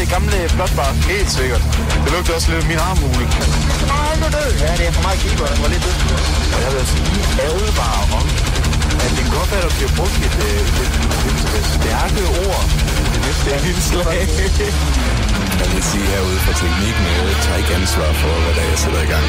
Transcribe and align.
det 0.00 0.08
gamle 0.16 0.38
flotbar. 0.54 0.90
Helt 1.12 1.30
sikkert. 1.38 1.62
Det 2.04 2.10
lugter 2.14 2.32
også 2.38 2.48
lidt 2.50 2.60
af 2.62 2.68
min 2.72 2.80
armhule. 2.88 3.24
Nej, 3.92 4.12
nu 4.20 4.26
død. 4.36 4.50
Ja, 4.64 4.70
det 4.78 4.84
er 4.88 4.92
for 4.98 5.04
meget 5.06 5.18
keeper, 5.22 5.46
der 5.52 5.58
var 5.64 5.70
lidt 5.74 5.84
død. 5.86 5.98
Og 6.54 6.60
jeg 6.64 6.70
vil 6.74 6.84
sige 6.92 7.20
advare 7.48 8.02
om, 8.18 8.26
at 9.04 9.10
det 9.16 9.24
godt 9.36 9.48
være, 9.52 9.62
at 9.62 9.68
der 9.68 9.74
bliver 9.78 9.92
brugt 9.98 10.16
et, 10.28 10.36
øh, 10.48 10.82
et, 10.82 10.94
et, 11.28 11.40
et 11.58 11.66
stærke 11.76 12.22
ord 12.44 12.62
det 13.12 13.20
næste 13.26 13.48
indslag. 13.70 14.20
Jeg 15.60 15.68
vil 15.74 15.82
sige 15.90 16.06
herude 16.12 16.38
fra 16.44 16.52
teknikken, 16.60 17.04
jeg 17.28 17.36
tager 17.44 17.58
ikke 17.62 17.74
ansvar 17.80 18.10
for, 18.22 18.32
hvad 18.44 18.52
der 18.56 18.62
er, 18.66 18.68
jeg 18.72 18.78
sætter 18.84 19.02
i 19.06 19.10
gang. 19.14 19.26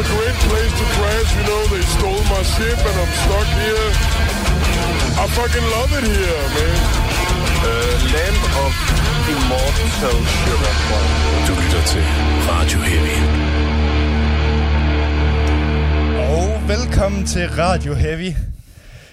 A 0.00 0.04
great 0.16 0.38
place 0.48 0.72
to 0.80 0.86
crash. 0.96 1.28
You 1.36 1.44
know, 1.48 1.62
they 1.72 1.84
stole 1.96 2.24
my 2.34 2.42
ship 2.54 2.78
and 2.88 2.96
I'm 3.02 3.12
stuck 3.22 3.48
here. 3.60 3.88
I 5.22 5.24
fucking 5.38 5.66
love 5.76 5.90
it 5.98 6.04
here, 6.14 6.42
man. 6.56 6.78
Uh, 7.60 7.94
land 8.14 8.38
of 8.64 8.72
immortal 9.32 9.88
sugar. 9.98 10.74
Du 11.46 11.52
lytter 11.62 11.82
til 11.92 12.04
Radio 12.50 12.78
Heavy. 12.80 13.18
Og 16.30 16.68
velkommen 16.68 17.26
til 17.26 17.48
Radio 17.50 17.94
Heavy. 17.94 18.49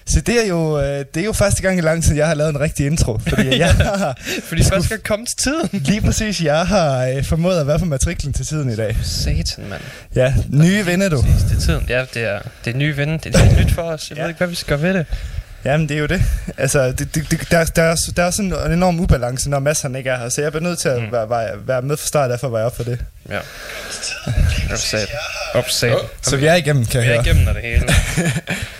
Så 0.08 0.20
det 0.20 0.44
er 0.44 0.48
jo, 0.48 0.80
øh, 0.80 1.04
det 1.14 1.20
er 1.20 1.24
jo 1.24 1.32
første 1.32 1.62
gang 1.62 1.78
i 1.78 1.80
lang 1.80 2.04
tid, 2.04 2.16
jeg 2.16 2.26
har 2.26 2.34
lavet 2.34 2.50
en 2.50 2.60
rigtig 2.60 2.86
intro. 2.86 3.18
Fordi 3.28 3.58
jeg 3.64 3.74
har, 3.74 4.18
Fordi 4.44 4.64
først 4.64 4.84
skal 4.84 4.98
komme 4.98 5.26
til 5.26 5.36
tiden. 5.36 5.68
lige 5.90 6.00
præcis, 6.00 6.40
jeg 6.42 6.66
har 6.66 7.06
øh, 7.06 7.24
formået 7.24 7.60
at 7.60 7.66
være 7.66 7.78
på 7.78 7.84
matriklen 7.84 8.32
til 8.32 8.46
tiden 8.46 8.70
i 8.70 8.76
dag. 8.76 8.96
Satan, 9.02 9.64
mand. 9.70 9.80
Ja, 10.16 10.34
nye 10.50 10.86
vinder 10.86 11.08
du. 11.08 11.20
Præcis, 11.22 11.42
det 11.42 11.56
er 11.56 11.60
tiden. 11.60 11.86
Ja, 11.88 12.04
det 12.14 12.22
er, 12.24 12.38
det 12.64 12.72
er 12.74 12.78
nye 12.78 12.96
ven. 12.96 13.08
Det 13.18 13.34
er 13.34 13.38
helt 13.38 13.58
nyt 13.66 13.72
for 13.74 13.82
os. 13.82 14.10
Jeg 14.10 14.16
Ja. 14.16 14.22
ved 14.22 14.28
ikke, 14.30 14.38
hvad 14.38 14.48
vi 14.48 14.54
skal 14.54 14.78
gøre 14.78 14.82
ved 14.88 14.94
det. 14.98 15.06
Jamen, 15.64 15.88
det 15.88 15.94
er 15.96 16.00
jo 16.00 16.06
det. 16.06 16.22
Altså, 16.58 16.86
det, 16.92 16.98
det, 17.14 17.30
det, 17.30 17.50
der, 17.50 17.64
der, 17.64 17.82
er, 17.82 17.96
der 18.16 18.22
er 18.22 18.30
sådan 18.30 18.52
en 18.66 18.72
enorm 18.72 19.00
ubalance, 19.00 19.50
når 19.50 19.58
Mads 19.58 19.80
han 19.80 19.96
ikke 19.96 20.10
er 20.10 20.18
her. 20.18 20.28
Så 20.28 20.42
jeg 20.42 20.52
bliver 20.52 20.62
nødt 20.64 20.78
til 20.78 20.88
at 20.88 21.02
Mm. 21.02 21.12
være, 21.12 21.30
være, 21.30 21.48
være 21.66 21.82
med 21.82 21.96
fra 21.96 22.06
start, 22.06 22.30
derfor 22.30 22.48
var 22.48 22.58
jeg 22.58 22.66
op 22.66 22.76
for 22.76 22.82
det. 22.82 22.98
Ja. 23.30 23.38
Opsat. 24.72 25.08
Opsat. 25.54 25.94
Så 26.22 26.36
vi 26.36 26.46
er 26.46 26.54
igennem, 26.54 26.86
kan 26.86 27.00
Vi 27.00 27.06
jeg 27.06 27.16
er 27.16 27.22
høre. 27.22 27.32
igennem 27.34 27.54
det 27.54 27.62
hele. 27.62 27.82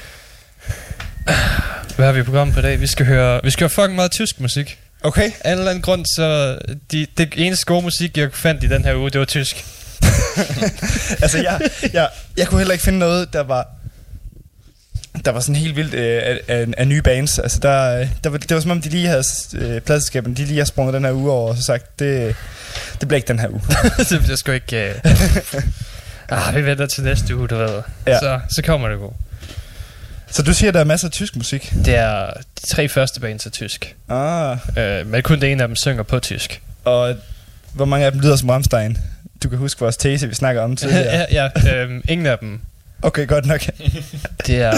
Hvad 1.96 2.06
har 2.06 2.12
vi 2.12 2.20
i 2.20 2.22
programmet 2.22 2.54
på 2.54 2.60
i 2.60 2.62
dag? 2.62 2.80
Vi 2.80 2.86
skal 2.86 3.06
høre, 3.06 3.40
vi 3.44 3.50
skal 3.50 3.64
høre 3.64 3.70
fucking 3.70 3.94
meget 3.94 4.10
tysk 4.10 4.40
musik. 4.40 4.78
Okay. 5.02 5.30
Af 5.40 5.52
en 5.52 5.58
eller 5.58 5.70
anden 5.70 5.82
grund, 5.82 6.06
så 6.16 6.58
de, 6.92 7.06
det 7.18 7.34
eneste 7.36 7.66
gode 7.66 7.82
musik, 7.82 8.18
jeg 8.18 8.28
fandt 8.32 8.64
i 8.64 8.68
den 8.68 8.84
her 8.84 8.94
uge, 8.94 9.10
det 9.10 9.18
var 9.18 9.24
tysk. 9.24 9.64
altså, 11.22 11.38
jeg, 11.38 11.60
jeg, 11.92 12.08
jeg 12.36 12.46
kunne 12.46 12.58
heller 12.58 12.72
ikke 12.72 12.84
finde 12.84 12.98
noget, 12.98 13.32
der 13.32 13.40
var 13.40 13.68
der 15.24 15.30
var 15.30 15.40
sådan 15.40 15.56
helt 15.56 15.76
vildt 15.76 15.94
øh, 15.94 16.22
af, 16.24 16.40
af, 16.48 16.66
af 16.76 16.88
nye 16.88 17.02
bands. 17.02 17.38
Altså, 17.38 17.58
der, 17.62 18.00
øh, 18.00 18.08
der 18.24 18.30
var, 18.30 18.38
det 18.38 18.54
var 18.54 18.60
som 18.60 18.70
om, 18.70 18.80
de 18.80 18.88
lige 18.88 19.06
havde, 19.06 19.24
øh, 19.54 19.80
pladselskaberne, 19.80 20.34
de 20.34 20.44
lige 20.44 20.58
har 20.58 20.64
sprunget 20.64 20.94
den 20.94 21.04
her 21.04 21.12
uge 21.12 21.32
over, 21.32 21.50
og 21.50 21.56
så 21.56 21.62
sagt, 21.62 21.98
det, 21.98 22.36
det 23.00 23.08
bliver 23.08 23.16
ikke 23.16 23.28
den 23.28 23.38
her 23.38 23.48
uge. 23.48 23.62
det 24.10 24.20
bliver 24.22 24.36
sgu 24.36 24.52
ikke... 24.52 24.94
Uh... 25.04 25.62
ah, 26.48 26.54
vi 26.54 26.64
venter 26.64 26.86
til 26.86 27.04
næste 27.04 27.36
uge, 27.36 27.48
du 27.48 27.56
ved. 27.56 27.82
Ja. 28.06 28.18
Så, 28.18 28.40
så 28.50 28.62
kommer 28.62 28.88
det 28.88 28.98
god. 28.98 29.12
Så 30.30 30.42
du 30.42 30.52
siger, 30.54 30.72
der 30.72 30.80
er 30.80 30.84
masser 30.84 31.08
af 31.08 31.12
tysk 31.12 31.36
musik? 31.36 31.72
Det 31.84 31.94
er 31.94 32.26
de 32.60 32.66
tre 32.66 32.88
første 32.88 33.20
bands 33.20 33.46
er 33.46 33.50
tysk. 33.50 33.94
Ah, 34.08 34.56
Uh, 34.68 35.06
men 35.06 35.22
kun 35.22 35.40
det 35.40 35.52
ene 35.52 35.62
af 35.62 35.68
dem 35.68 35.76
synger 35.76 36.02
på 36.02 36.18
tysk. 36.18 36.60
og 36.84 37.14
hvor 37.72 37.84
mange 37.84 38.06
af 38.06 38.12
dem 38.12 38.20
lyder 38.20 38.36
som 38.36 38.48
Rammstein? 38.50 38.98
Du 39.42 39.48
kan 39.48 39.58
huske 39.58 39.80
vores 39.80 39.96
tese, 39.96 40.28
vi 40.28 40.34
snakker 40.34 40.62
om 40.62 40.76
tidligere. 40.76 41.26
ja, 41.30 41.48
ja 41.66 41.74
øhm, 41.82 42.02
ingen 42.08 42.26
af 42.26 42.38
dem. 42.38 42.60
Okay, 43.02 43.26
godt 43.26 43.46
nok. 43.46 43.60
Det 44.46 44.56
er, 44.62 44.72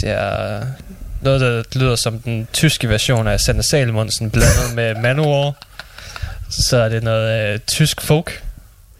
det 0.00 0.08
er 0.10 0.60
noget, 1.20 1.40
der 1.40 1.62
lyder 1.78 1.96
som 1.96 2.18
den 2.18 2.48
tyske 2.52 2.88
version 2.88 3.28
af 3.28 3.40
Sanne 3.40 3.62
Salmonsen 3.62 4.30
blandet 4.30 4.74
med 4.74 4.94
Manowar. 4.94 5.52
Så 6.50 6.76
er 6.76 6.88
det 6.88 7.02
noget 7.02 7.52
øh, 7.54 7.58
tysk 7.58 8.00
folk, 8.00 8.42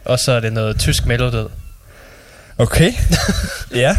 og 0.05 0.19
så 0.19 0.33
er 0.33 0.41
det 0.41 0.53
noget 0.53 0.79
tysk 0.79 1.07
melodød. 1.07 1.49
Okay. 2.59 2.93
ja. 3.75 3.97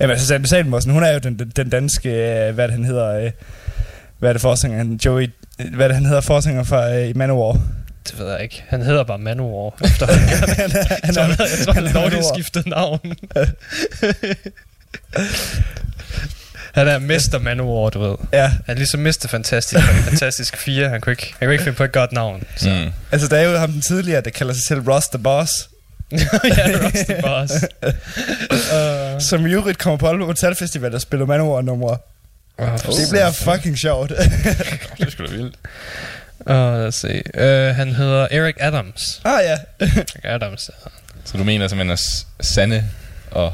Jamen 0.00 0.10
altså, 0.10 0.26
Sande 0.26 0.48
Salmonsen, 0.48 0.92
hun 0.92 1.02
er 1.02 1.12
jo 1.12 1.18
den, 1.18 1.38
den, 1.56 1.68
danske, 1.70 2.08
øh, 2.48 2.54
hvad 2.54 2.64
det, 2.68 2.74
han 2.74 2.84
hedder, 2.84 3.20
øh, 3.24 3.30
hvad 4.18 4.28
er 4.28 4.32
det 4.32 4.42
forsanger, 4.42 4.98
Joey, 5.04 5.30
øh, 5.60 5.74
hvad 5.74 5.84
er 5.86 5.88
det, 5.88 5.94
han 5.96 6.06
hedder, 6.06 6.20
forsanger 6.20 6.62
fra 6.62 6.94
øh, 6.94 7.16
Manowar. 7.16 7.60
Det 8.08 8.18
ved 8.18 8.30
jeg 8.32 8.42
ikke. 8.42 8.64
Han 8.68 8.82
hedder 8.82 9.04
bare 9.04 9.18
Manowar. 9.18 9.74
Efter 9.84 10.06
han, 10.06 10.18
han, 10.56 10.70
er- 10.70 10.86
jeg 10.90 10.98
han, 11.04 11.14
tror, 11.14 11.22
er- 11.22 11.26
han, 11.26 11.36
jeg 11.40 11.48
tror, 11.64 11.72
han 11.72 11.86
han 11.86 11.96
er 11.96 12.00
dårligt 12.00 12.14
Manowar. 12.14 12.34
skiftet 12.34 12.66
navn. 12.66 13.00
han 16.74 16.88
er 16.88 16.98
Mester 16.98 17.38
Manowar, 17.38 17.90
du 17.90 18.00
ved. 18.00 18.16
Ja, 18.32 18.46
Han 18.48 18.60
er 18.66 18.74
ligesom 18.74 19.00
Mr. 19.00 19.26
Fantastic 19.28 19.78
fra 19.80 20.10
Fantastisk 20.10 20.56
4. 20.56 20.88
Han 20.88 21.00
kunne 21.00 21.12
ikke, 21.12 21.34
han 21.38 21.46
kunne 21.46 21.52
ikke 21.52 21.64
finde 21.64 21.76
på 21.76 21.84
et 21.84 21.92
godt 21.92 22.12
navn. 22.12 22.42
Så. 22.56 22.68
Mm. 22.70 22.90
altså 23.12 23.28
der 23.28 23.36
er 23.36 23.50
jo 23.50 23.58
ham 23.58 23.72
den 23.72 23.80
tidligere, 23.80 24.20
der 24.20 24.30
kalder 24.30 24.54
sig 24.54 24.62
selv 24.62 24.80
Ross 24.80 25.08
the 25.08 25.18
Boss, 25.22 25.68
ja, 26.12 26.64
Rusty 26.86 27.12
Boss. 27.22 27.52
uh, 28.72 29.20
som 29.30 29.46
i 29.46 29.52
øvrigt 29.52 29.78
kommer 29.78 29.98
på 29.98 30.06
Aalborg 30.08 30.28
Metal 30.28 30.54
Festival 30.54 30.94
og 30.94 31.00
spiller 31.00 31.26
Manowar-numre. 31.26 31.98
oh, 32.58 32.68
Det 32.68 33.06
bliver 33.10 33.30
fucking 33.32 33.78
sjovt. 33.78 34.08
Det 34.98 35.06
er 35.06 35.10
sgu 35.10 35.24
da 35.26 35.30
vildt. 35.30 35.54
Uh, 36.40 36.46
lad 36.54 36.86
os 36.86 36.94
se. 36.94 37.22
Uh, 37.34 37.76
han 37.76 37.92
hedder 37.92 38.26
Eric 38.30 38.54
Adams. 38.60 39.20
ah 39.24 39.40
ja. 39.44 39.58
Eric 39.80 40.14
Adams. 40.24 40.70
Så 41.24 41.38
du 41.38 41.44
mener 41.44 41.68
simpelthen, 41.68 41.90
at 41.92 42.46
Sanne 42.46 42.90
og 43.30 43.52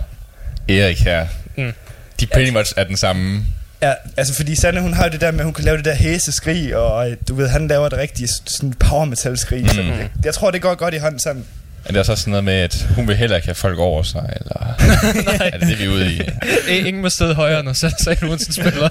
Erik 0.69 1.01
her, 1.01 1.27
Mm. 1.57 1.73
de 2.21 2.27
pretty 2.27 2.53
much 2.53 2.73
er 2.77 2.85
den 2.85 2.97
samme... 2.97 3.45
Ja, 3.83 3.93
altså 4.17 4.35
fordi 4.35 4.55
Sanne, 4.55 4.81
hun 4.81 4.93
har 4.95 5.05
jo 5.05 5.11
det 5.11 5.21
der 5.21 5.31
med, 5.31 5.41
at 5.41 5.45
hun 5.45 5.55
kan 5.55 5.65
lave 5.65 5.77
det 5.77 5.85
der 5.85 5.95
hæse 5.95 6.33
skrig, 6.33 6.77
og 6.77 7.11
øh, 7.11 7.17
du 7.29 7.35
ved, 7.35 7.49
han 7.49 7.69
laver 7.69 7.89
det 7.89 7.99
rigtige 7.99 8.29
sådan 8.47 8.73
power 8.73 9.05
metal 9.05 9.39
skrig. 9.39 9.63
Mm. 9.63 9.69
Så 9.69 9.83
jeg, 9.83 10.09
jeg 10.25 10.35
tror, 10.35 10.51
det 10.51 10.63
går 10.63 10.75
godt 10.75 10.95
i 10.95 10.97
hånd 10.99 11.19
sammen. 11.21 11.47
Er 11.85 11.93
det 11.93 11.97
også 11.99 12.17
sådan 12.17 12.31
noget 12.31 12.45
med, 12.45 12.55
at 12.55 12.87
hun 12.97 13.09
vil 13.09 13.17
heller 13.17 13.37
ikke 13.37 13.49
have 13.49 13.55
folk 13.55 13.79
over 13.79 14.03
sig, 14.03 14.33
eller 14.41 14.77
er 15.53 15.59
det 15.59 15.69
det, 15.69 15.79
vi 15.79 15.85
er 15.85 15.89
ude 15.89 16.13
i? 16.13 16.21
Ingen 16.69 17.03
må 17.03 17.09
sidde 17.09 17.35
højere, 17.35 17.63
når 17.63 17.73
Sanne 17.73 17.95
Salmonsen 18.05 18.53
spiller. 18.53 18.89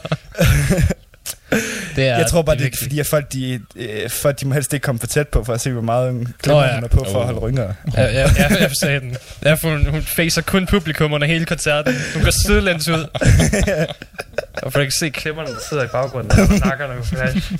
det 1.95 2.07
er, 2.07 2.17
jeg 2.17 2.27
tror 2.29 2.41
bare, 2.41 2.55
det 2.55 2.61
er 2.61 2.65
vigtigt. 2.65 2.81
fordi, 2.83 2.99
at 2.99 3.07
folk 3.07 3.33
de, 3.33 3.59
øh, 3.75 4.09
folk, 4.09 4.39
de 4.39 4.47
må 4.47 4.53
helst 4.53 4.73
ikke 4.73 4.83
komme 4.83 4.99
for 4.99 5.07
tæt 5.07 5.27
på, 5.27 5.43
for 5.43 5.53
at 5.53 5.61
se, 5.61 5.71
hvor 5.71 5.81
meget 5.81 6.11
hun, 6.13 6.27
Nå 6.45 6.61
ja. 6.61 6.75
hun 6.75 6.83
er 6.83 6.87
på 6.87 7.05
for 7.11 7.15
Oh. 7.15 7.19
at 7.21 7.25
holde 7.25 7.39
rynker. 7.39 7.73
Ja, 7.97 8.03
ja, 8.03 8.29
ja, 8.37 8.47
jeg 8.59 8.71
sagde 8.81 8.99
den. 8.99 9.17
Derfor 9.43 9.69
hun, 9.69 9.85
hun 9.85 10.01
facer 10.01 10.41
kun 10.41 10.65
publikum 10.67 11.13
under 11.13 11.27
hele 11.27 11.45
koncerten. 11.45 11.95
Hun 12.13 12.23
går 12.23 12.31
sidelæns 12.31 12.87
ud. 12.87 13.05
Og 14.63 14.71
for 14.71 14.79
at 14.79 14.83
ikke 14.83 14.95
se 14.99 15.09
klipperne, 15.09 15.49
der 15.49 15.59
sidder 15.69 15.83
i 15.83 15.87
baggrunden. 15.87 16.37
Der 16.37 16.43
og 16.43 16.59
nakkerne 16.69 16.93
på 17.01 17.05
flash. 17.05 17.51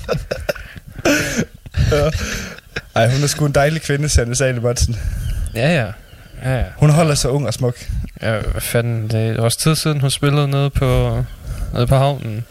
Ej, 2.94 3.08
hun 3.10 3.22
er 3.22 3.26
sgu 3.26 3.46
en 3.46 3.52
dejlig 3.52 3.82
kvinde, 3.82 4.08
Sanne 4.08 4.36
Salemonsen. 4.36 4.96
Ja, 5.54 5.74
ja. 5.74 5.86
Ja, 6.44 6.56
ja. 6.56 6.64
Hun 6.76 6.90
holder 6.90 7.14
sig 7.14 7.30
ung 7.30 7.46
og 7.46 7.54
smuk. 7.54 7.74
Ja, 8.22 8.38
hvad 8.38 8.60
fanden, 8.60 9.08
det 9.08 9.36
er 9.36 9.42
også 9.42 9.58
tid 9.58 9.74
siden, 9.74 10.00
hun 10.00 10.10
spillede 10.10 10.48
nede 10.48 10.70
på, 10.70 11.22
nede 11.74 11.86
på 11.86 11.96
havnen. 11.96 12.44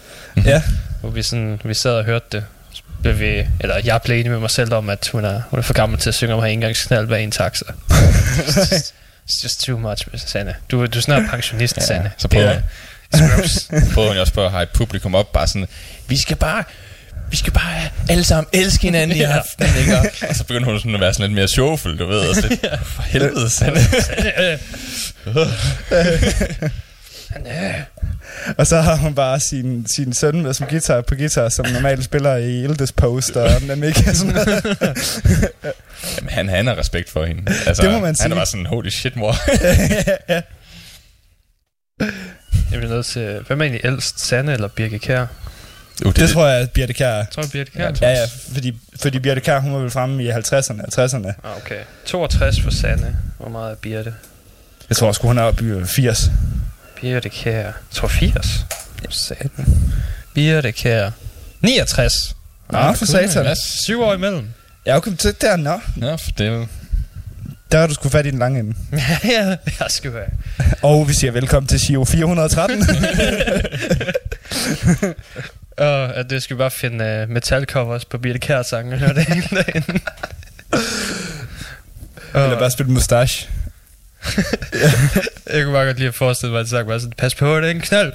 Ja. 0.45 0.63
Hvor 1.01 1.09
vi, 1.09 1.23
sådan, 1.23 1.61
vi 1.63 1.73
sad 1.73 1.91
og 1.91 2.03
hørte 2.05 2.25
det. 2.31 2.45
Så 2.73 2.81
blev 3.01 3.19
vi, 3.19 3.47
eller 3.59 3.81
jeg 3.85 4.01
blev 4.01 4.19
enig 4.19 4.31
med 4.31 4.39
mig 4.39 4.49
selv 4.49 4.73
om, 4.73 4.89
at 4.89 5.09
hun 5.11 5.25
er, 5.25 5.41
hun 5.49 5.59
er 5.59 5.63
for 5.63 5.73
gammel 5.73 5.99
til 5.99 6.09
at 6.09 6.15
synge 6.15 6.33
om 6.33 6.39
at 6.39 6.43
have 6.43 6.53
engangsknald 6.53 7.07
bag 7.07 7.23
en 7.23 7.31
taxa. 7.31 7.65
It's 9.29 9.43
just, 9.43 9.61
too 9.61 9.77
much, 9.77 10.07
Sanne. 10.15 10.55
Du, 10.71 10.85
du 10.85 10.97
er 10.97 11.01
snart 11.01 11.23
pensionist, 11.29 11.77
ja. 11.77 11.81
Sanne. 11.81 12.11
så 12.17 12.27
prøver, 12.27 12.45
er 12.45 12.61
Scrubs. 13.13 13.69
prøver 13.93 14.07
hun 14.07 14.15
jo 14.15 14.21
også 14.21 14.33
på 14.33 14.45
at 14.45 14.51
have 14.51 14.63
et 14.63 14.69
publikum 14.69 15.15
op, 15.15 15.33
bare 15.33 15.47
sådan, 15.47 15.67
vi 16.07 16.17
skal 16.17 16.37
bare, 16.37 16.63
vi 17.31 17.37
skal 17.37 17.53
bare 17.53 17.81
alle 18.09 18.23
sammen 18.23 18.47
elske 18.53 18.83
hinanden 18.83 19.17
i 19.17 19.19
Ja. 19.19 19.37
aften, 19.37 19.67
ikke? 19.79 19.97
Og- 19.97 20.05
Og 20.29 20.35
så 20.35 20.43
begynder 20.43 20.65
hun 20.69 20.79
sådan 20.79 20.95
at 20.95 21.01
være 21.01 21.13
sådan 21.13 21.25
lidt 21.29 21.35
mere 21.35 21.47
showfuld, 21.47 21.97
du 21.97 22.05
ved, 22.05 22.19
og 22.29 22.35
så 22.35 22.47
lidt, 22.47 22.65
for 22.95 23.01
helvede, 23.01 23.49
Sanne. 23.49 23.79
Og 28.57 28.67
så 28.67 28.81
har 28.81 28.95
hun 28.95 29.15
bare 29.15 29.39
sin, 29.39 29.87
sin 29.87 30.13
søn 30.13 30.41
med 30.41 30.53
som 30.53 30.67
guitar 30.67 31.01
på 31.01 31.15
guitar, 31.15 31.49
som 31.49 31.65
normalt 31.73 32.03
spiller 32.03 32.35
i 32.35 32.63
Ildes 32.63 32.91
Post 32.91 33.35
og 33.37 33.61
Namika. 33.61 34.13
Sådan 34.13 34.33
noget. 34.33 34.65
Jamen, 36.17 36.29
han, 36.29 36.49
han 36.49 36.67
har 36.67 36.77
respekt 36.77 37.09
for 37.09 37.25
hende. 37.25 37.51
Altså, 37.67 37.83
Det 37.83 37.91
må 37.91 37.97
man 37.99 38.05
Han 38.05 38.15
sige. 38.15 38.29
er 38.31 38.35
bare 38.35 38.45
sådan, 38.45 38.65
holy 38.65 38.89
shit, 38.89 39.15
mor. 39.15 39.35
Jeg 42.71 42.79
bliver 42.79 42.89
nødt 42.89 43.05
til... 43.05 43.39
Hvem 43.47 43.61
er 43.61 43.65
egentlig 43.65 43.85
ældst? 43.85 44.19
Sanne 44.27 44.53
eller 44.53 44.67
Birke 44.67 44.99
Kjær? 44.99 45.25
Uh, 46.05 46.13
Det 46.15 46.29
tror 46.29 46.47
jeg, 46.47 46.61
at 46.61 46.71
Birte 46.71 46.93
Kjær 46.93 47.07
er. 47.07 47.17
Jeg 47.17 47.27
tror, 47.31 47.43
Birke 47.51 47.71
Kjær. 47.71 47.91
Ja, 48.01 48.09
Ja, 48.09 48.25
fordi, 48.53 48.73
fordi 49.01 49.19
Birte 49.19 49.41
Kjær, 49.41 49.59
hun 49.59 49.73
var 49.73 49.79
vel 49.79 49.91
fremme 49.91 50.23
i 50.23 50.29
50'erne 50.29 50.81
og 50.85 51.05
60'erne. 51.05 51.33
Ah, 51.43 51.57
okay. 51.57 51.79
62 52.05 52.61
for 52.61 52.71
Sanne. 52.71 53.15
Hvor 53.39 53.49
meget 53.49 53.71
er 53.71 53.75
Birte? 53.75 54.13
Jeg 54.89 54.97
tror 54.97 55.11
sgu, 55.11 55.27
hun 55.27 55.37
er 55.37 55.43
oppe 55.43 55.81
i 55.81 55.85
80. 55.85 56.31
Birte 57.01 57.29
Kjær. 57.29 57.53
Jeg 57.53 57.73
tror 57.91 58.07
80. 58.07 58.65
Satan. 59.09 59.91
Birte 60.33 60.71
Kjær. 60.71 61.11
69. 61.61 62.35
Nå, 62.71 62.93
for 62.93 63.05
satan. 63.05 63.43
Hvad? 63.43 63.55
7 63.85 64.01
år 64.01 64.13
imellem. 64.13 64.47
Ja, 64.85 64.97
okay, 64.97 65.11
så 65.19 65.33
der, 65.41 65.55
nå. 65.55 65.79
Nå, 65.95 66.17
for 66.17 66.31
det 66.37 66.67
Der 67.71 67.79
har 67.79 67.87
du 67.87 67.93
sgu 67.93 68.09
fat 68.09 68.25
i 68.25 68.31
den 68.31 68.39
lange 68.39 68.59
ende. 68.59 68.75
ja, 69.23 69.45
jeg 69.79 69.87
skal 69.89 70.13
være. 70.19 70.29
Og 70.81 71.07
vi 71.07 71.13
siger 71.13 71.31
velkommen 71.31 71.67
til 71.67 71.79
Shio 71.79 72.03
413. 72.05 72.83
Og 75.77 76.15
at 76.19 76.29
det 76.29 76.43
skal 76.43 76.55
vi 76.55 76.57
bare 76.57 76.71
finde 76.71 77.23
uh, 77.23 77.29
metalcovers 77.33 78.05
på 78.05 78.17
Birte 78.17 78.39
Kjær 78.39 78.61
sangen 78.61 78.93
og 78.93 78.99
høre 78.99 79.13
det 79.13 79.25
hele 79.25 79.47
dagen. 79.51 80.01
Eller 82.35 82.59
bare 82.59 82.71
spille 82.71 82.91
mustache. 82.91 83.49
Jeg 85.53 85.63
kunne 85.63 85.73
bare 85.73 85.85
godt 85.85 85.97
lide 85.97 86.07
at 86.07 86.15
forestille 86.15 86.51
mig, 86.51 86.59
at 86.61 86.69
sang 86.69 86.87
var 86.87 86.97
sådan, 86.97 87.13
pas 87.17 87.35
på, 87.35 87.57
det 87.57 87.65
er 87.65 87.71
en 87.71 87.81
knald. 87.81 88.13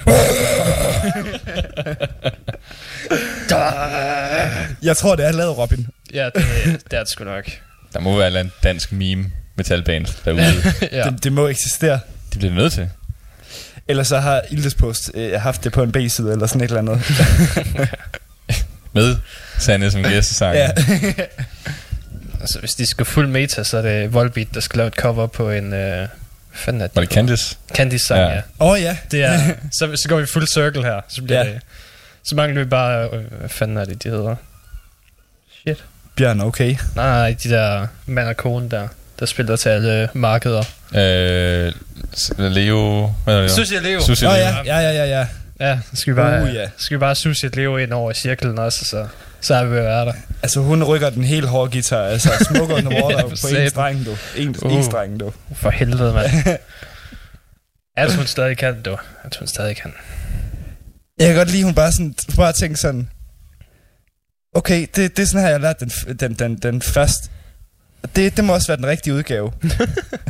Jeg 4.83 4.97
tror, 4.97 5.15
det 5.15 5.25
er 5.25 5.31
lavet 5.31 5.57
Robin. 5.57 5.87
ja, 6.13 6.25
det, 6.25 6.43
det 6.91 6.99
er 6.99 7.03
det 7.03 7.09
sgu 7.09 7.23
nok. 7.23 7.45
Der 7.93 7.99
må 7.99 8.17
være 8.17 8.25
eller 8.25 8.39
andet 8.39 8.53
dansk 8.63 8.91
meme 8.91 9.25
metalband 9.55 10.05
derude. 10.25 10.41
ja. 10.97 11.03
Det, 11.09 11.23
det 11.23 11.33
må 11.33 11.47
eksistere. 11.47 11.99
De 12.33 12.37
bliver 12.39 12.53
nødt 12.53 12.73
til. 12.73 12.89
Eller 13.87 14.03
så 14.03 14.19
har 14.19 14.41
Ildespost 14.51 15.11
øh, 15.13 15.41
haft 15.41 15.63
det 15.63 15.71
på 15.71 15.83
en 15.83 15.91
B-side, 15.91 16.31
eller 16.31 16.47
sådan 16.47 16.61
et 16.61 16.71
eller 16.71 16.79
andet. 16.93 17.01
Med 18.93 19.15
Sande 19.59 19.91
som 19.91 20.03
gæstesang. 20.03 20.55
ja. 20.55 20.69
Altså, 22.41 22.59
hvis 22.59 22.75
de 22.75 22.85
skal 22.85 23.05
fuld 23.05 23.27
meta, 23.27 23.63
så 23.63 23.77
er 23.77 23.81
det 23.81 24.13
Volbeat, 24.13 24.47
der 24.53 24.59
skal 24.59 24.77
lave 24.77 24.87
et 24.87 24.93
cover 24.93 25.27
på 25.27 25.51
en... 25.51 25.73
Øh, 25.73 25.97
hvad 25.97 26.07
fanden 26.53 26.81
er 26.81 26.87
det? 26.87 26.95
Var 26.95 27.01
det 27.01 27.11
Candice? 27.11 27.57
Candice 27.75 28.05
sang, 28.05 28.19
Ja. 28.19 28.25
ja. 28.27 28.33
ja. 28.33 28.41
Åh 28.59 28.67
oh, 28.71 28.81
ja. 28.81 28.97
Det 29.11 29.23
er, 29.23 29.39
så, 29.71 29.95
så 29.95 30.09
går 30.09 30.19
vi 30.19 30.25
fuld 30.25 30.47
circle 30.47 30.83
her. 30.83 31.01
Så 31.07 31.21
bliver 31.23 31.39
Ja. 31.45 31.49
det... 31.49 31.59
Så 32.23 32.35
mangler 32.35 32.63
vi 32.63 32.69
bare... 32.69 33.09
Øh, 33.13 33.23
hvad 33.39 33.49
fanden 33.49 33.77
er 33.77 33.85
det, 33.85 34.03
de 34.03 34.09
hedder? 34.09 34.35
Shit. 35.61 35.83
Bjørn, 36.15 36.41
okay. 36.41 36.75
Nej, 36.95 37.05
nej, 37.09 37.35
de 37.43 37.49
der 37.49 37.87
mand 38.05 38.27
og 38.27 38.37
kone 38.37 38.69
der, 38.69 38.87
der 39.19 39.25
spiller 39.25 39.55
til 39.55 39.69
alle 39.69 40.09
markeder. 40.13 40.63
Øh, 40.95 41.73
Leo... 42.37 43.13
Hvad 43.23 43.35
er 43.37 43.41
det? 43.41 43.51
Sushi 43.51 43.75
og 43.75 43.81
Leo. 43.83 44.01
Sushi 44.01 44.25
og 44.25 44.31
oh, 44.31 44.37
Leo. 44.37 44.45
ja, 44.45 44.61
ja, 44.65 44.79
ja, 44.79 44.91
ja, 44.91 45.05
ja. 45.19 45.27
Ja, 45.59 45.79
så 45.93 46.01
skal 46.01 46.13
vi 46.13 46.15
bare, 46.15 46.41
Uh, 46.43 46.47
ja. 46.49 46.53
yeah. 46.55 46.69
skal 46.77 46.95
vi 46.95 46.99
bare 46.99 47.15
sushi 47.15 47.45
og 47.47 47.51
Leo 47.55 47.77
ind 47.77 47.93
over 47.93 48.11
i 48.11 48.13
cirklen 48.13 48.59
også, 48.59 48.85
så, 48.85 49.07
så 49.41 49.55
er 49.55 49.63
vi 49.65 49.71
ved 49.71 49.77
at 49.77 49.83
være 49.83 50.05
der. 50.05 50.13
Altså, 50.43 50.59
hun 50.59 50.83
rykker 50.83 51.09
den 51.09 51.23
helt 51.23 51.47
hårde 51.47 51.71
guitar. 51.71 52.01
Altså, 52.03 52.29
on 52.61 52.81
the 52.81 52.89
Water 53.03 53.17
Ja, 53.17 53.21
på 53.21 53.47
en 53.57 53.69
streng, 53.69 54.05
du. 54.05 54.17
En, 54.37 54.55
Uh. 54.63 54.73
en 54.73 54.83
streng, 54.83 55.19
du. 55.19 55.31
For 55.55 55.69
helvede, 55.69 56.13
mand. 56.13 56.31
Jeg 57.97 58.07
tror, 58.07 58.15
hun 58.17 58.25
stadig 58.25 58.57
kan, 58.57 58.81
du. 58.81 58.89
Tror, 59.31 59.39
hun 59.39 59.47
stadig 59.47 59.75
kan. 59.77 59.93
Jeg 61.19 61.27
kan 61.27 61.35
godt 61.35 61.51
lide, 61.51 61.63
hun 61.63 61.73
bare 61.73 61.91
sådan, 61.91 62.15
bare 62.35 62.53
tænker 62.53 62.77
sådan, 62.77 63.09
okay, 64.55 64.87
det, 64.95 65.17
det 65.17 65.23
er 65.23 65.27
sådan 65.27 65.41
her, 65.41 65.47
jeg 65.49 65.55
har 65.59 65.61
lært 65.61 65.79
den, 65.79 65.89
den, 66.19 66.33
den, 66.33 66.55
den 66.55 66.81
først. 66.81 67.31
Det, 68.15 68.37
det 68.37 68.43
må 68.43 68.53
også 68.53 68.67
være 68.67 68.77
den 68.77 68.85
rigtige 68.85 69.13
udgave. 69.13 69.51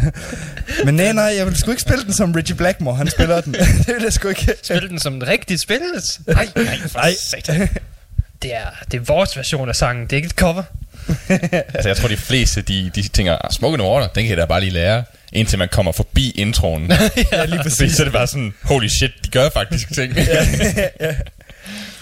Men 0.86 0.96
nej, 0.96 1.12
nej, 1.14 1.24
jeg 1.38 1.46
vil 1.46 1.56
sgu 1.56 1.72
ikke 1.72 1.82
spille 1.82 2.04
den 2.04 2.14
som 2.14 2.32
Richie 2.34 2.56
Blackmore, 2.56 2.96
han 2.96 3.10
spiller 3.10 3.42
den. 3.42 3.54
det 3.88 3.88
vil 3.96 4.04
jeg 4.04 4.14
sgu 4.14 4.28
ikke. 4.28 4.54
Spil 4.64 4.90
den 4.90 5.00
som 5.00 5.14
den 5.14 5.28
rigtige 5.28 5.58
spil. 5.58 5.80
Nej, 6.28 6.48
nej, 6.56 6.78
for 6.88 7.00
Nej. 7.00 7.14
satan. 7.32 7.70
Det 8.42 8.56
er, 8.56 8.66
det 8.92 8.98
er 8.98 9.02
vores 9.04 9.38
version 9.38 9.70
af 9.70 9.76
sangen, 9.76 10.04
det 10.04 10.14
er 10.14 10.18
ikke 10.18 10.26
et 10.26 10.32
cover. 10.32 10.64
Altså, 11.50 11.90
jeg 11.90 11.98
tror, 11.98 12.08
de 12.08 12.18
fleste, 12.18 12.62
de, 12.62 12.92
de 12.96 13.08
tænker, 13.08 13.38
Smoke 13.52 13.74
and 13.74 13.82
Water, 13.82 14.08
den 14.08 14.24
kan 14.24 14.30
jeg 14.30 14.38
da 14.38 14.46
bare 14.46 14.60
lige 14.60 14.72
lære, 14.72 15.04
indtil 15.34 15.60
man 15.60 15.68
kommer 15.72 15.92
forbi 15.92 16.30
introen. 16.32 16.92
ja, 16.92 16.98
lige 16.98 17.28
Fordi 17.32 17.58
præcis. 17.58 17.96
så 17.96 18.02
er 18.02 18.06
det 18.06 18.14
bare 18.14 18.28
sådan, 18.28 18.54
holy 18.64 18.88
shit, 18.88 19.12
de 19.26 19.30
gør 19.30 19.50
faktisk 19.50 19.94
ting. 19.94 20.18
Og 20.18 20.26
så 20.26 20.34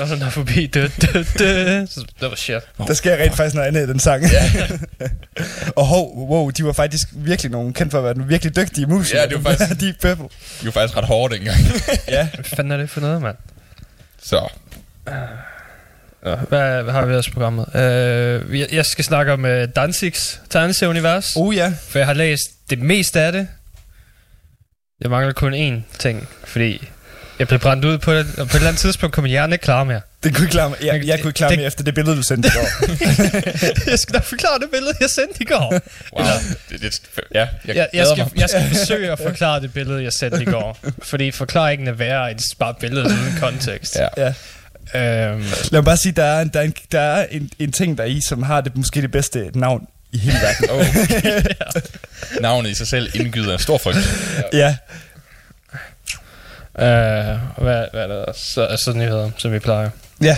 når 0.09 0.29
forbi, 0.29 0.67
dø, 0.67 0.88
dø, 1.01 1.23
dø. 1.39 1.85
Så, 1.85 2.05
det 2.19 2.29
var 2.29 2.35
shit. 2.35 2.61
Der 2.88 2.94
sker 2.94 3.17
rent 3.17 3.35
faktisk 3.35 3.55
noget 3.55 3.67
andet 3.67 3.83
i 3.83 3.91
den 3.91 4.00
sang. 4.00 4.23
og 5.75 5.85
hov, 5.85 6.27
wow, 6.29 6.50
de 6.50 6.65
var 6.65 6.73
faktisk 6.73 7.07
virkelig 7.13 7.51
nogle 7.51 7.73
kendt 7.73 7.91
for 7.91 7.97
at 7.97 8.03
være 8.03 8.13
nogle 8.13 8.29
virkelig 8.29 8.55
dygtige 8.55 8.88
musikere. 8.88 9.21
Ja, 9.21 9.27
det 9.27 9.44
var 9.44 9.51
faktisk- 9.51 9.79
Deep 9.81 9.95
Purple. 10.01 10.25
De 10.61 10.65
var 10.65 10.71
faktisk 10.71 10.97
ret 10.97 11.05
hårde 11.05 11.35
dengang. 11.35 11.57
Ja. 12.07 12.27
Hvad 12.35 12.44
fanden 12.44 12.71
er 12.71 12.77
det 12.77 12.89
for 12.89 13.01
noget, 13.01 13.21
mand? 13.21 13.35
Så, 14.21 14.47
Nå, 16.23 16.35
Hvad, 16.35 16.83
hvad 16.83 16.94
har 16.94 17.06
vi 17.06 17.09
ellers 17.11 17.27
på 17.29 17.33
programmet? 17.33 17.65
Uh, 17.73 18.59
jeg, 18.59 18.67
jeg 18.71 18.85
skal 18.85 19.03
snakke 19.06 19.33
om 19.33 19.44
uh, 19.45 19.51
Danzigs 19.75 20.41
tegneserieunivers. 20.49 21.35
Oh 21.35 21.56
ja. 21.56 21.73
For 21.88 21.99
jeg 21.99 22.06
har 22.07 22.13
læst 22.13 22.41
det 22.69 22.79
meste 22.79 23.21
af 23.21 23.31
det. 23.31 23.47
Jeg 25.01 25.09
mangler 25.11 25.33
kun 25.33 25.53
én 25.53 25.97
ting, 25.99 26.27
fordi 26.45 26.89
jeg 27.39 27.47
blev 27.47 27.59
brændt 27.59 27.85
ud 27.85 27.97
på 27.97 28.13
det, 28.13 28.25
og 28.30 28.35
på 28.35 28.44
et 28.44 28.56
eller 28.56 28.68
andet 28.68 28.81
tidspunkt 28.81 29.15
kom 29.15 29.21
min 29.24 29.30
hjerne 29.31 29.56
ikke 29.56 29.63
klar 29.63 29.83
mere. 29.83 30.01
Det 30.24 30.35
kunne 30.35 30.44
ikke 30.45 30.51
klare 30.51 30.69
mig. 30.69 30.77
Jeg, 30.83 31.06
jeg 31.06 31.19
kunne 31.19 31.30
ikke 31.30 31.38
klare 31.38 31.50
Det- 31.51 31.59
mig 31.59 31.65
efter 31.68 31.83
det 31.83 31.95
billede, 31.95 32.15
du 32.18 32.21
sendte 32.24 32.47
i 32.47 32.51
går. 32.57 33.89
jeg 33.89 34.00
skal 34.00 34.13
nok 34.13 34.24
forklare 34.24 34.59
det 34.59 34.69
billede, 34.71 34.94
jeg 35.01 35.09
sendte 35.09 35.41
i 35.41 35.45
går. 35.45 35.74
wow. 36.18 36.25
Det, 36.69 36.81
det, 36.81 37.00
ja, 37.35 37.47
jeg, 37.68 37.75
Jeg, 37.75 37.88
jeg, 37.94 38.07
skal, 38.07 38.25
jeg 38.35 38.50
skal 38.50 38.68
forsøge 38.68 39.12
at 39.12 39.19
forklare 39.19 39.62
det 39.62 39.74
billede, 39.74 40.03
jeg 40.03 40.13
sendte 40.13 40.41
i 40.41 40.45
går. 40.45 40.80
Fordi 41.03 41.31
forklaringen 41.31 41.88
er 41.88 41.91
værre 41.91 42.31
end 42.31 42.39
bare 42.59 42.74
billedet 42.80 43.06
uden 43.06 43.35
kontekst. 43.39 43.95
Ja. 43.95 44.07
ja. 44.18 44.33
Øhm, 44.95 45.41
Lad 45.44 45.71
mig 45.71 45.83
bare 45.85 45.97
sige, 45.97 46.12
der 46.12 46.24
er, 46.24 46.41
en, 46.41 46.47
der 46.53 46.59
er, 46.59 46.63
en, 46.63 46.74
der 46.91 47.00
er 47.00 47.25
en, 47.31 47.50
en 47.59 47.71
ting 47.71 47.97
der 47.97 48.03
er 48.03 48.07
i, 48.07 48.21
som 48.27 48.44
har 48.44 48.62
det 48.62 48.75
måske 48.77 49.01
det 49.01 49.12
bedste 49.12 49.50
navn 49.56 49.88
i 50.12 50.18
hele 50.18 50.38
verden. 50.41 50.69
Oh. 50.69 50.85
Navnet 52.41 52.69
i 52.69 52.74
sig 52.74 52.88
selv 52.88 53.09
indgyder 53.13 53.53
en 53.53 53.59
stor 53.59 53.77
frygt. 53.77 53.97
ja. 54.53 54.75
Øh, 56.79 56.85
hvad, 57.57 57.85
hvad 57.91 58.03
er 58.03 58.07
der 58.07 58.25
så, 58.35 58.77
så 58.83 58.93
nyheder, 58.93 59.31
som 59.37 59.51
vi 59.51 59.59
plejer? 59.59 59.89
Ja. 60.21 60.37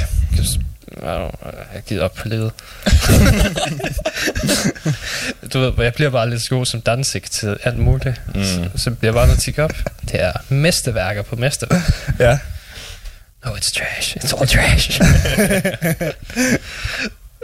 Jeg 1.01 1.29
har 1.71 1.81
givet 1.87 2.01
op 2.01 2.13
på 2.13 2.27
livet. 2.27 2.51
du 5.53 5.59
ved, 5.59 5.73
jeg 5.83 5.93
bliver 5.93 6.09
bare 6.09 6.29
lidt 6.29 6.41
så 6.41 6.49
god 6.49 6.65
som 6.65 6.81
Danzig 6.81 7.23
til 7.23 7.57
alt 7.63 7.77
muligt. 7.77 8.21
Mm. 8.35 8.43
Så, 8.43 8.69
så 8.75 8.91
bliver 8.91 9.11
jeg 9.11 9.13
bare 9.13 9.27
nødt 9.27 9.41
til 9.41 9.59
op. 9.59 9.73
Det 10.11 10.21
er 10.21 10.33
mesterværker 10.49 11.21
på 11.21 11.35
mesterværker. 11.35 11.91
Ja. 12.19 12.39
No, 13.45 13.51
it's 13.51 13.73
trash. 13.73 14.17
It's 14.17 14.39
all 14.39 14.47
trash. 14.47 15.01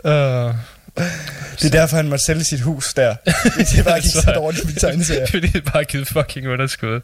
uh, 0.04 0.56
Det 1.62 1.66
er 1.66 1.80
derfor, 1.80 1.96
han 1.96 2.08
måtte 2.08 2.26
sælge 2.26 2.44
sit 2.44 2.62
hus 2.62 2.94
der. 2.94 3.16
Det 3.76 3.86
var 3.86 3.96
ikke 3.96 4.10
så 4.10 4.32
dårligt 4.36 4.66
med 4.66 4.74
tegneserier. 4.74 5.28
fordi 5.28 5.48
det 5.48 5.64
bare 5.74 5.84
givet 5.84 6.08
fucking 6.08 6.48
underskud. 6.48 7.02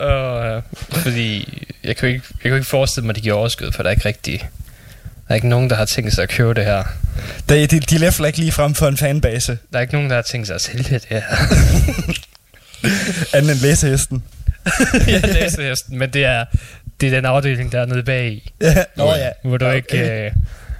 Og, 0.00 0.56
uh, 0.56 0.62
fordi 0.92 1.58
jeg 1.84 1.96
kan, 1.96 2.08
jo 2.08 2.14
ikke, 2.14 2.26
jeg 2.44 2.50
jo 2.50 2.54
ikke 2.54 2.68
forestille 2.68 3.06
mig, 3.06 3.12
at 3.12 3.16
de 3.16 3.20
giver 3.20 3.34
overskud, 3.34 3.72
for 3.72 3.82
der 3.82 3.90
er 3.90 3.94
ikke 3.94 4.08
rigtig... 4.08 4.48
Der 5.28 5.34
er 5.34 5.34
ikke 5.34 5.48
nogen, 5.48 5.70
der 5.70 5.76
har 5.76 5.84
tænkt 5.84 6.14
sig 6.14 6.22
at 6.22 6.28
købe 6.28 6.54
det 6.54 6.64
her. 6.64 6.82
De, 7.48 7.66
de, 7.66 7.80
de 7.80 7.98
læfler 7.98 8.26
ikke 8.26 8.38
lige 8.38 8.52
frem 8.52 8.74
for 8.74 8.88
en 8.88 8.96
fanbase. 8.96 9.58
Der 9.72 9.78
er 9.78 9.80
ikke 9.80 9.94
nogen, 9.94 10.10
der 10.10 10.16
har 10.16 10.22
tænkt 10.22 10.46
sig 10.46 10.54
at 10.54 10.60
sælge 10.60 10.82
det 10.82 11.04
her. 11.08 11.22
Anden 13.36 13.50
end 13.50 13.60
læsehesten. 13.60 14.24
jeg 15.06 15.22
læser 15.22 15.68
hesten, 15.68 15.98
men 15.98 16.10
det 16.10 16.24
er, 16.24 16.44
det 17.00 17.06
er 17.06 17.10
den 17.10 17.24
afdeling, 17.24 17.72
der 17.72 17.80
er 17.80 17.86
nede 17.86 18.02
bag 18.02 18.52
Ja. 18.60 18.84
Nå 18.96 19.14
ja. 19.14 19.30
hvor 19.44 19.56
du 19.56 19.64
Ja, 19.66 19.72
ikke... 19.72 20.24
Øh, 20.24 20.32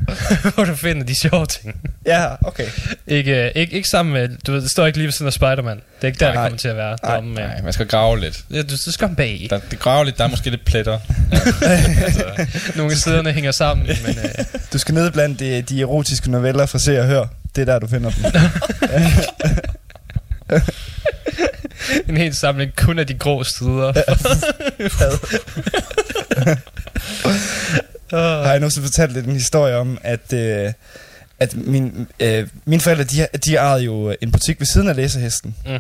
hvor 0.54 0.64
du 0.64 0.74
finder 0.74 1.04
de 1.06 1.14
sjove 1.20 1.46
ting. 1.46 1.74
Ja, 2.06 2.26
okay. 2.42 2.66
Ikke, 3.06 3.44
øh, 3.44 3.50
ikke, 3.54 3.72
ikke 3.76 3.88
sammen 3.88 4.12
med... 4.12 4.28
Du 4.46 4.52
ved, 4.52 4.62
det 4.62 4.70
står 4.70 4.86
ikke 4.86 4.98
lige 4.98 5.06
ved 5.06 5.12
siden 5.12 5.26
af 5.26 5.32
Spider-Man. 5.32 5.76
Det 5.76 5.82
er 6.02 6.06
ikke 6.06 6.20
der, 6.20 6.26
det 6.26 6.34
Nej. 6.34 6.44
kommer 6.44 6.58
til 6.58 6.68
at 6.68 6.76
være. 6.76 6.96
Nej. 7.02 7.16
Øh, 7.16 7.24
Nej, 7.24 7.62
man 7.62 7.72
skal 7.72 7.86
grave 7.86 8.20
lidt. 8.20 8.44
ja, 8.50 8.62
du, 8.62 8.74
du 8.86 8.92
skal 8.92 9.08
bag. 9.16 9.46
Der, 9.50 9.60
det 9.70 9.78
graver 9.78 10.04
lidt, 10.04 10.18
der 10.18 10.24
er 10.24 10.28
måske 10.28 10.50
lidt 10.50 10.64
pletter. 10.64 10.98
Nogle 12.76 12.92
af 12.92 12.98
siderne 12.98 13.32
hænger 13.32 13.50
sammen, 13.52 13.86
men... 13.86 14.18
Øh, 14.18 14.44
Du 14.72 14.78
skal 14.78 14.94
ned 14.94 15.10
blandt 15.10 15.40
de, 15.40 15.62
de 15.62 15.80
erotiske 15.80 16.30
noveller 16.30 16.66
fra 16.66 16.78
Se 16.78 17.00
og 17.00 17.06
Hør. 17.06 17.26
Det 17.56 17.62
er 17.62 17.64
der, 17.72 17.78
du 17.78 17.86
finder 17.86 18.10
dem. 18.10 18.24
en 22.08 22.16
hel 22.16 22.34
samling 22.34 22.72
kun 22.76 22.98
af 22.98 23.06
de 23.06 23.14
grå 23.14 23.44
sider. 28.10 28.42
har 28.42 28.50
jeg 28.50 28.60
nogensinde 28.60 28.86
fortalt 28.86 29.12
lidt 29.12 29.26
en 29.26 29.32
historie 29.32 29.76
om, 29.76 29.98
at, 30.02 30.32
øh, 30.32 30.72
at 31.40 31.56
min, 31.56 32.06
øh, 32.20 32.48
mine 32.64 32.80
forældre, 32.82 33.04
de, 33.04 33.26
de 33.44 33.54
ejede 33.56 33.82
jo 33.84 34.14
en 34.20 34.32
butik 34.32 34.60
ved 34.60 34.66
siden 34.66 34.88
af 34.88 34.96
læserhesten. 34.96 35.54
Mm. 35.66 35.78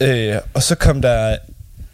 Øh, 0.00 0.38
og 0.54 0.62
så 0.62 0.74
kom 0.74 1.02
der... 1.02 1.36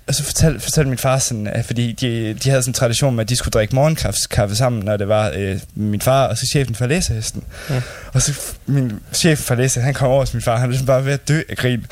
Og 0.07 0.15
så 0.15 0.25
fortalte, 0.25 0.61
fortalte 0.61 0.89
min 0.89 0.99
far 0.99 1.19
sådan, 1.19 1.47
at 1.47 1.65
fordi 1.65 1.93
de, 1.93 2.35
de 2.35 2.51
havde 2.51 2.63
sådan 2.63 2.71
en 2.71 2.75
tradition 2.75 3.17
med, 3.17 3.25
at 3.25 3.29
de 3.29 3.37
skulle 3.37 3.53
drikke 3.53 3.75
morgenkaffe 3.75 4.57
sammen, 4.57 4.83
når 4.85 4.97
det 4.97 5.09
var 5.09 5.33
øh, 5.35 5.61
min 5.75 6.01
far 6.01 6.27
og 6.27 6.39
så 6.39 6.47
chefen 6.53 6.75
for 6.75 6.87
læserhesten. 6.87 7.45
Mm. 7.69 7.75
Og 8.13 8.23
så 8.23 8.41
min 8.67 8.93
chef 9.13 9.39
for 9.39 9.55
læserhesten, 9.55 9.83
han 9.83 9.95
kommer 9.95 10.15
over 10.15 10.25
til 10.25 10.37
min 10.37 10.43
far, 10.43 10.57
han 10.57 10.65
er 10.65 10.71
ligesom 10.71 10.87
bare 10.87 11.05
ved 11.05 11.13
at 11.13 11.29
dø 11.29 11.41
af 11.49 11.57
grin. 11.57 11.87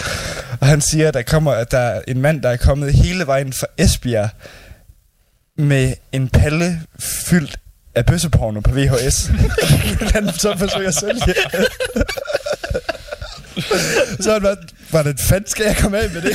Og 0.60 0.66
han 0.66 0.80
siger, 0.80 1.08
at 1.08 1.14
der 1.14 1.22
kommer, 1.22 1.52
at 1.52 1.70
der 1.70 1.78
er 1.78 2.00
en 2.08 2.20
mand, 2.20 2.42
der 2.42 2.48
er 2.48 2.56
kommet 2.56 2.94
hele 2.94 3.26
vejen 3.26 3.52
fra 3.52 3.66
Esbjerg 3.78 4.28
med 5.60 5.94
en 6.12 6.28
palle 6.28 6.80
fyldt 6.98 7.56
af 7.94 8.06
bøsseporno 8.06 8.60
på 8.60 8.70
VHS. 8.70 9.26
han 10.14 10.32
så 10.32 10.56
forsøger 10.58 10.88
at 10.88 10.94
sælge. 10.94 11.34
så 14.20 14.32
han 14.32 14.42
var, 14.42 14.56
var 14.90 15.02
det 15.02 15.20
fanden 15.20 15.50
skal 15.50 15.66
jeg 15.66 15.76
komme 15.76 15.98
af 15.98 16.10
med 16.10 16.22
det? 16.22 16.34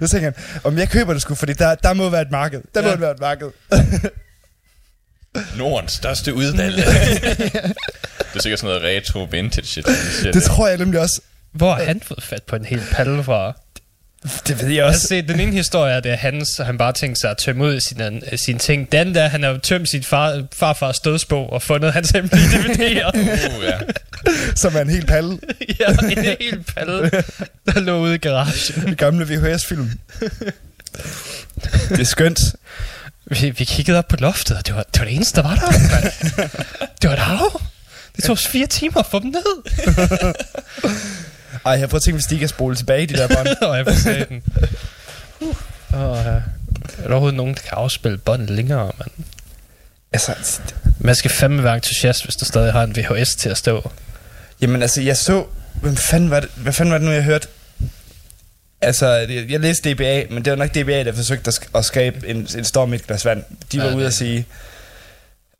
så 0.00 0.08
tænker 0.08 0.30
han, 0.30 0.34
om 0.64 0.78
jeg 0.78 0.88
køber 0.88 1.12
det 1.12 1.22
sgu, 1.22 1.34
fordi 1.34 1.52
der, 1.52 1.74
der 1.74 1.92
må 1.92 2.08
være 2.08 2.22
et 2.22 2.30
marked. 2.30 2.60
Der 2.74 2.82
ja. 2.88 2.94
Må 2.94 3.00
være 3.00 3.10
et 3.10 3.20
marked. 3.20 3.50
Nordens 5.56 5.92
største 5.92 6.34
udvalg. 6.34 6.76
Det 6.76 6.84
er 8.34 8.40
sikkert 8.40 8.60
sådan 8.60 8.80
noget 8.80 8.96
retro 8.96 9.28
vintage 9.30 9.66
shit. 9.66 9.86
Det 10.34 10.42
tror 10.42 10.68
jeg 10.68 10.78
nemlig 10.78 11.00
også. 11.00 11.20
Hvor 11.52 11.74
har 11.74 11.84
han 11.84 12.00
fået 12.00 12.22
fat 12.22 12.42
på 12.42 12.56
en 12.56 12.64
hel 12.64 12.82
palle 12.92 13.24
fra? 13.24 13.52
Det 14.48 14.62
ved 14.62 14.68
jeg 14.68 14.84
også. 14.84 15.06
set, 15.06 15.28
den 15.28 15.40
ene 15.40 15.52
historie 15.52 15.94
er, 15.94 16.00
det 16.00 16.12
er 16.12 16.16
hans, 16.16 16.58
og 16.58 16.66
han 16.66 16.78
bare 16.78 16.92
tænkte 16.92 17.20
sig 17.20 17.30
at 17.30 17.36
tømme 17.36 17.64
ud 17.64 17.80
sine, 17.80 18.20
sine 18.36 18.58
ting. 18.58 18.92
Den 18.92 19.14
der, 19.14 19.28
han 19.28 19.42
har 19.42 19.58
tømt 19.58 19.88
sit 19.88 20.06
far, 20.06 20.44
farfars 20.52 21.00
dødsbog 21.00 21.52
og 21.52 21.62
fundet 21.62 21.92
hans 21.92 22.10
hemmelige 22.10 22.46
DVD'er. 22.54 23.18
Uh, 23.18 23.64
ja. 23.64 23.78
Som 24.62 24.76
er 24.76 24.80
en 24.80 24.90
helt 24.90 25.06
palle. 25.06 25.38
ja, 25.80 25.86
en 25.88 26.24
hel 26.24 26.64
palle, 26.76 27.10
der 27.66 27.80
lå 27.80 27.98
ude 27.98 28.14
i 28.14 28.18
garagen. 28.18 28.90
De 28.90 28.94
gamle 28.94 29.24
VHS-film. 29.24 29.90
Det 31.88 32.00
er 32.00 32.04
skønt. 32.04 32.40
Vi, 33.26 33.50
vi 33.50 33.64
kiggede 33.64 33.98
op 33.98 34.08
på 34.08 34.16
loftet, 34.16 34.56
og 34.56 34.66
det 34.66 34.74
var 34.74 34.82
det, 34.82 34.98
var 35.00 35.04
det 35.06 35.14
eneste, 35.14 35.42
der 35.42 35.48
var 35.48 35.54
der. 35.54 35.70
det 37.02 37.10
var 37.10 37.12
et 37.12 37.18
hav. 37.18 37.60
Det 38.16 38.24
tog 38.24 38.32
os 38.32 38.46
fire 38.46 38.66
timer 38.66 38.98
at 38.98 39.06
få 39.06 39.18
dem 39.18 39.30
ned. 39.30 39.64
Ej, 41.66 41.72
jeg 41.72 41.88
prøver 41.88 41.98
at 41.98 42.02
tænke, 42.02 42.16
hvis 42.16 42.26
de 42.26 42.34
ikke 42.34 42.48
spolet 42.48 42.78
tilbage 42.78 43.02
i 43.02 43.06
de 43.06 43.14
der 43.14 43.28
bånd. 43.28 43.48
og 43.68 43.76
jeg 43.76 43.86
forstod 43.86 44.26
den. 44.28 44.42
Uh. 45.40 45.56
Og, 45.92 46.10
uh, 46.10 46.16
er 46.26 46.42
der 47.02 47.10
overhovedet 47.10 47.36
nogen, 47.36 47.54
der 47.54 47.60
kan 47.60 47.70
afspille 47.72 48.18
bånd 48.18 48.48
længere, 48.48 48.92
mand? 48.98 49.10
altså, 50.12 50.34
Man 50.98 51.14
skal 51.14 51.30
fandme 51.30 51.64
være 51.64 51.74
entusiast, 51.74 52.24
hvis 52.24 52.36
du 52.36 52.44
stadig 52.44 52.72
har 52.72 52.82
en 52.82 52.96
VHS 52.96 53.34
til 53.34 53.48
at 53.48 53.56
stå. 53.58 53.90
Jamen 54.60 54.82
altså, 54.82 55.00
jeg 55.02 55.16
så... 55.16 55.44
Hvem 55.74 55.96
fanden 55.96 56.30
var 56.30 56.40
det, 56.40 56.50
hvad 56.56 56.72
fanden 56.72 56.92
var 56.92 56.98
det 56.98 57.04
nu, 57.06 57.12
jeg 57.12 57.22
hørte? 57.22 57.48
Altså, 58.80 59.06
jeg, 59.08 59.50
jeg 59.50 59.60
læste 59.60 59.94
DBA, 59.94 60.22
men 60.30 60.44
det 60.44 60.50
var 60.50 60.56
nok 60.56 60.70
DBA, 60.74 61.02
der 61.04 61.12
forsøgte 61.12 61.48
at, 61.48 61.54
sk- 61.54 61.78
at 61.78 61.84
skabe 61.84 62.28
en, 62.28 62.36
en 62.56 62.64
storm 62.64 62.92
i 62.92 62.96
et 62.96 63.06
glas 63.06 63.24
vand. 63.24 63.44
De 63.72 63.78
var 63.78 63.84
Ja, 63.84 63.90
ja, 63.90 63.96
ude 63.96 64.06
at 64.06 64.14
sige... 64.14 64.46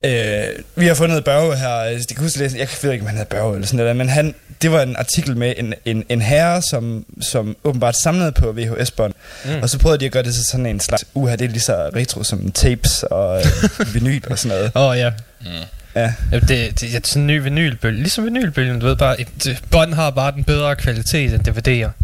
Øh, 0.05 0.47
vi 0.77 0.87
har 0.87 0.95
fundet 0.95 1.25
Børge 1.25 1.57
her. 1.57 1.99
Det 1.99 2.09
kan 2.09 2.23
huske, 2.23 2.43
jeg 2.43 2.69
ved 2.83 2.93
ikke, 2.93 3.03
om 3.03 3.07
han 3.07 3.17
hedder 3.17 3.37
Børge 3.37 3.55
eller 3.55 3.67
sådan 3.67 3.77
noget, 3.77 3.97
men 3.97 4.09
han, 4.09 4.35
det 4.63 4.73
var 4.73 4.83
en 4.83 4.97
artikel 4.97 5.37
med 5.37 5.55
en, 5.57 5.75
en, 5.85 6.05
en 6.09 6.23
herre, 6.23 6.63
som, 6.63 7.05
som 7.21 7.57
åbenbart 7.65 7.97
samlede 8.03 8.33
på 8.33 8.53
VHS-bånd. 8.53 9.15
Mm. 9.45 9.63
Og 9.63 9.71
så 9.71 9.79
prøvede 9.79 10.01
de 10.01 10.07
at 10.07 10.13
gøre 10.13 10.23
det 10.23 10.35
til 10.35 10.45
sådan 10.45 10.67
en 10.67 10.81
slags, 10.81 11.05
uha, 11.15 11.37
det 11.37 11.45
er 11.45 11.49
lige 11.49 11.61
så 11.61 11.91
retro 11.97 12.23
som 12.23 12.53
tapes 12.53 13.03
og 13.03 13.39
øh, 13.39 13.47
vinyl 13.95 14.23
og 14.31 14.39
sådan 14.39 14.57
noget. 14.57 14.73
Åh 14.75 14.83
oh, 14.83 14.99
ja. 14.99 15.11
Mm. 15.41 15.47
Ja. 15.95 16.13
ja 16.33 16.39
det, 16.39 16.81
det, 16.81 16.95
er 16.95 17.01
sådan 17.05 17.23
en 17.23 17.27
ny 17.27 17.43
vinylbølge. 17.43 17.99
Ligesom 17.99 18.25
vinylbølgen, 18.25 18.81
du 18.81 18.87
ved 18.87 18.97
bare, 18.97 19.21
et, 19.21 19.63
bånd 19.71 19.95
har 19.95 20.11
bare 20.11 20.33
den 20.33 20.45
bedre 20.45 20.77
kvalitet 20.77 21.35
end 21.35 21.49
DVD'er. 21.49 22.04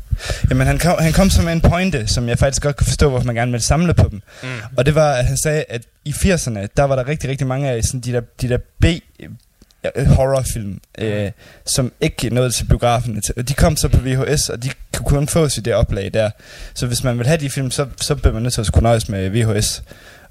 Jamen, 0.50 0.66
han 0.66 0.78
kom, 0.78 0.96
han 1.00 1.12
kom 1.12 1.30
så 1.30 1.42
med 1.42 1.52
en 1.52 1.60
pointe, 1.60 2.06
som 2.06 2.28
jeg 2.28 2.38
faktisk 2.38 2.62
godt 2.62 2.76
kunne 2.76 2.86
forstå, 2.86 3.08
hvorfor 3.08 3.26
man 3.26 3.34
gerne 3.34 3.52
ville 3.52 3.64
samle 3.64 3.94
på 3.94 4.08
dem. 4.10 4.22
Mm. 4.42 4.48
Og 4.76 4.86
det 4.86 4.94
var, 4.94 5.12
at 5.12 5.26
han 5.26 5.36
sagde, 5.36 5.64
at 5.68 5.82
i 6.04 6.10
80'erne, 6.10 6.66
der 6.76 6.82
var 6.82 6.96
der 6.96 7.08
rigtig, 7.08 7.30
rigtig 7.30 7.46
mange 7.46 7.70
af 7.70 7.84
sådan 7.84 8.00
de 8.00 8.12
der, 8.12 8.20
de 8.40 8.48
der 8.48 8.58
B 8.80 8.84
øh, 9.96 10.06
horrorfilm, 10.06 10.80
øh, 10.98 11.30
som 11.66 11.92
ikke 12.00 12.34
nåede 12.34 12.50
til 12.50 12.64
biograferne. 12.64 13.22
Og 13.36 13.48
De 13.48 13.54
kom 13.54 13.76
så 13.76 13.88
på 13.88 13.98
VHS, 14.00 14.48
og 14.48 14.62
de 14.62 14.70
kunne 14.96 15.18
kun 15.18 15.28
fås 15.28 15.56
i 15.56 15.60
det 15.60 15.74
oplag 15.74 16.10
der. 16.14 16.30
Så 16.74 16.86
hvis 16.86 17.04
man 17.04 17.18
vil 17.18 17.26
have 17.26 17.40
de 17.40 17.50
film, 17.50 17.70
så, 17.70 17.86
så 18.00 18.14
bliver 18.14 18.32
man 18.32 18.42
nødt 18.42 18.54
til 18.54 18.60
at 18.60 18.66
skulle 18.66 18.82
nøjes 18.82 19.08
med 19.08 19.30
VHS. 19.30 19.82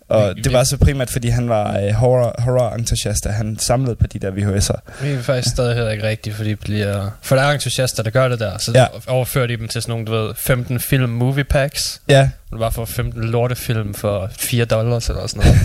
Og 0.10 0.36
det 0.44 0.54
var 0.54 0.64
så 0.64 0.78
primært, 0.78 1.10
fordi 1.10 1.28
han 1.28 1.50
var 1.50 1.78
øh, 1.80 1.92
horror, 1.94 2.36
horror-entusiast, 2.40 3.26
at 3.26 3.34
han 3.34 3.60
samlede 3.60 3.96
på 3.96 4.08
de 4.08 4.20
der 4.20 4.32
VHS'er. 4.32 5.04
Vi 5.04 5.12
er 5.12 5.22
faktisk 5.22 5.50
stadig 5.56 5.76
heller 5.76 5.92
ikke 5.92 6.08
rigtigt, 6.08 6.36
for 6.36 6.44
de 6.44 6.56
bliver... 6.56 7.10
For 7.22 7.36
der 7.36 7.44
er 7.44 7.52
entusiaster, 7.52 8.04
der 8.04 8.10
gør 8.10 8.28
det 8.28 8.40
der, 8.40 8.58
så 8.58 8.72
Ja. 8.76 8.86
overfører 9.08 9.48
de 9.48 9.58
dem 9.58 9.68
til 9.68 9.82
sådan 9.82 9.92
nogle, 9.92 10.06
du 10.06 10.12
ved, 10.12 10.34
15 10.38 10.80
film 10.80 11.10
movie 11.10 11.44
packs. 11.44 12.02
Ja, 12.10 12.30
Du 12.52 12.58
bare 12.58 12.72
får 12.72 12.86
15 12.86 13.24
lortefilm 13.24 13.94
for 13.94 14.30
4 14.40 14.66
dollars 14.66 15.10
eller 15.10 15.28
sådan 15.28 15.44
noget. 15.46 15.60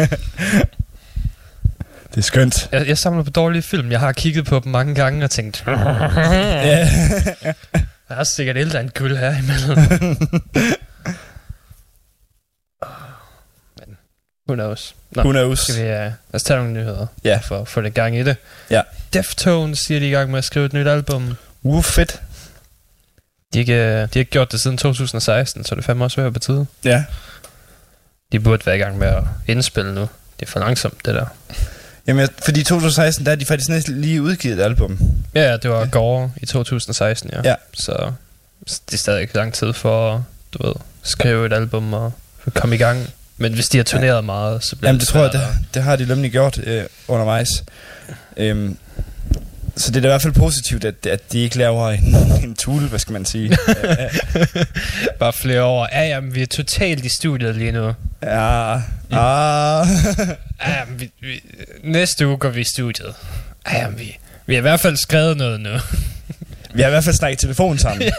det 2.14 2.18
er 2.18 2.22
skønt. 2.22 2.68
jeg, 2.72 2.88
jeg 2.88 2.98
samler 2.98 3.22
på 3.22 3.30
dårlige 3.30 3.62
film. 3.62 3.90
Jeg 3.90 4.00
har 4.00 4.12
kigget 4.12 4.44
på 4.44 4.60
dem 4.64 4.72
mange 4.72 4.94
gange 4.94 5.24
og 5.24 5.30
tænkt, 5.30 5.64
Ja. 5.68 6.88
der 8.08 8.14
er 8.14 8.24
sikkert 8.24 8.56
ældre 8.56 8.80
end 8.80 8.90
guld 8.90 9.16
her 9.16 9.34
imellem. 9.38 10.16
who 14.48 14.54
knows? 14.54 14.94
Nå, 15.10 15.22
Who 15.22 15.30
knows? 15.32 15.58
skal 15.60 15.74
vi, 15.76 15.80
uh, 15.82 15.88
lad 15.96 16.12
os 16.32 16.42
tage 16.42 16.58
nogle 16.58 16.72
nyheder 16.72 17.06
Ja. 17.24 17.38
for 17.44 17.60
at 17.60 17.68
få 17.68 17.80
det 17.80 17.94
gang 17.94 18.16
i 18.18 18.22
det. 18.22 18.36
Ja. 18.70 18.82
Deftones 19.12 19.78
siger, 19.78 20.00
de 20.00 20.08
i 20.08 20.10
gang 20.10 20.30
med 20.30 20.38
at 20.38 20.44
skrive 20.44 20.66
et 20.66 20.72
nyt 20.72 20.86
album. 20.86 21.36
Uh, 21.62 21.82
fedt. 21.84 22.22
De 23.52 23.58
har 23.58 23.60
ikke, 23.60 23.74
øh, 23.74 23.92
de 23.92 23.98
har 24.12 24.18
ikke 24.18 24.30
gjort 24.30 24.52
det 24.52 24.60
siden 24.60 24.76
2016, 24.78 25.64
så 25.64 25.74
det 25.74 25.80
er 25.82 25.84
fandme 25.86 26.04
også 26.04 26.20
ved 26.20 26.26
at 26.26 26.32
betyde. 26.32 26.66
Ja. 26.84 27.04
De 28.32 28.40
burde 28.40 28.66
være 28.66 28.76
i 28.76 28.78
gang 28.78 28.98
med 28.98 29.06
at 29.06 29.22
indspille 29.46 29.94
nu. 29.94 30.08
Det 30.40 30.46
er 30.46 30.50
for 30.50 30.60
langsomt, 30.60 31.06
det 31.06 31.14
der. 31.14 31.26
Jamen, 32.06 32.28
fordi 32.44 32.60
i 32.60 32.64
2016, 32.64 33.26
der 33.26 33.32
er 33.32 33.36
de 33.36 33.44
faktisk 33.46 33.68
næsten 33.68 34.00
lige 34.00 34.22
udgivet 34.22 34.58
et 34.58 34.62
album. 34.64 34.98
Ja, 35.34 35.56
det 35.56 35.70
var 35.70 35.80
Ja. 35.80 35.86
Gore 35.86 36.30
i 36.36 36.46
2016, 36.46 37.30
ja. 37.32 37.40
Ja. 37.44 37.54
Så 37.74 38.12
det 38.86 38.94
er 38.94 38.98
stadig 38.98 39.20
ikke 39.22 39.34
lang 39.36 39.54
tid 39.54 39.72
for 39.72 40.24
du 40.52 40.66
ved, 40.66 40.74
skrive 41.02 41.46
et 41.46 41.52
album 41.52 41.92
og 41.94 42.12
komme 42.54 42.74
i 42.74 42.78
gang. 42.78 43.06
Men 43.38 43.54
hvis 43.54 43.68
de 43.68 43.76
har 43.76 43.84
turneret 43.84 44.16
ja. 44.16 44.20
meget, 44.20 44.64
så 44.64 44.76
bliver 44.76 44.88
Jamen, 44.88 45.00
det 45.00 45.08
tror 45.08 45.20
jeg, 45.22 45.32
det, 45.32 45.40
det 45.74 45.82
har 45.82 45.96
de 45.96 46.06
nemlig 46.06 46.32
gjort 46.32 46.58
øh, 46.64 46.84
undervejs. 47.08 47.48
Øhm, 48.36 48.76
så 49.76 49.90
det 49.90 49.96
er 49.96 50.00
da 50.00 50.08
i 50.08 50.10
hvert 50.10 50.22
fald 50.22 50.32
positivt, 50.32 50.84
at, 50.84 51.06
at 51.06 51.32
de 51.32 51.38
ikke 51.38 51.58
laver 51.58 51.88
en, 51.90 52.16
en 52.44 52.54
tool, 52.54 52.82
hvad 52.82 52.98
skal 52.98 53.12
man 53.12 53.24
sige. 53.24 53.56
Bare 55.20 55.32
flere 55.32 55.62
år. 55.62 55.88
Ja, 55.92 56.02
jamen, 56.08 56.34
vi 56.34 56.42
er 56.42 56.46
totalt 56.46 57.04
i 57.04 57.08
studiet 57.08 57.56
lige 57.56 57.72
nu. 57.72 57.92
ja, 58.22 58.74
ah, 59.10 59.86
Ja, 60.66 60.78
jamen, 60.78 61.00
vi, 61.00 61.10
vi, 61.20 61.42
næste 61.84 62.28
uge 62.28 62.36
går 62.36 62.48
vi 62.48 62.60
i 62.60 62.64
studiet. 62.64 63.14
Ja, 63.70 63.78
jamen, 63.78 63.98
vi, 63.98 64.18
vi 64.46 64.54
har 64.54 64.58
i 64.58 64.62
hvert 64.62 64.80
fald 64.80 64.96
skrevet 64.96 65.36
noget 65.36 65.60
nu. 65.60 65.70
Vi 66.74 66.82
har 66.82 66.88
i 66.88 66.90
hvert 66.90 67.04
fald 67.04 67.14
snakket 67.14 67.42
i 67.42 67.46
telefon 67.46 67.78
sammen. 67.78 68.12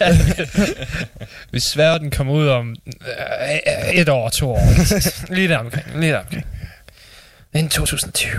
Vi 1.52 1.60
sværger, 1.60 1.98
den 1.98 2.12
kommer 2.12 2.34
ud 2.34 2.48
om 2.48 2.76
øh, 2.88 3.94
et 3.94 4.10
år, 4.10 4.30
to 4.30 4.52
år. 4.52 4.64
lige 5.36 5.48
der 5.48 5.58
omkring, 5.58 6.00
lige 6.00 6.12
der 6.12 6.20
omkring. 6.20 6.46
Inden 7.54 7.70
2020. 7.70 8.32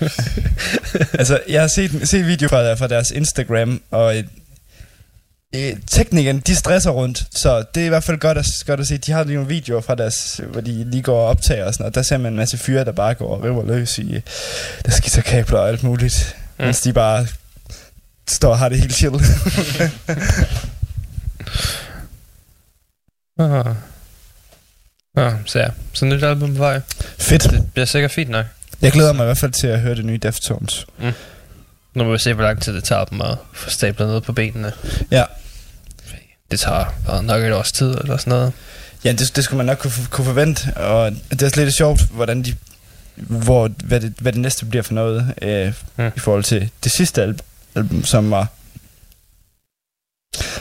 altså, 1.18 1.40
jeg 1.48 1.60
har 1.60 1.68
set, 1.68 2.08
set 2.08 2.26
video 2.26 2.48
fra, 2.48 2.74
fra 2.74 2.88
deres 2.88 3.10
Instagram, 3.10 3.82
og 3.90 4.16
øh, 4.16 4.24
øh, 5.54 5.76
teknikeren, 5.86 6.40
de 6.40 6.56
stresser 6.56 6.90
rundt, 6.90 7.24
så 7.34 7.64
det 7.74 7.80
er 7.80 7.86
i 7.86 7.88
hvert 7.88 8.04
fald 8.04 8.18
godt 8.18 8.38
at, 8.38 8.46
godt 8.66 8.80
at 8.80 8.86
se. 8.86 8.98
De 8.98 9.12
har 9.12 9.24
lige 9.24 9.34
nogle 9.34 9.48
videoer 9.48 9.80
fra 9.80 9.94
deres, 9.94 10.40
hvor 10.52 10.60
de 10.60 10.90
lige 10.90 11.02
går 11.02 11.20
og 11.20 11.26
optager 11.26 11.64
og 11.64 11.74
sådan 11.74 11.84
noget. 11.84 11.94
Der 11.94 12.02
ser 12.02 12.18
man 12.18 12.32
en 12.32 12.36
masse 12.36 12.58
fyre, 12.58 12.84
der 12.84 12.92
bare 12.92 13.14
går 13.14 13.36
og 13.36 13.44
river 13.44 13.64
løs 13.64 13.98
i, 13.98 14.20
der 14.84 14.90
skisser 14.90 15.22
kabler 15.22 15.58
og 15.58 15.68
alt 15.68 15.82
muligt. 15.82 16.36
Mm. 16.58 16.64
Mens 16.64 16.80
de 16.80 16.92
bare 16.92 17.26
står 18.28 18.50
og 18.50 18.58
har 18.58 18.68
det 18.68 18.78
helt 18.80 18.94
chill. 18.94 19.14
Ah. 23.38 23.74
Ah, 25.16 25.32
så 25.46 25.58
ja, 25.58 25.68
så 25.92 26.04
nyt 26.04 26.22
album 26.24 26.52
på 26.54 26.58
vej. 26.58 26.80
Fedt. 27.18 27.42
Det 27.50 27.72
bliver 27.72 27.86
sikkert 27.86 28.10
fint 28.10 28.30
nok. 28.30 28.46
Jeg 28.82 28.92
glæder 28.92 29.12
mig 29.12 29.24
i 29.24 29.26
hvert 29.26 29.38
fald 29.38 29.52
til 29.52 29.66
at 29.66 29.80
høre 29.80 29.94
det 29.94 30.04
nye 30.04 30.16
Deftones. 30.18 30.86
Nu 31.94 32.04
må 32.04 32.12
vi 32.12 32.18
se, 32.18 32.34
hvor 32.34 32.44
lang 32.44 32.62
tid 32.62 32.72
det 32.74 32.84
tager 32.84 33.04
dem 33.04 33.20
at 33.20 33.36
få 33.52 33.70
stablet 33.70 34.08
ned 34.08 34.20
på 34.20 34.32
benene. 34.32 34.72
Ja. 35.10 35.24
Det 36.50 36.60
tager 36.60 36.84
bare 37.06 37.22
nok 37.22 37.42
et 37.42 37.52
års 37.52 37.72
tid 37.72 37.90
eller 37.94 38.16
sådan 38.16 38.30
noget. 38.30 38.52
Ja, 39.04 39.12
det, 39.12 39.36
det 39.36 39.44
skulle 39.44 39.56
man 39.56 39.66
nok 39.66 39.78
kunne, 39.78 39.92
kunne 40.10 40.24
forvente, 40.24 40.72
og 40.76 41.12
det 41.30 41.42
er 41.42 41.46
også 41.46 41.60
lidt 41.64 41.74
sjovt, 41.74 42.02
hvordan 42.02 42.42
de, 42.42 42.54
hvor, 43.14 43.68
hvad, 43.84 44.00
det, 44.00 44.14
hvad 44.20 44.32
det 44.32 44.40
næste 44.40 44.64
bliver 44.66 44.82
for 44.82 44.94
noget, 44.94 45.34
øh, 45.42 45.66
Mm. 45.96 46.04
mm. 46.04 46.10
i 46.16 46.18
forhold 46.18 46.44
til 46.44 46.70
det 46.84 46.92
sidste 46.92 47.22
album, 47.22 47.46
album 47.76 48.04
som 48.04 48.30
var 48.30 48.46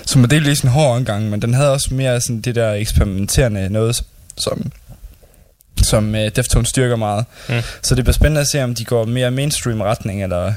som 0.06 0.22
var 0.22 0.28
delvis 0.28 0.60
en 0.62 0.70
hård 0.70 0.96
omgang, 0.96 1.30
men 1.30 1.42
den 1.42 1.54
havde 1.54 1.72
også 1.72 1.94
mere 1.94 2.22
sådan 2.22 2.42
det 2.42 2.56
der 2.56 2.74
eksperimenterende 2.74 3.70
noget, 3.70 4.04
som 4.38 4.72
som 5.84 6.16
øh, 6.16 6.32
Deftones 6.36 6.70
styrker 6.70 6.96
meget. 6.96 7.26
Mm. 7.50 7.56
Så 7.82 7.96
det 7.96 8.04
bliver 8.04 8.14
spændende 8.14 8.42
at 8.42 8.48
se, 8.48 8.64
om 8.64 8.76
de 8.76 8.86
går 8.86 9.06
mere 9.06 9.32
mainstream 9.32 9.82
retning, 9.82 10.24
eller 10.24 10.54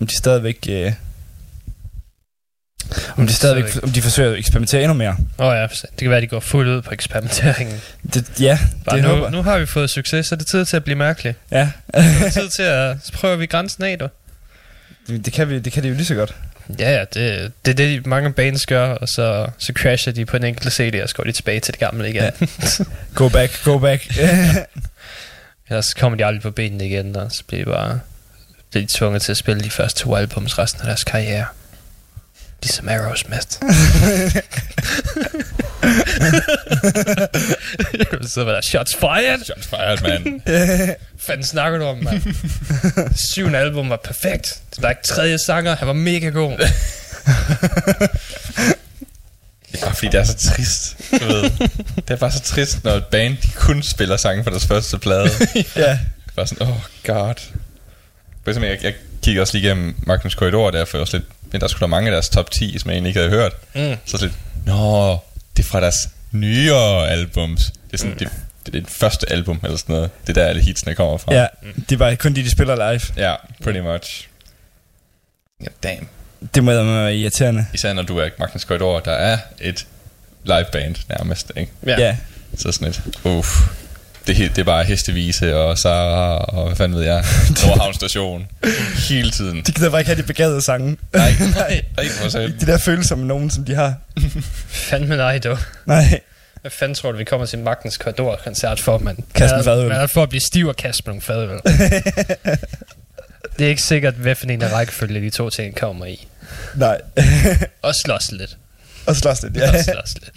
om 0.00 0.06
de 0.06 0.16
stadigvæk... 0.16 0.66
Øh, 0.68 0.92
om 3.16 3.26
de 3.26 3.32
stadigvæk, 3.32 3.82
om 3.82 3.90
de 3.90 4.02
forsøger 4.02 4.32
at 4.32 4.38
eksperimentere 4.38 4.82
endnu 4.82 4.94
mere. 4.94 5.16
Åh 5.38 5.46
oh 5.46 5.54
ja, 5.56 5.62
det 5.62 5.98
kan 5.98 6.10
være, 6.10 6.16
at 6.16 6.22
de 6.22 6.26
går 6.26 6.40
fuldt 6.40 6.68
ud 6.70 6.82
på 6.82 6.92
eksperimenteringen. 6.92 7.80
Det, 8.14 8.40
ja, 8.40 8.58
Bare 8.84 8.96
det 8.96 9.04
nu, 9.04 9.10
håber 9.10 9.30
nu 9.30 9.42
har 9.42 9.58
vi 9.58 9.66
fået 9.66 9.90
succes, 9.90 10.26
så 10.26 10.34
er 10.34 10.36
det 10.36 10.46
tid 10.46 10.64
til 10.64 10.76
at 10.76 10.84
blive 10.84 10.96
mærkelig. 10.98 11.34
Ja, 11.50 11.70
Det 11.94 12.26
er 12.26 12.30
tid 12.30 12.48
til 12.48 12.62
at... 12.62 12.96
Så 13.04 13.12
prøver 13.12 13.36
vi 13.36 13.46
grænsen 13.46 13.84
af, 13.84 13.98
du. 13.98 14.08
Det 15.18 15.32
kan, 15.32 15.48
vi, 15.48 15.58
det 15.58 15.72
kan 15.72 15.82
de 15.82 15.88
jo 15.88 15.94
lige 15.94 16.06
så 16.06 16.14
godt. 16.14 16.34
Ja, 16.78 16.90
ja, 16.90 17.00
det, 17.00 17.52
det 17.64 17.70
er 17.70 17.74
det, 17.74 18.06
mange 18.06 18.32
bands 18.32 18.66
gør, 18.66 18.88
og 18.88 19.08
så, 19.08 19.46
så 19.58 19.72
crasher 19.76 20.12
de 20.12 20.24
på 20.24 20.36
en 20.36 20.44
enkelt 20.44 20.72
CD, 20.72 21.02
og 21.02 21.08
så 21.08 21.14
går 21.14 21.24
de 21.24 21.32
tilbage 21.32 21.60
til 21.60 21.74
det 21.74 21.80
gamle 21.80 22.08
igen. 22.08 22.22
Ja. 22.22 22.30
Ja. 22.78 22.84
Go 23.14 23.28
back, 23.28 23.64
go 23.64 23.78
back. 23.78 24.06
Ellers 25.68 25.86
så 25.86 25.96
kommer 25.96 26.18
de 26.18 26.26
aldrig 26.26 26.42
på 26.42 26.50
benene 26.50 26.86
igen, 26.86 27.16
og 27.16 27.32
så 27.32 27.44
bliver 27.46 27.64
de 27.64 27.70
bare 27.70 28.00
bliver 28.70 28.86
de 28.86 28.92
tvunget 28.92 29.22
til 29.22 29.32
at 29.32 29.36
spille 29.36 29.62
de 29.62 29.70
første 29.70 30.00
to 30.00 30.14
albums 30.16 30.58
resten 30.58 30.80
af 30.80 30.86
deres 30.86 31.04
karriere. 31.04 31.46
Ligesom 32.62 32.88
Aerosmith. 32.88 33.46
Jeg 37.98 38.06
sidde 38.28 38.46
med 38.46 38.54
der, 38.54 38.60
shots 38.60 38.94
fired! 38.94 39.44
Shots 39.44 39.66
fired, 39.66 39.98
man. 40.02 40.40
fanden 41.18 41.46
snakker 41.46 41.78
du 41.78 41.84
om, 41.84 41.98
mand? 41.98 42.22
Syvende 43.32 43.58
album 43.58 43.90
var 43.90 43.96
perfekt. 44.04 44.60
Der 44.80 44.86
er 44.86 44.90
ikke 44.90 45.02
tredje 45.02 45.38
sanger, 45.38 45.76
han 45.76 45.86
var 45.88 45.94
mega 45.94 46.28
god. 46.28 46.58
Det 49.72 49.80
er 49.82 49.86
bare 49.86 49.94
fordi, 49.94 50.06
det 50.06 50.20
er 50.20 50.24
så 50.24 50.36
trist, 50.36 50.96
du 51.10 51.24
ved. 51.24 51.42
Det 51.96 52.10
er 52.10 52.16
bare 52.16 52.32
så 52.32 52.40
trist, 52.40 52.84
når 52.84 52.92
et 52.92 53.06
band 53.06 53.36
de 53.42 53.48
kun 53.56 53.82
spiller 53.82 54.16
sange 54.16 54.44
fra 54.44 54.50
deres 54.50 54.66
første 54.66 54.98
plade. 54.98 55.30
Ja. 55.76 55.98
Bare 56.36 56.46
sådan, 56.46 56.68
oh 56.68 56.76
god. 57.06 57.34
For 58.44 58.64
jeg, 58.64 58.78
jeg 58.82 58.94
kiggede 59.22 59.42
også 59.42 59.54
lige 59.58 59.66
igennem 59.66 59.94
Magnus 60.06 60.34
Korridor, 60.34 60.70
der 60.70 60.84
for 60.84 60.98
også 60.98 61.16
lidt, 61.16 61.28
men 61.52 61.60
der 61.60 61.68
skulle 61.68 61.80
der 61.80 61.86
mange 61.86 62.08
af 62.08 62.12
deres 62.12 62.28
top 62.28 62.50
10, 62.50 62.78
som 62.78 62.90
jeg 62.90 62.94
egentlig 62.94 63.10
ikke 63.10 63.20
havde 63.20 63.30
hørt. 63.30 63.52
Mm. 63.74 63.96
Så 64.06 64.18
lidt, 64.20 64.32
nå, 64.66 65.18
det 65.56 65.62
er 65.62 65.66
fra 65.66 65.80
deres 65.80 66.08
nyere 66.32 67.10
albums. 67.10 67.64
Det 67.66 67.92
er 67.92 67.96
sådan, 67.96 68.12
mm. 68.12 68.18
det, 68.18 68.28
det 68.66 68.74
er 68.74 68.80
det 68.80 68.90
første 68.90 69.32
album, 69.32 69.60
eller 69.64 69.76
sådan 69.76 69.94
noget. 69.94 70.10
Det 70.26 70.28
er 70.36 70.42
der 70.42 70.48
alle 70.48 70.62
hitsene 70.62 70.94
kommer 70.94 71.18
fra. 71.18 71.34
Ja, 71.34 71.46
det 71.88 71.98
var 71.98 72.14
kun 72.14 72.34
de, 72.34 72.42
de 72.42 72.50
spiller 72.50 72.92
live. 72.92 73.00
Ja, 73.28 73.34
pretty 73.62 73.80
much. 73.80 74.28
Ja, 75.62 75.68
damn. 75.82 76.08
Det 76.54 76.64
må 76.64 76.72
være 76.72 77.16
irriterende. 77.16 77.66
Især 77.74 77.92
når 77.92 78.02
du 78.02 78.18
er 78.18 78.28
Magnus 78.38 78.64
Korridor, 78.64 79.00
der 79.00 79.12
er 79.12 79.38
et 79.60 79.86
liveband 80.44 80.96
nærmest, 81.08 81.52
ikke? 81.56 81.72
Ja. 81.86 82.00
Ja. 82.00 82.16
Så 82.56 82.72
sådan 82.72 82.88
et, 82.88 83.02
uff. 83.24 83.60
Det, 84.26 84.40
er 84.40 84.48
det 84.48 84.58
er 84.58 84.64
bare 84.64 84.84
hestevise 84.84 85.56
og 85.56 85.78
Sara 85.78 86.36
og 86.38 86.66
hvad 86.66 86.76
fanden 86.76 86.98
ved 86.98 87.04
jeg. 87.04 87.24
Nordhavn 87.66 87.94
station. 87.94 88.46
Hele 89.08 89.30
tiden. 89.30 89.62
De 89.66 89.72
gider 89.72 89.90
bare 89.90 90.00
ikke 90.00 90.08
have 90.10 90.22
de 90.22 90.26
begavede 90.26 90.62
sange. 90.62 90.96
Nej, 91.12 91.32
nej, 91.56 91.82
ikke 92.02 92.14
for 92.14 92.28
selv. 92.28 92.60
De 92.60 92.66
der 92.66 92.78
følelser 92.78 93.16
med 93.16 93.24
nogen, 93.26 93.50
som 93.50 93.64
de 93.64 93.74
har. 93.74 93.94
Fandme 94.68 95.16
nej, 95.16 95.38
du. 95.38 95.56
Nej. 95.86 96.20
Hvad 96.60 96.70
fanden 96.70 96.94
tror 96.94 97.12
du, 97.12 97.18
vi 97.18 97.24
kommer 97.24 97.46
til 97.46 97.58
Magnus 97.58 97.96
Korridor-koncert 97.96 98.80
for, 98.80 98.98
mand? 98.98 99.18
Kaste 99.34 99.54
en 99.54 99.58
Man 99.58 99.60
er- 99.60 99.64
fadøl. 99.64 99.88
Man 99.88 100.00
er 100.00 100.06
for 100.06 100.22
at 100.22 100.28
blive 100.28 100.40
stiv 100.40 100.66
og 100.68 100.76
kaste 100.76 101.02
med 101.06 101.12
nogle 101.14 101.22
fadøl. 101.22 101.60
det 103.58 103.64
er 103.64 103.68
ikke 103.68 103.82
sikkert, 103.82 104.14
hvad 104.14 104.34
for 104.34 104.46
en 104.46 104.62
af 104.62 104.72
rækkefølge 104.72 105.20
de 105.20 105.30
to 105.30 105.50
ting 105.50 105.76
kommer 105.76 106.06
i. 106.06 106.26
Nej. 106.74 107.00
Og 107.82 107.94
slås 107.94 108.32
lidt. 108.32 108.56
Og 109.06 109.16
slås 109.16 109.42
lidt, 109.42 109.56
Ja. 109.56 109.68
Og 109.68 109.74
ja. 109.74 109.82
slås 109.82 110.14
lidt. 110.14 110.34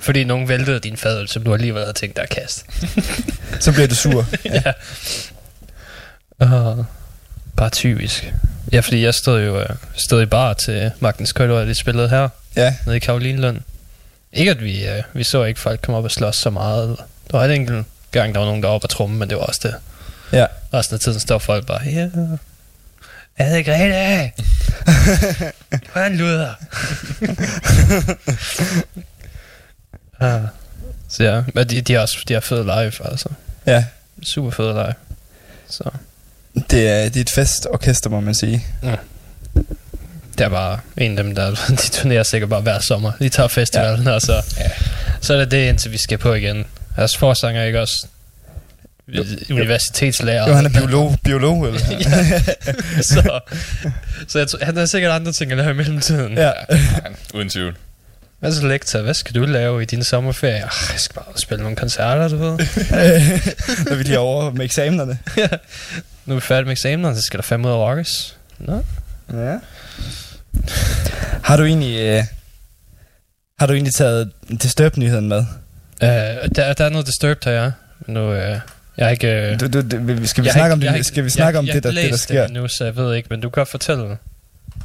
Fordi 0.00 0.24
nogen 0.24 0.48
væltede 0.48 0.80
din 0.80 0.96
fadøl, 0.96 1.28
som 1.28 1.42
du 1.42 1.54
alligevel 1.54 1.82
havde 1.82 1.92
tænkt 1.92 2.16
dig 2.16 2.22
at 2.22 2.28
kaste. 2.30 2.64
Så 3.60 3.72
bliver 3.72 3.86
du 3.88 3.94
sur. 3.94 4.26
ja. 4.44 4.72
Uh, 6.44 6.84
bare 7.56 7.70
typisk. 7.70 8.32
Ja, 8.72 8.80
fordi 8.80 9.04
jeg 9.04 9.14
stod 9.14 9.42
jo 9.44 9.60
øh, 9.60 9.66
stod 9.96 10.22
i 10.22 10.26
bar 10.26 10.52
til 10.52 10.90
Magnus 11.00 11.32
Korridor, 11.32 11.60
de 11.60 11.74
spillede 11.74 12.08
her, 12.08 12.28
Ja. 12.56 12.74
nede 12.86 12.96
i 12.96 13.00
Karolinlund. 13.00 13.60
Ikke 14.32 14.50
at 14.50 14.64
vi, 14.64 14.86
øh, 14.88 15.02
vi 15.12 15.24
så 15.24 15.44
ikke 15.44 15.60
folk 15.60 15.80
komme 15.82 15.98
op 15.98 16.04
og 16.04 16.10
slås 16.10 16.36
så 16.36 16.50
meget. 16.50 16.96
Der 17.30 17.38
var 17.38 17.44
et 17.44 17.54
enkelt 17.54 17.86
gang, 18.10 18.34
der 18.34 18.38
var 18.40 18.46
nogen, 18.46 18.62
der 18.62 18.68
var 18.68 18.74
oppe 18.74 18.84
at 18.84 18.90
tromme, 18.90 19.16
men 19.18 19.30
det 19.30 19.36
var 19.38 19.42
også 19.44 19.60
det. 19.62 19.74
Ja. 20.38 20.46
Resten 20.74 20.94
af 20.94 21.00
tiden 21.00 21.20
står 21.20 21.38
folk 21.38 21.66
bare, 21.66 21.80
ja, 21.84 22.00
er 22.00 22.36
det 23.50 23.58
ikke 23.58 23.72
rigtigt? 23.74 24.48
Du 25.94 25.98
er 26.00 26.04
en 26.06 26.16
luder. 26.16 26.54
ja. 30.20 30.40
Så 31.08 31.24
ja, 31.24 31.42
men 31.54 31.68
de, 31.68 31.80
de, 31.80 31.94
er 31.94 32.00
også, 32.00 32.16
de 32.28 32.34
er 32.34 32.40
fede 32.40 32.62
live, 32.64 32.92
altså. 33.10 33.28
Ja. 33.66 33.84
Super 34.22 34.50
fede 34.50 34.72
live. 34.72 34.94
Så 35.68 35.84
Det 36.70 36.88
er, 36.88 37.04
det 37.04 37.16
er 37.16 37.20
et 37.20 37.30
festorkester, 37.34 38.10
må 38.10 38.20
man 38.20 38.34
sige. 38.34 38.66
det 40.38 40.44
er 40.44 40.48
bare 40.48 40.78
en 40.96 41.18
af 41.18 41.24
dem, 41.24 41.34
der 41.34 41.50
de 41.70 41.76
turnerer 41.76 42.22
sikkert 42.22 42.50
bare 42.50 42.60
hver 42.60 42.78
sommer. 42.80 43.12
De 43.18 43.28
tager 43.28 43.48
festivalen, 43.48 44.06
ja. 44.06 44.10
og 44.12 44.20
så, 44.22 44.42
Ja. 44.58 44.70
så 45.20 45.34
er 45.34 45.38
det 45.38 45.50
det, 45.50 45.68
indtil 45.68 45.92
vi 45.92 45.98
skal 45.98 46.18
på 46.18 46.34
igen. 46.34 46.64
Altså 46.96 47.18
forsanger 47.18 47.62
er 47.62 47.66
ikke 47.66 47.80
også 47.80 48.06
universitetslærer. 49.50 50.48
Jo, 50.48 50.54
han 50.54 50.66
er 50.66 50.70
biolog, 50.70 51.16
biolog 51.24 51.66
eller? 51.66 51.80
så, 53.12 53.40
så 54.28 54.38
jeg 54.38 54.48
tror, 54.48 54.64
han 54.64 54.76
har 54.76 54.86
sikkert 54.86 55.12
andre 55.12 55.32
ting 55.32 55.52
at 55.52 55.58
lave 55.58 55.70
i 55.70 55.74
mellemtiden. 55.74 56.32
ja. 56.38 56.50
Ja, 56.70 56.76
uden 57.34 57.48
tvivl. 57.48 57.76
Hvad 58.40 58.52
så 58.52 58.66
lektor? 58.66 59.00
Hvad 59.00 59.14
skal 59.14 59.34
du 59.34 59.44
lave 59.44 59.82
i 59.82 59.84
din 59.84 60.04
sommerferie? 60.04 60.62
Arh, 60.64 60.90
jeg 60.92 61.00
skal 61.00 61.14
bare 61.14 61.24
spille 61.36 61.62
nogle 61.62 61.76
koncerter, 61.76 62.28
du 62.28 62.36
ved. 62.36 62.50
Når 63.88 63.94
vi 63.94 64.02
lige 64.02 64.14
er 64.14 64.18
over 64.18 64.50
med 64.50 64.64
eksamenerne. 64.64 65.18
nu 66.26 66.34
er 66.34 66.34
vi 66.34 66.40
færdige 66.40 66.64
med 66.64 66.72
eksamenerne, 66.72 67.16
så 67.16 67.22
skal 67.22 67.38
der 67.38 67.42
fem 67.42 67.64
ud 67.64 67.70
af 67.70 67.74
rockes. 67.74 68.36
Nå? 68.58 68.84
Ja. 69.32 69.56
Har 71.42 71.56
du 71.56 71.64
egentlig... 71.64 72.00
Øh, 72.00 72.24
har 73.58 73.66
du 73.66 73.72
egentlig 73.72 73.94
taget 73.94 74.32
Disturb-nyheden 74.62 75.28
med? 75.28 75.38
Uh, 76.02 76.08
der, 76.56 76.72
der 76.72 76.84
er 76.84 76.88
noget 76.88 77.06
Disturbed 77.06 77.44
her, 77.44 77.62
ja. 77.62 77.70
Men 78.06 78.14
Nu, 78.14 78.32
uh, 78.32 78.58
jeg 78.96 79.06
har 79.06 79.10
ikke... 79.10 79.50
Uh, 79.52 79.60
Du, 79.60 79.66
du, 79.66 79.80
du, 79.80 80.26
skal 80.26 80.42
vi 80.44 80.46
jeg 80.46 80.52
snakke 80.54 80.66
ikke- 80.66 80.72
om 80.72 80.82
jeg 80.82 80.88
det, 80.92 80.96
ikke- 80.96 81.04
skal 81.08 81.22
vi 81.22 81.26
jeg- 81.26 81.32
snakke 81.32 81.58
om 81.58 81.66
jeg 81.66 81.74
det, 81.74 81.82
der, 81.82 81.90
det, 81.92 82.10
der 82.10 82.16
sker? 82.16 82.46
den 82.46 82.54
nu, 82.54 82.68
så 82.68 82.84
jeg 82.84 82.96
ved 82.96 83.14
ikke, 83.14 83.26
men 83.30 83.40
du 83.40 83.48
kan 83.50 83.60
godt 83.60 83.68
fortælle 83.68 84.16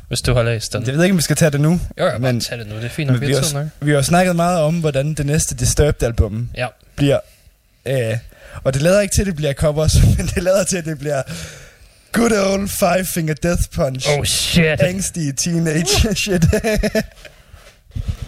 hvis 0.07 0.19
du 0.21 0.33
har 0.33 0.43
læst 0.43 0.73
den. 0.73 0.85
Jeg 0.87 0.93
ved 0.95 1.03
ikke, 1.03 1.13
om 1.13 1.17
vi 1.17 1.21
skal 1.23 1.35
tage 1.35 1.51
det 1.51 1.61
nu. 1.61 1.79
Jo, 1.99 2.05
jeg 2.05 2.13
men- 2.13 2.21
bare 2.21 2.39
tage 2.41 2.59
det 2.59 2.67
nu, 2.69 2.75
det 2.75 2.83
er 2.85 2.89
fint 2.89 3.07
nok, 3.07 3.13
Men 3.13 3.21
vi 3.21 3.27
vi 3.27 3.33
har 3.33 3.53
nok. 3.53 3.67
vi 3.81 3.91
har 3.91 4.01
snakket 4.01 4.35
meget 4.35 4.59
om, 4.61 4.79
hvordan 4.79 5.13
det 5.13 5.25
næste 5.25 5.55
Disturbed-album 5.55 6.49
Ja. 6.57 6.67
bliver. 6.95 7.19
Øh, 7.85 8.17
og 8.63 8.73
det 8.73 8.81
lader 8.81 9.01
ikke 9.01 9.15
til, 9.15 9.21
at 9.21 9.27
det 9.27 9.35
bliver 9.35 9.53
covers, 9.53 9.93
men 10.17 10.27
det 10.35 10.43
lader 10.43 10.63
til, 10.63 10.77
at 10.77 10.85
det 10.85 10.99
bliver 10.99 11.21
good 12.11 12.31
old 12.31 12.67
five 12.67 13.05
finger 13.13 13.33
death 13.33 13.61
punch. 13.75 14.07
Oh 14.19 14.25
shit. 14.25 14.81
Angsty 14.81 15.19
teenage 15.37 16.15
shit. 16.23 16.45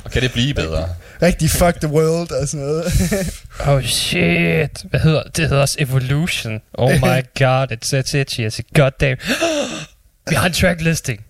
Og 0.04 0.12
kan 0.12 0.22
det 0.22 0.32
blive 0.32 0.54
bedre? 0.54 0.90
Rigtig 1.22 1.50
fuck 1.50 1.76
the 1.82 1.88
world 1.88 2.32
og 2.32 2.48
sådan 2.48 2.66
noget. 2.66 2.86
Oh 3.68 3.84
shit. 3.84 4.84
Hvad 4.90 5.00
hedder 5.00 5.24
det? 5.24 5.48
hedder 5.50 5.62
også 5.62 5.76
Evolution. 5.80 6.62
Oh 6.74 6.92
my 6.92 7.22
god, 7.44 7.72
it's 7.72 7.94
it's 8.00 8.18
itchy. 8.18 8.48
It's 8.48 8.60
a 8.60 8.82
goddamn... 8.82 9.18
vi 10.30 10.36
har 10.36 10.46
en 10.46 10.54
tracklisting. 10.54 11.26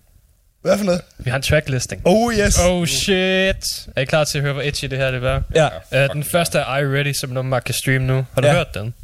Hvad 0.62 0.78
for 0.78 0.84
noget? 0.84 1.00
Vi 1.18 1.30
har 1.30 1.36
en 1.36 1.42
tracklisting. 1.42 2.02
Oh 2.04 2.34
yes. 2.34 2.58
Oh 2.58 2.86
shit. 2.86 3.64
Er 3.96 4.00
I 4.00 4.04
klar 4.04 4.24
til 4.24 4.38
at 4.38 4.42
høre, 4.44 4.52
hvor 4.52 4.62
itchy 4.62 4.84
det 4.86 4.98
her 4.98 5.10
det 5.10 5.22
var? 5.22 5.42
Ja. 5.54 5.66
Uh, 6.06 6.14
den 6.14 6.24
første 6.24 6.58
er 6.58 6.76
I 6.78 6.84
Ready, 6.86 7.12
som 7.20 7.30
nogen 7.30 7.50
man 7.50 7.62
kan 7.62 7.74
streame 7.74 8.06
nu. 8.06 8.26
Har 8.34 8.40
du 8.40 8.46
Ja. 8.48 8.54
hørt 8.54 8.74
den? 8.74 8.94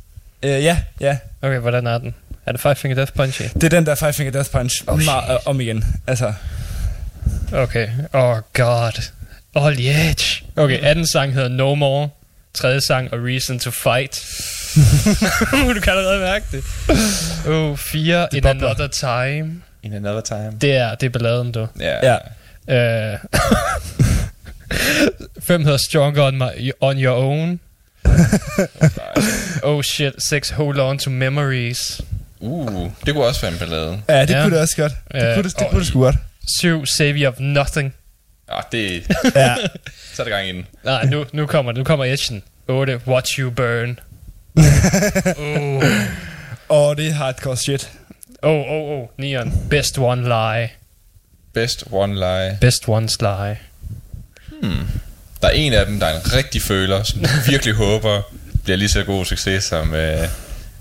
Øh, 0.42 0.51
ja, 0.64 0.79
ja. 1.01 1.18
Okay, 1.42 1.59
hvordan 1.59 1.87
er 1.87 1.99
den? 1.99 2.14
Er 2.46 2.53
det 2.53 2.61
Five 2.61 2.75
Finger 2.75 2.94
Death 2.96 3.12
Punch? 3.12 3.42
Det 3.55 3.64
er 3.64 3.68
den 3.68 3.87
der 3.87 3.94
Five 3.94 4.12
Finger 4.12 4.33
Death 4.33 4.51
Punch 4.51 4.83
Oh, 4.87 4.99
ma- 5.01 5.33
øh, 5.33 5.38
om 5.46 5.61
igen. 5.61 5.85
Altså, 6.07 6.33
Okay. 7.53 7.88
Oh 8.12 8.37
god. 8.53 9.03
All 9.57 9.75
the 9.77 10.11
edge. 10.11 10.45
Okay, 10.57 10.79
anden 10.83 11.07
sang 11.07 11.33
hedder 11.33 11.49
No 11.49 11.75
More. 11.75 12.09
Tredje 12.55 12.81
sang 12.81 13.09
er 13.12 13.27
Reason 13.27 13.59
to 13.59 13.71
Fight. 13.71 14.25
du 15.75 15.81
kan 15.81 15.92
allerede 15.92 16.21
mærke 16.21 16.45
det. 16.53 16.64
Oh, 17.49 17.77
fire 17.79 18.29
In 18.33 18.42
bobler. 18.42 18.69
Another 18.69 18.87
Time. 18.87 19.62
In 19.83 19.92
another 19.95 20.21
time. 20.21 20.53
Det 20.61 20.73
er, 20.77 20.95
det 20.95 21.07
er 21.07 21.11
balladen, 21.11 21.53
du. 21.53 21.69
Ja. 21.81 22.16
ja. 22.69 23.12
Uh, 23.14 23.19
fem 25.47 25.64
hedder 25.64 25.79
Stronger 25.88 26.23
on, 26.27 26.38
my, 26.38 26.71
on 26.81 26.99
Your 26.99 27.16
Own. 27.16 27.61
Oh 29.62 29.83
shit, 29.83 30.14
six 30.29 30.51
Hold 30.51 30.79
On 30.81 30.99
to 30.99 31.11
Memories. 31.11 32.01
Uh, 32.40 32.90
det 33.07 33.14
kunne 33.14 33.25
også 33.27 33.40
være 33.42 33.53
en 33.53 33.59
ballade. 33.59 34.03
Ja, 34.09 34.21
det 34.23 34.31
Ja. 34.31 34.42
kunne 34.42 34.55
det 34.55 34.62
også 34.62 34.77
godt. 34.77 34.92
Det 35.12 35.19
Ja. 35.19 35.35
kunne 35.35 35.42
det, 35.49 35.59
det, 35.59 35.66
kunne 35.71 35.81
det 35.81 35.88
sgu 35.88 36.01
godt. 36.01 36.16
Syv 36.61 36.87
Savior 36.87 37.29
of 37.31 37.35
Nothing. 37.38 37.95
Ah, 38.48 38.62
det... 38.72 39.02
Ja. 39.35 39.56
Så 40.14 40.22
er 40.22 40.26
der 40.26 40.37
gang 40.37 40.48
i 40.48 40.52
den. 40.52 40.66
Nej, 40.85 41.04
nu, 41.06 41.24
nu 41.32 41.46
kommer 41.46 41.72
nu 41.72 41.85
kommer 41.85 42.04
Edgen. 42.04 42.42
8. 42.68 43.00
Watch 43.06 43.38
You 43.38 43.50
Burn. 43.50 43.98
oh, 45.38 45.82
Og 46.68 46.96
det 46.96 47.06
er 47.09 47.12
hardcore 47.12 47.56
shit. 47.56 47.90
oh, 48.42 48.70
oh, 48.70 48.90
oh. 49.00 49.06
Neon. 49.18 49.52
Best 49.70 49.98
One 49.98 50.22
Lie. 50.22 50.68
Best 51.54 51.85
one 51.92 52.14
lie. 52.14 52.59
Best 52.61 52.85
One's 52.85 53.16
Lie. 53.20 53.59
Der 55.42 55.48
er 55.48 55.50
en 55.50 55.72
af 55.72 55.87
dem, 55.87 56.00
der 56.00 56.06
er 56.06 56.16
en 56.20 56.32
rigtig 56.35 56.62
føler, 56.62 57.02
som 57.02 57.20
du 57.20 57.28
virkelig 57.50 57.74
håber 57.74 58.22
bliver 58.64 58.76
lige 58.76 58.88
så 58.88 59.04
god 59.04 59.24
succes 59.24 59.64
som 59.64 59.90
uh, 59.90 59.98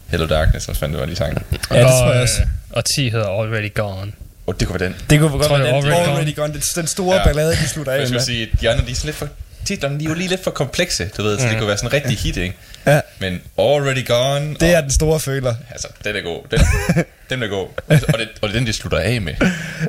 Hello 0.08 0.25
Darkness, 0.28 0.69
og 0.69 0.75
fanden 0.75 0.93
det 0.93 0.99
var 0.99 1.06
de 1.06 1.15
sange. 1.15 1.41
Ja, 1.71 1.75
det 1.75 1.86
og, 1.86 1.91
tror 1.91 2.12
jeg 2.13 2.21
også. 2.21 2.41
øh, 2.41 2.47
Og 2.71 2.84
10 2.95 3.10
hedder 3.10 3.28
Already 3.41 3.73
Gone. 3.73 4.12
Og 4.47 4.60
det 4.60 4.67
kunne 4.67 4.79
være 4.79 4.89
den. 4.89 4.97
Det 5.10 5.19
kunne 5.19 5.31
godt 5.31 5.49
være 5.51 5.60
den. 5.60 5.75
Already 5.75 6.08
Already 6.10 6.36
Gone. 6.36 6.53
Det 6.53 6.71
er 6.75 6.81
den 6.81 6.88
store 6.88 7.15
Ja. 7.17 7.23
ballade, 7.23 7.51
de 7.51 7.67
slutter 7.69 7.91
af 7.91 7.97
Jeg 7.99 8.08
skulle 8.08 8.17
med. 8.17 8.25
sige, 8.25 8.49
de 8.62 8.69
andre, 8.69 8.86
de 8.86 8.91
er 8.91 8.95
sådan 8.95 9.05
lidt 9.08 9.15
for... 9.15 9.27
Titlerne, 9.65 9.99
de 9.99 10.05
er 10.05 10.10
jo 10.10 10.15
lige 10.15 10.27
lidt 10.29 10.43
for 10.43 10.51
komplekse, 10.51 11.10
du 11.17 11.23
ved, 11.23 11.38
så 11.39 11.43
det 11.45 11.53
Mm. 11.53 11.58
kunne 11.60 11.67
være 11.67 11.77
sådan 11.77 11.89
en 11.89 11.93
rigtig 11.93 12.17
hit, 12.17 12.38
ikke? 12.38 12.55
Ja. 12.86 13.01
Men 13.19 13.41
Already 13.60 14.08
Gone... 14.08 14.55
Det 14.60 14.69
er 14.73 14.77
og, 14.77 14.84
den 14.84 14.91
store 14.91 15.19
føler. 15.19 15.55
Altså, 15.71 15.88
den 16.03 16.15
er 16.15 16.21
god. 16.21 16.43
Den, 16.51 16.60
den 17.29 17.43
er 17.43 17.47
god. 17.47 17.67
Og 17.88 18.19
det, 18.19 18.27
og 18.41 18.49
det 18.49 18.49
er 18.49 18.51
den, 18.51 18.67
de 18.67 18.73
slutter 18.73 18.97
af 18.99 19.21
med. 19.21 19.34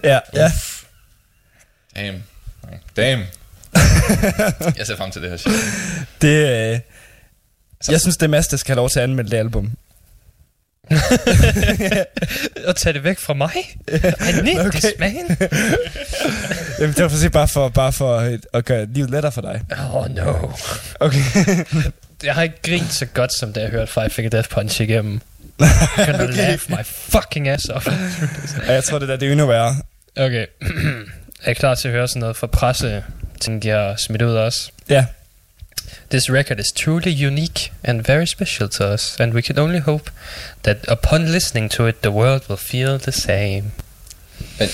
Ja, 0.04 0.18
ja. 0.34 0.52
Damn. 1.96 2.22
Damn. 2.96 3.22
Jeg 4.78 4.86
ser 4.86 4.96
frem 4.96 5.10
til 5.10 5.22
det 5.22 5.30
her 5.30 5.36
shit. 5.36 5.52
Det, 6.22 6.28
øh, 6.72 6.80
jeg 7.88 8.00
synes, 8.00 8.16
det 8.16 8.22
er 8.26 8.28
Mads, 8.30 8.48
der 8.48 8.56
skal 8.56 8.72
have 8.72 8.76
lov 8.76 8.90
til 8.90 8.98
at 8.98 9.02
anmelde 9.02 9.30
det 9.30 9.36
album. 9.36 9.72
Og 12.66 12.76
tage 12.76 12.92
det 12.92 13.04
væk 13.04 13.18
fra 13.18 13.34
mig? 13.34 13.50
I 13.88 14.42
need 14.42 14.66
Okay. 14.66 14.70
this, 14.78 14.86
man. 14.98 15.14
Jamen, 16.80 16.94
det 16.94 17.02
var 17.02 17.08
for 17.08 17.14
at 17.14 17.20
sige, 17.20 17.30
bare 17.30 17.48
for, 17.48 17.68
bare 17.68 17.92
for 17.92 18.16
at- 18.16 18.46
at 18.54 18.64
gøre 18.64 18.86
livet 18.94 19.10
lettere 19.10 19.32
for 19.32 19.40
dig. 19.40 19.60
Oh 19.94 20.08
no. 20.14 20.32
Okay. 21.00 21.22
Jeg 22.24 22.34
har 22.34 22.42
ikke 22.42 22.62
grint 22.62 22.92
så 22.92 23.06
godt, 23.06 23.32
som 23.32 23.52
da 23.52 23.60
jeg 23.60 23.70
hørte 23.70 23.92
Five 23.92 24.10
Finger 24.10 24.30
Death 24.30 24.48
Punch 24.48 24.80
igennem. 24.80 25.20
I'm 25.62 25.96
gonna 26.06 26.24
Okay. 26.24 26.36
laugh 26.36 26.60
my 26.70 26.84
fucking 26.84 27.48
ass 27.48 27.64
off. 27.64 27.86
ja, 28.66 28.72
jeg 28.72 28.84
tror, 28.84 28.98
det 28.98 29.08
der 29.08 29.16
det 29.16 29.28
er 29.28 29.32
endnu 29.32 29.46
værre. 29.46 29.76
Okay. 30.16 30.46
er 31.44 31.50
I 31.50 31.54
klar 31.54 31.74
til 31.74 31.88
at 31.88 31.94
høre 31.94 32.08
sådan 32.08 32.20
noget 32.20 32.36
fra 32.36 32.46
presse? 32.46 33.04
Tænker 33.40 33.76
jeg 33.76 33.96
smidt 34.06 34.22
ud 34.22 34.34
også. 34.34 34.70
Ja. 34.88 35.06
This 36.10 36.28
record 36.30 36.58
is 36.60 36.72
truly 36.74 37.10
unique 37.12 37.70
and 37.84 38.02
very 38.06 38.26
special 38.26 38.68
to 38.68 38.86
us, 38.94 39.18
and 39.20 39.32
we 39.34 39.42
can 39.42 39.58
only 39.58 39.78
hope 39.80 40.10
that 40.62 40.86
upon 40.88 41.32
listening 41.32 41.68
to 41.70 41.86
it, 41.86 42.02
the 42.02 42.10
world 42.12 42.48
will 42.48 42.56
feel 42.56 42.98
the 42.98 43.12
same. 43.12 43.72
Men- 44.58 44.70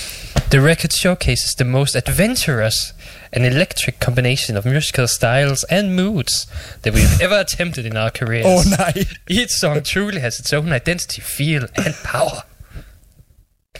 The 0.51 0.61
record 0.61 0.93
showcases 0.93 1.55
the 1.57 1.65
most 1.65 1.95
adventurous 1.97 2.93
and 3.33 3.47
electric 3.47 4.01
combination 4.01 4.57
of 4.59 4.67
musical 4.67 5.09
styles 5.09 5.65
and 5.71 5.97
moods 5.97 6.47
that 6.83 6.93
we've 6.93 7.21
ever 7.23 7.39
attempted 7.41 7.87
in 7.87 7.97
our 7.97 8.11
careers. 8.11 8.45
Oh, 8.47 8.63
nej. 8.67 9.07
Each 9.29 9.51
song 9.53 9.83
truly 9.83 10.21
has 10.21 10.39
its 10.41 10.53
own 10.53 10.71
identity, 10.73 11.23
feel, 11.23 11.65
and 11.77 11.95
power. 12.05 12.43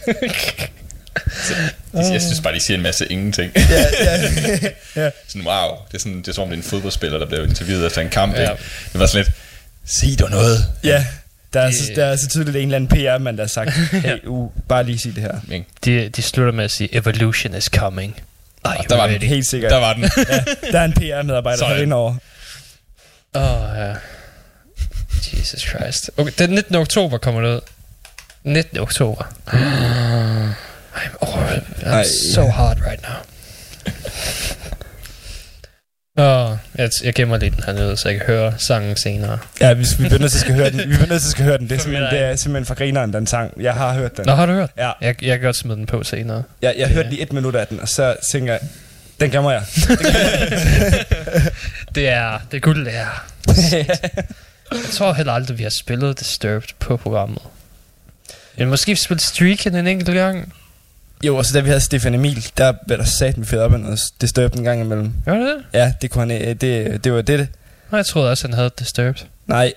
De, 1.93 2.11
jeg 2.13 2.21
synes 2.21 2.41
bare, 2.43 2.53
de 2.53 2.59
siger 2.59 2.77
en 2.77 2.83
masse 2.83 3.05
ingenting. 3.11 3.51
ja, 3.55 3.61
ja. 5.03 5.09
sådan, 5.27 5.45
wow, 5.47 5.69
det 5.87 5.93
er, 5.93 5.99
sådan, 5.99 6.17
det 6.17 6.27
er 6.27 6.31
som 6.33 6.43
om 6.43 6.49
det 6.49 6.55
er 6.57 6.63
en 6.63 6.69
fodboldspiller, 6.69 7.17
der 7.19 7.25
blev 7.25 7.43
interviewet 7.43 7.85
efter 7.85 8.01
en 8.01 8.09
kamp. 8.09 8.35
Ja. 8.35 8.41
Ja. 8.41 8.49
Det 8.93 8.99
var 8.99 9.05
sådan 9.05 9.25
lidt, 9.25 9.35
sig 9.85 10.19
dog 10.19 10.29
noget. 10.29 10.65
ja. 10.83 11.05
Der 11.53 11.61
er, 11.61 11.71
så, 11.71 11.77
Det- 11.87 11.95
der 11.95 12.05
er 12.05 12.15
så 12.15 12.27
tydeligt 12.29 12.57
en 12.57 12.63
eller 12.63 12.75
anden 12.75 12.87
PR-mand, 12.87 13.37
der 13.37 13.43
har 13.43 13.47
sagt, 13.47 13.71
hey, 13.91 14.17
uh, 14.25 14.51
bare 14.69 14.83
lige 14.83 14.99
sig 14.99 15.15
det 15.15 15.23
her. 15.23 15.61
De, 15.85 16.09
de 16.09 16.21
slutter 16.21 16.53
med 16.53 16.63
at 16.63 16.71
sige, 16.71 16.95
evolution 16.95 17.55
is 17.55 17.63
coming. 17.65 18.15
You 18.65 18.71
der 18.89 18.95
var 18.95 19.07
den? 19.07 19.21
Helt 19.21 19.49
sikkert. 19.49 19.71
Der 19.71 19.77
var 19.77 19.93
den. 19.93 20.03
Der 20.71 20.79
er 20.79 20.83
en 20.85 20.93
PR-medarbejder, 20.93 21.57
der 21.57 21.65
Sådan. 21.65 21.77
er 21.77 21.81
inde 21.81 21.95
over. 21.95 22.15
Åh, 23.35 23.41
oh, 23.71 23.77
ja. 23.77 23.93
Jesus 25.39 25.61
Christ. 25.61 26.11
Okay, 26.17 26.31
den 26.37 26.49
19. 26.49 26.75
oktober 26.75 27.17
kommer 27.17 27.41
det 27.41 27.55
ud. 27.55 27.59
19. 28.43 28.79
oktober. 28.79 29.23
I'm, 31.03 31.15
oh, 31.21 31.37
I'm 31.83 31.87
Ej. 31.87 32.03
so 32.33 32.47
hard 32.47 32.77
right 32.87 33.01
now. 33.01 33.19
Åh, 36.17 36.51
oh, 36.51 36.57
jeg, 36.75 36.89
jeg 37.03 37.13
gemmer 37.13 37.37
lidt 37.37 37.55
den 37.55 37.63
her 37.63 37.73
nede, 37.73 37.97
så 37.97 38.09
jeg 38.09 38.17
kan 38.17 38.27
høre 38.27 38.53
sangen 38.57 38.97
senere. 38.97 39.39
Ja, 39.61 39.73
vi, 39.73 39.85
vi 39.99 40.03
bliver 40.07 40.19
nødt 40.19 40.31
til 40.31 40.37
at 40.37 40.41
skal 40.41 40.55
høre 40.55 40.69
den. 40.69 40.77
Vi 40.79 40.83
bliver 40.85 40.99
nødt 41.07 41.21
til 41.21 41.27
at 41.27 41.31
skal 41.31 41.45
høre 41.45 41.57
den. 41.57 41.69
Det 41.69 41.75
er 41.75 41.79
simpelthen, 41.81 42.09
det 42.11 42.19
er 42.21 42.35
simpelthen 42.35 42.65
for 42.65 42.75
grineren, 42.75 43.13
den 43.13 43.27
sang. 43.27 43.53
Jeg 43.61 43.73
har 43.73 43.93
hørt 43.93 44.17
den. 44.17 44.25
Nå, 44.25 44.31
har 44.35 44.45
du 44.45 44.51
hørt? 44.53 44.69
Ja, 44.77 44.91
Jeg, 45.01 45.23
jeg 45.23 45.39
kan 45.39 45.41
godt 45.41 45.55
smide 45.55 45.77
den 45.77 45.85
på 45.85 46.03
senere. 46.03 46.43
jeg, 46.61 46.73
jeg 46.77 46.87
Det- 46.87 46.95
hørte 46.95 47.09
lige 47.09 47.21
et 47.21 47.33
minut 47.33 47.55
af 47.55 47.67
den, 47.67 47.79
og 47.79 47.89
så 47.89 48.15
tænker 48.31 48.53
jeg, 48.53 48.61
den 49.19 49.31
gemmer 49.31 49.51
jeg. 49.51 49.63
Det 51.95 52.09
er, 52.09 52.39
det 52.51 52.57
er 52.57 52.61
guld, 52.61 52.85
det 52.85 52.93
er. 52.95 53.25
Jeg 54.71 54.79
tror 54.93 55.13
heller 55.13 55.33
aldrig, 55.33 55.57
vi 55.57 55.63
har 55.63 55.69
spillet 55.69 56.19
Disturbed 56.19 56.67
på 56.79 56.97
programmet. 56.97 57.41
Men 58.57 58.69
måske 58.69 58.95
spillet 58.95 59.21
Streaken 59.21 59.75
en 59.75 59.87
enkelt 59.87 60.15
gang. 60.17 60.53
Jo, 61.23 61.37
og 61.37 61.45
så 61.45 61.53
da 61.53 61.59
vi 61.59 61.67
havde 61.67 61.79
Stefan 61.81 62.13
Emil, 62.13 62.47
der 62.57 62.73
blev 62.87 62.97
der 62.97 63.03
sat 63.03 63.37
med 63.37 63.45
fedt 63.45 63.61
op 63.61 63.73
af 63.73 63.79
noget 63.79 63.99
Disturbed 64.21 64.57
en 64.57 64.63
gang 64.63 64.81
imellem. 64.81 65.13
Gør 65.25 65.33
det 65.33 65.45
det? 65.45 65.79
Ja, 65.79 65.93
det 66.01 66.09
kunne 66.11 66.33
han, 66.33 66.41
øh, 66.47 66.55
det, 66.61 67.03
det 67.03 67.13
var 67.13 67.21
det, 67.21 67.39
det. 67.39 67.47
Nej, 67.91 67.97
jeg 67.97 68.05
troede 68.05 68.29
også, 68.31 68.47
han 68.47 68.53
havde 68.53 68.71
Disturbed. 68.79 69.25
Nej, 69.47 69.73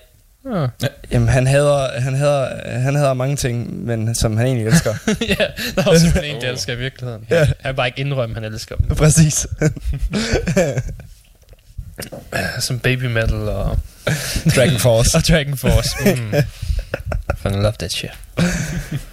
Oh. 0.53 0.69
jamen 1.11 1.27
han 1.29 1.47
hader, 1.47 1.99
han 2.01 2.13
hader, 2.13 2.69
han 2.79 2.95
hader 2.95 3.13
mange 3.13 3.35
ting, 3.35 3.85
men 3.85 4.15
som 4.15 4.37
han 4.37 4.45
egentlig 4.45 4.67
elsker. 4.67 4.93
ja, 5.39 5.45
der 5.75 5.81
er 5.81 5.85
også 5.85 6.05
en, 6.23 6.41
der 6.41 6.49
elsker 6.51 6.73
i 6.73 6.77
virkeligheden. 6.77 7.25
Ja. 7.29 7.37
Han 7.45 7.55
har 7.61 7.71
bare 7.71 7.87
ikke 7.87 7.99
indrømme, 7.99 8.35
han 8.35 8.43
elsker 8.43 8.75
dem. 8.75 8.95
Præcis. 8.95 9.47
Som 12.59 12.79
Baby 12.79 13.03
Metal 13.03 13.49
og, 13.49 13.77
Dragon 14.55 14.79
Force. 14.79 15.09
og 15.17 15.23
Dragon 15.27 15.57
Force. 15.57 16.15
Mm. 16.15 16.33
Fucking 17.41 17.61
love 17.61 17.73
that 17.79 17.91
shit. 17.91 18.11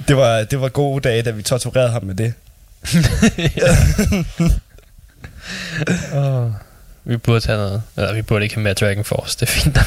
Det 0.09 0.17
var, 0.17 0.45
det 0.45 0.61
var 0.61 0.69
gode 0.69 1.09
dage, 1.09 1.23
da 1.23 1.31
vi 1.31 1.43
torturerede 1.43 1.91
ham 1.91 2.05
med 2.05 2.15
det. 2.15 2.35
oh. 6.15 6.51
Vi 7.05 7.17
burde 7.17 7.47
have 7.47 7.59
noget. 7.59 7.83
Eller 7.97 8.15
vi 8.15 8.23
burde 8.23 8.45
ikke 8.45 8.55
have 8.55 8.63
mere 8.63 8.75
Dragon 8.75 9.05
Force. 9.05 9.37
Det 9.41 9.43
er 9.43 9.47
fint 9.47 9.75
nok. 9.77 9.87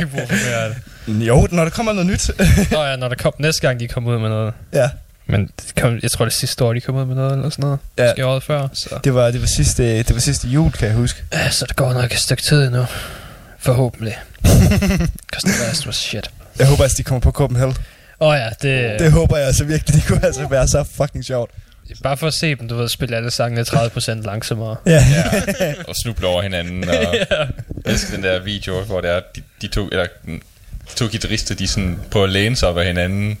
vi 0.00 0.04
burde 0.04 0.26
have 0.26 0.50
mere 0.50 0.64
af 0.64 0.74
det. 1.06 1.26
Jo, 1.26 1.48
når 1.52 1.62
der 1.64 1.70
kommer 1.70 1.92
noget 1.92 2.06
nyt. 2.06 2.30
Nå 2.70 2.84
ja, 2.84 2.96
når 2.96 3.08
der 3.08 3.16
kom 3.16 3.32
næste 3.38 3.60
gang, 3.60 3.80
de 3.80 3.88
kom 3.88 4.06
ud 4.06 4.18
med 4.18 4.28
noget. 4.28 4.54
ja, 4.72 4.90
Men 5.26 5.50
kom, 5.80 5.98
jeg 6.02 6.10
tror, 6.10 6.24
det 6.24 6.34
sidste 6.34 6.64
år, 6.64 6.72
de 6.72 6.80
kom 6.80 6.94
ud 6.94 7.04
med 7.04 7.14
noget 7.14 7.32
eller 7.32 7.50
sådan 7.50 7.62
noget. 7.62 7.78
Ja. 7.98 8.04
Måske 8.06 8.26
året 8.26 8.42
før. 8.42 8.68
Så. 8.72 8.98
det 9.04 9.14
var, 9.14 9.30
det 9.30 9.40
var, 9.40 9.46
sidste, 9.46 9.98
det 9.98 10.14
var 10.14 10.20
sidste 10.20 10.48
jul, 10.48 10.72
kan 10.72 10.88
jeg 10.88 10.96
huske. 10.96 11.22
Ja, 11.32 11.50
så 11.50 11.64
det 11.68 11.76
går 11.76 11.92
nok 11.92 12.12
et 12.12 12.18
stykke 12.18 12.42
tid 12.42 12.64
endnu. 12.66 12.86
Forhåbentlig. 13.66 14.18
Last 15.66 15.86
was 15.86 15.96
shit. 15.96 16.30
Jeg 16.58 16.66
håber, 16.66 16.84
at 16.84 16.90
de 16.98 17.02
kommer 17.02 17.20
på 17.20 17.30
Copenhagen. 17.30 17.76
Åh 18.20 18.28
oh, 18.28 18.36
ja, 18.36 18.48
det, 18.62 19.00
Det 19.00 19.12
håber 19.12 19.36
jeg 19.36 19.46
altså 19.46 19.64
virkelig. 19.64 19.94
Det 19.94 20.04
kunne 20.08 20.24
altså 20.24 20.46
være 20.48 20.68
så 20.68 20.84
fucking 20.84 21.24
sjovt. 21.24 21.50
Bare 22.02 22.16
for 22.16 22.26
at 22.26 22.34
se 22.34 22.54
dem, 22.54 22.68
du 22.68 22.76
ved, 22.76 22.88
spille 22.88 23.16
alle 23.16 23.30
sangene 23.30 23.62
30% 23.62 24.10
langsommere. 24.22 24.76
Ja. 24.86 25.04
Ja, 25.60 25.74
og 25.88 25.94
snuble 26.02 26.26
over 26.26 26.42
hinanden. 26.42 26.88
Og 26.88 26.94
jeg 27.30 27.48
elsker 27.84 28.14
den 28.14 28.24
der 28.24 28.38
video, 28.38 28.80
hvor 28.80 29.00
det 29.00 29.10
er, 29.10 29.20
de, 29.36 29.42
de 29.62 29.68
to, 29.68 29.88
eller, 29.88 30.06
de 30.26 30.94
to 30.96 31.04
guitarister, 31.04 31.54
de 31.54 31.68
sådan 31.68 31.98
på 32.10 32.24
at 32.24 32.30
læne 32.30 32.56
sig 32.56 32.68
op 32.68 32.78
af 32.78 32.86
hinanden 32.86 33.38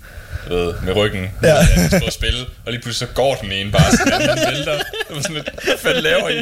ved, 0.48 0.74
med 0.82 0.92
ryggen, 0.96 1.30
Ja. 1.42 1.56
de 1.60 1.88
står 1.88 2.06
og 2.06 2.12
spille, 2.12 2.40
og 2.66 2.72
lige 2.72 2.82
pludselig 2.82 3.08
så 3.08 3.14
går 3.14 3.34
den 3.34 3.52
ene 3.52 3.72
bare 3.72 3.96
sådan, 3.96 4.12
at 4.12 4.20
den 4.38 4.46
vælter. 4.54 4.72
Det 4.78 5.16
var 5.16 5.20
sådan 5.22 5.36
lidt, 5.36 5.82
hvad 5.82 5.94
laver 5.94 6.28
I? 6.28 6.36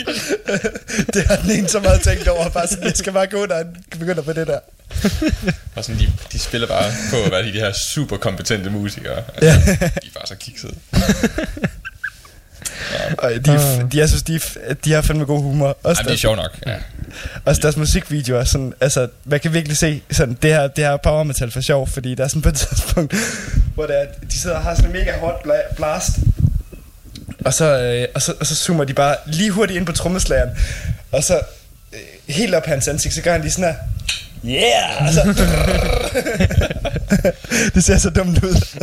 Det 1.14 1.26
har 1.26 1.36
den 1.36 1.50
ene 1.50 1.68
så 1.68 1.80
meget 1.80 2.00
tænkt 2.00 2.28
over. 2.28 2.48
Bare 2.48 2.66
sådan, 2.66 2.84
jeg 2.84 2.92
skal 2.96 3.12
bare 3.12 3.26
gå, 3.26 3.46
når 3.46 3.54
han 3.56 3.76
begynder 3.90 4.22
på 4.22 4.32
det 4.32 4.46
der. 4.46 4.58
Og 5.76 5.84
sådan, 5.84 6.00
de, 6.00 6.12
de 6.32 6.38
spiller 6.38 6.66
bare 6.68 6.92
på 7.10 7.16
at 7.24 7.30
være 7.30 7.42
de 7.46 7.50
her 7.52 7.72
super 7.94 8.16
kompetente 8.16 8.70
musikere. 8.70 9.22
Altså, 9.34 9.60
Ja. 9.70 9.86
De 9.86 10.06
er 10.06 10.14
bare 10.14 10.26
så 10.26 10.34
kiksede. 10.40 10.74
Og 13.18 13.30
de, 13.46 13.50
er, 13.52 13.86
de, 13.92 13.98
jeg 13.98 14.08
synes, 14.08 14.22
de, 14.22 14.40
de 14.84 14.92
har 14.92 15.02
fandme 15.02 15.24
god 15.24 15.42
humor. 15.42 15.76
Også, 15.82 15.82
Jamen, 15.84 15.94
det 15.96 16.00
er 16.00 16.04
deres, 16.04 16.20
sjovt 16.20 16.36
nok. 16.36 16.58
Ja. 16.66 16.74
også 17.44 17.60
deres 17.62 17.76
musikvideoer. 17.76 18.44
Sådan, 18.44 18.72
altså, 18.80 19.08
man 19.24 19.40
kan 19.40 19.52
virkelig 19.52 19.76
se, 19.76 20.02
sådan, 20.10 20.38
det 20.42 20.50
her, 20.50 20.66
det 20.66 20.84
her 20.84 20.96
power 20.96 21.22
metal 21.22 21.50
for 21.50 21.60
sjov, 21.60 21.88
fordi 21.88 22.14
der 22.14 22.24
er 22.24 22.28
sådan 22.28 22.42
på 22.42 22.48
et 22.48 22.54
tidspunkt, 22.68 23.14
hvor 23.74 23.86
det 23.86 23.96
er, 23.96 24.00
at 24.00 24.08
de 24.30 24.40
sidder 24.40 24.56
og 24.56 24.62
har 24.62 24.74
sådan 24.74 24.90
en 24.90 24.92
mega 24.92 25.12
hot 25.18 25.34
bla- 25.46 25.74
blast, 25.74 26.10
og 27.44 27.54
så, 27.54 27.78
øh, 27.80 28.08
og, 28.14 28.22
så, 28.22 28.34
og 28.40 28.46
så 28.46 28.54
zoomer 28.56 28.84
de 28.84 28.94
bare 28.94 29.16
lige 29.26 29.50
hurtigt 29.50 29.76
ind 29.76 29.86
på 29.86 29.92
trommeslageren, 29.92 30.50
og 31.12 31.24
så 31.24 31.40
øh, 31.92 31.98
helt 32.34 32.54
op 32.54 32.66
hans 32.66 32.88
ansigt, 32.88 33.14
så 33.14 33.22
gør 33.22 33.32
han 33.32 33.40
lige 33.40 33.52
sådan 33.52 33.74
her, 33.74 33.76
yeah! 34.50 35.06
Og 35.06 35.12
så, 35.14 35.20
det 37.74 37.84
ser 37.84 37.98
så 37.98 38.10
dumt 38.10 38.44
ud. 38.44 38.78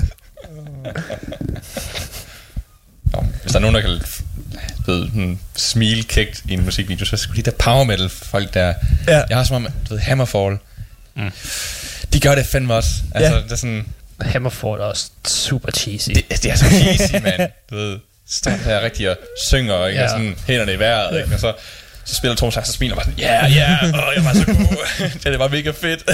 Nå, 3.13 3.25
hvis 3.41 3.51
der 3.51 3.59
er 3.59 3.61
nogen, 3.61 3.75
der 3.75 3.81
kan 3.81 3.89
ved, 4.85 5.05
sådan, 5.07 5.39
smile 5.55 6.03
kægt 6.03 6.41
i 6.49 6.53
en 6.53 6.65
musikvideo, 6.65 7.05
så 7.05 7.17
skulle 7.17 7.43
de 7.43 7.51
der 7.51 7.57
power 7.57 7.83
metal 7.83 8.09
folk 8.09 8.53
der, 8.53 8.73
Ja. 9.07 9.23
jeg 9.29 9.37
har 9.37 9.43
som 9.43 9.55
om, 9.55 9.67
du 9.89 9.93
ved, 9.93 9.99
Hammerfall, 10.01 10.57
mm. 11.15 11.31
de 12.13 12.19
gør 12.19 12.35
det 12.35 12.45
fandme 12.45 12.73
også. 12.73 12.89
Altså, 13.15 13.35
Ja. 13.35 13.41
det 13.43 13.51
er 13.51 13.55
sådan, 13.55 13.85
Hammerfall 14.21 14.79
er 14.81 14.85
også 14.85 15.09
super 15.27 15.71
cheesy. 15.71 16.09
det, 16.09 16.29
det 16.29 16.45
er 16.51 16.55
så 16.55 16.65
cheesy, 16.65 17.13
mand. 17.23 17.51
Du 17.69 17.75
ved, 17.75 17.99
står 18.29 18.51
der 18.65 18.81
rigtig 18.81 19.09
og 19.09 19.17
synger, 19.49 19.85
ikke? 19.87 19.99
Ja. 19.99 20.03
Og 20.05 20.09
sådan 20.09 20.35
hænderne 20.47 20.73
i 20.73 20.79
vejret, 20.79 21.21
ikke? 21.21 21.33
Og 21.35 21.39
så, 21.39 21.53
så 22.05 22.15
spiller 22.15 22.35
Tom 22.35 22.51
Sax 22.51 22.67
og 22.67 22.73
smiler 22.73 22.95
bare 22.95 23.05
sådan, 23.05 23.19
ja, 23.19 23.47
ja, 23.47 23.77
åh, 23.83 24.13
jeg 24.15 24.23
var 24.25 24.33
så 24.33 24.45
god. 24.45 25.09
det 25.31 25.39
var 25.39 25.47
mega 25.47 25.71
fedt. 25.71 26.03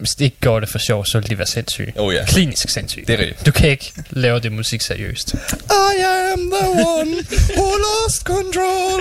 Hvis 0.00 0.10
det 0.10 0.24
ikke 0.24 0.36
går 0.40 0.60
det 0.60 0.68
for 0.68 0.78
sjov, 0.78 1.04
så 1.06 1.18
vil 1.20 1.30
de 1.30 1.38
være 1.38 1.46
sindssyge. 1.46 1.92
oh 1.96 2.14
ja, 2.14 2.24
Klinisk 2.24 2.70
sindssyge. 2.70 3.06
det 3.06 3.14
er 3.14 3.18
rigtigt. 3.18 3.46
Du 3.46 3.50
kan 3.50 3.68
ikke 3.70 3.92
lave 4.10 4.40
det 4.40 4.52
musik 4.52 4.80
seriøst. 4.80 5.34
I 5.34 6.02
am 6.32 6.50
the 6.50 6.70
one 6.70 7.10
who 7.56 7.66
lost 7.86 8.22
control 8.24 9.00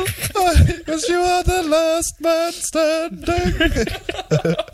Because 0.78 1.06
you 1.10 1.22
are 1.22 1.44
the 1.44 1.70
last 1.70 2.16
man 2.22 2.54
standing 2.54 3.88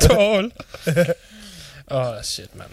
Tål. 0.09 0.51
Åh, 1.91 2.07
oh, 2.07 2.23
shit, 2.23 2.49
mand. 2.55 2.71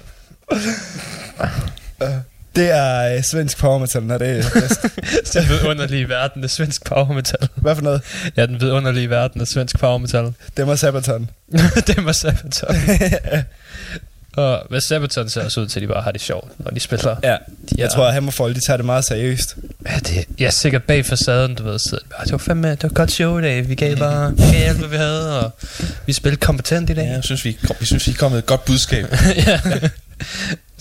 Det 2.56 2.70
er 2.70 3.16
øh, 3.16 3.22
svensk 3.24 3.58
power 3.58 3.78
metal, 3.78 4.02
når 4.02 4.18
det 4.18 4.28
er 4.28 4.42
bedst. 4.60 4.82
Den 5.34 5.48
vidunderlige 5.48 6.08
verden 6.08 6.44
af 6.44 6.50
svensk 6.50 6.84
power 6.84 7.12
metal. 7.12 7.48
Hvad 7.54 7.74
for 7.74 7.82
noget? 7.82 8.02
Ja, 8.36 8.46
den 8.46 8.60
vidunderlige 8.60 9.10
verden 9.10 9.40
af 9.40 9.46
svensk 9.46 9.78
power 9.78 9.98
metal. 9.98 10.32
Det 10.56 10.66
var 10.66 10.76
Sabaton. 10.76 11.30
det 11.86 12.04
var 12.04 12.12
Sabaton. 12.12 12.76
Og 14.36 14.62
hvad 14.70 14.80
Sabaton 14.80 15.28
ser 15.28 15.44
også 15.44 15.60
ud 15.60 15.66
til, 15.66 15.80
at 15.80 15.82
de 15.82 15.86
bare 15.92 16.02
har 16.02 16.10
det 16.12 16.20
sjovt, 16.20 16.50
når 16.58 16.70
de 16.70 16.80
spiller. 16.80 17.16
Ja, 17.22 17.28
De 17.30 17.36
jeg 17.78 17.84
er- 17.84 17.88
tror, 17.88 18.06
at 18.06 18.12
Hammerfall, 18.12 18.54
de 18.54 18.60
tager 18.66 18.76
det 18.76 18.86
meget 18.86 19.04
seriøst. 19.04 19.56
Ja, 19.86 19.98
det, 19.98 20.24
jeg 20.38 20.46
er 20.46 20.50
sikkert 20.50 20.82
bag 20.82 21.06
facaden, 21.06 21.54
du 21.54 21.62
ved. 21.64 21.78
Så, 21.78 21.98
"Ah, 22.18 22.24
det 22.24 22.32
var 22.32 22.38
fandme, 22.38 22.70
det 22.70 22.82
var 22.82 22.88
et 22.88 22.94
godt 22.94 23.12
show 23.12 23.38
i 23.38 23.42
dag. 23.42 23.68
Vi 23.68 23.74
gav 23.74 23.96
bare 23.96 24.36
vi 24.36 24.42
gav 24.52 24.68
alt, 24.68 24.78
hvad 24.78 24.88
vi 24.88 24.96
havde, 24.96 25.40
og 25.40 25.50
vi 26.06 26.12
spillede 26.12 26.40
kompetent 26.40 26.90
i 26.90 26.94
dag. 26.94 27.04
Ja, 27.04 27.12
jeg 27.12 27.24
synes, 27.24 27.44
vi, 27.44 27.52
kom, 27.66 27.76
vi 27.80 27.86
synes, 27.86 28.06
vi 28.06 28.12
kom 28.12 28.30
med 28.30 28.38
et 28.38 28.46
godt 28.46 28.64
budskab. 28.64 29.06
ja. 29.46 29.60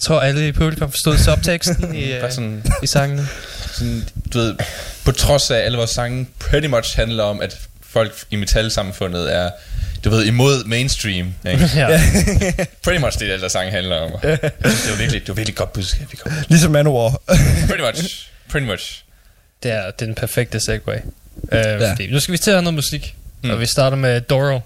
Jeg 0.02 0.06
tror, 0.06 0.20
alle 0.20 0.48
i 0.48 0.52
publikum 0.52 0.92
forstod 0.92 1.18
subteksten 1.18 1.96
i, 1.96 2.14
uh, 2.18 2.32
sådan, 2.32 2.64
i 2.84 2.88
sangene. 2.88 3.28
sådan, 3.72 4.04
du 4.34 4.38
ved, 4.38 4.56
på 5.06 5.12
trods 5.12 5.52
af 5.52 5.58
alle 5.58 5.78
vores 5.78 5.90
sange 5.90 6.28
pretty 6.40 6.68
much 6.68 6.96
handler 6.96 7.24
om, 7.24 7.42
at 7.42 7.58
folk 7.82 8.24
i 8.32 8.36
metalsamfundet 8.36 9.36
er, 9.36 9.52
du 10.04 10.10
ved, 10.10 10.26
imod 10.26 10.66
mainstream. 10.66 11.34
Ikke? 11.48 11.70
ja. 11.76 11.88
Pretty 12.84 13.02
much 13.02 13.20
det, 13.20 13.32
alle 13.32 13.42
der 13.42 13.48
sange 13.48 13.72
handler 13.72 13.98
om. 13.98 14.12
Det 14.22 14.40
var 14.64 14.98
virkelig, 14.98 15.22
det 15.22 15.28
var 15.28 15.34
virkelig 15.34 15.56
godt 15.56 15.74
budskab, 15.74 16.12
vi 16.12 16.18
kom. 16.18 16.32
Ligesom 16.48 16.72
Manowar. 16.72 17.22
Pretty 17.68 17.84
much. 17.84 18.30
Pretty 18.50 18.68
much. 18.68 19.04
Det 19.64 19.72
er, 19.72 19.92
det 19.92 20.02
er 20.02 20.06
den 20.06 20.16
perfekte 20.16 20.60
segue. 20.60 21.02
Uh, 21.36 21.50
ja. 21.52 21.92
fordi, 21.92 22.12
nu 22.12 22.20
skal 22.20 22.32
vi 22.32 22.38
til 22.38 22.52
at 22.52 22.56
have 22.56 22.64
noget 22.64 22.76
musik. 22.76 23.16
Mm. 23.44 23.50
Og 23.50 23.60
vi 23.60 23.66
starter 23.66 23.98
med 23.98 24.22
Doro. 24.22 24.60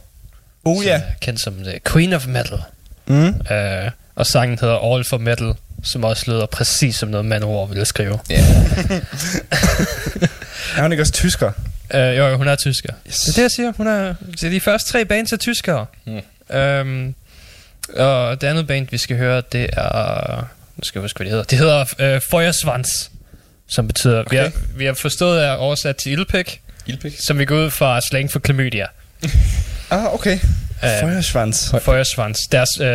oh 0.65 0.86
ja. 0.86 0.95
er 0.95 1.02
kendt 1.21 1.39
som 1.39 1.54
The 1.63 1.80
Queen 1.86 2.13
of 2.13 2.28
Metal. 2.28 2.60
Mm. 3.08 3.28
Uh, 3.28 3.91
og 4.15 4.25
sangen 4.25 4.60
hedder 4.60 4.93
All 4.93 5.06
for 5.06 5.17
Metal, 5.17 5.54
som 5.84 6.04
også 6.04 6.32
lyder 6.32 6.45
præcis 6.45 6.95
som 6.95 7.10
noget 7.10 7.25
Manowar 7.25 7.65
ville 7.65 7.86
skrive. 7.86 8.19
Ja. 8.30 8.43
Er 10.78 10.82
hun 10.82 10.91
ikke 10.91 11.01
også 11.01 11.13
tysker? 11.13 11.51
Uh, 11.93 11.99
jo, 11.99 12.28
jo, 12.28 12.38
hun 12.38 12.47
er 12.47 12.56
tysker. 12.56 12.93
Yes. 13.08 13.19
Det 13.19 13.30
er 13.30 13.34
det, 13.36 13.41
jeg 13.41 13.51
siger. 13.51 13.73
Hun 13.78 13.88
er, 13.88 14.15
så 14.38 14.49
de 14.49 14.60
første 14.60 14.91
tre 14.91 15.06
bands 15.06 15.34
er 15.34 15.38
tyskere. 15.38 15.86
Mm. 16.06 16.21
Um, 16.58 17.15
og 17.95 18.41
det 18.41 18.47
andet 18.47 18.67
band, 18.67 18.88
vi 18.91 18.97
skal 18.97 19.17
høre, 19.17 19.43
det 19.51 19.69
er... 19.73 20.38
Nu 20.78 20.84
skal 20.84 20.99
jeg 20.99 21.04
huske, 21.04 21.17
hvad 21.17 21.25
det 21.25 21.32
hedder. 21.32 21.43
Det 21.43 21.58
hedder 21.58 22.15
uh, 22.15 22.21
Feuersvans, 22.32 23.12
som 23.67 23.88
betyder... 23.88 24.19
Okay. 24.19 24.30
Vi, 24.32 24.38
har, 24.38 24.51
vi 24.75 24.86
har 24.86 24.93
forstået 24.93 25.45
er 25.45 25.51
oversat 25.51 25.95
til 25.95 26.12
ildpæk, 26.12 26.62
Ildpik. 26.86 27.13
som 27.28 27.39
vi 27.39 27.45
går 27.45 27.56
ud 27.56 27.69
fra 27.69 28.01
slang 28.01 28.32
for 28.32 28.39
klamydia. 28.39 28.86
Ah, 29.89 30.13
okay. 30.13 30.39
Uh, 30.86 31.10
Feuersvans. 31.10 31.74
Feuersvans. 31.82 32.39
Deres 32.52 32.69
uh, 32.80 32.88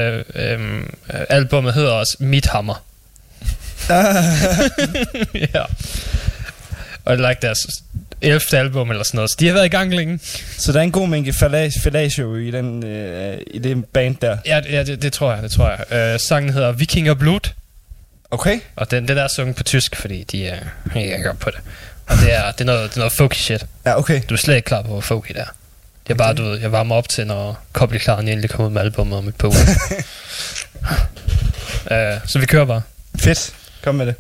um, 0.55 0.95
uh, 1.15 1.21
albumet 1.29 1.75
hedder 1.75 1.93
også 1.93 2.17
Midhammer. 2.19 2.85
ja. 5.55 5.63
Og 7.05 7.17
det 7.17 7.25
er 7.25 7.29
like 7.29 7.39
deres 7.43 7.59
11. 8.23 8.41
album 8.53 8.91
eller 8.91 9.05
sådan 9.05 9.19
noget. 9.19 9.31
Så 9.31 9.37
de 9.41 9.47
har 9.47 9.55
været 9.55 9.67
i 9.67 9.69
gang 9.69 9.95
længe. 9.95 10.19
Så 10.57 10.73
der 10.73 10.79
er 10.79 10.83
en 10.83 10.93
god 10.93 11.09
mængde 11.09 11.33
fallatio 11.33 12.37
i, 12.37 12.51
den, 12.51 12.85
øh, 12.85 13.39
i 13.47 13.59
det 13.59 13.85
band 13.85 14.17
der. 14.17 14.37
Ja, 14.47 14.61
ja 14.71 14.83
det, 14.83 15.03
det 15.03 15.13
tror 15.13 15.33
jeg, 15.35 15.43
det 15.43 15.51
tror 15.51 15.77
jeg. 15.91 16.15
Uh, 16.15 16.21
sangen 16.21 16.53
hedder 16.53 16.73
Vikinger 16.73 17.15
Blut. 17.15 17.55
Okay. 18.31 18.61
Og 18.77 18.91
den, 18.91 19.09
det 19.09 19.17
der 19.17 19.23
er 19.23 19.29
sunget 19.29 19.57
på 19.57 19.63
tysk, 19.63 19.97
fordi 19.97 20.25
de 20.25 20.47
er 20.47 20.59
helt 20.95 21.25
godt 21.25 21.39
på 21.39 21.51
det. 21.51 21.61
Og 22.07 22.17
det 22.17 22.35
er, 22.35 22.53
det 22.53 22.61
er, 22.61 22.65
noget, 22.65 22.91
det 22.91 22.97
er 22.97 23.01
noget 23.01 23.13
folky 23.13 23.37
shit. 23.37 23.67
Ja, 23.87 23.99
okay. 23.99 24.21
Du 24.29 24.35
er 24.35 24.39
slet 24.39 24.57
ikke 24.57 24.67
klar 24.67 24.83
på, 24.83 24.89
hvor 24.89 25.01
folky 25.01 25.29
det 25.29 25.41
er. 25.41 25.55
Er 26.11 26.15
bare, 26.15 26.35
du 26.35 26.43
ved, 26.43 26.61
jeg 26.61 26.73
varmer 26.73 26.95
op 26.95 27.09
til, 27.09 27.27
når 27.27 27.59
Kobli 27.73 27.99
Klaren 27.99 28.29
endelig 28.29 28.51
kommer 28.51 28.69
ud 28.69 28.73
med 28.73 28.83
albumet 28.83 29.19
om 29.19 29.29
et 29.29 29.37
par 29.37 29.49
uger. 29.49 29.59
uh, 32.15 32.21
så 32.27 32.39
vi 32.39 32.47
kører 32.47 32.65
bare. 32.65 32.83
Fedt. 33.19 33.55
Kom 33.83 33.95
med 33.95 34.07
det. 34.07 34.15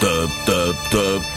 Dub 0.00 0.30
dub 0.46 0.76
dub. 0.90 1.35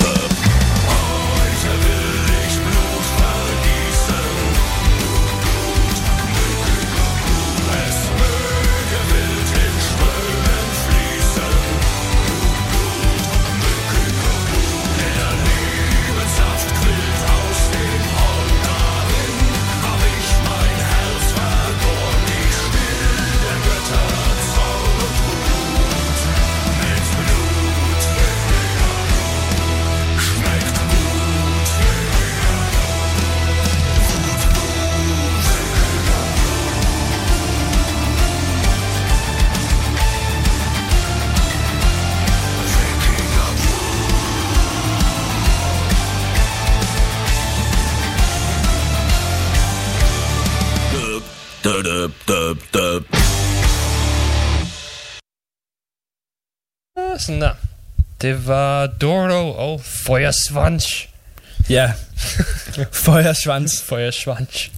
Det 58.22 58.48
var 58.48 58.88
Dordo 58.88 59.52
og 59.52 59.82
Feuerswansch. 59.84 61.10
Ja. 61.70 61.92
Feuersvans. 63.06 63.82
Feuerswansch. 63.82 64.72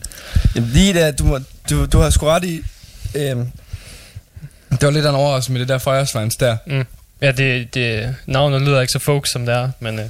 Jamen, 0.56 0.70
lige 0.70 0.94
der, 0.94 1.12
du, 1.12 1.40
du, 1.70 1.86
du 1.86 2.00
har 2.00 2.10
sgu 2.10 2.26
ret 2.26 2.44
i. 2.44 2.62
Øhm, 3.16 3.52
det 4.72 4.84
var 4.84 4.92
lidt 4.92 5.06
af 5.06 5.10
en 5.10 5.16
overraskelse 5.16 5.52
med 5.52 5.60
det 5.60 5.68
der 5.68 5.78
Feuersvans 5.78 6.36
der. 6.36 6.58
Mm. 6.68 6.86
Ja, 7.22 7.32
det, 7.32 7.74
det, 7.74 8.16
navnet 8.26 8.62
lyder 8.62 8.82
ikke 8.82 8.92
så 8.92 9.00
folk 9.00 9.28
som 9.28 9.46
det 9.46 9.56
er, 9.56 9.70
men 9.80 10.00
øh, 10.00 10.06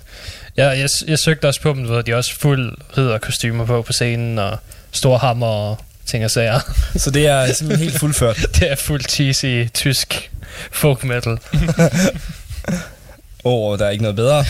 jeg, 0.57 0.79
jeg, 0.79 0.89
jeg 1.07 1.19
søgte 1.19 1.47
også 1.47 1.61
på 1.61 1.73
dem, 1.73 1.83
du 1.83 1.93
ved, 1.93 2.03
de 2.03 2.13
også 2.13 2.35
fuld 2.35 2.77
ridderkostymer 2.97 3.65
på 3.65 3.81
på 3.81 3.93
scenen, 3.93 4.39
og 4.39 4.57
store 4.91 5.17
hammer 5.17 5.47
og 5.47 5.77
ting 6.05 6.25
og 6.25 6.31
sager. 6.31 6.59
Så 6.95 7.11
det 7.11 7.27
er 7.27 7.53
simpelthen 7.53 7.89
helt 7.89 7.99
fuldført. 7.99 8.37
det 8.59 8.71
er 8.71 8.75
fuld 8.75 9.01
cheesy 9.09 9.67
tysk 9.73 10.31
folk 10.71 11.03
metal. 11.03 11.37
Åh, 13.43 13.71
oh, 13.71 13.79
der 13.79 13.85
er 13.85 13.89
ikke 13.89 14.01
noget 14.03 14.15
bedre. 14.15 14.45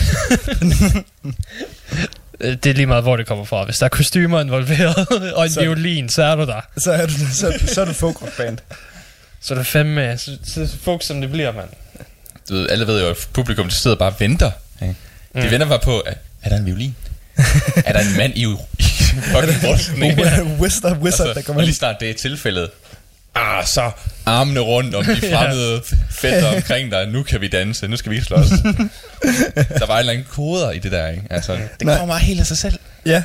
Øh, 2.40 2.56
Det 2.62 2.66
er 2.66 2.74
lige 2.74 2.86
meget, 2.86 3.02
hvor 3.02 3.16
det 3.16 3.26
kommer 3.26 3.44
fra. 3.44 3.64
Hvis 3.64 3.78
der 3.78 3.84
er 3.84 3.88
kostymer 3.88 4.40
involveret 4.40 5.08
og 5.36 5.44
en 5.44 5.52
Så- 5.52 5.60
violin, 5.60 6.08
så 6.08 6.22
er 6.22 6.34
du 6.34 6.42
der. 6.46 6.60
Så 6.78 6.92
er 6.92 7.06
du, 7.06 7.12
så, 7.34 7.58
så 7.66 7.80
er 7.80 7.84
du 7.84 7.92
folk 7.92 8.36
band. 8.36 8.58
Så 9.40 9.54
er 9.54 9.58
det 9.58 9.66
fandme 9.66 10.18
så, 10.18 10.30
så 10.44 10.68
folk, 10.82 11.02
som 11.02 11.20
det 11.20 11.30
bliver, 11.30 11.52
mand. 11.52 11.68
Du 12.48 12.54
ved, 12.54 12.68
alle 12.70 12.86
ved 12.86 13.00
jo, 13.02 13.08
at 13.10 13.28
publikum 13.32 13.68
de 13.68 13.74
sidder 13.74 13.96
bare 13.96 14.10
og 14.10 14.14
venter. 14.20 14.50
Ikke? 14.82 14.94
De 15.34 15.40
Mm. 15.44 15.50
venter 15.50 15.68
bare 15.68 15.78
på, 15.78 16.02
er, 16.06 16.12
er 16.42 16.48
der 16.48 16.56
en 16.56 16.66
violin? 16.66 16.94
er 17.86 17.92
der 17.92 18.00
en 18.00 18.16
mand 18.16 18.32
i, 18.36 18.42
i 18.42 18.46
fucking 19.20 19.72
rustning? 19.72 20.18
Wizard, 20.60 20.98
wizard, 20.98 21.26
der 21.28 21.34
altså, 21.34 21.42
kommer 21.46 21.60
og 21.62 21.64
lige 21.66 21.74
snart 21.74 22.00
det 22.00 22.10
er 22.10 22.14
tilfældet, 22.14 22.70
ah, 23.34 23.66
så 23.66 23.90
armene 24.26 24.60
rundt 24.60 24.94
om 24.94 25.04
de 25.04 25.16
fremmede 25.32 25.82
fætter 26.10 26.56
omkring 26.56 26.90
dig. 26.90 27.06
Nu 27.06 27.22
kan 27.22 27.40
vi 27.40 27.48
danse, 27.48 27.88
nu 27.88 27.96
skal 27.96 28.12
vi 28.12 28.20
slås. 28.20 28.48
der 28.48 29.86
var 29.86 29.94
en 29.94 29.98
eller 29.98 30.12
anden 30.12 30.26
koder 30.30 30.70
i 30.70 30.78
det 30.78 30.92
der, 30.92 31.08
ikke? 31.08 31.22
Altså, 31.30 31.52
det 31.52 31.86
Nej. 31.86 31.98
kommer 31.98 32.16
helt 32.16 32.40
af 32.40 32.46
sig 32.46 32.58
selv. 32.58 32.78
Ja. 33.06 33.22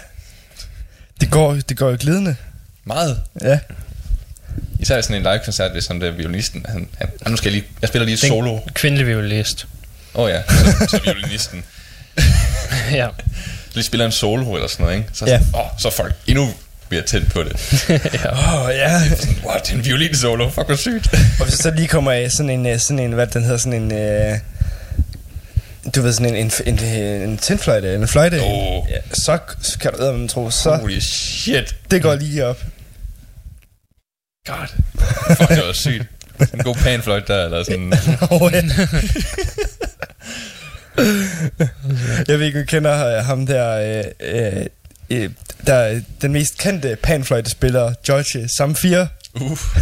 Det 1.22 1.32
går, 1.32 1.54
det 1.70 1.78
går 1.78 1.90
jo 1.90 1.98
glidende. 2.00 2.36
Meget. 2.86 3.22
Ja. 3.42 3.60
Især 4.80 5.02
sådan 5.02 5.16
en 5.16 5.22
live-koncert, 5.24 5.72
hvis 5.72 5.88
han 5.88 6.02
der 6.02 6.12
violinisten, 6.12 6.66
han, 6.70 6.88
han, 6.98 7.10
ah, 7.26 7.32
nu 7.32 7.38
skal 7.38 7.50
jeg 7.52 7.62
lige, 7.62 7.72
jeg 7.82 7.88
spiller 7.88 8.06
lige 8.06 8.16
et 8.16 8.22
Den 8.22 8.28
solo. 8.30 8.60
Kvindelig 8.74 9.08
violinist. 9.08 9.68
Åh 10.16 10.24
oh, 10.24 10.30
ja, 10.30 10.42
så, 10.50 10.88
så 10.90 11.00
violinisten 11.04 11.64
ja. 12.92 13.08
lige 13.74 13.84
spiller 13.84 14.06
en 14.06 14.12
solo 14.12 14.54
eller 14.56 14.68
sådan 14.68 14.84
noget, 14.86 14.98
ikke? 14.98 15.10
Så, 15.14 15.26
Ja. 15.26 15.32
ja. 15.54 15.60
åh, 15.60 15.66
så 15.80 15.88
er 15.88 15.92
folk 15.92 16.16
endnu 16.28 16.54
mere 16.92 17.02
tændt 17.02 17.32
på 17.34 17.44
det. 17.44 17.84
ja. 18.24 18.32
Åh, 18.32 18.66
oh, 18.66 18.70
ja. 18.76 19.02
What, 19.46 19.66
det 19.66 19.72
er 19.72 19.76
en 19.78 19.86
violin 19.86 20.16
solo, 20.16 20.50
fuck 20.50 20.68
hvor 20.68 20.76
sygt. 20.76 21.14
Og 21.40 21.46
hvis 21.46 21.54
så 21.54 21.72
lige 21.72 21.88
kommer 21.88 22.12
øh, 22.14 22.30
sådan 22.30 22.50
en, 22.50 22.66
øh, 22.66 22.80
sådan 22.80 23.00
en 23.00 23.12
hvad 23.12 23.28
den 23.28 23.44
hedder, 23.44 23.58
sådan 23.58 23.82
en... 23.82 23.92
Øh, 23.92 24.38
du 25.96 26.02
ved, 26.02 26.14
sådan 26.14 26.36
en, 26.36 26.52
en, 26.66 26.80
en, 26.80 26.80
en 27.30 27.38
tændfløjte, 27.38 27.96
en 27.96 28.08
fløjte. 28.08 28.42
Åh. 28.44 28.90
Ja, 28.90 28.98
så, 29.14 29.38
så 29.62 29.80
kan 29.80 29.92
du 29.92 29.98
eddermame 29.98 30.28
tro, 30.28 30.50
så 30.50 30.76
Holy 30.76 31.00
shit. 31.00 31.76
det 31.92 32.02
går 32.02 32.16
lige 32.16 32.46
op. 32.46 32.64
God. 34.48 34.68
Fuck, 35.36 35.50
det 35.50 35.64
var 35.68 35.74
sygt. 35.74 36.04
En 36.54 36.64
god 36.64 36.76
panfløjt 36.76 37.28
der, 37.28 37.46
eller 37.46 37.64
sådan. 37.64 37.94
Ja. 38.54 38.62
jeg 42.28 42.40
ved 42.40 42.46
ikke, 42.46 42.60
du 42.60 42.66
kender 42.66 43.18
øh, 43.18 43.26
ham 43.26 43.46
der... 43.46 44.00
Øh, 44.00 44.04
øh, 44.20 44.66
øh, 45.10 45.30
der 45.68 45.74
er 45.74 46.02
den 46.22 46.34
mest 46.34 46.58
kendte 46.58 46.98
panfløjtespiller, 47.04 47.94
George 48.06 48.50
Samfir. 48.58 49.06
Uff. 49.42 49.78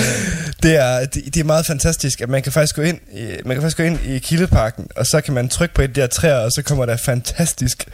Det 0.62 0.76
er, 0.76 1.04
det, 1.04 1.24
det 1.34 1.40
er 1.40 1.44
meget 1.44 1.66
fantastisk, 1.66 2.20
at 2.20 2.28
man 2.28 2.42
kan 2.42 2.52
faktisk 2.52 2.76
gå 2.76 2.82
ind 2.82 2.98
i, 3.12 3.30
man 3.44 3.56
kan 3.56 3.62
faktisk 3.62 3.76
gå 3.76 3.82
ind 3.82 3.98
i 4.04 4.18
Kildeparken, 4.18 4.86
og 4.96 5.06
så 5.06 5.20
kan 5.20 5.34
man 5.34 5.48
trykke 5.48 5.74
på 5.74 5.82
et 5.82 5.88
af 5.88 5.94
de 5.94 6.00
her 6.00 6.08
træer, 6.08 6.38
og 6.38 6.52
så 6.52 6.62
kommer 6.62 6.86
der 6.86 6.96
fantastisk, 6.96 7.84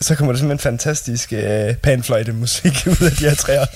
så 0.00 0.14
kommer 0.14 0.32
der 0.32 0.38
simpelthen 0.38 0.62
fantastisk 0.62 1.32
øh, 1.32 1.74
panfløjte 1.74 2.32
musik 2.32 2.72
ud 2.86 3.06
af 3.06 3.10
de 3.10 3.28
her 3.28 3.34
træer. 3.34 3.66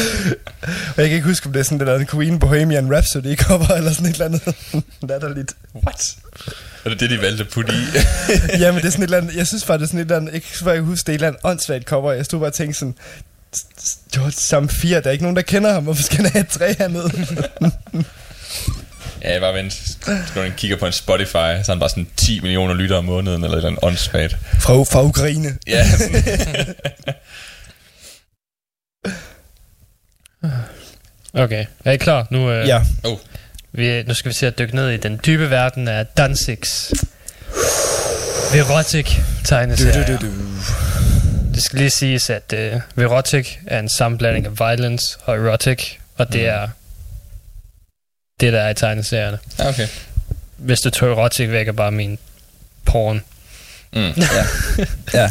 og 0.96 1.02
jeg 1.02 1.08
kan 1.08 1.12
ikke 1.12 1.26
huske, 1.26 1.46
om 1.46 1.52
det 1.52 1.60
er 1.60 1.64
sådan 1.64 1.78
det 1.78 1.86
der 1.86 1.98
en 1.98 2.06
Queen 2.06 2.38
Bohemian 2.38 2.94
Rhapsody 2.94 3.36
cover, 3.36 3.74
eller 3.74 3.92
sådan 3.92 4.06
et 4.06 4.12
eller 4.12 4.26
andet 4.26 4.54
latterligt. 5.02 5.52
What? 5.74 6.16
Er 6.84 6.88
det 6.88 7.00
det, 7.00 7.10
de 7.10 7.20
valgte 7.20 7.44
at 7.44 7.50
putte 7.50 7.72
i? 7.72 7.76
Jamen 8.62 8.80
det 8.82 8.86
er 8.86 8.90
sådan 8.90 9.02
et 9.02 9.06
eller 9.06 9.18
andet, 9.18 9.36
jeg 9.36 9.46
synes 9.46 9.64
bare, 9.64 9.78
det 9.78 9.82
er 9.82 9.86
sådan 9.86 10.00
et 10.00 10.04
eller 10.04 10.16
andet, 10.16 10.34
ikke 10.34 10.58
så 10.58 10.66
jeg 10.66 10.74
kan 10.76 10.84
huske, 10.84 11.06
det 11.06 11.08
er 11.08 11.12
et 11.12 11.14
eller 11.14 11.28
andet 11.28 11.40
åndssvagt 11.44 11.84
cover. 11.84 12.12
Jeg 12.12 12.24
stod 12.24 12.40
bare 12.40 12.48
og 12.48 12.54
tænkte 12.54 12.78
sådan, 12.78 12.94
George 14.14 14.32
Samfir, 14.32 15.00
der 15.00 15.06
er 15.08 15.10
ikke 15.12 15.24
nogen, 15.24 15.36
der 15.36 15.42
kender 15.42 15.72
ham, 15.72 15.82
hvorfor 15.82 16.02
skal 16.02 16.16
han 16.16 16.26
have 16.32 16.40
et 16.40 16.48
træ 16.48 16.74
hernede? 16.78 17.10
ja, 19.22 19.32
jeg 19.32 19.40
bare 19.40 19.54
vent. 19.54 19.72
Skal 20.28 20.46
du 20.46 20.52
kigger 20.56 20.76
på 20.76 20.86
en 20.86 20.92
Spotify, 20.92 21.30
så 21.32 21.38
er 21.38 21.70
han 21.70 21.78
bare 21.78 21.88
sådan 21.88 22.06
10 22.16 22.40
millioner 22.40 22.74
lyttere 22.74 22.98
om 22.98 23.04
måneden, 23.04 23.44
eller 23.44 23.56
et 23.56 23.58
eller 23.58 23.68
andet 23.68 23.84
åndssvagt. 23.84 24.36
fra, 24.60 24.72
fra 24.74 25.02
Ukraine. 25.04 25.58
Ja. 25.66 25.86
Okay, 31.34 31.66
er 31.84 31.92
I 31.92 31.96
klar? 31.96 32.26
Nu, 32.30 32.50
øh, 32.50 32.68
Ja. 32.68 32.82
oh, 33.04 33.18
vi, 33.74 34.02
nu 34.02 34.14
skal 34.14 34.28
vi 34.28 34.34
se 34.34 34.46
at 34.46 34.58
dykke 34.58 34.74
ned 34.74 34.90
i 34.90 34.96
den 34.96 35.20
dybe 35.26 35.50
verden 35.50 35.88
af 35.88 36.06
Danzigs 36.06 36.92
Verotic 38.52 39.16
tegneserier. 39.44 40.06
Du, 40.06 40.12
du, 40.12 40.26
du. 40.26 40.32
Det 41.54 41.62
skal 41.62 41.78
lige 41.78 41.90
siges, 41.90 42.30
at 42.30 42.52
øh, 42.52 42.80
Verotic 42.94 43.56
er 43.66 43.78
en 43.78 43.88
sammenblanding 43.88 44.46
af 44.46 44.58
violence 44.58 45.18
og 45.24 45.36
erotic, 45.36 45.92
og 46.16 46.32
det 46.32 46.46
er 46.46 46.68
det, 48.40 48.52
der 48.52 48.60
er 48.60 48.70
i 48.70 48.74
tegneserierne. 48.74 49.38
okay. 49.58 49.88
Hvis 50.56 50.80
du 50.80 50.90
tog 50.90 51.10
erotic 51.10 51.50
væk, 51.50 51.68
er 51.68 51.72
bare 51.72 51.92
min 51.92 52.18
porn. 52.84 53.22
Mm. 53.92 54.00
Ja. 54.16 54.44
ja. 55.20 55.30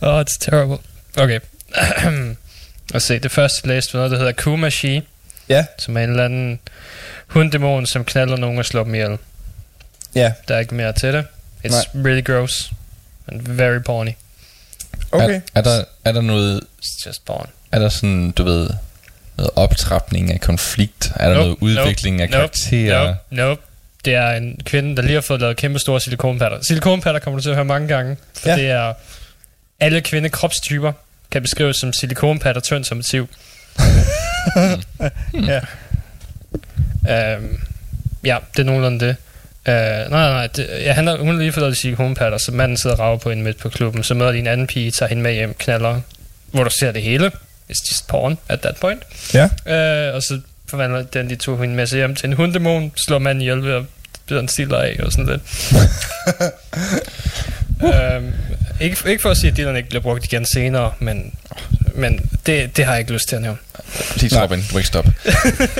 Oh, 0.00 0.20
it's 0.20 0.38
terrible. 0.40 0.78
Okay. 1.16 1.40
Og 2.94 3.02
se, 3.02 3.18
det 3.18 3.30
første 3.32 3.68
læste 3.68 3.92
var 3.94 3.98
noget, 3.98 4.10
der 4.10 4.18
hedder 4.18 4.32
Kumashi, 4.32 5.02
Ja. 5.48 5.64
som 5.78 5.96
er 5.96 6.04
en 6.04 6.10
eller 6.10 6.24
anden 6.24 6.60
hunddæmon, 7.34 7.86
som 7.86 8.04
knalder 8.04 8.36
nogen 8.36 8.58
og 8.58 8.64
slår 8.64 8.84
dem 8.84 8.94
ihjel. 8.94 9.18
Ja. 10.14 10.32
Der 10.48 10.54
er 10.54 10.58
ikke 10.58 10.74
mere 10.74 10.92
til 10.92 11.12
det. 11.12 11.26
It's 11.66 11.88
really 11.94 12.24
gross. 12.24 12.70
And 13.28 13.40
very 13.42 13.78
porny. 13.78 14.10
Okay. 15.12 15.34
Er, 15.34 15.40
er, 15.54 15.62
der, 15.62 15.84
er 16.04 16.12
der 16.12 16.20
noget, 16.20 16.60
It's 16.84 17.06
just 17.06 17.24
porn. 17.24 17.48
er 17.72 17.78
der 17.78 17.88
sådan, 17.88 18.30
du 18.30 18.42
ved, 18.44 18.70
noget 19.36 19.50
optrapning 19.56 20.32
af 20.32 20.40
konflikt? 20.40 21.12
Er 21.16 21.28
der 21.28 21.34
Nope, 21.34 21.44
noget 21.44 21.56
udvikling 21.60 22.20
af 22.20 22.28
nope, 22.28 22.36
karakterer? 22.36 23.06
Nope, 23.06 23.18
nope. 23.30 23.62
Det 24.04 24.14
er 24.14 24.30
en 24.30 24.60
kvinde, 24.64 24.96
der 24.96 25.02
lige 25.02 25.14
har 25.14 25.20
fået 25.20 25.40
lavet 25.40 25.56
kæmpe 25.56 25.78
store 25.78 26.00
silikonpatter. 26.00 26.58
Silikonpatter 26.68 27.20
kommer 27.20 27.38
du 27.38 27.42
til 27.42 27.50
at 27.50 27.54
høre 27.56 27.64
mange 27.64 27.88
gange, 27.88 28.16
for 28.34 28.48
Ja. 28.48 28.56
det 28.56 28.70
er 28.70 28.92
alle 29.80 30.00
kvindekropstyper 30.00 30.92
kan 31.30 31.42
beskrives 31.42 31.76
som 31.76 31.92
silikonpatter 31.92 32.60
tynd 32.60 32.84
som 32.84 32.98
et 32.98 33.06
siv. 33.06 33.28
Ja. 35.34 35.60
Um, 37.04 37.58
ja, 38.24 38.36
det 38.56 38.62
er 38.62 38.64
nogenlunde 38.64 39.06
det. 39.06 39.16
Uh, 39.68 40.10
nej, 40.10 40.30
nej. 40.30 40.46
Det, 40.46 40.68
ja, 40.80 40.92
han 40.92 41.06
har, 41.06 41.16
hun 41.16 41.26
har 41.28 41.34
lige 41.34 41.52
fået 41.52 41.62
lavet 41.62 41.76
silikonpatter, 41.76 42.38
så 42.38 42.52
manden 42.52 42.76
sidder 42.76 42.96
og 42.96 43.00
rager 43.00 43.18
på 43.18 43.30
hende 43.30 43.44
midt 43.44 43.58
på 43.58 43.68
klubben. 43.68 44.02
Så 44.02 44.14
møder 44.14 44.32
de 44.32 44.38
en 44.38 44.46
anden 44.46 44.66
pige, 44.66 44.90
tager 44.90 45.08
hende 45.08 45.22
med 45.22 45.32
hjem, 45.32 45.54
knaller, 45.58 46.00
hvor 46.50 46.64
du 46.64 46.70
ser 46.70 46.92
det 46.92 47.02
hele. 47.02 47.30
It's 47.70 47.90
just 47.90 48.06
porn 48.08 48.38
at 48.48 48.60
that 48.60 48.76
point. 48.76 49.02
Ja. 49.34 49.44
Uh, 49.44 50.14
og 50.14 50.22
så 50.22 50.40
forvandler 50.68 51.02
den 51.02 51.30
de 51.30 51.36
to 51.36 51.56
hende 51.56 51.74
med 51.74 51.86
sig 51.86 51.96
hjem 51.96 52.14
til 52.14 52.26
en 52.26 52.32
hunddæmon, 52.32 52.92
slår 52.96 53.18
manden 53.18 53.42
ihjel 53.42 53.62
ved 53.62 53.72
at 53.72 53.82
bide 54.28 54.40
en 54.40 54.48
stiller 54.48 54.78
af 54.78 54.96
og 54.98 55.12
sådan 55.12 55.26
lidt. 55.26 55.42
um, 57.82 58.32
ikke, 58.80 58.96
ikke 59.10 59.22
for 59.22 59.30
at 59.30 59.36
sige, 59.36 59.50
at 59.50 59.56
dealerne 59.56 59.78
ikke 59.78 59.88
bliver 59.88 60.02
brugt 60.02 60.24
igen 60.24 60.46
senere, 60.54 60.92
men, 60.98 61.34
men 61.94 62.30
det, 62.46 62.76
det 62.76 62.84
har 62.84 62.92
jeg 62.92 63.00
ikke 63.00 63.12
lyst 63.12 63.28
til 63.28 63.36
at 63.36 63.42
nævne. 63.42 63.58
Please, 64.16 64.42
Robin, 64.42 64.64
du 64.72 64.76
ikke 64.78 64.86
stoppe. 64.86 65.12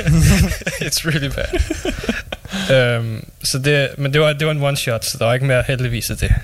It's 0.86 1.06
really 1.08 1.30
bad. 1.34 2.98
um, 2.98 3.24
så 3.44 3.58
det, 3.58 3.88
men 3.98 4.12
det 4.12 4.20
var, 4.20 4.32
det 4.32 4.46
var 4.46 4.52
en 4.52 4.62
one 4.62 4.76
shot, 4.76 5.04
så 5.04 5.18
der 5.18 5.24
var 5.24 5.34
ikke 5.34 5.46
mere 5.46 5.64
heldigvis 5.66 6.10
af 6.10 6.16
det. 6.16 6.34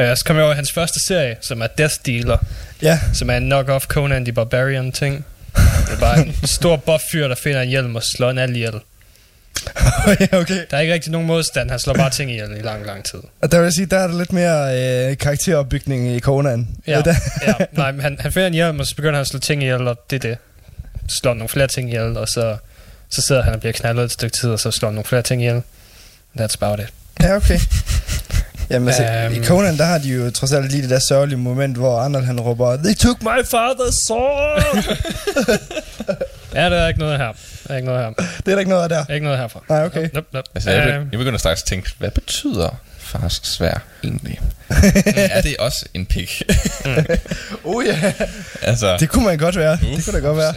Uh, 0.00 0.16
så 0.16 0.22
kom 0.26 0.36
jeg 0.36 0.44
over 0.44 0.54
hans 0.54 0.72
første 0.72 0.98
serie, 1.08 1.36
som 1.40 1.60
er 1.62 1.66
Death 1.66 1.94
Dealer, 2.06 2.38
Ja. 2.82 2.98
som 3.14 3.30
er 3.30 3.36
en 3.36 3.52
knock-off 3.52 3.86
Conan 3.86 4.24
the 4.24 4.32
Barbarian 4.32 4.92
ting. 4.92 5.24
Det 5.56 5.94
er 5.94 5.98
bare 6.00 6.18
en 6.26 6.34
stor 6.58 6.76
buff 6.76 7.02
fyr, 7.12 7.28
der 7.28 7.34
finder 7.34 7.60
en 7.62 7.68
hjelm 7.68 7.96
og 7.96 8.02
slår 8.16 8.30
en 8.30 8.38
alle 8.38 8.54
ihjel. 8.56 8.74
ja, 10.20 10.38
okay. 10.40 10.64
Der 10.70 10.76
er 10.76 10.80
ikke 10.80 10.94
rigtig 10.94 11.12
nogen 11.12 11.26
modstand, 11.26 11.70
han 11.70 11.78
slår 11.78 11.94
bare 11.94 12.10
ting 12.10 12.30
ihjel 12.30 12.56
i 12.58 12.60
lang, 12.62 12.86
lang 12.86 13.04
tid. 13.04 13.18
Og 13.42 13.52
der 13.52 13.58
vil 13.58 13.64
jeg 13.64 13.72
sige, 13.72 13.86
der 13.86 13.98
er 13.98 14.06
der 14.06 14.18
lidt 14.18 14.32
mere 14.32 14.80
øh, 15.10 15.16
karakteropbygning 15.16 16.08
i 16.16 16.20
Conan. 16.20 16.68
Ja, 16.86 17.02
ja. 17.46 17.54
Nej, 17.72 17.92
men 17.92 18.00
han, 18.00 18.16
han 18.20 18.32
finder 18.32 18.46
en 18.46 18.54
hjelm, 18.54 18.80
og 18.80 18.86
så 18.86 18.96
begynder 18.96 19.14
han 19.14 19.20
at 19.20 19.26
slå 19.28 19.38
ting 19.38 19.62
ihjel, 19.62 19.88
og 19.88 19.96
det 20.10 20.16
er 20.24 20.28
det. 20.28 20.38
Slår 21.08 21.34
nogle 21.34 21.48
flere 21.48 21.66
ting 21.66 21.88
ihjel, 21.88 22.16
og 22.16 22.28
så, 22.28 22.56
så 23.10 23.22
sidder 23.28 23.42
han 23.42 23.54
og 23.54 23.60
bliver 23.60 23.72
knaldet 23.72 24.04
et 24.04 24.12
stykke 24.12 24.36
tid, 24.40 24.50
og 24.50 24.60
så 24.60 24.70
slår 24.70 24.90
nogle 24.90 25.04
flere 25.04 25.22
ting 25.22 25.42
ihjel. 25.42 25.62
That's 26.40 26.54
about 26.60 26.78
it. 26.80 26.86
ja, 27.22 27.36
okay. 27.36 27.58
Jamen 28.70 28.88
altså, 28.88 29.04
Øhm. 29.04 29.34
i 29.42 29.44
Conan, 29.46 29.76
der 29.78 29.84
har 29.84 29.98
de 29.98 30.08
jo 30.08 30.30
trods 30.30 30.52
alt 30.52 30.70
lige 30.72 30.82
det 30.82 30.90
der 30.90 31.00
sørgelige 31.08 31.38
moment, 31.38 31.76
hvor 31.76 31.98
Arnold 32.00 32.24
han 32.24 32.40
råber, 32.40 32.76
They 32.76 32.94
took 32.94 33.22
my 33.22 33.38
father's 33.44 34.06
sword! 34.06 34.84
Ja, 36.62 36.70
der 36.70 36.76
er 36.76 36.88
ikke 36.88 37.00
noget 37.00 37.18
her. 37.18 37.32
Der 37.68 37.72
er 37.72 37.76
ikke 37.76 37.86
noget 37.88 38.04
her. 38.04 38.10
det 38.16 38.48
er 38.48 38.52
der 38.52 38.58
ikke 38.58 38.68
noget 38.70 38.82
af 38.82 38.88
der. 38.88 39.04
Er 39.08 39.14
ikke 39.14 39.24
noget 39.24 39.38
herfra. 39.38 39.60
Nej, 39.68 39.84
okay. 39.84 40.08
Nope, 40.14 40.26
nope. 40.32 40.48
Altså, 40.54 40.70
jeg, 40.70 40.88
Øhm, 40.88 41.04
be- 41.04 41.08
jeg 41.12 41.18
begynder 41.18 41.38
straks 41.38 41.62
at 41.62 41.66
tænke, 41.68 41.90
hvad 41.98 42.10
betyder 42.10 42.80
fars 42.98 43.40
svær 43.44 43.82
egentlig? 44.04 44.40
er 45.16 45.40
det 45.40 45.56
også 45.58 45.84
en 45.94 46.06
pik? 46.06 46.42
Oh 47.64 47.84
ja. 47.86 48.12
altså, 48.62 48.96
Det 49.00 49.08
kunne 49.08 49.24
man 49.24 49.38
godt 49.38 49.56
være. 49.56 49.72
Det 49.96 50.04
kunne 50.04 50.20
da 50.20 50.26
godt 50.26 50.36
være. 50.36 50.54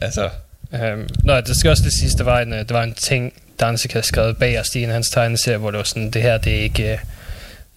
altså, 0.00 0.28
Øhm, 0.74 1.08
nå, 1.24 1.40
det 1.40 1.56
skal 1.56 1.70
også 1.70 1.82
lige 1.82 1.98
siges, 1.98 2.14
der 2.14 2.24
var 2.24 2.40
en, 2.40 2.52
øh, 2.52 2.68
der 2.68 2.74
var 2.74 2.82
en 2.82 2.94
ting, 2.94 3.32
Danzig 3.60 3.90
havde 3.92 4.06
skrevet 4.06 4.36
bag 4.36 4.60
os 4.60 4.74
i 4.74 4.82
en 4.82 4.88
af 4.88 4.94
hans 4.94 5.08
tegneserie, 5.10 5.58
hvor 5.58 5.70
det 5.70 5.78
var 5.78 5.84
sådan, 5.84 6.10
det 6.10 6.22
her, 6.22 6.38
det 6.38 6.58
er 6.58 6.62
ikke... 6.62 6.92
Øh, 6.92 6.98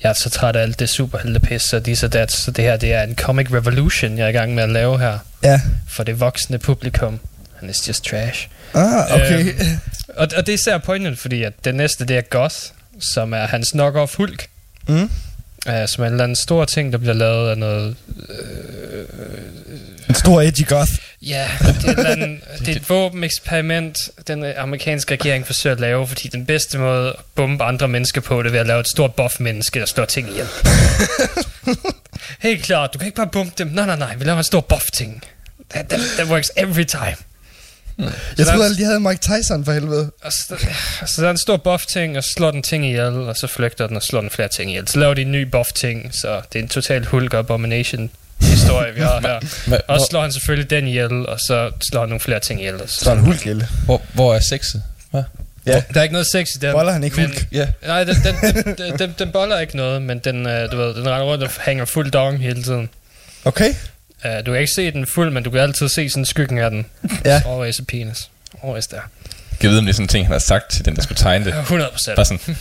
jeg 0.04 0.10
er 0.10 0.14
så 0.14 0.30
træt 0.30 0.56
af 0.56 0.62
alt 0.62 0.80
det 0.80 0.90
superheltepis 0.90 1.74
og 1.74 1.86
dis 1.86 2.04
og 2.04 2.14
dat, 2.14 2.32
så 2.32 2.52
det 2.52 2.64
her, 2.64 2.78
det 2.78 2.94
er 2.94 3.04
en 3.04 3.16
comic 3.16 3.48
revolution, 3.54 4.18
jeg 4.18 4.24
er 4.26 4.28
i 4.28 4.32
gang 4.32 4.56
med 4.56 4.64
at 4.64 4.70
lave 4.70 5.00
her, 5.00 5.18
Ja. 5.44 5.62
for 5.90 6.04
det 6.04 6.20
voksne 6.20 6.60
publikum. 6.60 7.20
And 7.64 7.72
it's 7.72 7.88
just 7.88 8.04
trash. 8.04 8.48
Ah, 8.74 9.16
okay. 9.16 9.40
Øhm. 9.54 9.80
Og, 10.08 10.28
og 10.38 10.46
det 10.46 10.50
er 10.50 10.54
især 10.54 10.78
pointet, 10.78 11.20
fordi 11.20 11.44
at 11.44 11.54
det 11.66 11.76
næste, 11.76 12.06
det 12.06 12.18
er 12.18 12.22
Goth, 12.22 12.56
som 13.14 13.34
er 13.34 13.46
hans 13.48 13.68
knock-off 13.74 14.16
Hulk, 14.18 14.48
Mm. 14.88 14.96
uh, 15.04 15.10
som 15.66 16.04
er 16.04 16.08
en 16.08 16.14
eller 16.14 16.24
anden 16.24 16.36
stor 16.36 16.66
ting, 16.66 16.92
der 16.92 16.98
bliver 16.98 17.14
lavet 17.14 17.50
af 17.50 17.58
noget 17.58 17.96
En 20.10 20.16
stor 20.16 20.42
edgy 20.42 20.68
goth. 20.68 20.92
Ja, 21.22 21.50
det 21.60 21.68
er, 21.86 21.90
et 21.92 21.98
eller 21.98 22.10
andet, 22.10 22.40
det 22.60 22.68
er 22.70 22.76
et 22.76 22.90
våbeneksperiment, 22.90 23.98
den 24.28 24.44
øh, 24.46 24.54
amerikanske 24.58 25.12
regering 25.14 25.46
forsøger 25.46 25.76
at 25.76 25.80
lave, 25.80 26.08
fordi 26.08 26.28
den 26.28 26.46
bedste 26.46 26.78
måde 26.78 27.10
at 27.10 27.16
bombe 27.36 27.64
andre 27.64 27.88
mennesker 27.88 28.22
på, 28.22 28.44
det 28.44 28.48
er 28.48 28.52
ved 28.52 28.60
at 28.60 28.68
lave 28.68 28.80
et 28.80 28.88
stort 28.88 29.16
buff-menneske, 29.16 29.80
der 29.80 29.86
slår 29.86 30.06
ting 30.06 30.30
ihjel. 30.30 30.48
Helt 32.40 32.64
klart, 32.64 32.94
du 32.94 32.98
kan 33.00 33.06
ikke 33.06 33.16
bare 33.16 33.28
bombe 33.28 33.54
dem. 33.58 33.68
Nej, 33.68 33.86
nej, 33.86 33.96
nej, 33.98 34.16
vi 34.16 34.24
laver 34.26 34.38
en 34.38 34.44
stor 34.44 34.62
buff-ting. 34.62 35.24
That, 35.70 35.90
that, 35.90 36.00
that 36.18 36.28
works 36.28 36.52
every 36.58 36.84
time. 36.86 37.16
Jeg 37.98 38.08
der- 38.38 38.44
troede 38.46 38.64
aldrig, 38.66 38.80
de 38.80 38.84
havde 38.86 39.00
Mike 39.00 39.22
Tyson 39.22 39.66
for 39.66 39.72
helvede. 39.72 40.12
Så, 40.30 40.56
så 41.06 41.22
der 41.22 41.28
er 41.28 41.32
en 41.32 41.38
stor 41.38 41.58
buff-ting, 41.58 42.18
og 42.18 42.24
så 42.24 42.30
slår 42.38 42.52
den 42.52 42.64
ting 42.64 42.86
ihjel, 42.86 43.14
og 43.14 43.36
så 43.38 43.48
flygter 43.48 43.88
den 43.88 43.96
og 43.96 44.04
slår 44.04 44.22
den 44.22 44.30
flere 44.30 44.48
ting 44.48 44.70
ihjel. 44.72 44.88
Så 44.88 45.00
laver 45.00 45.14
de 45.14 45.22
en 45.22 45.32
ny 45.32 45.42
buff-ting, 45.42 46.12
så 46.22 46.42
det 46.54 46.60
er 46.60 46.64
en 46.64 46.70
total 46.70 47.06
hulk 47.06 47.34
abomination 47.34 48.10
historie, 48.42 48.94
vi 48.94 49.02
har 49.02 49.20
her. 49.22 49.40
Og 49.88 50.00
så 50.00 50.08
slår 50.10 50.22
han 50.22 50.32
selvfølgelig 50.32 50.70
den 50.70 50.88
ihjel, 50.88 51.26
og 51.28 51.40
så 51.40 51.72
slår 51.90 52.02
han 52.02 52.10
nogle 52.10 52.20
flere 52.20 52.40
ting 52.40 52.60
ihjel. 52.60 52.82
Og 52.82 52.90
så 52.90 53.00
Så 53.00 53.10
er 53.12 53.14
en 53.16 53.20
hulkjælde. 53.20 53.68
hvor, 53.86 54.02
hvor 54.14 54.36
er 54.36 54.40
sexet? 54.40 54.84
Hvad? 55.12 55.24
Ja. 55.66 55.84
Der 55.94 56.00
er 56.00 56.04
ikke 56.04 56.14
noget 56.14 56.28
sex 56.32 56.48
i 56.56 56.58
den. 56.60 56.72
Boller 56.72 56.92
han 56.92 57.04
ikke 57.04 57.16
men- 57.16 57.26
hulk? 57.26 57.48
Ja. 57.52 57.68
Nej, 57.88 58.04
den, 58.04 58.16
den, 58.16 58.36
den, 58.56 58.76
den, 58.78 59.00
den, 59.00 59.16
den 59.20 59.32
boller 59.32 59.60
ikke 59.60 59.78
noget, 59.78 60.02
men 60.02 60.20
den, 60.20 60.48
øh, 60.48 60.72
du 60.72 60.78
ved, 60.78 60.88
den 60.96 61.10
render 61.10 61.22
rundt 61.24 61.44
og 61.44 61.50
hænger 61.66 61.86
fuld 61.86 62.12
dong 62.12 62.40
hele 62.40 62.64
tiden. 62.64 62.90
Okay. 63.46 63.74
Uh, 64.26 64.46
du 64.46 64.52
kan 64.52 64.60
ikke 64.62 64.74
se 64.76 64.92
den 64.92 65.06
fuld, 65.08 65.32
men 65.32 65.44
du 65.44 65.50
kan 65.50 65.60
altid 65.60 65.88
se 65.90 66.10
sådan 66.10 66.26
skyggen 66.26 66.58
af 66.60 66.70
den. 66.70 66.86
Ja. 67.26 67.40
It's 67.40 67.50
always 67.50 67.80
a 67.80 67.84
penis. 67.88 68.30
Always 68.64 68.88
there. 68.88 69.02
Jeg 69.64 69.70
ved, 69.72 69.78
om 69.78 69.86
det 69.86 69.92
er 69.92 69.94
sådan 69.94 70.04
en 70.04 70.08
ting, 70.08 70.26
han 70.26 70.32
har 70.32 70.40
sagt 70.40 70.72
til 70.72 70.86
den, 70.86 70.96
der 70.96 71.02
skulle 71.02 71.18
tegne 71.18 71.46
det. 71.46 71.52
Ja, 71.52 71.60
100 71.60 71.92
procent. 71.92 72.16
Bare 72.16 72.26
sådan, 72.26 72.58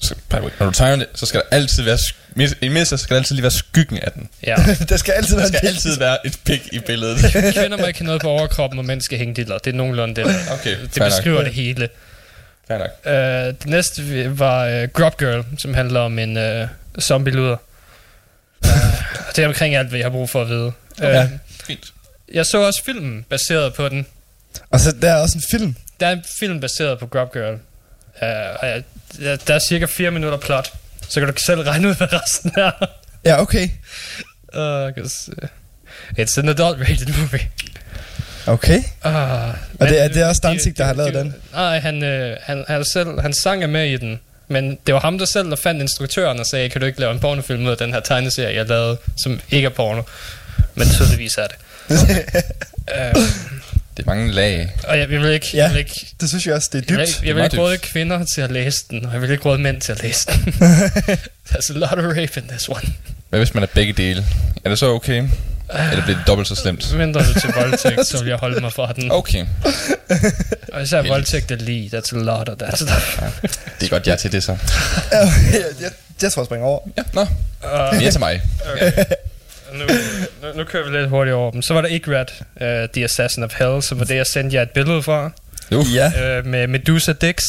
så, 0.00 0.14
når 0.58 0.66
du 0.66 0.72
tegner 0.72 0.96
det, 0.96 1.06
så 1.14 1.26
skal 1.26 1.40
der 1.40 1.56
altid 1.56 1.82
være, 1.82 1.98
i 2.60 2.68
mindste 2.68 2.98
skal 2.98 3.14
der 3.14 3.20
altid 3.20 3.34
lige 3.34 3.42
være 3.42 3.50
skyggen 3.50 3.98
af 3.98 4.12
den. 4.12 4.28
Ja. 4.46 4.56
der 4.88 4.96
skal 4.96 5.12
altid 5.12 5.30
Der 5.32 5.38
være 5.38 5.48
skal 5.48 5.60
en 5.62 5.66
altid 5.68 5.98
være 5.98 6.26
et 6.26 6.38
pik 6.44 6.68
i 6.72 6.78
billedet. 6.78 7.18
Kvinder 7.54 7.76
må 7.78 7.86
ikke 7.86 7.98
have 7.98 8.06
noget 8.06 8.22
på 8.22 8.28
overkroppen, 8.28 8.78
og 8.78 8.84
mænd 8.84 9.00
skal 9.00 9.18
hænge 9.18 9.34
diller. 9.34 9.58
Det 9.58 9.72
er 9.72 9.76
nogenlunde 9.76 10.14
det. 10.14 10.24
der. 10.24 10.34
Okay, 10.52 10.70
Det 10.70 10.90
fair 10.92 11.04
nok. 11.04 11.10
beskriver 11.12 11.42
det 11.42 11.52
hele. 11.54 11.88
Fair 12.68 12.78
nok. 12.78 12.90
Uh, 13.06 13.12
det 13.60 13.66
næste 13.66 14.38
var 14.38 14.82
uh, 14.82 14.88
Grub 14.88 15.18
Girl, 15.18 15.44
som 15.58 15.74
handler 15.74 16.00
om 16.00 16.18
en 16.18 16.36
uh, 16.36 16.68
zombie-luder. 17.00 17.56
Uh, 18.64 18.70
det 19.36 19.42
er 19.44 19.48
omkring 19.48 19.74
alt, 19.76 19.88
hvad 19.88 19.98
jeg 19.98 20.04
har 20.04 20.10
brug 20.10 20.30
for 20.30 20.42
at 20.42 20.48
vide. 20.48 20.72
Ja. 21.00 21.22
Øh, 21.22 21.28
Fint. 21.64 21.92
jeg 22.34 22.46
så 22.46 22.58
også 22.66 22.82
filmen 22.84 23.24
baseret 23.30 23.74
på 23.74 23.88
den. 23.88 24.06
Og 24.70 24.80
så 24.80 24.92
der 25.02 25.10
er 25.12 25.16
også 25.16 25.38
en 25.38 25.44
film. 25.50 25.76
Der 26.00 26.06
er 26.06 26.12
en 26.12 26.24
film 26.38 26.60
baseret 26.60 26.98
på 26.98 27.06
Grub 27.06 27.32
Girl. 27.32 27.52
Uh, 28.22 28.28
og 28.62 28.68
jeg, 28.68 28.82
der, 29.48 29.54
er 29.54 29.58
cirka 29.58 29.86
4 29.86 30.10
minutter 30.10 30.38
plot. 30.38 30.72
Så 31.08 31.20
kan 31.20 31.28
du 31.28 31.34
selv 31.46 31.60
regne 31.60 31.88
ud, 31.88 31.94
hvad 31.94 32.08
resten 32.12 32.52
er. 32.56 32.70
Ja, 33.24 33.40
okay. 33.40 33.68
Uh, 34.54 34.90
'cause, 34.94 35.32
uh, 35.42 35.48
it's 36.18 36.38
an 36.38 36.48
adult-rated 36.48 37.20
movie. 37.20 37.48
Okay. 38.46 38.78
Uh, 39.04 39.14
Og 39.80 39.88
det 39.88 40.02
er- 40.02 40.08
det 40.08 40.22
er 40.22 40.26
også 40.26 40.40
Danzig, 40.44 40.78
der 40.78 40.84
har 40.84 40.92
lavet 40.94 41.14
den? 41.14 41.34
Nej, 41.52 41.78
han, 41.78 42.02
øh, 42.04 42.36
han, 42.42 42.64
han, 42.68 42.84
selv, 42.84 43.20
han 43.20 43.32
sang 43.32 43.62
er 43.62 43.66
med 43.66 43.86
i 43.86 43.96
den. 43.96 44.20
Men 44.48 44.78
det 44.86 44.94
var 44.94 45.00
ham 45.00 45.18
der 45.18 45.24
selv, 45.26 45.50
der 45.50 45.56
fandt 45.56 45.82
instruktøren 45.82 46.40
og 46.40 46.46
sagde, 46.46 46.68
kan 46.68 46.80
du 46.80 46.86
ikke 46.86 47.00
lave 47.00 47.12
en 47.12 47.18
pornofilm 47.20 47.66
ud 47.66 47.70
af 47.70 47.76
den 47.76 47.92
her 47.92 48.00
tegneserie, 48.00 48.56
jeg 48.56 48.66
lavede, 48.66 48.96
som 49.16 49.40
ikke 49.50 49.66
er 49.66 49.70
porno. 49.70 50.02
Men 50.74 50.88
tydeligvis 50.90 51.34
er 51.38 51.46
det. 51.46 51.56
uh, 51.90 53.22
Det 53.96 54.02
er 54.02 54.06
mange 54.06 54.32
lag. 54.32 54.72
og 54.88 54.98
jeg, 54.98 55.10
jeg 55.10 55.20
vil 55.20 55.30
ikke, 55.32 55.46
Ja. 55.54 55.62
jeg 55.62 55.70
vil 55.70 55.78
ikke 55.78 56.06
Det 56.20 56.28
synes 56.28 56.46
jeg 56.46 56.54
også, 56.54 56.70
det 56.72 56.78
er 56.78 56.82
jeg 56.88 56.98
vil, 56.98 57.06
dybt. 57.06 57.16
ikke- 57.16 57.26
jeg 57.28 57.36
vil 57.36 57.44
ikke 57.44 57.58
råde 57.58 57.74
dybt. 57.76 57.82
kvinder 57.82 58.24
til 58.34 58.40
at 58.40 58.50
læse 58.52 58.84
den, 58.90 59.04
og 59.06 59.12
jeg 59.12 59.22
vil 59.22 59.30
ikke 59.30 59.44
råde 59.44 59.58
mænd 59.58 59.80
til 59.80 59.92
at 59.92 60.02
læse 60.02 60.26
den. 60.26 60.52
There's 61.50 61.70
a 61.74 61.78
lot 61.78 61.92
of 61.98 62.04
rape 62.04 62.40
in 62.40 62.48
this 62.48 62.68
one. 62.68 62.82
Hvad 63.28 63.40
hvis 63.40 63.54
man 63.54 63.62
er 63.62 63.66
begge 63.74 63.92
dele? 63.92 64.24
Er 64.64 64.68
det 64.68 64.78
så 64.78 64.86
okay? 64.86 65.28
Eller 65.90 66.04
bliver 66.04 66.18
det 66.18 66.26
dobbelt 66.26 66.48
så 66.48 66.54
slemt? 66.54 66.94
Mindre 66.96 67.20
du 67.20 67.40
til 67.40 67.50
voldtægt, 67.56 68.06
så 68.06 68.18
vil 68.18 68.28
jeg 68.28 68.36
holde 68.36 68.60
mig 68.60 68.72
fra 68.72 68.92
den. 68.92 69.12
Okay, 69.12 69.46
Og 70.72 70.82
især 70.82 71.02
voldtægt 71.02 71.50
er 71.50 71.56
lige, 71.56 71.90
that's 71.98 72.16
a 72.16 72.18
lot 72.18 72.48
of 72.48 72.56
that 72.58 72.78
stuff. 72.78 73.18
det 73.80 73.86
er 73.86 73.90
godt, 73.90 74.06
jeg 74.06 74.12
er 74.12 74.16
til 74.16 74.32
det 74.32 74.42
så. 74.44 74.56
jeg, 75.12 75.32
jeg, 75.80 75.90
jeg 76.22 76.32
tror, 76.32 76.42
jeg 76.42 76.46
springer 76.46 76.66
over. 76.66 76.80
Ja, 76.96 77.02
nå. 77.12 77.20
Uh, 77.22 77.98
Mere 78.00 78.10
til 78.10 78.20
mig. 78.20 78.42
nu, 79.72 79.84
nu, 80.42 80.52
nu 80.56 80.64
kører 80.64 80.90
vi 80.90 80.96
lidt 80.96 81.08
hurtigt 81.08 81.34
over 81.34 81.50
dem. 81.50 81.62
Så 81.62 81.74
var 81.74 81.80
der 81.80 81.88
Igrat, 81.88 82.32
uh, 82.60 82.66
The 82.94 83.04
Assassin 83.04 83.42
of 83.42 83.50
Hell, 83.58 83.82
som 83.82 83.98
var 83.98 84.04
det, 84.04 84.16
jeg 84.16 84.26
sendte 84.26 84.56
jer 84.56 84.62
et 84.62 84.70
billede 84.70 85.02
fra, 85.02 85.30
Uh, 85.74 85.94
Ja. 85.94 86.38
uh, 86.38 86.46
med 86.46 86.66
Medusa 86.66 87.12
Dix. 87.12 87.42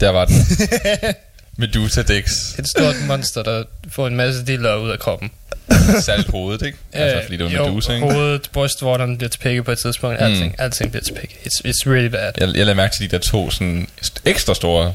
der 0.00 0.10
var 0.10 0.24
den. 0.24 0.34
Medusa 1.56 2.02
Dix. 2.02 2.58
Et 2.58 2.68
stort 2.68 2.94
monster, 3.06 3.42
der 3.42 3.64
får 3.92 4.06
en 4.06 4.16
masse 4.16 4.44
diller 4.46 4.74
ud 4.76 4.90
af 4.90 4.98
kroppen. 4.98 5.30
Særligt 6.00 6.30
hovedet, 6.30 6.66
ikke? 6.66 6.78
Altså, 6.92 7.22
fordi 7.24 7.36
det 7.36 7.44
var 7.44 7.50
jo, 7.50 7.66
Medusa, 7.66 7.92
ikke? 7.94 8.12
hovedet, 8.12 8.48
brystvorterne 8.52 9.16
bliver 9.18 9.28
til 9.30 9.38
pikke 9.38 9.62
på 9.62 9.72
et 9.72 9.78
tidspunkt. 9.78 10.20
Mm. 10.20 10.26
Alting, 10.26 10.54
alting 10.58 10.90
bliver 10.90 11.04
til 11.04 11.12
pikke. 11.14 11.34
It's, 11.44 11.68
it's 11.68 11.90
really 11.90 12.08
bad. 12.08 12.32
Jeg, 12.38 12.48
jeg 12.48 12.48
lader 12.48 12.74
mærke 12.74 12.94
til 12.96 13.10
de 13.10 13.16
der 13.16 13.22
to 13.22 13.50
sådan 13.50 13.88
ekstra 14.24 14.54
store 14.54 14.94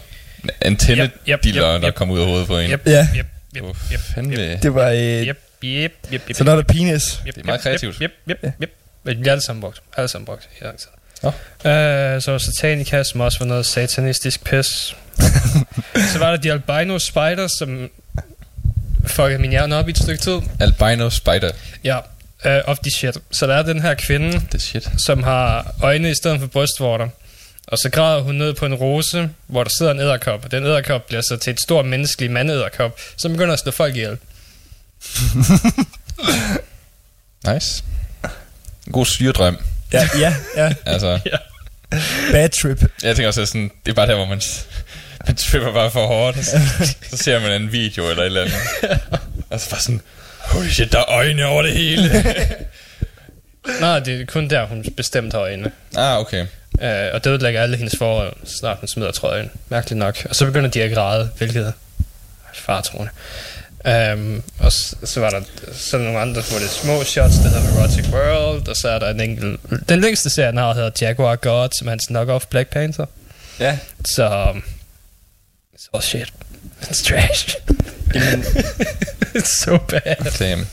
antenne 0.61 1.03
Yep, 1.03 1.11
yep, 1.27 1.43
diller, 1.43 1.75
yep, 1.75 1.81
der 1.81 1.87
yep. 1.89 1.95
kom 1.95 2.09
ud 2.11 2.19
af 2.19 2.25
hovedet 2.25 2.47
på 2.47 2.57
en. 2.57 2.71
Yep, 2.71 2.81
Ja. 2.85 3.07
yep, 3.17 3.25
yep, 3.55 3.63
Hvor 3.63 3.75
yep, 3.93 3.99
fanden 4.15 4.59
Det 4.61 4.75
var... 4.75 4.89
Øh, 4.89 4.97
yep, 4.99 5.37
yep, 5.63 5.91
yep, 6.13 6.21
yep, 6.29 6.35
så 6.35 6.43
der 6.43 6.51
er 6.51 6.55
der 6.55 6.63
penis. 6.63 7.21
Yep, 7.27 7.35
Det 7.35 7.41
er 7.41 7.45
meget 7.45 7.59
yep, 7.59 7.63
kreativt. 7.63 7.95
Yep, 8.01 8.11
yep, 8.29 8.37
yep, 8.43 8.53
yep. 8.61 8.69
Men 9.03 9.15
de 9.15 9.19
bliver 9.21 9.31
alle 9.31 9.43
sammen 9.43 9.61
brugt. 9.61 9.81
Alle 9.97 10.07
sammen 10.07 10.25
brugt 10.25 10.49
i 10.61 10.63
lang 10.63 10.77
tid. 10.79 10.87
Nå. 11.23 11.29
Øh, 11.71 12.21
så 12.21 12.31
var 12.31 12.37
Satanica, 12.37 13.03
som 13.03 13.21
også 13.21 13.39
var 13.39 13.45
noget 13.45 13.65
satanistisk 13.65 14.43
pis. 14.43 14.65
så 16.13 16.19
var 16.19 16.29
der 16.29 16.37
de 16.37 16.51
albino 16.51 16.99
spiders, 16.99 17.51
som 17.59 17.89
fuckede 19.09 19.39
min 19.39 19.49
hjerne 19.51 19.75
op 19.75 19.87
i 19.87 19.91
et 19.91 19.97
stykke 19.97 20.23
tid. 20.23 20.37
Albino 20.59 21.09
spider. 21.09 21.51
Ja, 21.83 21.97
uh, 22.45 22.69
of 22.69 22.77
the 22.79 22.91
shit. 22.91 23.17
Så 23.31 23.47
der 23.47 23.55
er 23.55 23.63
den 23.63 23.81
her 23.81 23.93
kvinde, 23.93 24.31
Det 24.31 24.53
er 24.53 24.57
shit. 24.59 24.89
som 25.05 25.23
har 25.23 25.75
øjne 25.81 26.11
i 26.11 26.15
stedet 26.15 26.39
for 26.39 26.47
brystvorter. 26.47 27.07
Og 27.67 27.77
så 27.77 27.89
græder 27.89 28.21
hun 28.21 28.35
ned 28.35 28.53
på 28.53 28.65
en 28.65 28.73
rose, 28.73 29.29
hvor 29.47 29.63
der 29.63 29.71
sidder 29.77 29.91
en 29.91 29.99
æderkop. 29.99 30.45
Og 30.45 30.51
den 30.51 30.63
æderkop 30.65 31.07
bliver 31.07 31.21
så 31.21 31.37
til 31.37 31.53
et 31.53 31.61
stort 31.61 31.85
menneskelig 31.85 32.31
mandæderkop, 32.31 32.99
som 33.17 33.31
begynder 33.31 33.53
at 33.53 33.59
slå 33.59 33.71
folk 33.71 33.95
ihjel. 33.95 34.17
Nice. 37.53 37.83
En 38.87 38.93
god 38.93 39.05
syredrøm. 39.05 39.57
Ja, 39.93 40.09
ja, 40.19 40.35
ja. 40.55 40.73
Altså, 40.85 41.19
Bad 42.31 42.49
trip. 42.49 42.81
jeg 43.03 43.15
tænker 43.15 43.27
også, 43.27 43.41
at 43.41 43.47
sådan, 43.47 43.71
det 43.85 43.91
er 43.91 43.95
bare 43.95 44.07
der, 44.07 44.15
hvor 44.15 44.25
man, 44.25 44.41
man 45.27 45.35
tripper 45.35 45.73
bare 45.73 45.91
for 45.91 46.07
hårdt. 46.07 46.45
Så, 46.45 46.59
så 47.09 47.17
ser 47.17 47.39
man 47.39 47.61
en 47.61 47.71
video 47.71 48.09
eller 48.09 48.23
et 48.23 48.25
eller 48.25 48.41
andet. 48.41 48.99
Og 49.49 49.59
så 49.59 49.69
bare 49.69 49.79
sådan, 49.79 50.01
holy 50.39 50.67
shit, 50.69 50.91
der 50.91 50.99
er 50.99 51.09
øjne 51.11 51.45
over 51.45 51.61
det 51.61 51.73
hele. 51.73 52.09
Nej, 53.81 53.99
det 53.99 54.21
er 54.21 54.25
kun 54.25 54.49
der, 54.49 54.65
hun 54.65 54.85
bestemt 54.97 55.33
har 55.33 55.39
øjne. 55.39 55.71
ah, 55.95 56.19
okay. 56.19 56.45
Uh, 56.73 57.13
og 57.13 57.23
det 57.23 57.27
ødelægger 57.27 57.61
alle 57.61 57.77
hendes 57.77 57.95
forhold, 57.97 58.33
snart 58.45 58.77
hun 58.79 58.87
smider 58.87 59.11
trøjen. 59.11 59.51
Mærkeligt 59.69 59.99
nok. 59.99 60.25
Og 60.29 60.35
så 60.35 60.45
begynder 60.45 60.69
de 60.69 60.83
at 60.83 60.93
græde, 60.93 61.29
hvilket 61.37 61.67
er 61.67 61.71
fartroende. 62.53 63.11
Um, 64.13 64.43
og 64.59 64.71
så, 64.71 64.95
så 65.03 65.19
var 65.19 65.29
der 65.29 65.41
sådan 65.73 66.05
nogle 66.05 66.19
andre, 66.19 66.41
hvor 66.49 66.57
det 66.57 66.65
er 66.65 66.69
små 66.69 67.03
shots, 67.03 67.35
der 67.35 67.49
hedder 67.49 67.79
Erotic 67.79 68.05
World, 68.13 68.67
og 68.67 68.75
så 68.75 68.89
er 68.89 68.99
der 68.99 69.09
en 69.09 69.19
enkelt... 69.19 69.59
Den 69.89 70.01
længste 70.01 70.29
serie, 70.29 70.49
den 70.49 70.57
har, 70.57 70.73
hedder 70.73 70.89
Jaguar 71.01 71.35
God, 71.35 71.69
som 71.77 71.87
er 71.87 71.91
hans 71.91 72.07
knock-off 72.11 72.47
Black 72.49 72.69
Panther. 72.69 73.05
Ja. 73.59 73.77
Så... 74.05 74.53
All 75.93 76.01
shit. 76.01 76.33
It's 76.81 77.01
trash. 77.01 77.57
it's 79.35 79.63
so 79.63 79.77
bad. 79.77 80.17
Damn. 80.39 80.67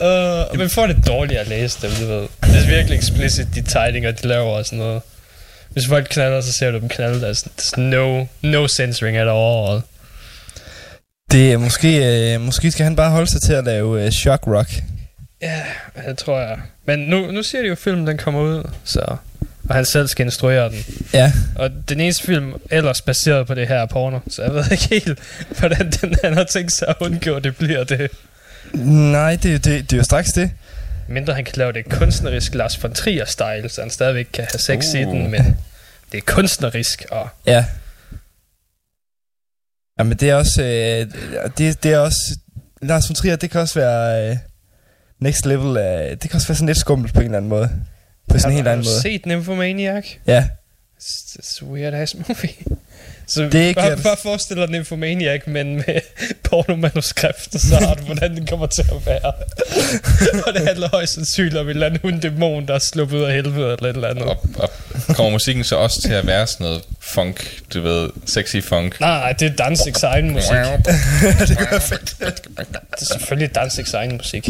Uh, 0.00 0.58
men 0.58 0.70
får 0.70 0.86
det 0.86 1.06
dårligt 1.06 1.40
at 1.40 1.48
læse 1.48 1.78
dem, 1.82 1.90
du 1.90 2.06
ved. 2.06 2.28
Det 2.42 2.62
er 2.62 2.66
virkelig 2.66 2.98
explicit, 2.98 3.46
de 3.54 3.62
tegninger, 3.62 4.10
de 4.10 4.28
laver 4.28 4.50
og 4.50 4.66
sådan 4.66 4.78
noget. 4.78 5.02
Hvis 5.68 5.86
folk 5.86 6.06
knaller, 6.10 6.40
så 6.40 6.52
ser 6.52 6.70
du 6.70 6.78
dem 6.78 6.88
knalde. 6.88 7.20
Der 7.20 7.28
er 7.28 7.80
no, 7.80 8.24
no 8.42 8.68
censoring 8.68 9.16
at 9.16 9.28
all. 9.28 9.82
Det 11.30 11.52
er 11.52 11.58
måske, 11.58 12.32
øh, 12.34 12.40
måske 12.40 12.70
skal 12.70 12.84
han 12.84 12.96
bare 12.96 13.10
holde 13.10 13.30
sig 13.30 13.42
til 13.42 13.52
at 13.52 13.64
lave 13.64 14.04
øh, 14.04 14.12
shock 14.12 14.46
rock. 14.46 14.70
Ja, 15.42 15.62
det 16.08 16.18
tror 16.18 16.40
jeg. 16.40 16.58
Men 16.84 16.98
nu, 16.98 17.30
nu 17.30 17.42
ser 17.42 17.60
de 17.60 17.66
jo, 17.66 17.72
at 17.72 17.78
filmen 17.78 18.06
den 18.06 18.18
kommer 18.18 18.40
ud, 18.40 18.70
så... 18.84 19.16
Og 19.68 19.74
han 19.74 19.84
selv 19.84 20.08
skal 20.08 20.24
instruere 20.26 20.70
den. 20.70 20.84
Ja. 21.12 21.32
Og 21.56 21.70
den 21.88 22.00
eneste 22.00 22.24
film 22.24 22.54
ellers 22.70 23.00
baseret 23.02 23.46
på 23.46 23.54
det 23.54 23.68
her 23.68 23.76
er 23.76 23.86
porno. 23.86 24.18
Så 24.28 24.42
jeg 24.42 24.54
ved 24.54 24.64
ikke 24.70 24.88
helt, 24.88 25.18
hvordan 25.58 25.90
den, 25.90 26.16
han 26.24 26.34
har 26.34 26.44
tænkt 26.44 26.72
sig 26.72 26.88
at 26.88 26.96
undgå, 27.00 27.38
det 27.38 27.56
bliver 27.56 27.84
det. 27.84 28.10
Nej, 29.12 29.36
det, 29.42 29.64
det, 29.64 29.90
det 29.90 29.92
er 29.92 29.96
jo 29.96 30.02
straks 30.04 30.28
det. 30.32 30.50
Mindre 31.08 31.34
han 31.34 31.44
kan 31.44 31.54
lave 31.56 31.72
det 31.72 31.84
kunstnerisk 31.90 32.54
Lars 32.54 32.82
von 32.82 32.92
Trier-style, 32.92 33.68
så 33.68 33.80
han 33.80 33.90
stadigvæk 33.90 34.28
kan 34.32 34.44
have 34.52 34.58
sex 34.58 34.94
uh. 34.94 35.00
i 35.00 35.04
Uh. 35.04 35.14
den, 35.14 35.30
men 35.30 35.56
det 36.12 36.18
er 36.18 36.22
kunstnerisk, 36.26 37.04
og 37.10 37.28
Ja. 37.46 37.64
Jamen 39.98 40.16
det 40.16 40.30
er 40.30 40.34
også, 40.34 40.62
øh, 40.62 41.06
det, 41.58 41.82
det 41.82 41.92
er 41.92 41.98
også, 41.98 42.38
Lars 42.82 43.08
von 43.08 43.14
Trier, 43.14 43.36
det 43.36 43.50
kan 43.50 43.60
også 43.60 43.80
være 43.80 44.30
øh, 44.30 44.36
next 45.20 45.46
level, 45.46 45.76
øh, 45.76 46.10
det 46.10 46.20
kan 46.20 46.34
også 46.34 46.48
være 46.48 46.56
sådan 46.56 46.66
lidt 46.66 46.78
skummelt 46.78 47.14
på 47.14 47.20
en 47.20 47.24
eller 47.26 47.36
anden 47.36 47.48
måde. 47.48 47.70
På 48.28 48.38
sådan 48.38 48.50
en 48.50 48.54
helt 48.54 48.66
har 48.66 48.72
anden 48.72 48.84
du 48.84 48.90
måde. 48.90 49.00
set 49.00 49.26
Nymphomaniac? 49.26 50.06
Ja. 50.26 50.48
It's, 51.00 51.36
it's 51.40 51.62
a 51.64 51.66
weird 51.66 51.94
ass 51.94 52.14
movie. 52.14 52.54
Så 53.28 53.42
Det 53.42 53.74
bare, 53.74 53.96
bare 53.96 54.16
forestil 54.22 54.56
dig 54.56 54.70
Nymphomaniac, 54.70 55.40
men 55.46 55.76
med 55.76 56.00
pornomanuskript, 56.50 57.54
og 57.54 57.60
så 57.60 57.76
har 57.76 57.94
du, 57.94 58.02
hvordan 58.02 58.36
den 58.36 58.46
kommer 58.46 58.66
til 58.66 58.82
at 58.82 59.06
være. 59.06 59.32
og 60.46 60.54
det 60.54 60.66
handler 60.66 60.88
højst 60.88 61.14
sandsynligt 61.14 61.56
om 61.56 61.66
en 61.66 61.70
eller 61.70 61.86
anden 61.86 62.00
hunddæmon, 62.02 62.68
der 62.68 62.74
er 62.74 62.78
sluppet 62.78 63.18
ud 63.18 63.22
af 63.22 63.32
helvede 63.32 63.72
eller 63.72 63.90
et 63.90 63.94
eller 63.94 64.08
andet. 64.08 64.24
Og, 64.24 64.44
og 64.58 64.70
kommer 65.16 65.30
musikken 65.30 65.64
så 65.64 65.76
også 65.76 66.02
til 66.02 66.12
at 66.12 66.26
være 66.26 66.46
sådan 66.46 66.64
noget 66.64 66.82
funk, 67.00 67.60
du 67.74 67.80
ved, 67.80 68.10
sexy 68.26 68.56
funk? 68.60 69.00
Nej, 69.00 69.18
nej, 69.18 69.32
det 69.32 69.52
er 69.52 69.56
Danzigs 69.56 70.02
egen 70.02 70.30
musik. 70.30 70.50
det 71.48 71.58
være 71.70 71.80
fedt. 71.80 72.14
Det 72.18 72.66
er 73.00 73.04
selvfølgelig 73.12 73.54
Danzigs 73.54 73.94
egen 73.94 74.12
musik. 74.12 74.48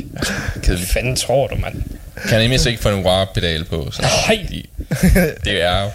Hvad 0.66 0.78
fanden 0.78 1.16
tror 1.16 1.46
du, 1.46 1.56
mand? 1.56 1.82
Kan 2.22 2.30
han 2.30 2.42
imens 2.42 2.66
ikke 2.66 2.82
få 2.82 2.88
en 2.88 3.06
wah-pedal 3.06 3.64
på? 3.64 3.88
Så, 3.92 4.02
Nej. 4.02 4.46
det 5.44 5.62
er 5.62 5.90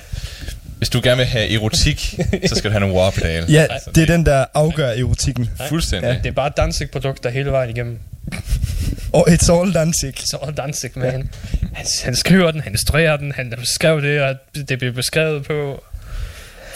Hvis 0.84 0.90
du 0.90 1.02
gerne 1.04 1.18
vil 1.18 1.26
have 1.26 1.54
erotik, 1.54 2.00
så 2.50 2.56
skal 2.56 2.70
du 2.70 2.72
have 2.72 2.80
nogle 2.80 2.96
wah-pedal. 2.96 3.52
Ja, 3.52 3.68
Altså, 3.70 3.92
det 3.92 4.02
er 4.02 4.06
den, 4.06 4.26
der 4.26 4.46
afgør 4.54 4.90
erotikken. 4.90 5.50
Fuldstændig. 5.70 6.20
Det 6.24 6.30
er 6.30 6.34
bare 6.34 6.52
Danzig-produkter 6.58 7.30
hele 7.30 7.52
vejen 7.52 7.70
igennem. 7.70 8.00
Og 9.14 9.30
it's 9.30 9.52
all 9.54 9.74
Danzig. 9.74 10.14
Så 10.18 10.38
er 10.42 10.52
Danzig, 10.52 10.92
man. 10.96 11.30
Han, 11.74 11.86
han 12.04 12.16
skriver 12.16 12.52
den, 12.52 12.62
han 12.62 12.72
instruerer 12.72 13.18
den, 13.18 13.32
han 13.32 13.54
skrev 13.64 14.02
det, 14.02 14.22
og 14.22 14.36
det 14.70 14.78
bliver 14.80 14.94
beskrevet 14.94 15.44
på. 15.46 15.84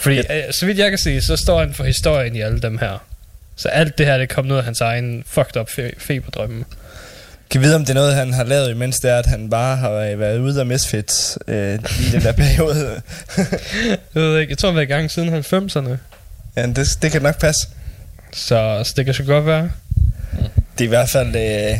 Fordi, 0.00 0.16
øh, 0.18 0.24
så 0.60 0.66
vidt 0.66 0.78
jeg 0.78 0.90
kan 0.90 0.98
se, 0.98 1.20
så 1.20 1.36
står 1.36 1.60
han 1.60 1.74
for 1.74 1.84
historien 1.84 2.36
i 2.36 2.40
alle 2.40 2.60
dem 2.60 2.78
her. 2.78 3.04
Så 3.56 3.68
alt 3.68 3.98
det 3.98 4.06
her, 4.06 4.18
det 4.18 4.28
kom 4.28 4.50
ud 4.50 4.56
af 4.56 4.64
hans 4.64 4.80
egen 4.80 5.24
fucked 5.26 5.56
up 5.60 5.68
fe- 5.68 5.98
feberdrømme. 5.98 6.64
Kan 7.50 7.60
vi 7.60 7.66
vide, 7.66 7.76
om 7.76 7.80
det 7.84 7.90
er 7.90 7.94
noget, 7.94 8.14
han 8.14 8.32
har 8.32 8.44
lavet, 8.44 8.70
imens 8.70 8.96
det 9.00 9.10
er, 9.10 9.18
at 9.18 9.26
han 9.26 9.50
bare 9.50 9.76
har 9.76 9.90
øh, 9.90 10.20
været 10.20 10.38
ude 10.38 10.60
af 10.60 10.66
Misfits 10.66 11.38
øh, 11.48 11.74
i 11.74 12.10
den 12.12 12.20
der 12.22 12.32
periode? 12.32 13.00
Jeg 14.14 14.22
ved 14.22 14.38
ikke, 14.40 14.50
jeg 14.50 14.58
tror, 14.58 14.68
han 14.68 14.74
har 14.74 14.80
været 14.80 14.88
i 14.88 14.92
gang 14.92 15.10
siden 15.10 15.34
90'erne. 15.34 15.96
ja, 16.56 16.66
det, 16.66 16.88
det 17.02 17.12
kan 17.12 17.22
nok 17.22 17.40
passe. 17.40 17.68
Så, 18.32 18.80
så 18.84 18.92
det 18.96 19.04
kan 19.04 19.14
så 19.14 19.22
godt 19.22 19.46
være. 19.46 19.70
Det 20.78 20.80
er 20.80 20.84
i 20.84 20.86
hvert 20.86 21.08
fald... 21.08 21.28
Øh, 21.36 21.78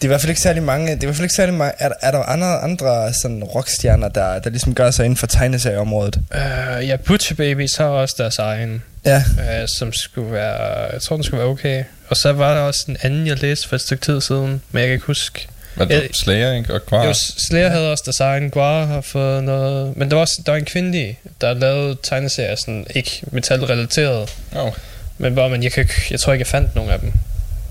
det 0.00 0.06
er 0.06 0.06
i 0.06 0.06
hvert 0.06 0.20
fald 0.20 0.30
ikke 0.30 0.40
særlig 0.42 0.62
mange... 0.62 0.86
Det 0.86 0.98
er 0.98 1.02
i 1.02 1.06
hvert 1.06 1.16
fald 1.16 1.24
ikke 1.24 1.34
særlig 1.34 1.54
mange... 1.54 1.74
Er, 1.78 1.88
der- 1.88 1.96
er 2.02 2.10
der 2.10 2.18
andre, 2.22 2.58
andre 2.60 3.12
sådan 3.22 3.44
rockstjerner, 3.44 4.08
der, 4.08 4.38
der 4.38 4.50
ligesom 4.50 4.74
gør 4.74 4.90
sig 4.90 5.04
inden 5.04 5.16
for 5.16 5.26
tegneserieområdet? 5.26 6.16
Uh, 6.16 6.88
ja, 6.88 6.96
Butcher 6.96 7.36
Babies 7.36 7.76
har 7.76 7.84
også 7.84 8.14
deres 8.18 8.38
egen, 8.38 8.82
Ja, 9.04 9.24
uh, 9.38 9.66
som 9.78 9.92
skulle 9.92 10.32
være... 10.32 10.88
Jeg 10.92 11.02
tror, 11.02 11.16
den 11.16 11.24
skulle 11.24 11.38
være 11.40 11.48
okay. 11.50 11.84
Og 12.12 12.16
så 12.16 12.32
var 12.32 12.54
der 12.54 12.60
også 12.60 12.84
en 12.88 12.96
anden, 13.02 13.26
jeg 13.26 13.42
læste 13.42 13.68
for 13.68 13.76
et 13.76 13.80
stykke 13.80 14.04
tid 14.04 14.20
siden, 14.20 14.62
men 14.70 14.80
jeg 14.80 14.86
kan 14.86 14.92
ikke 14.92 15.06
huske, 15.06 15.48
Hvad 15.74 15.86
ja. 15.86 16.00
Slayer, 16.12 16.52
ikke? 16.52 16.74
Og 16.74 16.80
Quar. 16.88 17.04
Jo, 17.04 17.14
Slayer 17.48 17.68
havde 17.68 17.92
også 17.92 18.04
design, 18.06 18.50
Guar 18.50 18.84
har 18.84 19.00
fået 19.00 19.44
noget... 19.44 19.96
Men 19.96 20.10
der 20.10 20.14
var 20.14 20.20
også 20.20 20.42
der 20.46 20.52
var 20.52 20.58
en 20.58 20.64
kvindelig, 20.64 21.18
der 21.40 21.54
lavede 21.54 21.96
tegneserier, 22.02 22.56
sådan 22.56 22.86
ikke 22.94 23.20
metalrelateret. 23.30 24.30
Oh. 24.56 24.72
Men 25.18 25.32
hvor 25.32 25.48
man, 25.48 25.62
jeg, 25.62 25.72
kan, 25.72 25.88
jeg 26.10 26.20
tror 26.20 26.32
ikke, 26.32 26.40
jeg 26.40 26.46
fandt 26.46 26.74
nogen 26.74 26.90
af 26.90 27.00
dem. 27.00 27.12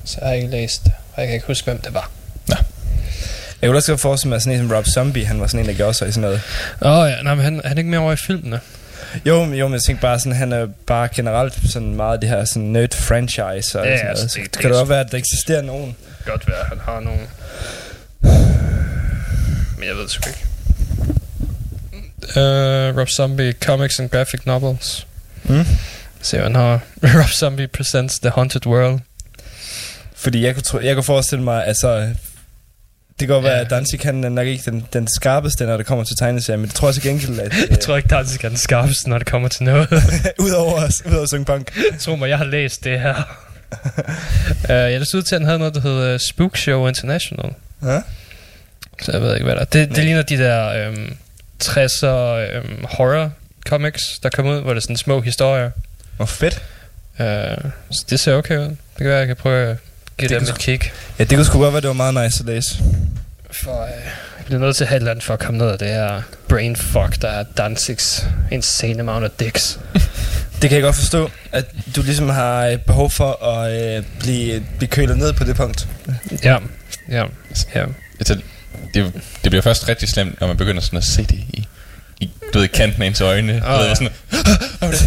Så 0.06 0.18
jeg 0.22 0.28
har 0.28 0.36
ikke 0.36 0.48
læst 0.48 0.84
det. 0.84 0.92
Og 1.14 1.22
jeg 1.22 1.28
kan 1.28 1.34
ikke 1.34 1.48
huske, 1.48 1.66
hvem 1.66 1.82
det 1.82 1.94
var. 1.94 2.12
Jeg 3.62 3.68
kunne 3.68 3.78
også 3.78 3.92
godt 3.92 4.02
forestille 4.02 4.30
mig, 4.30 4.36
at 4.36 4.42
sådan 4.42 4.60
en 4.60 4.68
som 4.68 4.76
Rob 4.78 4.86
Zombie, 4.86 5.26
han 5.26 5.42
var 5.42 5.48
sådan 5.48 5.60
en, 5.60 5.68
der 5.70 5.74
gjorde 5.74 5.94
sig 5.94 6.08
i 6.08 6.12
sådan 6.12 6.22
noget. 6.22 6.42
Åh 6.82 6.92
oh, 6.92 7.10
ja, 7.10 7.22
nej, 7.22 7.36
men 7.36 7.44
han, 7.44 7.62
han 7.66 7.78
er 7.78 7.78
ikke 7.78 7.90
mere 7.90 8.00
over 8.00 8.14
i 8.14 8.16
filmene. 8.16 8.60
Jo, 9.26 9.36
jo, 9.54 9.68
men 9.68 9.74
jeg 9.74 9.82
tænkte 9.82 10.02
bare 10.02 10.20
sådan, 10.20 10.32
han 10.36 10.52
er 10.54 10.68
bare 10.88 11.10
generelt 11.16 11.60
sådan 11.70 11.96
meget 11.96 12.22
det 12.22 12.30
her 12.30 12.46
sådan 12.46 12.62
nerd 12.64 12.94
franchise 12.94 13.80
og 13.80 13.86
Ja, 13.86 13.98
sådan 13.98 14.10
altså, 14.10 14.22
noget. 14.24 14.32
Så 14.32 14.40
det- 14.40 14.46
det, 14.46 14.54
det 14.54 14.62
kan 14.62 14.70
er 14.70 14.74
det 14.74 14.80
godt 14.80 14.90
være, 14.90 15.00
at 15.00 15.12
der 15.12 15.18
eksisterer 15.18 15.62
nogen. 15.62 15.96
Godt 16.26 16.48
være, 16.48 16.60
at 16.60 16.66
han 16.68 16.80
har 16.86 17.00
nogle... 17.00 17.20
Men 19.78 19.88
jeg 19.88 19.96
ved 19.96 20.08
sgu 20.10 20.30
ikke. 20.30 20.46
Uh, 22.36 22.98
Rob 23.00 23.10
Zombie 23.10 23.54
Comics 23.64 24.00
and 24.00 24.10
Graphic 24.10 24.42
Novels. 24.46 25.08
Mm. 25.44 25.66
Se, 26.22 26.38
han 26.38 26.56
har. 26.56 26.80
Rob 27.20 27.30
Zombie 27.30 27.68
presents 27.68 28.20
The 28.20 28.30
Haunted 28.30 28.66
World. 28.68 29.00
Fordi 30.16 30.46
jeg 30.46 30.54
kunne, 30.54 30.64
tro, 30.64 30.80
jeg 30.80 30.96
kunne 30.96 31.04
forestille 31.04 31.44
mig, 31.44 31.66
altså... 31.68 32.10
Det 33.22 33.28
kan 33.28 33.34
godt 33.34 33.44
være, 33.44 33.60
at 33.60 33.70
Danzig 33.70 34.00
han 34.04 34.24
er 34.24 34.30
nok 34.30 34.48
ikke 34.48 34.72
den, 34.72 34.86
den 34.94 35.08
skarpeste, 35.16 35.66
når 35.66 35.78
det 35.78 35.86
kommer 35.86 36.04
til 36.04 36.16
tegneserier, 36.20 36.58
men 36.58 36.68
det 36.68 36.76
tror 36.76 36.88
jeg 36.88 36.96
til 36.96 37.04
gengæld, 37.04 37.40
at... 37.40 37.54
Jeg 37.70 37.80
tror 37.80 37.98
ikke, 37.98 38.10
Danzig 38.10 38.44
er 38.44 38.50
den 38.50 38.58
skarpeste, 38.58 39.10
når 39.10 39.18
det 39.18 39.28
kommer 39.28 39.48
til 39.48 39.64
noget. 39.64 39.88
udover, 40.46 40.80
at 40.80 41.30
synge 41.30 41.46
punk. 41.46 41.80
Tro 42.00 42.16
mig, 42.16 42.30
jeg 42.30 42.38
har 42.38 42.46
læst 42.46 42.84
det 42.84 43.00
her. 43.00 43.38
uh, 44.64 44.70
ja, 44.70 45.00
det 45.00 45.08
så 45.08 45.18
ud 45.18 45.22
til, 45.22 45.36
at 45.36 45.42
han 45.42 45.46
havde 45.46 45.60
noget, 45.60 45.76
der 45.76 45.82
hedder 45.82 46.18
Spook 46.18 46.58
Show 46.58 46.88
International. 46.88 47.54
Ja? 47.84 48.02
Så 49.02 49.12
jeg 49.12 49.22
ved 49.22 49.34
ikke, 49.34 49.44
hvad 49.44 49.56
der 49.56 49.62
er. 49.62 49.66
Det, 49.66 49.90
det 49.96 50.04
ligner 50.04 50.22
de 50.22 50.38
der 50.38 50.88
øhm, 50.88 51.16
60'er 51.64 52.08
øhm, 52.08 52.86
horror 52.90 53.32
comics, 53.68 54.20
der 54.24 54.30
kommer 54.30 54.56
ud, 54.56 54.62
hvor 54.62 54.74
det 54.74 54.78
er 54.78 54.82
sådan 54.82 54.98
små 54.98 55.22
historier. 55.22 55.72
Hvor 56.18 56.26
fedt. 56.26 56.62
Uh, 57.20 57.26
så 57.92 58.06
det 58.10 58.20
ser 58.20 58.36
okay 58.36 58.58
ud. 58.58 58.66
Det 58.66 58.78
kan 58.98 59.08
være, 59.08 59.18
jeg 59.18 59.28
kan 59.28 59.36
prøve 59.36 59.70
at 59.70 59.78
give 60.22 60.40
Det 60.40 60.48
dem 60.48 60.56
et 60.56 60.60
kig. 60.60 60.92
Ja, 61.20 61.24
det 61.24 61.38
kunne 61.38 61.46
sgu 61.46 61.60
godt 61.60 61.74
være, 61.74 61.82
det 61.82 61.88
var 61.88 61.94
meget 61.94 62.14
nice 62.14 62.40
at 62.40 62.46
læse. 62.46 62.84
For, 63.52 63.84
uh, 63.84 63.90
jeg 64.38 64.46
bliver 64.46 64.60
nødt 64.60 64.76
til 64.76 64.84
at 64.84 64.88
have 64.88 64.98
et 64.98 65.02
eller 65.02 65.12
andet 65.12 65.26
for 65.26 65.34
at 65.34 65.40
komme 65.40 65.58
ned 65.58 65.68
af 65.68 65.80
det 65.80 65.88
her 65.88 66.22
brainfuck, 66.48 67.22
der 67.22 67.28
er 67.28 67.44
Danzigs 67.58 68.26
insane 68.52 69.00
amount 69.00 69.26
of 69.26 69.32
dicks. 69.40 69.80
Det 70.62 70.70
kan 70.70 70.76
jeg 70.76 70.84
godt 70.84 70.96
forstå, 70.96 71.30
at 71.52 71.66
du 71.96 72.02
ligesom 72.02 72.30
har 72.30 72.66
øh, 72.66 72.78
behov 72.78 73.10
for 73.10 73.46
at 73.46 73.98
øh, 73.98 74.04
blive, 74.20 74.66
blive 74.78 74.90
kølet 74.90 75.18
ned 75.18 75.34
på 75.34 75.44
det 75.44 75.56
punkt. 75.56 75.88
Ja, 76.44 76.58
ja, 77.10 77.26
ja. 77.76 77.86
Det, 78.20 78.44
det 79.44 79.52
bliver 79.52 79.62
først 79.62 79.90
rigtig 79.90 80.10
slemt, 80.10 80.40
når 80.40 80.48
man 80.48 80.58
begynder 80.58 80.82
sådan 80.82 80.98
at 80.98 81.04
se 81.04 81.22
det 81.24 81.32
i, 81.32 81.68
i 82.20 82.32
du 82.54 82.60
ved, 82.60 82.68
kanten 82.68 83.02
af 83.02 83.08
ens 83.08 83.22
øjne. 83.22 83.54
Oh, 83.54 83.74
du 83.74 83.78
ved, 83.78 83.88
ja. 83.88 83.96
sådan, 83.96 84.10
hvad 84.30 84.88
var 84.88 84.92
det? 84.92 85.00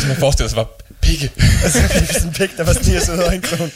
Så 0.00 0.08
man 0.08 0.16
forestiller 0.16 0.48
sig 0.48 0.56
bare 0.56 0.66
pigge. 1.02 1.30
Altså, 1.64 1.78
det 1.78 2.08
er 2.08 2.12
sådan 2.12 2.28
en 2.28 2.34
pik, 2.34 2.56
der 2.56 2.64
var 2.64 2.72
sådan 2.72 2.88
89 2.88 3.18
over 3.20 3.30
en 3.30 3.42
krone. 3.42 3.70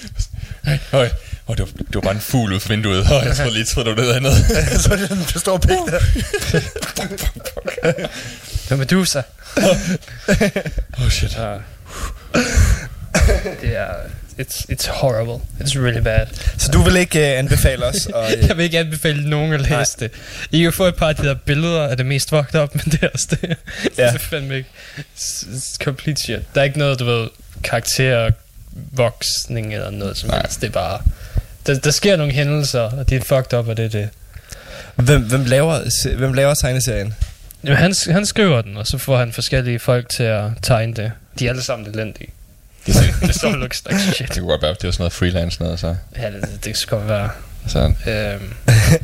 Høj. 0.90 1.08
Oh, 1.46 1.56
det, 1.56 1.60
var, 1.64 1.72
det 1.86 1.94
var 1.94 2.00
bare 2.00 2.14
en 2.14 2.20
fugl 2.20 2.52
ud 2.52 2.60
for 2.60 2.68
vinduet. 2.68 3.00
Oh, 3.12 3.26
jeg 3.26 3.36
troede 3.36 3.52
lige, 3.52 3.64
troede, 3.64 3.88
det 3.88 3.96
var 3.96 4.02
noget 4.02 4.16
andet. 4.16 4.80
Så 4.82 4.92
er 4.92 4.96
det 4.96 5.08
den 5.08 5.24
store 5.44 5.60
pik 5.60 5.70
der. 5.70 5.98
Det 8.62 8.70
er 8.70 8.76
Medusa. 8.76 9.22
Oh 10.98 11.08
shit. 11.10 11.38
Det 13.60 13.76
er... 13.76 13.86
It's, 14.41 14.66
it's 14.72 14.87
horrible. 14.91 15.41
It's 15.61 15.78
really 15.82 16.01
bad. 16.03 16.26
Så 16.59 16.70
du 16.72 16.82
vil 16.82 16.97
ikke 16.97 17.18
uh, 17.18 17.39
anbefale 17.39 17.84
os? 17.87 18.07
Og, 18.14 18.24
uh, 18.43 18.49
Jeg 18.49 18.57
vil 18.57 18.64
ikke 18.64 18.78
anbefale 18.78 19.30
nogen 19.30 19.53
at 19.53 19.61
læse 19.61 19.70
Nej. 19.72 19.84
det. 20.01 20.11
I 20.51 20.62
kan 20.62 20.72
få 20.72 20.84
et 20.84 20.95
par 20.97 21.09
af 21.09 21.16
de 21.16 21.22
der 21.22 21.34
billeder 21.34 21.82
af 21.82 21.97
det 21.97 22.07
mest 22.07 22.28
fucked 22.28 22.61
up, 22.61 22.74
men 22.84 22.84
det 22.84 23.03
er 23.03 23.09
også 23.14 23.26
det. 23.30 23.57
Ja. 23.99 24.07
Det 24.07 24.14
er 24.14 24.18
fandme 24.18 24.57
ikke 24.57 24.68
s- 25.18 25.47
s- 25.62 25.76
complete 25.84 26.22
shit. 26.22 26.41
Der 26.55 26.61
er 26.61 26.64
ikke 26.64 26.78
noget, 26.78 26.99
du 26.99 27.05
ved, 27.05 27.28
karakter, 27.64 28.30
voksning 28.93 29.74
eller 29.74 29.91
noget 29.91 30.16
som 30.16 30.28
Nej. 30.30 30.41
helst. 30.41 30.61
Det 30.61 30.66
er 30.66 30.70
bare... 30.72 31.01
Der, 31.66 31.78
der 31.78 31.91
sker 31.91 32.16
nogle 32.16 32.32
hændelser, 32.32 32.80
og 32.80 33.11
de 33.11 33.16
er 33.16 33.20
fucked 33.20 33.59
up, 33.59 33.68
og 33.68 33.76
det 33.76 33.84
er 33.84 33.89
det. 33.89 34.09
hvem, 34.97 35.22
hvem, 35.22 35.45
laver, 35.45 35.80
hvem 36.16 36.32
laver 36.32 36.55
tegneserien? 36.55 37.14
Jamen, 37.64 37.76
han, 37.78 37.95
han 38.11 38.26
skriver 38.26 38.62
den, 38.62 38.76
og 38.76 38.87
så 38.87 38.99
får 38.99 39.18
han 39.18 39.32
forskellige 39.32 39.78
folk 39.78 40.09
til 40.09 40.22
at 40.22 40.45
tegne 40.62 40.95
det. 40.95 41.12
De 41.39 41.47
er 41.47 41.51
alle 41.51 41.62
sammen 41.62 41.91
elendige. 41.95 42.28
Det, 42.87 43.14
det 43.28 43.34
står 43.34 43.51
looks 43.51 43.82
like 43.91 44.01
shit. 44.01 44.28
det 44.28 44.37
kunne 44.39 44.49
godt 44.51 44.62
være, 44.62 44.70
at 44.70 44.76
det 44.82 44.87
var 44.87 44.93
sådan 44.93 45.03
noget 45.03 45.12
freelance 45.12 45.62
noget, 45.62 45.80
så, 45.80 45.97
Ja, 46.16 46.26
det, 46.30 46.43
det, 46.43 46.64
det 46.64 46.76
skal 46.76 46.99
godt 46.99 47.09
være. 47.09 47.30
så 47.68 47.78
Øhm, 47.78 47.95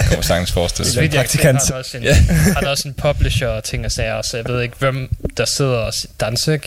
kan 0.01 0.12
man 0.12 0.22
sagtens 0.22 0.53
forestille 0.53 0.89
så 0.89 0.95
sig. 0.95 1.03
jeg 1.03 1.11
kan 1.11 1.18
praktikant. 1.20 1.59
har 1.59 1.66
han 1.66 1.76
også 1.78 1.97
en, 1.99 2.05
han 2.55 2.64
har 2.64 2.70
også 2.70 2.89
en 2.89 2.95
publisher 2.95 3.49
og 3.49 3.64
ting 3.64 3.85
og 3.85 3.93
sager, 3.93 4.22
så 4.22 4.37
jeg 4.37 4.47
ved 4.49 4.62
ikke, 4.62 4.74
hvem 4.78 5.11
der 5.37 5.45
sidder 5.45 5.76
og 5.76 5.93
Danzig, 6.20 6.61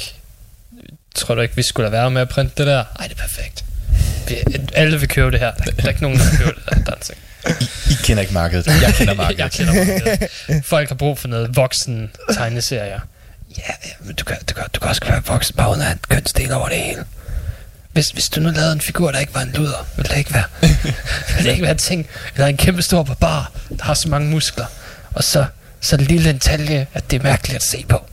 tror 1.15 1.35
du 1.35 1.41
ikke, 1.41 1.55
vi 1.55 1.63
skulle 1.63 1.83
lade 1.83 1.91
være 2.01 2.11
med 2.11 2.21
at 2.21 2.29
printe 2.29 2.53
det 2.57 2.67
der? 2.67 2.83
Ej, 2.99 3.07
det 3.07 3.17
er 3.17 3.21
perfekt. 3.21 3.65
Vi, 4.27 4.35
alle 4.73 4.99
vil 4.99 5.09
købe 5.09 5.31
det 5.31 5.39
her. 5.39 5.51
Der, 5.53 5.63
der 5.71 5.83
er 5.83 5.89
ikke 5.89 6.01
nogen, 6.01 6.17
der 6.17 6.29
vil 6.29 6.37
købe 6.39 6.51
det 6.69 6.85
der, 6.85 6.91
Danzig. 6.93 7.15
I 7.89 7.93
kender 8.03 8.21
ikke 8.21 8.33
markedet. 8.33 8.67
Jeg 8.81 8.93
kender 8.97 9.13
markedet. 9.23 9.39
jeg 9.39 9.51
kender 9.51 9.73
markedet. 9.73 10.65
Folk 10.65 10.87
har 10.89 10.95
brug 10.95 11.19
for 11.19 11.27
noget 11.27 11.55
voksen 11.55 12.11
tegneserier. 12.33 12.99
Ja, 13.57 13.73
ja, 13.85 14.11
du 14.19 14.23
kan, 14.23 14.37
du, 14.49 14.53
kan, 14.53 14.63
du 14.73 14.79
kan 14.79 14.89
også 14.89 15.01
være 15.05 15.23
voksen, 15.25 15.55
bare 15.55 15.69
uden 15.69 15.81
at 15.81 15.85
have 15.87 15.93
en 15.93 15.99
kønsdel 16.09 16.51
over 16.53 16.67
det 16.69 16.77
hele. 16.77 17.05
Hvis, 17.91 18.09
hvis 18.09 18.29
du 18.29 18.39
nu 18.41 18.49
lavede 18.49 18.73
en 18.73 18.81
figur, 18.81 19.11
der 19.11 19.19
ikke 19.19 19.33
var 19.35 19.41
en 19.41 19.51
luder, 19.51 19.87
ville 19.95 20.09
det 20.09 20.17
ikke 20.17 20.33
være, 20.33 20.43
ville 20.61 21.43
det 21.43 21.51
ikke 21.51 21.61
være 21.61 21.71
en 21.71 21.77
ting, 21.77 22.07
eller 22.33 22.47
en 22.47 22.57
kæmpe 22.57 22.81
stor 22.81 23.03
barbar, 23.03 23.51
der 23.77 23.83
har 23.83 23.93
så 23.93 24.09
mange 24.09 24.29
muskler, 24.29 24.65
og 25.13 25.23
så, 25.23 25.45
så 25.81 25.97
lille 25.97 26.29
en 26.29 26.39
talje, 26.39 26.87
at 26.93 27.11
det 27.11 27.19
er 27.19 27.23
mærkeligt 27.23 27.55
at 27.55 27.63
se 27.63 27.85
på. 27.89 28.05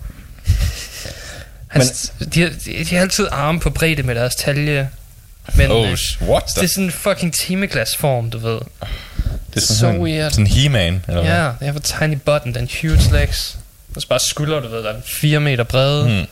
Han, 1.68 1.82
men, 2.20 2.28
de, 2.34 2.40
har, 2.40 2.49
de, 2.64 2.84
de 2.84 2.95
har 2.95 3.03
altid 3.03 3.28
arme 3.30 3.61
på 3.61 3.70
bredde 3.70 4.03
med 4.03 4.14
deres 4.14 4.34
talje, 4.34 4.88
men 5.57 5.70
Oh, 5.70 5.90
øh, 5.90 5.99
what? 6.28 6.43
det 6.55 6.62
er 6.62 6.66
sådan 6.68 6.84
en 6.84 6.90
fucking 6.93 7.34
timeglasform, 7.34 8.30
du 8.30 8.38
ved. 8.38 8.61
det 9.55 9.57
er 9.57 9.61
så 9.61 9.78
sådan, 9.78 10.01
weird. 10.01 10.30
Sådan 10.30 10.47
en 10.47 10.53
He-Man, 10.53 11.05
eller 11.09 11.22
hvad? 11.22 11.32
Ja, 11.32 11.38
yeah, 11.43 11.57
they 11.57 11.66
have 11.66 11.76
a 11.76 12.07
tiny 12.07 12.18
button, 12.24 12.55
den 12.55 12.68
huge 12.82 13.12
legs. 13.12 13.59
Og 13.97 14.03
så 14.03 14.09
bare 14.09 14.20
skulder, 14.20 14.61
du 14.61 14.68
ved, 14.68 14.82
der 14.82 14.90
er 14.93 15.01
4 15.20 15.40
meter 15.40 15.64
brede. 15.64 16.09
Mm. 16.09 16.26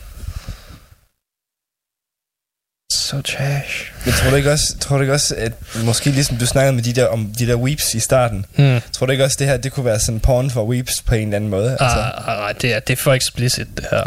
So 2.93 3.21
trash. 3.21 3.91
Men 4.05 4.13
tror 4.13 4.29
du 4.29 4.35
ikke 4.35 4.51
også, 4.51 4.77
tror 4.79 4.95
du 4.97 5.01
ikke 5.01 5.13
også 5.13 5.35
at 5.37 5.51
måske 5.83 6.09
ligesom 6.11 6.37
du 6.37 6.45
snakkede 6.45 6.73
med 6.75 6.83
de 6.83 6.93
der, 6.93 7.05
om 7.07 7.33
de 7.39 7.47
der 7.47 7.55
weeps 7.55 7.93
i 7.93 7.99
starten, 7.99 8.45
Mm. 8.57 8.79
tror 8.93 9.05
du 9.05 9.11
ikke 9.11 9.23
også, 9.23 9.37
det 9.39 9.47
her, 9.47 9.57
det 9.57 9.71
kunne 9.71 9.85
være 9.85 9.99
sådan 9.99 10.19
porn 10.19 10.51
for 10.51 10.65
weeps 10.65 11.01
på 11.05 11.15
en 11.15 11.21
eller 11.27 11.35
anden 11.35 11.49
måde? 11.49 11.71
Altså, 11.71 11.85
Ah, 11.85 12.27
ah, 12.27 12.49
ah, 12.49 12.55
det, 12.61 12.73
er, 12.73 12.79
det 12.79 12.93
er 12.93 12.97
for 13.03 13.13
explicit, 13.13 13.67
det 13.77 13.85
her. 13.91 14.03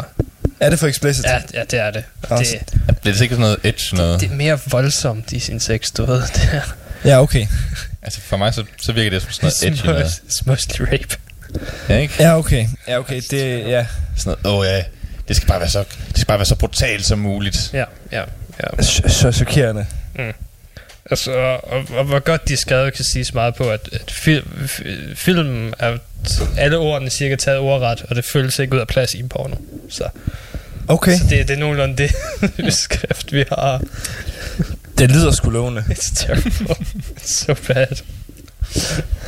er 0.59 0.69
det 0.69 0.79
for 0.79 0.87
explicit? 0.87 1.25
Ja, 1.25 1.41
ja 1.53 1.63
det 1.63 1.79
er 1.79 1.91
det. 1.91 2.03
Også- 2.29 2.57
Det, 2.59 2.73
Bliver 3.01 3.13
det 3.13 3.17
sikkert 3.17 3.37
sådan 3.37 3.41
noget 3.41 3.59
edge 3.63 3.95
noget? 3.95 4.21
det 4.21 4.31
er 4.31 4.35
mere 4.35 4.59
voldsomt 4.67 5.31
i 5.31 5.39
sin 5.39 5.59
sex, 5.59 5.91
du 5.91 6.05
ved. 6.05 6.21
Det 6.21 6.49
er 6.51 6.61
Ja, 7.05 7.21
okay. 7.21 7.47
Altså 8.01 8.21
for 8.21 8.37
mig, 8.37 8.53
så, 8.53 8.63
så 8.81 8.91
virker 8.91 9.09
det 9.09 9.21
som 9.21 9.31
sådan 9.31 9.51
noget 9.63 9.63
edgy 9.79 9.85
noget. 9.85 10.21
it's 10.29 10.41
mostly 10.45 10.81
rape. 10.81 11.15
Ja, 11.89 11.97
ikke? 11.97 12.13
Ja, 12.19 12.37
okay. 12.37 12.67
Ja, 12.87 12.99
okay. 12.99 13.21
Det, 13.31 13.59
ja. 13.69 13.85
Sådan 14.17 14.37
noget, 14.43 14.55
åh 14.55 14.59
oh, 14.59 14.65
ja, 14.65 14.83
det 15.27 15.35
skal 15.35 15.47
bare 15.47 15.59
være 15.59 15.69
så, 15.69 15.79
det 16.07 16.15
skal 16.17 16.25
bare 16.27 16.37
være 16.37 16.45
så 16.45 16.55
brutalt 16.55 17.05
som 17.05 17.19
muligt. 17.19 17.69
Ja, 17.73 17.83
ja, 18.11 18.23
ja. 18.63 18.81
Så, 19.09 19.31
chokerende. 19.31 19.85
Altså, 21.11 21.31
og, 21.31 21.67
og, 21.71 21.83
og 21.97 22.03
hvor 22.03 22.19
godt 22.19 22.47
de 22.47 22.53
er 22.53 22.57
skrevet, 22.57 22.93
kan 22.93 23.05
siges 23.05 23.33
meget 23.33 23.55
på, 23.55 23.69
at, 23.71 23.89
at 23.91 24.11
fil, 24.11 24.43
f- 24.65 25.15
filmen 25.15 25.73
er 25.79 25.97
alle 26.57 26.77
ordene 26.77 27.09
cirka 27.09 27.35
taget 27.35 27.59
ordret, 27.59 28.01
og 28.09 28.15
det 28.15 28.25
føles 28.25 28.59
ikke 28.59 28.75
ud 28.75 28.79
af 28.79 28.87
plads 28.87 29.13
i 29.13 29.19
en 29.19 29.29
porno. 29.29 29.55
Så, 29.89 30.03
Okay. 30.87 31.17
så 31.17 31.23
det, 31.29 31.47
det 31.47 31.53
er 31.53 31.59
nogenlunde 31.59 31.97
det 31.97 32.11
beskrift, 32.65 33.33
vi 33.33 33.43
har. 33.49 33.81
Det 34.97 35.11
lyder 35.11 35.31
sgu 35.31 35.49
lovende. 35.49 35.81
It's 35.89 36.25
terrible. 36.25 36.75
It's 37.17 37.45
so 37.45 37.53
bad. 37.73 37.87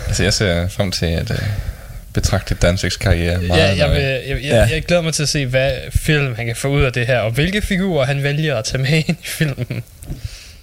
Altså 0.07 0.23
jeg 0.23 0.34
ser 0.34 0.67
frem 0.67 0.91
til 0.91 1.05
at 1.05 1.32
uh, 1.32 1.38
betragte 2.22 2.55
Danzigs 2.55 2.97
karriere 2.97 3.41
meget 3.41 3.59
Ja, 3.59 3.86
jeg, 3.86 3.91
vil, 3.95 4.01
jeg, 4.01 4.24
jeg, 4.30 4.41
Ja. 4.41 4.55
jeg, 4.63 4.84
glæder 4.84 5.01
mig 5.01 5.13
til 5.13 5.24
at 5.24 5.30
se, 5.30 5.45
hvad 5.45 5.72
film 5.91 6.36
han 6.36 6.45
kan 6.45 6.55
få 6.55 6.68
ud 6.68 6.82
af 6.84 6.93
det 6.93 7.07
her, 7.07 7.20
og 7.20 7.32
hvilke 7.32 7.61
figurer 7.61 8.05
han 8.05 8.24
vælger 8.24 8.55
at 8.55 8.65
tage 8.65 8.78
med 8.84 8.89
ind 9.07 9.18
i 9.24 9.28
filmen. 9.28 9.84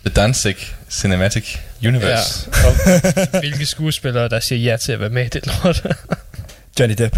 The 0.07 0.15
Danzig 0.17 0.57
Cinematic 0.91 1.57
Universe. 1.87 2.49
Ja, 2.57 2.69
og 2.69 2.75
hvilke 3.41 3.67
skuespillere, 3.67 4.29
der 4.29 4.41
siger 4.41 4.71
ja 4.71 4.77
til 4.77 4.93
at 4.93 5.01
være 5.01 5.09
med 5.11 5.25
i 5.25 5.29
det 5.29 5.47
lort. 5.47 5.83
Johnny 6.81 6.95
Depp. 6.99 7.17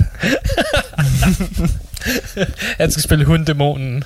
Han 2.77 2.91
skal 2.91 3.03
spille 3.03 3.25
hunddæmonen. 3.25 4.03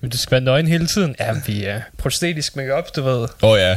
Men 0.00 0.10
du 0.10 0.18
skal 0.18 0.30
være 0.30 0.40
nøgen 0.40 0.66
hele 0.68 0.86
tiden. 0.86 1.16
Ja, 1.20 1.32
vi 1.46 1.64
er 1.64 1.80
prostetisk 1.98 2.56
makeup, 2.56 2.96
du 2.96 3.02
ved. 3.02 3.28
Åh 3.42 3.50
oh, 3.50 3.58
ja. 3.58 3.76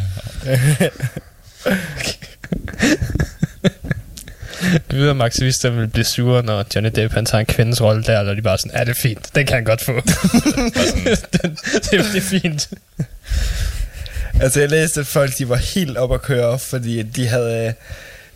Du 4.91 4.95
ved, 4.95 5.09
at 5.09 5.21
aktivister 5.21 5.69
vil 5.69 5.87
blive 5.87 6.05
sure, 6.05 6.43
når 6.43 6.65
Johnny 6.75 6.91
Depp 6.95 7.13
han 7.13 7.25
tager 7.25 7.39
en 7.39 7.45
kvindes 7.45 7.81
rolle 7.81 8.03
der, 8.03 8.19
eller 8.19 8.33
de 8.33 8.41
bare 8.41 8.57
sådan, 8.57 8.77
ja, 8.77 8.83
det 8.83 8.89
er 8.89 9.01
fint, 9.01 9.35
den 9.35 9.45
kan 9.45 9.55
han 9.55 9.63
godt 9.63 9.81
få. 9.81 9.91
den, 11.41 11.57
det, 11.73 11.91
det, 11.91 12.15
er 12.15 12.21
fint. 12.21 12.69
Altså, 14.41 14.59
jeg 14.59 14.69
læste, 14.69 14.99
at 14.99 15.07
folk 15.07 15.37
de 15.37 15.49
var 15.49 15.55
helt 15.55 15.97
op 15.97 16.13
at 16.13 16.21
køre, 16.21 16.59
fordi 16.59 17.01
de 17.01 17.27
havde, 17.27 17.55
øh, 17.67 17.73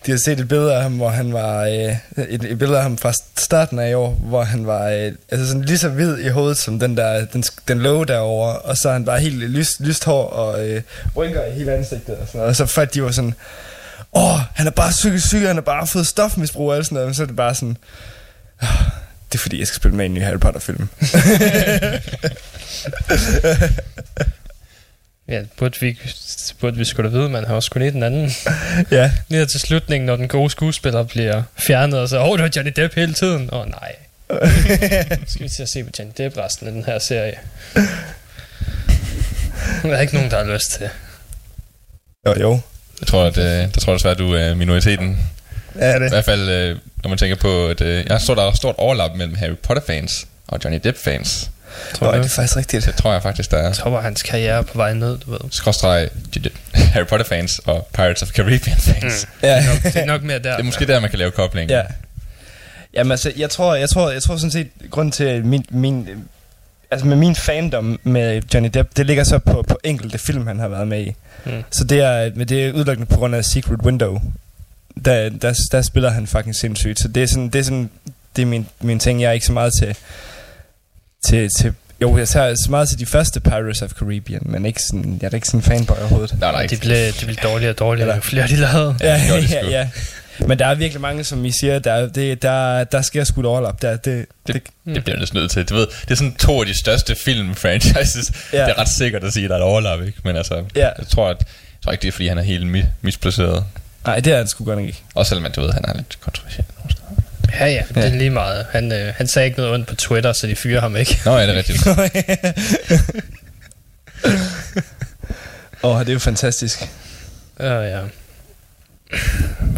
de 0.05 0.11
havde 0.11 0.23
set 0.23 0.39
et 0.39 0.47
billede 0.47 0.75
af 0.75 0.81
ham, 0.81 0.93
hvor 0.93 1.09
han 1.09 1.33
var... 1.33 1.63
øh, 1.63 1.95
Et, 2.29 2.43
et 2.43 2.57
billede 2.59 2.77
af 2.77 2.83
ham 2.83 2.97
fra 2.97 3.13
starten 3.37 3.79
af 3.79 3.89
i 3.89 3.93
år, 3.93 4.09
hvor 4.11 4.43
han 4.43 4.67
var 4.67 4.89
øh, 4.89 5.11
altså 5.31 5.47
sådan 5.47 5.61
lige 5.61 5.77
så 5.77 5.89
hvid 5.89 6.17
i 6.17 6.27
hovedet 6.27 6.57
som 6.57 6.79
den 6.79 6.97
der 6.97 7.25
den, 7.25 7.43
den 7.67 7.79
låge 7.79 8.05
derovre, 8.05 8.57
og 8.59 8.77
så 8.77 8.91
han 8.91 9.05
bare 9.05 9.19
helt 9.19 9.35
lyst, 9.49 9.71
lyst 9.79 10.05
hår 10.05 10.27
og 10.27 10.67
øh, 10.67 10.81
rynker 11.15 11.45
i 11.45 11.51
hele 11.51 11.73
ansigtet 11.73 12.15
og 12.15 12.27
sådan 12.27 12.37
noget. 12.39 12.49
Og 12.49 12.55
så 12.55 12.65
folk 12.65 12.93
de 12.93 13.03
var 13.03 13.11
sådan, 13.11 13.33
åh, 14.15 14.39
han 14.53 14.67
er 14.67 14.71
bare 14.71 14.91
psykisk 14.91 15.27
syg, 15.27 15.47
han 15.47 15.55
har 15.55 15.61
bare 15.61 15.87
fået 15.87 16.07
stofmisbrug 16.07 16.69
og 16.69 16.75
alt 16.75 16.85
sådan 16.85 16.93
noget, 16.95 17.07
men 17.07 17.13
så 17.15 17.21
er 17.23 17.27
det 17.27 17.35
bare 17.35 17.55
sådan, 17.55 17.77
"Ah, 18.61 18.69
det 19.31 19.35
er 19.35 19.41
fordi, 19.41 19.59
jeg 19.59 19.67
skal 19.67 19.75
spille 19.75 19.97
med 19.97 20.05
i 20.05 20.07
en 20.07 20.13
ny 20.13 20.23
Harry 20.23 20.39
Potter-film. 20.39 20.87
Ja, 25.27 25.41
burde 25.57 25.79
vi, 25.79 25.99
burde 26.59 26.77
vi 26.77 26.85
skulle 26.85 27.09
da 27.11 27.17
vide, 27.17 27.29
man 27.29 27.45
har 27.45 27.55
også 27.55 27.71
kun 27.71 27.81
den 27.81 28.03
anden. 28.03 28.31
ja. 28.91 29.11
Lige 29.27 29.45
til 29.45 29.59
slutningen, 29.59 30.05
når 30.05 30.15
den 30.15 30.27
gode 30.27 30.49
skuespiller 30.49 31.03
bliver 31.03 31.43
fjernet, 31.57 31.99
og 31.99 32.09
så, 32.09 32.19
åh, 32.19 32.29
oh, 32.29 32.37
det 32.37 32.43
var 32.43 32.51
Johnny 32.55 32.71
Depp 32.75 32.95
hele 32.95 33.13
tiden. 33.13 33.49
Åh, 33.53 33.59
oh, 33.59 33.67
nej. 33.69 33.95
Skal 35.27 35.43
vi 35.43 35.49
til 35.49 35.63
at 35.63 35.69
se 35.69 35.83
på 35.83 35.89
Johnny 35.99 36.13
Depp 36.17 36.37
resten 36.37 36.67
af 36.67 36.73
den 36.73 36.83
her 36.83 36.99
serie? 36.99 37.35
Der 39.83 39.95
er 39.95 40.01
ikke 40.01 40.13
nogen, 40.15 40.31
der 40.31 40.45
har 40.45 40.53
lyst 40.53 40.71
til. 40.71 40.89
Jo, 42.27 42.33
jo. 42.39 42.59
Jeg 43.01 43.07
tror, 43.07 43.23
at, 43.23 43.37
øh, 43.37 43.43
der 43.45 43.79
tror 43.79 43.93
jeg 43.93 43.97
desværre, 43.97 44.11
at 44.11 44.19
du 44.19 44.33
er 44.33 44.55
minoriteten. 44.55 45.19
Ja, 45.79 45.95
I 45.95 45.99
det. 45.99 46.09
hvert 46.09 46.25
fald, 46.25 46.49
øh, 46.49 46.77
når 47.03 47.09
man 47.09 47.17
tænker 47.17 47.35
på, 47.35 47.67
at 47.67 47.81
øh, 47.81 48.05
jeg 48.09 48.21
tror, 48.21 48.35
der 48.35 48.43
er 48.43 48.49
et 48.51 48.57
stort 48.57 48.75
overlap 48.77 49.11
mellem 49.15 49.35
Harry 49.35 49.55
Potter-fans 49.63 50.27
og 50.47 50.59
Johnny 50.63 50.79
Depp-fans. 50.83 51.49
Nå, 52.01 52.11
det 52.11 52.19
er 52.19 52.27
faktisk 52.27 52.57
rigtigt. 52.57 52.85
Det 52.85 52.95
tror 52.95 53.11
jeg 53.11 53.21
faktisk, 53.21 53.51
der 53.51 53.57
er. 53.57 53.63
Jeg 53.63 53.75
tror 53.75 53.91
bare, 53.91 54.01
hans 54.01 54.23
karriere 54.23 54.57
er 54.57 54.61
på 54.61 54.77
vej 54.77 54.93
ned, 54.93 55.17
du 55.17 55.31
ved. 55.31 55.39
Skråstreg 55.51 56.09
Harry 56.73 57.05
Potter-fans 57.05 57.59
og 57.65 57.87
Pirates 57.93 58.21
of 58.21 58.29
Caribbean-fans. 58.29 59.27
Mm. 59.41 59.47
Ja. 59.47 59.63
Det 59.83 59.95
er 59.95 60.05
nok 60.05 60.23
mere 60.23 60.39
der. 60.39 60.51
Det 60.51 60.59
er 60.59 60.63
måske 60.63 60.87
der, 60.87 60.99
man 60.99 61.09
kan 61.09 61.19
lave 61.19 61.31
kobling. 61.31 61.69
Ja. 61.69 61.81
Jamen 62.93 63.11
altså, 63.11 63.31
jeg 63.37 63.49
tror, 63.49 63.75
jeg 63.75 63.89
tror, 63.89 64.11
jeg 64.11 64.23
tror 64.23 64.37
sådan 64.37 64.51
set, 64.51 64.67
grund 64.91 65.11
til 65.11 65.23
at 65.23 65.45
min, 65.45 65.65
min, 65.69 66.09
altså 66.91 67.07
med 67.07 67.15
min 67.15 67.35
fandom 67.35 67.99
med 68.03 68.41
Johnny 68.53 68.69
Depp, 68.73 68.89
det 68.97 69.05
ligger 69.05 69.23
så 69.23 69.39
på, 69.39 69.61
på 69.67 69.77
enkelte 69.83 70.17
film, 70.17 70.47
han 70.47 70.59
har 70.59 70.67
været 70.67 70.87
med 70.87 71.01
i. 71.01 71.15
Mm. 71.45 71.63
Så 71.71 71.83
det 71.83 71.99
er, 71.99 72.31
men 72.35 72.47
det 72.47 72.65
er 72.65 72.73
udelukkende 72.73 73.05
på 73.05 73.15
grund 73.17 73.35
af 73.35 73.45
Secret 73.45 73.79
Window. 73.83 74.21
Der, 75.05 75.29
der, 75.29 75.53
der 75.71 75.81
spiller 75.81 76.09
han 76.09 76.27
fucking 76.27 76.55
sindssygt. 76.55 76.99
Så 76.99 77.07
det 77.07 77.23
er 77.23 77.27
sådan, 77.27 77.49
det 77.49 77.59
er 77.59 77.63
sådan, 77.63 77.89
det 78.35 78.41
er 78.41 78.45
min, 78.45 78.67
min 78.81 78.99
ting. 78.99 79.21
Jeg 79.21 79.27
er 79.27 79.31
ikke 79.31 79.45
så 79.45 79.53
meget 79.53 79.73
til, 79.81 79.95
til, 81.25 81.49
til 81.57 81.73
jo, 82.01 82.17
jeg 82.17 82.27
tager 82.27 82.55
så 82.55 82.67
meget 82.71 82.89
til 82.89 82.99
de 82.99 83.05
første 83.05 83.39
Pirates 83.39 83.81
of 83.81 83.91
Caribbean, 83.91 84.41
men 84.45 84.65
ikke 84.65 84.81
sådan, 84.81 85.17
jeg 85.21 85.25
er 85.25 85.29
da 85.29 85.37
ikke 85.37 85.47
sådan 85.47 85.59
en 85.59 85.63
fanboy 85.63 85.95
overhovedet. 85.99 86.39
Nej, 86.39 86.51
nej. 86.51 86.65
Det 86.65 86.79
blev, 86.79 86.97
det 86.97 87.21
blev 87.25 87.35
dårligere 87.35 87.73
og 87.73 87.79
dårligere, 87.79 88.15
jo 88.15 88.21
flere 88.21 88.47
de 88.47 88.55
lavede. 88.55 88.95
Ja, 89.01 89.21
ja, 89.51 89.69
ja. 89.69 89.89
Men 90.39 90.59
der 90.59 90.65
er 90.67 90.75
virkelig 90.75 91.01
mange, 91.01 91.23
som 91.23 91.45
I 91.45 91.51
siger, 91.51 91.79
der, 91.79 92.07
det, 92.07 92.41
der, 92.41 92.83
der 92.83 93.01
sker 93.01 93.23
sgu 93.23 93.39
et 93.41 93.45
overlap. 93.45 93.81
Der, 93.81 93.95
det, 93.97 94.25
Det, 94.47 94.53
det 94.55 94.63
bliver 94.85 95.03
jeg 95.07 95.19
næsten 95.19 95.39
nødt 95.39 95.51
til. 95.51 95.65
Du 95.65 95.75
ved, 95.75 95.87
det 96.01 96.11
er 96.11 96.15
sådan 96.15 96.35
to 96.35 96.59
af 96.59 96.65
de 96.65 96.79
største 96.79 97.15
film-franchises. 97.15 98.31
Ja. 98.53 98.61
Det 98.61 98.69
er 98.69 98.79
ret 98.79 98.89
sikkert 98.89 99.23
at 99.23 99.33
sige, 99.33 99.43
at 99.43 99.49
der 99.49 99.55
er 99.55 99.59
et 99.59 99.65
overlap, 99.65 100.01
ikke? 100.01 100.17
Men 100.23 100.35
altså, 100.35 100.63
Ja. 100.75 100.89
jeg 100.97 101.07
tror, 101.09 101.29
at, 101.29 101.37
jeg 101.39 101.47
tror 101.83 101.91
ikke, 101.91 102.01
det 102.01 102.07
er, 102.07 102.11
fordi 102.11 102.27
han 102.27 102.37
er 102.37 102.41
helt 102.43 102.75
mi- 102.75 102.85
misplaceret. 103.01 103.63
Nej, 104.05 104.19
det 104.19 104.33
er 104.33 104.39
det 104.39 104.49
sgu 104.49 104.65
godt 104.65 104.77
nok 104.79 104.87
ikke. 104.87 105.01
Også 105.15 105.29
selvom, 105.29 105.45
at 105.45 105.55
du 105.55 105.61
ved, 105.61 105.71
han 105.71 105.85
er 105.87 105.93
lidt 105.93 106.17
kontroversiel 106.21 106.65
nogle 106.77 106.91
steder. 106.91 107.05
Ja, 107.59 107.65
ja, 107.71 107.83
det 107.95 108.05
er 108.13 108.17
lige 108.17 108.29
meget. 108.29 108.65
Han, 108.71 108.91
øh, 108.91 109.13
han 109.17 109.27
sagde 109.27 109.45
ikke 109.45 109.57
noget 109.57 109.73
ondt 109.73 109.87
på 109.87 109.95
Twitter, 109.95 110.33
så 110.33 110.47
de 110.47 110.55
fyrer 110.55 110.81
ham 110.81 110.95
ikke. 110.95 111.19
Nå, 111.25 111.37
ja, 111.37 111.47
det 111.47 111.49
er 111.49 111.57
rigtigt. 111.57 111.87
Åh, 115.83 115.95
oh, 115.95 115.99
det 115.99 116.09
er 116.09 116.13
jo 116.13 116.19
fantastisk. 116.19 116.89
Ja, 117.59 117.81
ja. 117.81 117.99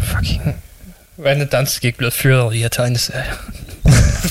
Fucking... 0.02 0.62
Hvordan 1.16 1.40
er 1.40 1.44
dansk 1.44 1.84
ikke 1.84 1.98
blevet 1.98 2.14
fyret 2.14 2.40
over 2.40 2.52
de 2.52 2.58
her 2.58 2.68
tegneserier? 2.68 3.34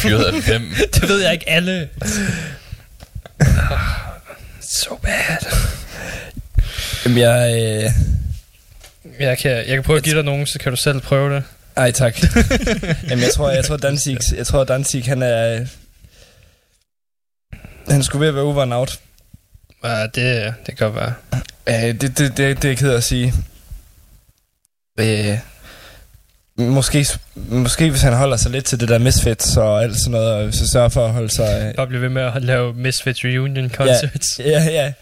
Fyret 0.02 0.26
af 0.26 0.42
hvem? 0.42 0.74
Det 0.94 1.10
ved 1.10 1.22
jeg 1.22 1.34
ikke 1.34 1.50
alle. 1.50 1.90
so 4.62 4.96
bad. 4.96 5.56
Jamen, 7.06 7.18
jeg... 7.18 7.56
Øh... 7.56 7.92
Jeg 9.20 9.38
kan, 9.38 9.52
jeg 9.52 9.68
kan 9.68 9.84
prøve 9.84 9.98
at 9.98 10.04
give 10.04 10.16
dig 10.16 10.24
nogen, 10.24 10.46
så 10.46 10.60
kan 10.60 10.72
du 10.72 10.76
selv 10.76 11.02
prøve 11.02 11.36
det. 11.36 11.44
Ej, 11.76 11.92
tak. 11.92 12.18
Jamen, 13.10 13.24
jeg 13.24 13.32
tror, 13.34 13.50
jeg 13.50 13.66
tror, 13.66 13.78
Danzig, 13.78 14.18
jeg 14.36 14.48
tror, 14.48 14.64
Danzig, 14.64 15.06
han 15.06 15.22
er... 15.22 15.66
Han 17.90 18.04
skulle 18.04 18.20
ved 18.20 18.28
at 18.28 18.36
være 18.36 18.44
over 18.44 18.62
and 18.62 18.74
out. 18.74 19.00
Ja, 19.84 20.04
det, 20.04 20.54
det 20.66 20.78
kan 20.78 20.78
godt 20.78 20.96
være. 20.96 21.14
Ja, 21.68 21.88
det, 21.88 22.02
det, 22.02 22.18
det, 22.18 22.38
det 22.38 22.66
er 22.66 22.70
jeg 22.70 22.78
ked 22.78 22.92
at 22.92 23.04
sige. 23.04 23.34
Øh, 24.98 25.38
måske, 26.58 27.06
måske 27.36 27.90
hvis 27.90 28.02
han 28.02 28.14
holder 28.14 28.38
sig 28.38 28.52
lidt 28.52 28.66
til 28.66 28.80
det 28.80 28.90
der 28.90 28.98
misfits 28.98 29.58
og 29.58 29.84
alt 29.84 29.98
sådan 29.98 30.12
noget, 30.12 30.34
og 30.34 30.54
så 30.54 30.68
sørger 30.74 30.90
for 30.90 31.06
at 31.06 31.14
holde 31.14 31.30
sig... 31.30 31.74
Bare 31.76 31.88
blive 31.88 32.02
ved 32.02 32.10
med 32.10 32.22
at 32.22 32.44
lave 32.44 32.74
Misfits 32.74 33.26
Reunion 33.26 33.70
Concerts. 33.70 34.40
Ja, 34.40 34.64
ja. 34.64 34.94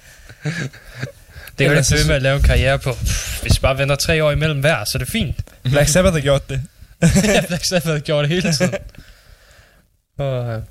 Det 1.57 1.65
kan 1.65 1.71
du 1.71 1.77
ikke 1.77 1.87
blive 1.89 1.99
ved 1.99 2.07
med 2.07 2.15
at 2.15 2.21
lave 2.21 2.35
en 2.35 2.43
karriere 2.43 2.79
på. 2.79 2.93
Hvis 3.41 3.53
vi 3.57 3.61
bare 3.61 3.77
venter 3.77 3.95
tre 3.95 4.23
år 4.23 4.31
imellem 4.31 4.59
hver, 4.59 4.83
så 4.83 4.91
er 4.93 4.99
det 4.99 5.07
fint. 5.07 5.35
Black 5.63 5.89
Sabbath 5.89 6.13
har 6.13 6.21
gjort 6.21 6.49
det. 6.49 6.61
Black 7.47 7.65
Sabbath 7.65 7.91
har 7.91 7.99
gjort 7.99 8.23
det 8.23 8.29
hele 8.29 8.53
tiden. 8.53 8.73
Og, 10.17 10.53
øh, 10.53 10.61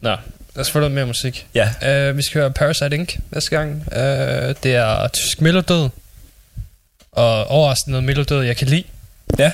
nå, 0.00 0.10
lad 0.54 0.60
os 0.60 0.70
få 0.70 0.78
noget 0.78 0.94
mere 0.94 1.06
musik. 1.06 1.46
Ja. 1.54 2.10
Uh, 2.10 2.16
vi 2.16 2.22
skal 2.22 2.40
høre 2.40 2.50
Parasite 2.50 2.96
Inc. 2.96 3.16
næste 3.30 3.50
gang. 3.50 3.84
Uh, 3.86 3.98
det 4.62 4.66
er 4.66 5.08
tysk 5.08 5.40
melodød. 5.40 5.88
Og 7.12 7.46
overraskende 7.46 7.90
noget 7.92 8.04
melodød, 8.04 8.42
jeg 8.42 8.56
kan 8.56 8.66
lide. 8.68 8.84
Ja. 9.38 9.52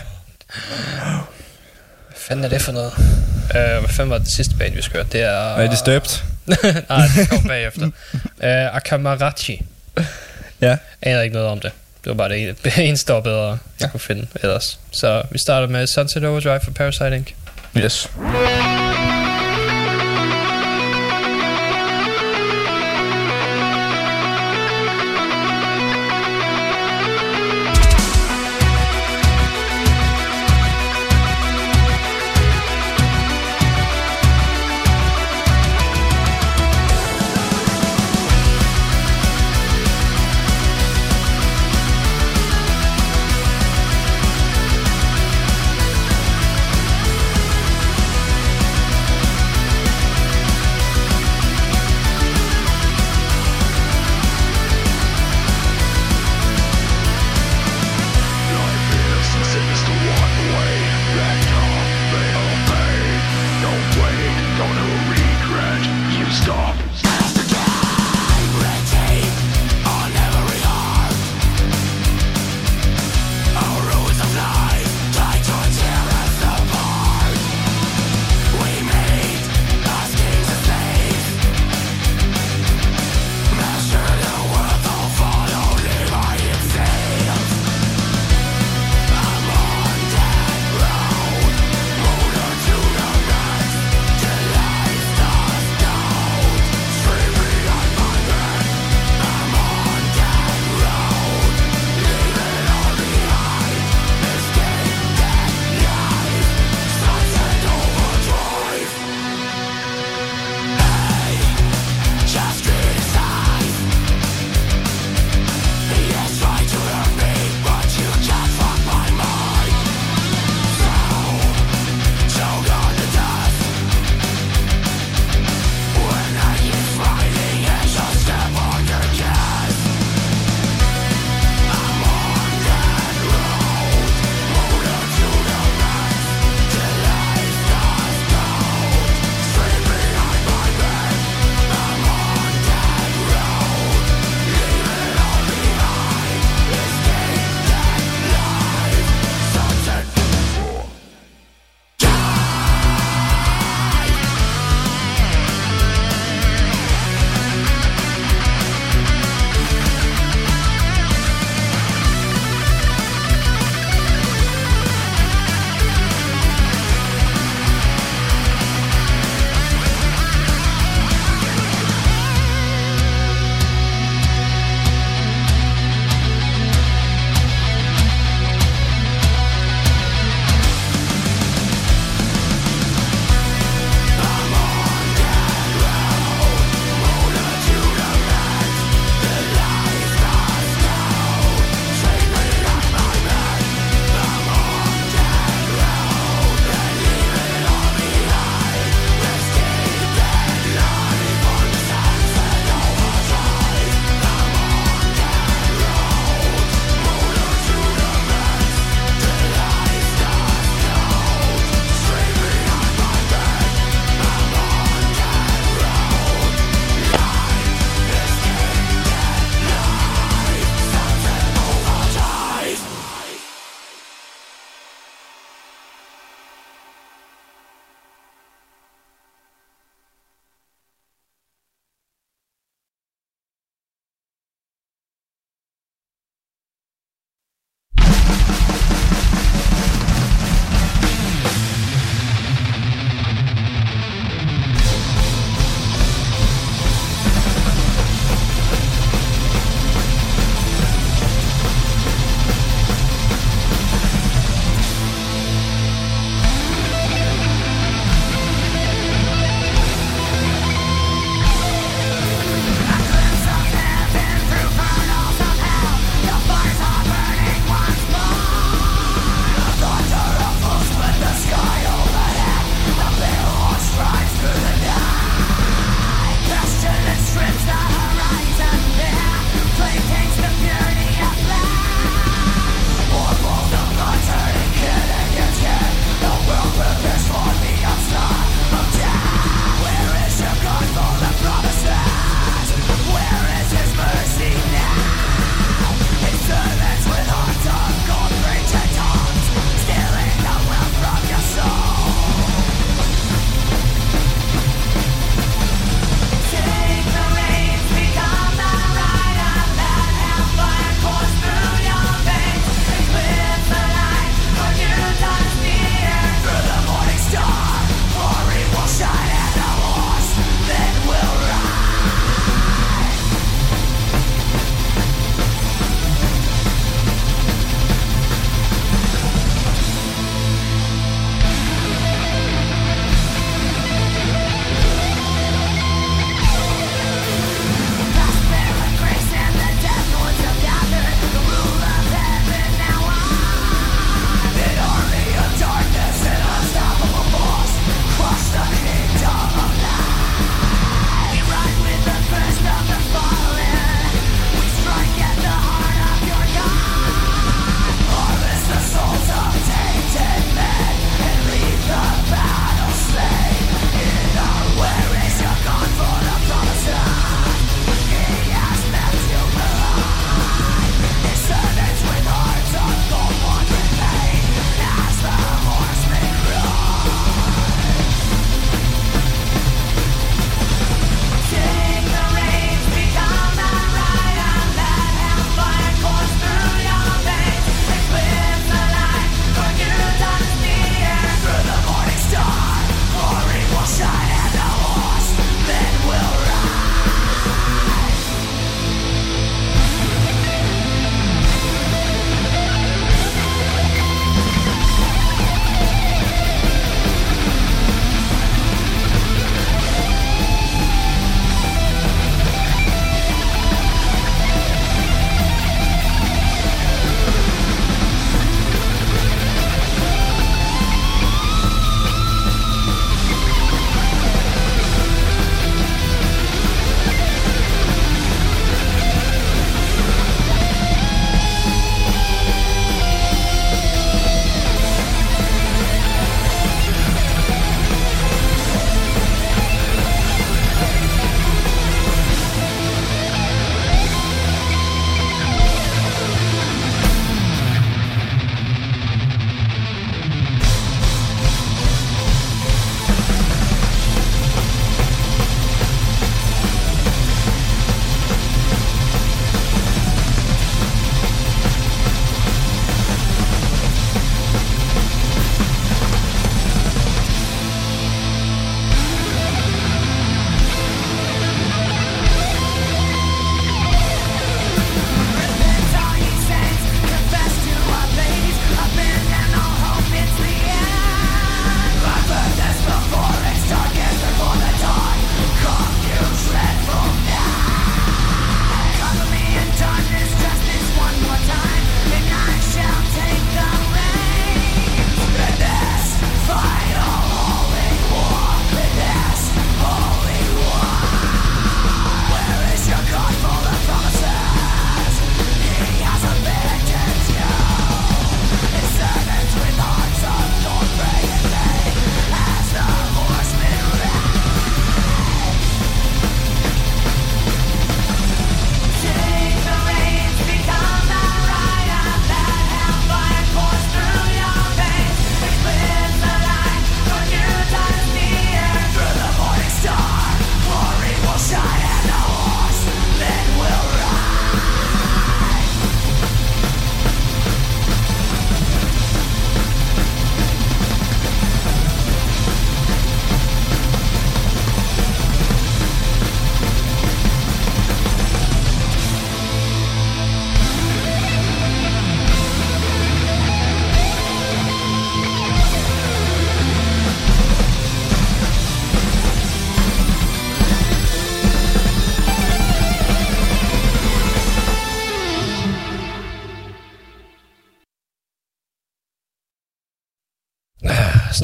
Hvad 2.08 2.16
fanden 2.16 2.44
er 2.44 2.48
det 2.48 2.62
for 2.62 2.72
noget? 2.72 2.92
Uh, 2.96 3.54
hvad 3.84 3.88
fanden 3.88 4.10
var 4.10 4.18
det 4.18 4.32
sidste 4.36 4.54
band, 4.54 4.74
vi 4.74 4.82
skal 4.82 4.96
høre? 4.96 5.06
Det 5.12 5.22
er... 5.22 5.30
Og 5.38 5.64
er 5.64 5.68
det 5.68 5.78
støbt? 5.78 6.24
Nej, 6.88 7.06
det 7.16 7.28
kom 7.30 7.42
bagefter. 7.48 7.86
uh, 7.86 8.76
Akamarachi. 8.76 9.62
Ja. 10.60 10.76
aner 11.02 11.20
ikke 11.22 11.34
noget 11.34 11.48
om 11.48 11.60
det. 11.60 11.72
Det 12.04 12.10
var 12.10 12.14
bare 12.14 12.28
det 12.28 12.48
ene- 12.50 12.56
det 12.64 12.78
eneste, 12.88 13.06
der 13.08 13.12
var 13.14 13.20
bedre, 13.20 13.48
jeg 13.48 13.58
ja. 13.80 13.88
kunne 13.88 14.00
finde 14.00 14.26
ellers. 14.42 14.78
Så 14.92 15.22
vi 15.30 15.38
starter 15.38 15.68
med 15.68 15.86
Sunset 15.86 16.24
Overdrive 16.24 16.60
for 16.60 16.70
Parasite 16.70 17.16
Inc. 17.16 17.28
Yes. 17.76 18.10
Parasite 18.16 18.87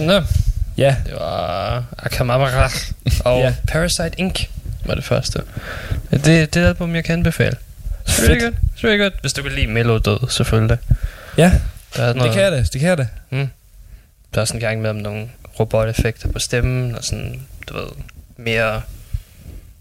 Der. 0.08 0.24
Ja, 0.76 0.96
Det 1.06 1.12
var 1.14 1.84
Akamamara 1.98 2.70
og 3.24 3.40
Ja. 3.44 3.54
Parasite 3.68 4.10
Inc. 4.18 4.46
var 4.84 4.94
det 4.94 5.04
første. 5.04 5.40
Det, 6.10 6.54
det 6.54 6.56
er 6.56 6.68
album, 6.68 6.94
jeg 6.94 7.04
kan 7.04 7.12
anbefale. 7.12 7.56
Good. 8.06 8.52
It's 8.76 8.84
really 8.84 8.98
good. 9.00 9.10
Hvis 9.20 9.32
du 9.32 9.42
kan 9.42 9.52
lide 9.52 9.66
Mellow 9.66 9.98
Død, 9.98 10.30
selvfølgelig. 10.30 10.78
ja, 11.38 11.52
Der 11.96 12.02
er 12.02 12.06
det 12.06 12.16
noget, 12.16 12.32
kan 12.32 12.42
jeg 12.42 12.52
da, 12.52 12.56
det 12.72 12.80
kan 12.80 12.88
jeg 12.88 12.98
da. 12.98 13.06
Der 14.34 14.40
er 14.40 14.44
sådan 14.44 14.56
en 14.56 14.60
gang 14.60 14.80
med 14.82 14.92
nogle 14.92 15.28
roboteffekter 15.60 16.28
på 16.32 16.38
stemmen, 16.38 16.94
og 16.94 17.04
sådan, 17.04 17.40
du 17.68 17.74
ved, 17.74 17.86
mere 18.36 18.82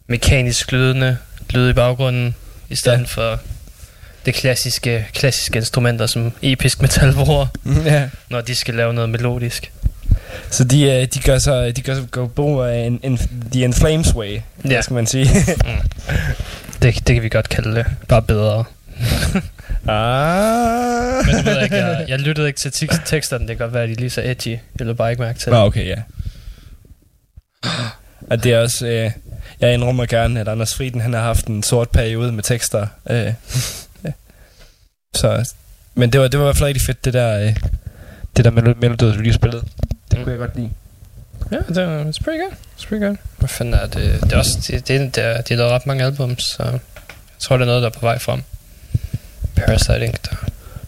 mekanisk 0.08 0.72
lydende 0.72 1.18
lyd 1.50 1.70
i 1.70 1.74
baggrunden, 1.74 2.36
i 2.70 2.76
stedet 2.76 3.00
ja. 3.00 3.04
for 3.06 3.40
det 4.26 4.34
klassiske, 4.36 5.08
klassiske 5.14 5.58
instrumenter, 5.58 6.08
som 6.08 6.32
episk 6.42 6.82
metal 6.82 7.14
bruger, 7.14 7.48
ja. 7.86 8.10
når 8.30 8.42
de 8.42 8.56
skal 8.56 8.74
lave 8.74 8.94
noget 8.94 9.10
melodisk. 9.10 9.72
Så 10.50 10.64
de, 10.64 10.84
øh, 10.84 11.08
de 11.14 11.20
gør 11.20 11.38
så, 11.40 11.72
de 11.72 11.82
gør 11.82 11.96
så 11.96 12.02
går 12.12 12.28
brug 12.28 12.64
af 12.64 12.78
en, 12.86 13.00
en, 13.04 13.18
The 13.52 13.64
In 13.64 13.74
Flames 13.74 14.16
Way, 14.16 14.40
ja. 14.70 14.82
Skal 14.82 14.94
man 14.94 15.08
sige. 15.08 15.26
det, 16.82 17.08
det 17.08 17.16
kan 17.16 17.24
vi 17.24 17.30
godt 17.30 17.50
kalde 17.50 17.76
det. 17.76 17.86
Bare 18.08 18.22
bedre. 18.22 18.64
ah. 19.88 21.26
Men 21.26 21.36
det 21.36 21.46
ved 21.46 21.54
jeg 21.54 21.64
ikke, 21.64 21.76
jeg, 21.76 22.06
jeg 22.08 22.20
lyttede 22.20 22.48
ikke 22.48 22.60
til 22.60 22.72
tek- 22.72 23.06
teksterne. 23.06 23.48
Det 23.48 23.58
kan 23.58 23.64
godt 23.66 23.74
være, 23.74 23.84
at 23.84 23.90
de 23.90 23.94
er 23.94 23.98
lige 24.00 24.10
så 24.10 24.22
edgy. 24.24 24.48
Jeg 24.48 24.60
lød 24.88 24.94
bare 24.94 25.12
ikke 25.12 25.22
mærke 25.24 25.40
til 25.40 25.52
det. 25.52 25.60
okay, 25.60 25.88
ja. 25.88 25.96
Og 28.30 28.44
det 28.44 28.52
er 28.54 28.60
også, 28.60 28.88
øh, 28.88 29.12
jeg 29.60 29.74
indrømmer 29.74 30.06
gerne, 30.06 30.40
at 30.40 30.48
Anders 30.48 30.76
Frieden, 30.76 31.02
han 31.02 31.14
har 31.14 31.22
haft 31.22 31.46
en 31.48 31.64
sort 31.64 31.90
periode 31.90 32.32
med 32.32 32.44
tekster. 32.44 32.88
Øh. 33.10 33.34
Så, 35.16 35.54
men 35.96 36.12
det 36.14 36.22
var, 36.22 36.28
det 36.28 36.40
var 36.40 36.46
i 36.46 36.48
hvert 36.48 36.58
fald 36.58 36.68
rigtig 36.68 36.86
fedt, 36.86 37.06
det 37.06 37.14
der, 37.14 37.40
øh, 37.40 37.56
det 38.38 38.46
der 38.46 38.52
melo- 38.52 38.80
melodød, 38.82 39.14
du 39.14 39.20
lige 39.22 39.34
spillede. 39.34 39.64
Det 40.12 40.18
Mm. 40.20 40.24
kunne 40.24 40.32
jeg 40.32 40.40
godt 40.40 40.56
lide. 40.56 40.70
Ja, 41.52 41.58
det 41.58 41.78
er 41.78 42.04
it's 42.04 42.24
pretty 42.24 42.40
good. 42.42 42.52
It's 42.80 42.88
pretty 42.88 43.06
good. 43.06 43.16
Hvad 43.38 43.50
fanden 43.50 43.74
er 43.74 43.86
det? 43.86 44.20
Det 44.24 44.34
er 44.34 44.38
også, 44.38 44.58
det, 44.68 44.88
det, 44.88 45.16
det 45.16 45.24
er, 45.24 45.42
de 45.42 45.54
har 45.54 45.58
lavet 45.58 45.72
ret 45.72 45.86
mange 45.86 46.04
albums, 46.04 46.44
så 46.44 46.64
jeg 46.64 46.80
tror, 47.40 47.58
det 47.58 47.62
er 47.62 47.66
noget, 47.66 47.82
der 47.82 47.90
er 47.90 47.94
på 47.94 48.00
vej 48.02 48.20
frem. 48.20 48.42
Parasite 49.56 50.06
Inc. 50.06 50.16
Der. 50.30 50.36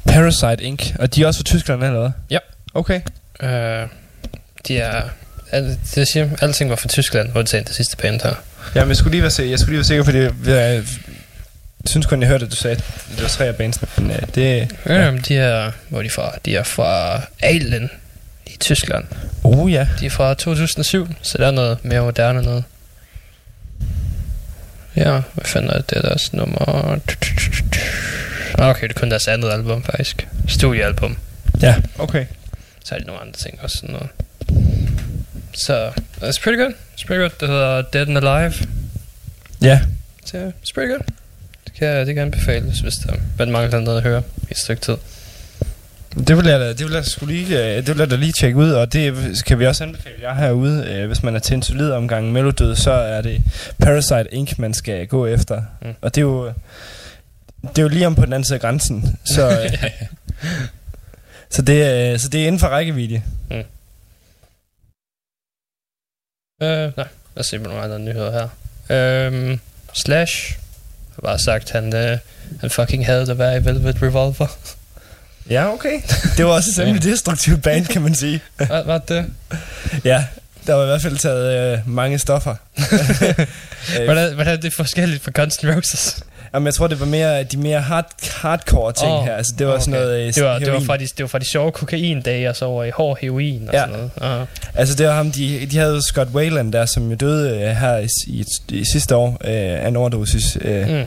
Parasite 0.07 0.63
Inc. 0.63 0.93
Og 0.99 1.15
de 1.15 1.23
er 1.23 1.27
også 1.27 1.37
fra 1.39 1.43
Tyskland, 1.43 1.83
eller 1.83 1.99
hvad? 1.99 2.09
Ja. 2.29 2.37
Okay. 2.73 3.01
Øh, 3.41 3.87
de 4.67 4.77
er... 4.77 5.01
Al, 5.51 5.77
det 5.95 6.07
siger, 6.07 6.29
alting 6.41 6.69
var 6.69 6.75
fra 6.75 6.87
Tyskland, 6.89 7.29
undtagen 7.35 7.65
det 7.65 7.75
sidste 7.75 7.97
band 7.97 8.21
her. 8.21 8.33
Jamen, 8.75 8.89
jeg 8.89 8.97
skulle 8.97 9.11
lige 9.11 9.21
være, 9.21 9.31
se- 9.31 9.43
jeg 9.49 9.59
skulle 9.59 9.71
lige 9.71 9.77
være 9.77 9.85
sikker, 9.85 10.03
fordi 10.03 10.17
jeg, 10.17 10.31
jeg 10.45 10.83
synes 11.85 12.05
kun, 12.05 12.21
jeg 12.21 12.29
hørte, 12.29 12.45
at 12.45 12.51
du 12.51 12.55
sagde, 12.55 12.75
at 12.75 12.83
det 13.11 13.21
var 13.21 13.27
tre 13.27 13.45
af 13.45 13.55
bandsene. 13.55 13.87
Men 13.97 14.11
øh, 14.11 14.21
det... 14.35 14.75
Ja. 14.85 14.93
Jamen, 15.03 15.21
de 15.27 15.37
er... 15.37 15.71
Hvor 15.89 15.99
er 15.99 16.03
de 16.03 16.09
fra? 16.09 16.31
De 16.45 16.55
er 16.55 16.63
fra 16.63 17.21
Alen 17.41 17.89
i 18.55 18.57
Tyskland. 18.57 19.05
Oh 19.43 19.71
ja. 19.71 19.87
De 19.99 20.05
er 20.05 20.09
fra 20.09 20.33
2007, 20.33 21.07
så 21.21 21.37
der 21.37 21.47
er 21.47 21.51
noget 21.51 21.85
mere 21.85 22.01
moderne 22.01 22.41
noget. 22.41 22.63
Ja, 24.95 25.21
hvad 25.33 25.45
fanden 25.45 25.69
er 25.69 25.77
det? 25.77 25.89
Det 25.89 25.97
er 25.97 26.01
deres 26.01 26.33
nummer... 26.33 26.69
Ah, 26.69 26.99
Okay, 28.69 28.87
det 28.87 28.95
er 28.95 28.99
kun 28.99 29.09
deres 29.09 29.27
andet 29.27 29.49
album, 29.51 29.83
faktisk. 29.83 30.27
Studiealbum. 30.47 31.17
Ja, 31.61 31.75
okay. 31.99 32.25
Så 32.85 32.95
er 32.95 32.99
de 32.99 33.05
nogle 33.05 33.21
andre 33.21 33.33
ting 33.33 33.59
også, 33.61 33.77
sådan 33.77 33.95
noget. 33.95 34.09
Så, 35.53 35.89
it's 36.21 36.43
pretty 36.43 36.59
good. 36.61 36.73
It's 36.97 37.05
pretty 37.07 37.19
good. 37.21 37.29
Det 37.39 37.47
hedder 37.49 37.81
Dead 37.81 38.07
and 38.07 38.17
Alive. 38.17 38.53
Ja. 39.61 39.81
Så 40.25 40.37
it's 40.37 40.73
pretty 40.73 40.91
good. 40.91 41.01
Det 41.65 41.73
kan, 41.73 42.07
det 42.07 42.15
kan 42.15 42.23
anbefales, 42.23 42.79
hvis 42.79 42.93
der 42.93 43.13
man 43.37 43.51
mangler 43.51 43.79
noget 43.79 43.97
at 43.97 44.03
høre 44.03 44.23
i 44.41 44.47
et 44.51 44.57
stykke 44.57 44.81
tid. 44.81 44.95
Det 46.17 46.37
vil 46.37 46.45
jeg 46.45 46.59
da, 46.59 46.69
det 46.73 46.85
vil 46.85 46.93
jeg 46.93 47.05
sgu 47.05 47.25
lige, 47.25 47.59
øh, 47.59 47.77
det 47.77 47.87
vil 47.87 47.97
jeg 47.97 48.09
da 48.11 48.15
lige 48.15 48.31
tjekke 48.31 48.57
ud, 48.57 48.71
og 48.71 48.93
det 48.93 49.13
kan 49.45 49.59
vi 49.59 49.65
også 49.67 49.83
anbefale 49.83 50.15
jer 50.21 50.33
herude. 50.33 50.85
Øh, 50.91 51.07
Hvis 51.07 51.23
man 51.23 51.35
er 51.35 51.39
til 51.39 51.53
en 51.53 51.63
solid 51.63 51.91
omgang 51.91 52.31
melodød, 52.31 52.75
så 52.75 52.91
er 52.91 53.21
det 53.21 53.43
Parasite 53.79 54.33
Inc., 54.33 54.57
man 54.57 54.73
skal 54.73 55.07
gå 55.07 55.25
efter. 55.25 55.61
Mm. 55.81 55.87
Mm. 55.87 55.93
Og 56.01 56.15
det 56.15 56.21
er 56.21 56.25
jo, 56.25 56.47
det 57.61 57.77
er 57.77 57.81
jo 57.81 57.87
lige 57.87 58.07
om 58.07 58.15
på 58.15 58.25
den 58.25 58.33
anden 58.33 58.45
side 58.45 58.55
af 58.55 58.61
grænsen. 58.61 59.19
Så, 59.25 59.49
øh, 59.63 59.91
så, 61.49 61.61
det, 61.61 61.83
er- 61.83 62.17
så 62.17 62.29
det 62.29 62.43
er 62.43 62.47
inden 62.47 62.59
for 62.59 62.67
rækkevidde. 62.67 63.21
Øh, 63.51 63.63
nej, 66.69 66.91
lad 66.97 67.05
os 67.35 67.47
se 67.47 67.59
på 67.59 67.67
nogle 67.67 67.81
andre 67.83 67.99
nyheder 67.99 68.31
her. 68.31 68.47
Øhm, 69.27 69.59
Slash 69.93 70.57
har 71.15 71.21
bare 71.21 71.39
sagt, 71.39 71.71
han, 71.71 71.95
øh, 71.95 72.17
han 72.61 72.69
fucking 72.69 73.05
havde 73.05 73.31
at 73.31 73.37
være 73.37 73.57
i 73.57 73.65
Velvet 73.65 74.01
Revolver. 74.01 74.57
Ja, 75.49 75.73
okay. 75.73 76.01
Det 76.37 76.45
var 76.45 76.51
også 76.51 76.69
et 76.81 76.85
rimelig 76.87 77.03
destruktivt 77.03 77.63
band, 77.63 77.85
kan 77.85 78.01
man 78.01 78.15
sige. 78.15 78.41
Hvad 78.57 78.83
var 78.85 78.97
det? 78.97 79.25
Ja, 80.03 80.25
der 80.67 80.73
var 80.73 80.83
i 80.83 80.85
hvert 80.85 81.01
fald 81.01 81.17
taget 81.17 81.73
øh, 81.73 81.79
mange 81.89 82.19
stoffer. 82.19 82.55
øh, 82.77 84.05
Hvordan, 84.05 84.33
hvordan 84.33 84.53
er 84.53 84.57
det 84.61 84.73
forskelligt 84.73 85.23
fra 85.23 85.31
Guns 85.35 85.55
N' 85.57 85.75
Roses? 85.75 86.23
jamen, 86.53 86.65
jeg 86.65 86.73
tror, 86.73 86.87
det 86.87 86.99
var 86.99 87.05
mere 87.05 87.43
de 87.43 87.57
mere 87.57 87.81
hard, 87.81 88.11
hardcore 88.41 88.93
ting 88.93 89.11
Åh, 89.11 89.25
her. 89.25 89.35
Altså, 89.35 89.53
det 89.59 89.67
var 89.67 89.73
okay. 89.73 89.81
sådan 89.83 89.99
noget 89.99 90.19
øh, 90.27 90.33
det 90.33 90.43
var, 90.43 90.53
det, 90.59 90.61
var 90.67 90.71
heroin. 90.73 90.85
fra 90.85 90.97
de, 90.97 91.03
det 91.03 91.19
var 91.19 91.27
fra 91.27 91.39
de 91.39 91.45
sjove 91.49 91.71
kokain-dage, 91.71 92.49
og 92.49 92.55
så 92.55 92.65
over 92.65 92.83
i 92.83 92.89
hård 92.89 93.17
heroin 93.21 93.67
og 93.67 93.73
Ja. 93.73 93.79
sådan 93.79 94.09
noget. 94.21 94.41
Uh, 94.41 94.47
Altså 94.73 94.95
det 94.95 95.07
var 95.07 95.13
ham, 95.15 95.31
de, 95.31 95.65
de 95.71 95.77
havde 95.77 96.01
Scott 96.01 96.29
Wayland 96.29 96.73
der, 96.73 96.85
som 96.85 97.09
jo 97.09 97.15
døde 97.15 97.49
øh, 97.59 97.75
her 97.75 97.97
i, 97.97 98.07
i, 98.27 98.45
i 98.69 98.83
sidste 98.93 99.15
år 99.15 99.29
øh, 99.29 99.83
af 99.83 99.87
en 99.87 99.95
overdosis, 99.95 100.57
øh, 100.61 100.89
mm. 100.89 101.03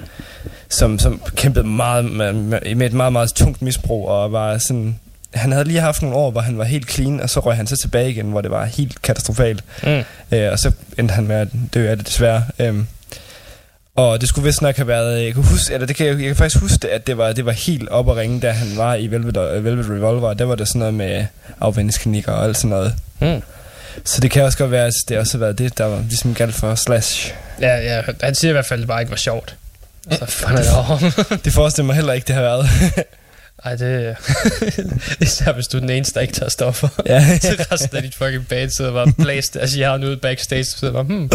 Som, 0.71 0.99
som 0.99 1.23
kæmpede 1.37 1.67
meget 1.67 2.05
med, 2.05 2.33
med, 2.33 2.87
et 2.87 2.93
meget, 2.93 3.13
meget 3.13 3.35
tungt 3.35 3.63
misbrug, 3.63 4.09
og 4.09 4.33
var 4.33 4.59
sådan... 4.59 4.99
Han 5.35 5.53
havde 5.53 5.65
lige 5.65 5.81
haft 5.81 6.03
nogle 6.03 6.17
år, 6.17 6.31
hvor 6.31 6.41
han 6.41 6.59
var 6.59 6.65
helt 6.65 6.91
clean, 6.91 7.21
og 7.21 7.31
så 7.31 7.41
røg 7.41 7.57
han 7.57 7.67
så 7.67 7.77
tilbage 7.77 8.11
igen, 8.11 8.27
hvor 8.27 8.41
det 8.41 8.51
var 8.51 8.65
helt 8.65 9.03
katastrofalt. 9.03 9.65
Mm. 9.83 10.03
Øh, 10.33 10.53
og 10.53 10.59
så 10.59 10.73
endte 10.99 11.15
han 11.15 11.27
med 11.27 11.37
at 11.37 11.49
dø 11.75 11.91
af 11.91 11.97
det 11.97 12.07
desværre. 12.07 12.45
Øhm, 12.59 12.87
og 13.97 14.21
det 14.21 14.29
skulle 14.29 14.45
vist 14.45 14.63
nok 14.63 14.77
have 14.77 14.89
været, 14.89 15.25
jeg 15.25 15.35
kan 15.35 15.43
huske, 15.43 15.75
eller 15.75 15.87
det 15.87 15.97
kan, 15.97 16.07
jeg, 16.07 16.15
jeg 16.15 16.27
kan 16.27 16.37
faktisk 16.37 16.63
huske, 16.63 16.79
det, 16.83 16.89
at 16.89 17.07
det 17.07 17.19
var, 17.19 17.33
det 17.33 17.47
var 17.47 17.53
helt 17.53 17.89
op 17.89 18.11
at 18.11 18.17
ringe, 18.17 18.41
da 18.41 18.51
han 18.51 18.77
var 18.77 18.95
i 18.95 19.07
Velvet, 19.07 19.65
Velvet 19.65 19.91
Revolver. 19.91 20.35
Der 20.35 20.45
var 20.45 20.55
det 20.55 20.69
sådan 20.69 20.79
noget 20.79 20.95
med 20.95 21.27
afvendingsklinikker 21.61 22.33
og 22.33 22.45
alt 22.45 22.57
sådan 22.57 22.71
noget. 22.71 22.95
Mm. 23.21 23.43
Så 24.05 24.21
det 24.21 24.31
kan 24.31 24.45
også 24.45 24.59
godt 24.59 24.71
være, 24.71 24.87
at 24.87 24.93
det 25.09 25.19
også 25.19 25.39
har 25.39 25.45
været 25.45 25.59
det, 25.59 25.79
der 25.79 25.85
var 25.85 26.01
ligesom 26.09 26.35
galt 26.35 26.55
for 26.55 26.75
Slash. 26.75 27.35
Ja, 27.61 27.77
ja, 27.77 28.03
han 28.23 28.35
siger 28.35 28.51
i 28.51 28.53
hvert 28.53 28.67
fald, 28.67 28.79
at 28.79 28.83
det 28.83 28.89
bare 28.89 29.01
ikke 29.01 29.11
var 29.11 29.17
sjovt. 29.17 29.57
Så 30.11 30.27
fanden 30.27 30.65
er 30.65 31.13
det. 31.29 31.45
Det 31.45 31.53
forestiller 31.53 31.87
mig 31.87 31.97
heller 31.97 32.13
ikke, 32.13 32.27
det 32.27 32.35
har 32.35 32.43
været. 32.43 32.69
Ej, 33.65 33.77
det 33.77 34.17
Især 35.21 35.53
hvis 35.53 35.67
du 35.67 35.77
er 35.77 35.81
den 35.81 35.91
eneste, 35.91 36.15
der 36.15 36.21
ikke 36.21 36.35
tager 36.35 36.51
stoffer. 36.51 36.89
ja. 37.07 37.39
Til 37.43 37.57
resten 37.73 37.97
af 37.97 38.03
dit 38.03 38.15
fucking 38.15 38.49
band 38.49 38.71
sidder 38.71 38.93
bare 38.93 39.13
blæst 39.13 39.55
deres 39.55 39.75
hjerne 39.75 40.07
ud 40.07 40.17
backstage, 40.17 40.65
så 40.65 40.79
sidder 40.79 40.93
bare, 40.93 41.03
hmm. 41.03 41.31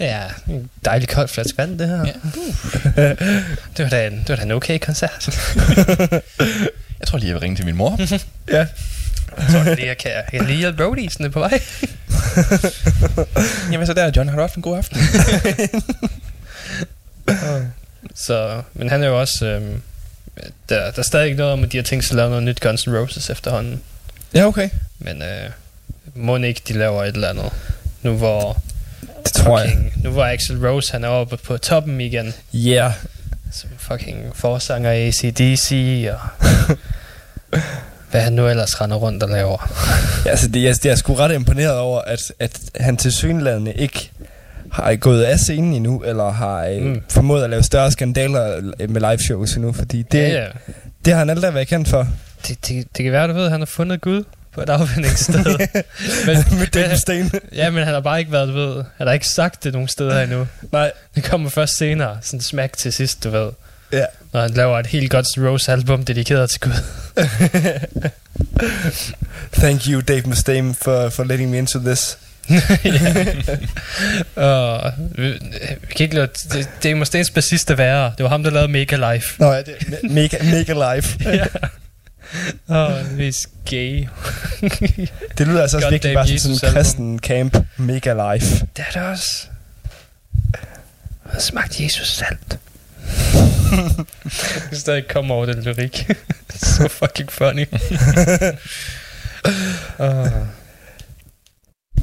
ja, 0.00 0.22
en 0.48 0.70
dejlig 0.84 1.08
kold 1.08 1.28
flaske 1.28 1.58
vand, 1.58 1.78
det 1.78 1.88
her. 1.88 2.06
Ja. 2.06 3.08
det, 3.76 3.84
var 3.84 3.88
da 3.88 4.06
en, 4.06 4.18
det 4.18 4.28
var 4.28 4.36
da 4.36 4.42
en 4.42 4.50
okay 4.50 4.78
koncert. 4.78 5.28
Jeg 7.00 7.06
tror 7.06 7.18
lige, 7.18 7.28
jeg 7.28 7.34
vil 7.34 7.40
ringe 7.40 7.56
til 7.56 7.64
min 7.64 7.76
mor. 7.76 7.96
ja. 8.50 8.66
Jeg 9.38 9.46
tror 9.52 9.74
lige, 9.74 9.86
jeg 9.86 9.98
kan, 9.98 10.10
jeg 10.10 10.24
kan 10.30 10.46
lige 10.46 10.58
hjælpe 10.58 10.84
roadiesene 10.84 11.30
på 11.30 11.38
vej. 11.38 11.60
Jamen 13.72 13.86
så 13.86 13.94
der, 13.94 14.10
John, 14.16 14.28
har 14.28 14.36
du 14.36 14.42
haft 14.42 14.54
en 14.54 14.62
god 14.62 14.76
aften? 14.76 14.98
Så, 18.14 18.62
men 18.74 18.90
han 18.90 19.02
er 19.02 19.06
jo 19.06 19.20
også... 19.20 19.46
Øhm, 19.46 19.82
der, 20.68 20.90
der 20.90 20.98
er 20.98 21.02
stadig 21.02 21.26
ikke 21.26 21.38
noget 21.38 21.52
om, 21.52 21.64
at 21.64 21.72
de 21.72 21.76
har 21.76 21.84
tænkt 21.84 22.04
sig 22.04 22.12
at 22.12 22.16
lave 22.16 22.28
noget 22.28 22.42
nyt 22.44 22.60
Guns 22.60 22.86
N' 22.86 22.90
Roses 22.96 23.30
efterhånden. 23.30 23.82
Ja, 24.34 24.46
okay. 24.46 24.70
Men 24.98 25.22
øh, 25.22 25.50
må 26.14 26.36
ikke, 26.36 26.62
de 26.68 26.72
laver 26.72 27.04
et 27.04 27.14
eller 27.14 27.28
andet. 27.28 27.50
Nu 28.02 28.16
hvor, 28.16 28.62
Det 29.24 29.32
tror 29.32 29.58
jeg. 29.60 29.68
fucking, 29.68 29.92
nu 30.04 30.10
hvor 30.10 30.24
Axel 30.24 30.66
Rose 30.68 30.92
han 30.92 31.04
er 31.04 31.08
oppe 31.08 31.36
på 31.36 31.58
toppen 31.58 32.00
igen. 32.00 32.34
Ja. 32.52 32.70
Yeah. 32.70 32.92
Som 33.52 33.70
fucking 33.78 34.36
forsanger 34.36 34.92
i 34.92 35.06
ACDC 35.08 35.72
og... 36.12 36.20
hvad 38.10 38.20
han 38.20 38.32
nu 38.32 38.48
ellers 38.48 38.80
render 38.80 38.96
rundt 38.96 39.22
og 39.22 39.28
laver. 39.28 39.72
Ja, 40.24 40.30
altså 40.30 40.48
det, 40.48 40.62
jeg, 40.62 40.76
jeg 40.84 40.90
er 40.90 40.96
sgu 40.96 41.14
ret 41.14 41.34
imponeret 41.34 41.78
over, 41.78 42.00
at, 42.00 42.32
at 42.38 42.60
han 42.80 42.96
til 42.96 43.12
synlædende 43.12 43.72
ikke 43.72 44.10
har 44.72 44.96
gået 44.96 45.22
af 45.22 45.38
scenen 45.38 45.74
endnu, 45.74 46.02
eller 46.02 46.30
har 46.30 46.66
øh, 46.66 46.82
mm. 46.82 47.00
Formået 47.08 47.44
at 47.44 47.50
lave 47.50 47.62
større 47.62 47.92
skandaler 47.92 48.72
øh, 48.80 48.90
med 48.90 49.00
live 49.00 49.18
shows 49.18 49.54
endnu, 49.54 49.72
fordi 49.72 50.02
det, 50.02 50.18
ja, 50.18 50.28
ja. 50.28 50.46
det 51.04 51.12
har 51.12 51.18
han 51.18 51.30
aldrig 51.30 51.54
været 51.54 51.68
kendt 51.68 51.88
for. 51.88 52.08
Det, 52.48 52.68
det, 52.68 52.86
det 52.96 53.02
kan 53.04 53.12
være, 53.12 53.28
du 53.28 53.32
ved, 53.32 53.44
at 53.44 53.50
han 53.50 53.60
har 53.60 53.66
fundet 53.66 54.00
Gud 54.00 54.24
på 54.54 54.60
et 54.62 54.68
afvindingssted. 54.68 55.44
men, 56.26 56.36
med 56.58 56.66
Dave 56.66 56.88
Mustaine. 56.90 57.30
ja, 57.54 57.70
men 57.70 57.84
han 57.84 57.94
har 57.94 58.00
bare 58.00 58.18
ikke 58.18 58.32
været, 58.32 58.48
du 58.48 58.52
ved, 58.52 58.84
han 58.96 59.06
har 59.06 59.14
ikke 59.14 59.28
sagt 59.28 59.64
det 59.64 59.72
nogen 59.72 59.88
steder 59.88 60.22
endnu. 60.22 60.46
Nej. 60.72 60.92
Det 61.14 61.24
kommer 61.24 61.50
først 61.50 61.76
senere, 61.76 62.18
sådan 62.22 62.40
smack 62.40 62.76
til 62.76 62.92
sidst, 62.92 63.24
du 63.24 63.30
ved. 63.30 63.50
Ja. 63.92 64.04
Når 64.32 64.40
han 64.40 64.50
laver 64.50 64.78
et 64.78 64.86
helt 64.86 65.10
Guns 65.10 65.28
N' 65.28 65.40
Roses 65.40 65.68
album 65.68 66.04
dedikeret 66.04 66.50
til 66.50 66.60
Gud. 66.60 66.72
Thank 69.52 69.80
you, 69.88 70.00
Dave 70.00 70.22
Mustaine, 70.26 70.74
for, 70.74 71.08
for 71.08 71.24
letting 71.24 71.50
me 71.50 71.58
into 71.58 71.78
this. 71.78 72.18
og 74.36 74.92
vi, 74.98 75.30
vi 75.80 75.94
kan 75.96 76.04
ikke 76.04 76.14
lade, 76.14 76.28
det, 76.52 76.68
det 76.82 76.90
er 76.90 77.30
bassiste 77.34 77.78
værre. 77.78 78.12
Det 78.18 78.24
var 78.24 78.30
ham, 78.30 78.42
der 78.42 78.50
lavede 78.50 78.72
Mega 78.72 79.14
Life. 79.14 79.34
Nå 79.38 79.52
ja, 79.52 79.62
det 79.62 79.74
me- 79.74 80.12
mega, 80.12 80.36
mega 80.42 80.72
live. 80.72 81.04
ja. 81.36 81.46
Åh, 82.68 82.76
oh, 82.76 83.18
det 83.18 83.28
er 83.28 83.46
gay. 83.70 84.06
Det 85.38 85.46
lyder 85.46 85.62
altså 85.62 85.76
også 85.76 85.90
virkelig 85.90 86.14
bare 86.14 86.38
som 86.38 86.54
sådan 86.54 86.70
en 86.70 86.74
kristen 86.74 87.18
camp 87.18 87.56
mega 87.76 88.34
life. 88.34 88.66
Det 88.76 88.84
er 88.88 89.00
det 89.00 89.10
også. 89.10 89.46
Jeg 91.24 91.32
har 91.32 91.40
smagt 91.40 91.80
Jesus 91.80 92.08
salt. 92.08 92.58
jeg 93.72 94.68
kan 94.68 94.76
stadig 94.76 95.08
komme 95.08 95.34
over 95.34 95.46
den 95.46 95.62
lyrik. 95.62 96.10
så 96.54 96.88
fucking 96.88 97.32
funny. 97.32 97.66
uh. 99.98 100.46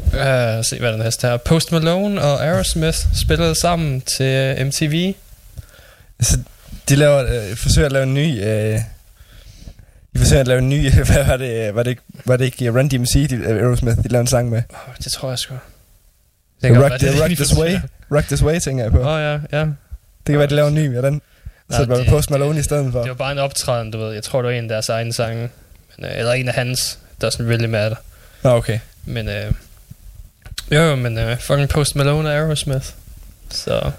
Uh, 0.03 0.63
se 0.65 0.79
hvad 0.79 0.91
den 0.91 0.99
næste 0.99 1.27
her. 1.27 1.37
Post 1.37 1.71
Malone 1.71 2.21
og 2.21 2.45
Aerosmith 2.45 2.97
spillede 3.23 3.55
sammen 3.55 4.01
til 4.01 4.65
MTV. 4.65 5.13
Så 6.21 6.37
de 6.89 6.95
laver, 6.95 7.23
øh, 7.49 7.55
forsøger 7.57 7.85
at 7.85 7.91
lave 7.91 8.03
en 8.03 8.13
ny... 8.13 8.43
Øh, 8.43 8.79
de 10.13 10.19
forsøger 10.19 10.39
at 10.41 10.47
lave 10.47 10.59
en 10.59 10.69
ny... 10.69 10.91
Hvad 11.11 11.25
var 11.25 11.37
det? 11.37 11.75
Var 11.75 11.83
det, 11.83 11.89
ikke- 11.89 12.01
var 12.25 12.37
det 12.37 12.45
ikke 12.45 12.69
Run 12.69 12.87
DMC, 12.87 13.29
de, 13.29 13.35
øh, 13.35 13.49
Aerosmith, 13.57 13.97
de 14.03 14.07
lavede 14.07 14.21
en 14.21 14.27
sang 14.27 14.49
med? 14.49 14.61
Oh, 14.69 14.95
det 15.03 15.11
tror 15.11 15.29
jeg 15.29 15.39
sgu. 15.39 15.53
Rock, 16.63 16.99
the, 16.99 17.21
rock 17.23 17.31
This 17.35 17.57
Way. 17.57 17.77
Rock 18.11 18.25
This 18.27 18.43
Way, 18.43 18.59
tænker 18.59 18.83
jeg 18.83 18.91
på. 18.91 18.99
Åh 18.99 19.07
oh, 19.07 19.21
ja, 19.21 19.31
ja. 19.59 19.59
Det 19.65 20.33
kan 20.33 20.37
være, 20.39 20.47
de 20.47 20.55
laver 20.55 20.67
en 20.67 20.75
ny 20.75 20.87
med 20.87 21.01
den. 21.03 21.21
Så 21.71 21.81
det 21.81 21.89
var 21.89 21.95
det- 21.97 22.07
Post 22.09 22.31
Malone 22.31 22.59
i 22.59 22.63
stedet 22.63 22.91
for. 22.91 22.99
Det 23.01 23.09
var 23.09 23.15
bare 23.15 23.31
en 23.31 23.37
optræden, 23.39 23.91
du 23.91 23.97
ved. 23.97 24.13
Jeg 24.13 24.23
tror, 24.23 24.41
det 24.41 24.49
var 24.51 24.57
en 24.57 24.63
af 24.63 24.69
deres 24.69 24.89
egne 24.89 25.13
sange. 25.13 25.49
Men, 25.97 26.05
øh, 26.05 26.17
eller 26.17 26.33
en 26.33 26.47
af 26.47 26.53
hans. 26.53 26.99
Doesn't 27.23 27.41
really 27.43 27.65
matter. 27.65 27.97
Nå, 28.43 28.49
okay. 28.49 28.79
Men 29.05 29.29
øh, 29.29 29.51
jo, 30.71 30.81
jo, 30.81 30.95
men 30.95 31.17
øh, 31.17 31.39
fucking 31.39 31.69
Post 31.69 31.95
Malone 31.95 32.29
og 32.29 32.35
Aerosmith. 32.35 32.85
Så 33.49 33.91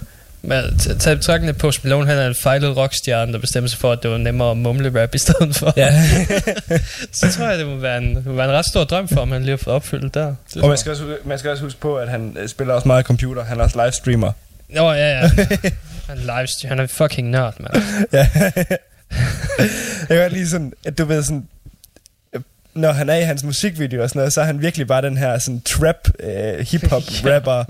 men 0.47 0.79
tag 0.79 1.13
i 1.13 1.17
betragtning, 1.17 1.49
at 1.49 1.57
Post 1.57 1.85
Malone 1.85 2.07
han 2.07 2.19
er 2.19 2.27
en 2.27 2.35
fejlet 2.43 2.77
rockstjerne, 2.77 3.33
der 3.33 3.39
bestemmer 3.39 3.69
sig 3.69 3.79
for, 3.79 3.93
at 3.93 4.03
det 4.03 4.11
var 4.11 4.19
nemmere 4.19 4.51
at 4.51 4.57
mumle 4.57 5.03
rap 5.03 5.15
i 5.15 5.19
stedet 5.19 5.57
for. 5.57 5.73
Ja. 5.77 6.03
så 7.13 7.33
tror 7.33 7.49
jeg, 7.49 7.59
det 7.59 7.67
må 7.67 7.77
være 7.77 7.99
en, 7.99 8.17
det 8.17 8.27
må 8.27 8.33
være 8.33 8.49
en 8.49 8.53
ret 8.53 8.67
stor 8.67 8.85
drøm 8.85 9.09
for 9.09 9.21
ham, 9.21 9.33
han 9.33 9.41
lige 9.41 9.51
har 9.51 9.57
fået 9.57 9.77
opfyldt 9.77 10.15
der. 10.15 10.35
Og 10.63 10.69
man 10.69 10.79
skal, 10.79 10.91
også, 10.91 11.17
man 11.25 11.39
skal 11.39 11.51
også 11.51 11.63
huske 11.63 11.81
på, 11.81 11.97
at 11.97 12.09
han 12.09 12.37
øh, 12.41 12.49
spiller 12.49 12.75
også 12.75 12.89
meget 12.89 13.07
computer. 13.07 13.45
Han 13.45 13.61
er 13.61 13.65
også 13.65 13.83
livestreamer. 13.83 14.33
Nå, 14.69 14.93
ja, 14.93 15.21
ja. 15.21 15.31
Han, 16.09 16.19
livestream, 16.19 16.69
han 16.69 16.81
er 16.81 16.87
fucking 16.87 17.31
nørd, 17.31 17.55
mand. 17.61 17.75
ja. 18.13 18.29
jeg 20.09 20.23
kan 20.23 20.33
lide 20.33 20.51
sådan, 20.51 20.73
at 20.85 20.99
du 20.99 21.05
ved 21.05 21.23
sådan, 21.23 21.49
når 22.77 22.93
han 22.93 23.09
er 23.11 23.15
i 23.16 23.23
hans 23.23 23.44
musikvideo 23.44 24.03
og 24.03 24.09
sådan 24.09 24.19
noget, 24.20 24.32
så 24.32 24.40
er 24.40 24.44
han 24.44 24.61
virkelig 24.61 24.86
bare 24.86 25.03
den 25.03 25.16
her 25.16 25.39
sådan 25.39 25.61
trap, 25.61 26.09
øh, 26.20 26.66
hip-hop 26.66 27.03
rapper. 27.35 27.65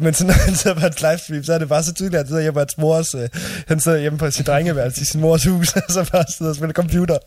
Men 0.00 0.14
så 0.14 0.26
når 0.26 0.32
han 0.32 0.54
sidder 0.54 0.80
på 0.80 0.86
et 0.86 1.02
livestream, 1.02 1.44
så 1.44 1.52
er 1.52 1.58
det 1.58 1.68
bare 1.68 1.82
så 1.84 1.94
tydeligt, 1.94 2.14
at 2.14 2.20
han 2.20 2.28
sidder 2.28 2.42
hjemme 2.42 2.54
på 2.54 2.60
hans 2.60 2.78
mors, 2.78 3.14
øh, 3.14 3.28
han 3.68 3.80
sidder 3.80 3.98
hjemme 3.98 4.18
på 4.18 4.30
sit 4.30 4.46
drengeværelse 4.46 5.02
i 5.02 5.04
sin 5.04 5.20
mors 5.20 5.44
hus, 5.44 5.72
og 5.76 5.82
så 5.88 6.04
bare 6.12 6.24
sidder 6.36 6.50
og 6.50 6.56
spiller 6.56 6.72
computer. 6.72 7.18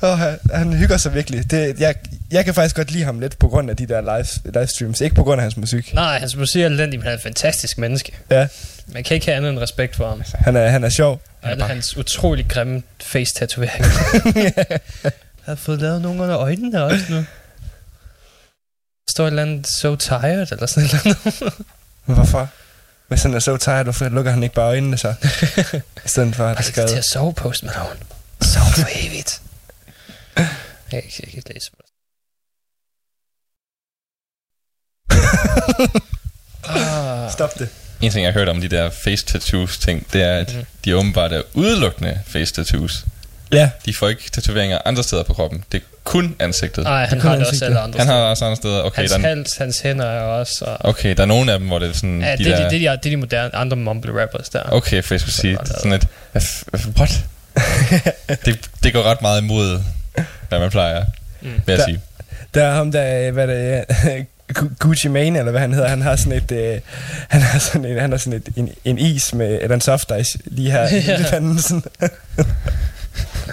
og 0.00 0.18
han, 0.18 0.38
han 0.54 0.72
hygger 0.72 0.96
sig 0.96 1.14
virkelig. 1.14 1.50
Det, 1.50 1.80
jeg, 1.80 1.94
jeg 2.30 2.44
kan 2.44 2.54
faktisk 2.54 2.76
godt 2.76 2.90
lide 2.90 3.04
ham 3.04 3.20
lidt 3.20 3.38
på 3.38 3.48
grund 3.48 3.70
af 3.70 3.76
de 3.76 3.86
der 3.86 4.00
live, 4.00 4.52
livestreams, 4.60 5.00
ikke 5.00 5.16
på 5.16 5.22
grund 5.24 5.40
af 5.40 5.42
hans 5.42 5.56
musik. 5.56 5.94
Nej, 5.94 6.18
hans 6.18 6.36
musik 6.36 6.62
er 6.62 6.66
elendig, 6.66 6.98
men 6.98 7.02
han 7.04 7.12
er 7.12 7.16
et 7.16 7.22
fantastisk 7.22 7.78
menneske. 7.78 8.12
Ja, 8.30 8.46
Man 8.86 9.04
kan 9.04 9.14
ikke 9.14 9.26
have 9.26 9.36
andet 9.36 9.50
end 9.50 9.58
respekt 9.58 9.96
for 9.96 10.08
ham. 10.08 10.22
han 10.34 10.56
er, 10.56 10.68
han 10.68 10.84
er 10.84 10.88
sjov. 10.88 11.20
Og 11.42 11.50
alle 11.50 11.64
hans 11.64 11.96
utrolig 11.96 12.46
grimme 12.48 12.82
face-tatoveringer. 13.02 13.88
jeg 15.46 15.50
har 15.52 15.54
fået 15.54 15.80
lavet 15.80 16.02
nogle 16.02 16.22
under 16.22 16.38
øjnene 16.38 16.84
også 16.84 17.04
nu. 17.08 17.16
Der 17.16 17.24
står 19.10 19.24
et 19.24 19.28
eller 19.30 19.42
andet 19.42 19.66
so 19.80 19.96
tired, 19.96 20.52
eller 20.52 20.66
sådan 20.66 20.84
et 20.84 20.92
eller 20.94 21.14
andet. 21.24 21.52
Men 22.06 22.14
hvorfor? 22.16 22.48
Hvis 23.08 23.22
han 23.22 23.34
er 23.34 23.38
så 23.38 23.56
tired, 23.56 23.82
hvorfor 23.84 24.08
lukker 24.08 24.30
han 24.30 24.42
ikke 24.42 24.54
bare 24.54 24.66
øjnene 24.68 24.98
så? 24.98 25.14
I 26.04 26.08
stedet 26.08 26.36
for 26.36 26.46
at 26.46 26.56
det 26.58 26.64
skal 26.66 26.88
til 26.88 26.96
at 26.96 27.04
sove, 27.04 27.34
Post 27.34 27.62
Malone. 27.62 28.00
Sov 28.42 28.62
for 28.74 28.88
evigt. 29.06 29.42
Jeg 30.36 30.48
kan 30.90 31.02
ikke, 31.04 31.16
jeg 31.22 31.28
kan 31.30 31.36
ikke 31.38 31.52
læse 31.54 31.70
ah, 36.64 37.30
Stop 37.32 37.58
det. 37.58 37.68
En 38.00 38.10
ting, 38.12 38.24
jeg 38.24 38.32
har 38.32 38.38
hørt 38.40 38.48
om 38.48 38.60
de 38.60 38.68
der 38.68 38.90
face 38.90 39.26
tattoos 39.26 39.78
ting, 39.78 40.06
det 40.12 40.22
er, 40.22 40.36
at 40.38 40.54
Mhm. 40.54 40.64
de 40.84 40.96
åbenbart 40.96 41.32
er 41.32 41.42
udelukkende 41.54 42.20
face 42.26 42.54
tattoos. 42.54 43.04
Ja. 43.52 43.70
De 43.86 43.94
får 43.94 44.08
ikke 44.08 44.30
tatoveringer 44.32 44.78
andre 44.84 45.02
steder 45.02 45.22
på 45.22 45.34
kroppen. 45.34 45.64
Det 45.72 45.78
er 45.80 45.84
kun 46.04 46.36
ansigtet. 46.38 46.84
Nej, 46.84 47.04
han 47.06 47.18
Det 47.18 47.22
har 47.28 47.36
det 47.36 47.46
også 47.46 47.64
alle 47.64 47.78
ja. 47.78 47.84
andre 47.84 47.98
Han 47.98 48.08
har 48.08 48.14
også 48.16 48.44
andre 48.44 48.56
steder. 48.56 48.82
Okay, 48.82 48.98
Hans 48.98 49.10
der, 49.12 49.18
er- 49.18 49.22
hals, 49.22 49.56
hans 49.56 49.80
hænder 49.80 50.04
er 50.06 50.20
også... 50.20 50.64
Og, 50.64 50.76
okay, 50.88 51.14
der 51.16 51.22
er 51.22 51.26
nogle 51.26 51.52
af 51.52 51.58
dem, 51.58 51.68
hvor 51.68 51.78
det 51.78 51.88
er 51.88 51.92
sådan... 51.92 52.20
ja, 52.20 52.32
de 52.32 52.44
det, 52.44 52.46
er 52.52 52.56
der, 52.56 52.68
de, 52.68 52.74
det, 52.78 52.86
er 52.86 52.90
de, 52.90 52.96
det 52.96 53.06
er 53.06 53.10
de 53.10 53.16
moderne 53.16 53.56
andre 53.56 53.76
mumble 53.76 54.22
rappers 54.22 54.48
der. 54.48 54.62
Okay, 54.72 55.02
for 55.02 55.14
jeg 55.14 55.20
skulle 55.20 55.34
sige, 55.34 55.52
lavet. 55.52 55.68
sådan 55.68 55.92
et... 55.92 56.06
What? 56.98 57.24
det, 58.44 58.58
det 58.82 58.92
går 58.92 59.02
ret 59.02 59.22
meget 59.22 59.42
imod, 59.42 59.82
hvad 60.48 60.58
man 60.58 60.70
plejer, 60.70 61.04
Mm. 61.42 61.48
vil 61.50 61.60
jeg 61.66 61.78
Der- 61.78 61.84
sige. 61.84 62.00
Der 62.54 62.64
er 62.64 62.74
ham 62.74 62.92
der, 62.92 63.30
hvad 63.30 63.46
det 63.46 63.74
er, 63.74 63.84
Gu- 64.58 64.74
Gucci 64.78 65.08
Mane, 65.08 65.38
eller 65.38 65.50
hvad 65.50 65.60
han 65.60 65.72
hedder, 65.74 65.88
han 65.88 66.02
har 66.02 66.16
sådan 66.16 66.32
et, 66.32 66.52
øh, 66.52 66.80
han 67.28 67.40
har 67.40 67.58
sådan 67.58 67.84
en, 67.84 68.00
han 68.00 68.10
har 68.10 68.18
sådan 68.18 68.32
et, 68.32 68.48
en, 68.56 68.68
en 68.84 68.98
is 68.98 69.34
med, 69.34 69.58
eller 69.62 69.74
en 69.74 69.80
soft 69.80 70.12
ice 70.20 70.38
lige 70.44 70.70
her 70.70 70.82
Ja. 71.06 71.20
i 71.20 71.22
panden, 71.30 71.58
sådan. 71.62 71.82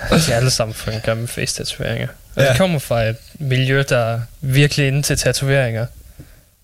De 0.09 0.31
er 0.31 0.35
alle 0.35 0.51
sammen 0.51 0.73
for 0.73 0.91
en 0.91 0.99
grimme 1.05 1.27
face-tatoveringer. 1.27 2.07
Og 2.35 2.43
Ja. 2.43 2.49
det 2.49 2.57
kommer 2.57 2.79
fra 2.79 3.03
et 3.03 3.15
miljø, 3.39 3.83
der 3.89 3.97
er 3.97 4.19
virkelig 4.41 4.87
inde 4.87 5.01
til 5.01 5.17
tatoveringer. 5.17 5.85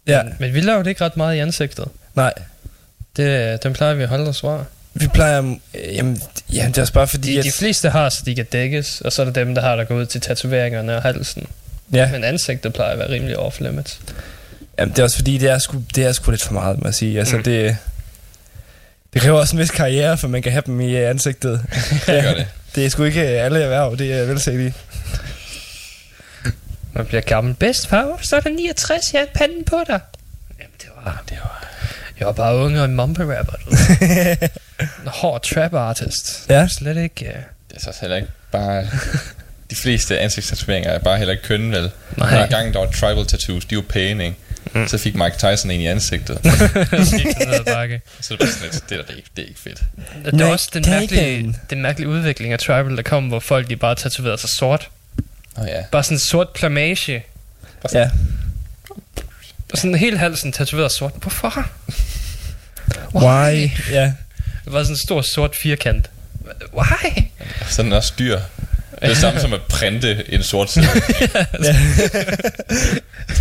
Ja, 0.07 0.23
Men, 0.23 0.33
men 0.39 0.53
vi 0.53 0.61
laver 0.61 0.83
det 0.83 0.89
ikke 0.89 1.05
ret 1.05 1.17
meget 1.17 1.35
i 1.35 1.39
ansigtet. 1.39 1.85
nej. 2.15 2.33
Det, 3.17 3.63
den 3.63 3.73
plejer 3.73 3.93
vi 3.93 4.03
at 4.03 4.09
holde 4.09 4.29
os 4.29 4.41
fra. 4.41 4.63
Vi 4.93 5.07
plejer, 5.07 5.41
øh, 5.41 5.95
jamen, 5.95 6.21
jamen 6.53 6.71
det 6.71 6.77
er 6.77 6.81
også 6.81 6.93
bare 6.93 7.07
fordi, 7.07 7.33
De, 7.33 7.39
at, 7.39 7.45
de 7.45 7.51
fleste 7.51 7.89
har, 7.89 8.09
så 8.09 8.21
de 8.25 8.35
kan 8.35 8.45
dækkes, 8.45 9.01
og 9.01 9.11
så 9.11 9.21
er 9.21 9.25
der 9.25 9.33
dem, 9.33 9.55
der 9.55 9.61
har, 9.61 9.75
der 9.75 9.83
går 9.83 9.95
ud 9.95 10.05
til 10.05 10.21
tatoveringerne 10.21 10.95
og 10.95 11.01
halsen. 11.01 11.47
ja, 11.93 12.11
Men 12.11 12.23
ansigtet 12.23 12.73
plejer 12.73 12.91
at 12.91 12.99
være 12.99 13.09
rimelig 13.09 13.37
off 13.39 13.59
limits. 13.59 13.99
jamen, 14.79 14.91
det 14.91 14.99
er 14.99 15.03
også 15.03 15.15
fordi, 15.17 15.37
det 15.37 15.49
er 15.49 15.57
sgu, 15.57 15.83
det 15.95 16.05
er 16.05 16.11
sgu 16.11 16.31
lidt 16.31 16.43
for 16.43 16.53
meget, 16.53 16.77
må 16.81 16.87
jeg 16.87 16.93
sige. 16.93 17.19
Altså, 17.19 17.37
Mm. 17.37 17.43
det, 17.43 17.77
det 19.13 19.21
kræver 19.21 19.39
også 19.39 19.55
en 19.55 19.59
vis 19.59 19.71
karriere, 19.71 20.17
for 20.17 20.27
man 20.27 20.41
kan 20.41 20.51
have 20.51 20.63
dem 20.65 20.81
i 20.81 20.95
øh, 20.95 21.09
ansigtet. 21.09 21.65
Det 22.07 22.23
gør 22.23 22.33
det. 22.33 22.47
Det 22.75 22.85
er 22.85 22.89
sgu 22.89 23.03
ikke 23.03 23.21
alle 23.21 23.59
erhverv, 23.59 23.97
det 23.97 24.13
er 24.13 24.25
vel 24.25 24.39
set 24.39 24.59
i. 24.59 24.73
Man 26.93 27.05
bliver 27.05 27.21
gammel 27.21 27.53
bedst, 27.53 27.87
far. 27.87 28.19
Så 28.21 28.35
er 28.35 28.39
der 28.39 28.49
69, 28.49 29.13
jeg 29.13 29.21
har 29.21 29.27
panden 29.33 29.63
på 29.63 29.83
dig. 29.87 29.99
Jamen, 30.59 30.73
det 30.81 30.89
var... 31.05 31.23
Det 31.29 31.37
var 31.41 31.63
jeg 32.19 32.27
var 32.27 32.33
bare 32.33 32.55
unge 32.55 32.79
og 32.79 32.85
en 32.85 32.95
mumble 32.95 33.37
rapper, 33.37 33.53
du. 33.53 33.69
en 35.03 35.07
hård 35.07 35.41
trap 35.41 35.73
artist. 35.73 36.45
Ja. 36.49 36.67
Slet 36.67 36.97
ikke... 36.97 37.25
Uh... 37.25 37.41
Det 37.69 37.77
er 37.77 37.79
så 37.79 37.97
heller 38.01 38.15
ikke 38.15 38.29
bare... 38.51 38.87
De 39.69 39.75
fleste 39.75 40.19
ansigtstatoveringer 40.19 40.91
er 40.91 40.99
bare 40.99 41.17
heller 41.17 41.31
ikke 41.31 41.43
kønne, 41.43 41.71
vel? 41.71 41.91
Nej. 42.17 42.29
Hver 42.29 42.47
gang 42.47 42.73
der 42.73 42.79
var 42.79 42.91
tribal 42.91 43.25
tattoos, 43.25 43.65
de 43.65 43.75
var 43.75 43.81
pæne, 43.81 44.25
ikke? 44.25 44.37
Mm. 44.73 44.87
Så 44.87 44.97
fik 44.97 45.15
Mike 45.15 45.35
Tyson 45.37 45.71
en 45.71 45.81
i 45.81 45.87
ansigtet. 45.87 46.39
Det 46.43 46.51
så 48.21 48.33
det 48.33 48.39
var 48.39 48.45
sådan 48.45 48.69
lidt, 48.71 48.89
det 48.89 48.99
er, 48.99 49.03
da 49.03 49.13
ikke, 49.13 49.29
det 49.35 49.43
er 49.43 49.47
ikke 49.47 49.59
fedt. 49.59 49.83
Det 50.25 50.41
er 50.41 50.45
også 50.45 50.69
den 50.73 50.83
det 50.83 50.93
er 50.93 50.99
mærkelige, 50.99 51.55
den 51.69 51.81
mærkelige 51.81 52.09
udvikling 52.09 52.53
af 52.53 52.59
tribal, 52.59 52.97
der 52.97 53.03
kom, 53.03 53.27
hvor 53.27 53.39
folk 53.39 53.69
de 53.69 53.75
bare 53.75 53.95
tatoverede 53.95 54.37
sig 54.37 54.49
sort. 54.49 54.89
Oh, 55.55 55.67
ja. 55.67 55.83
Bare 55.91 56.03
sådan 56.03 56.15
en 56.15 56.19
sort 56.19 56.49
plamage. 56.49 57.23
Ja. 57.93 58.09
Og 59.71 59.77
sådan 59.77 59.95
hele 59.95 60.17
halsen 60.17 60.51
tatoveret 60.51 60.91
sort. 60.91 61.13
Hvorfor? 61.21 61.69
Why? 63.15 63.69
Ja. 63.91 64.13
Det 64.65 64.73
var 64.73 64.83
sådan 64.83 64.93
en 64.93 64.97
stor 64.97 65.21
sort 65.21 65.55
firkant. 65.55 66.09
Why? 66.73 67.23
Så 67.69 67.81
er 67.81 67.83
den 67.83 67.93
også 67.93 68.13
dyr. 68.19 68.39
Det 69.03 69.09
er 69.09 69.13
det 69.13 69.21
samme 69.21 69.39
som 69.39 69.53
at 69.53 69.61
printe 69.61 70.33
en 70.33 70.43
sort 70.43 70.71
side. 70.71 70.85
ja. 71.63 71.75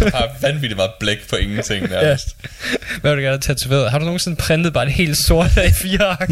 Du 0.00 0.04
har 0.14 0.36
vanvittigt 0.40 0.76
meget 0.76 0.90
blæk 1.00 1.28
på 1.30 1.36
ingenting 1.36 1.90
nærmest. 1.90 2.36
Hvad 3.00 3.10
vil 3.10 3.18
du 3.18 3.22
gerne 3.22 3.26
have 3.28 3.38
tatoveret? 3.38 3.90
Har 3.90 3.98
du 3.98 4.04
nogensinde 4.04 4.36
printet 4.36 4.72
bare 4.72 4.86
et 4.86 4.92
helt 4.92 5.16
sort 5.16 5.56
af 5.56 5.72
fire 5.74 6.04
ark? 6.04 6.28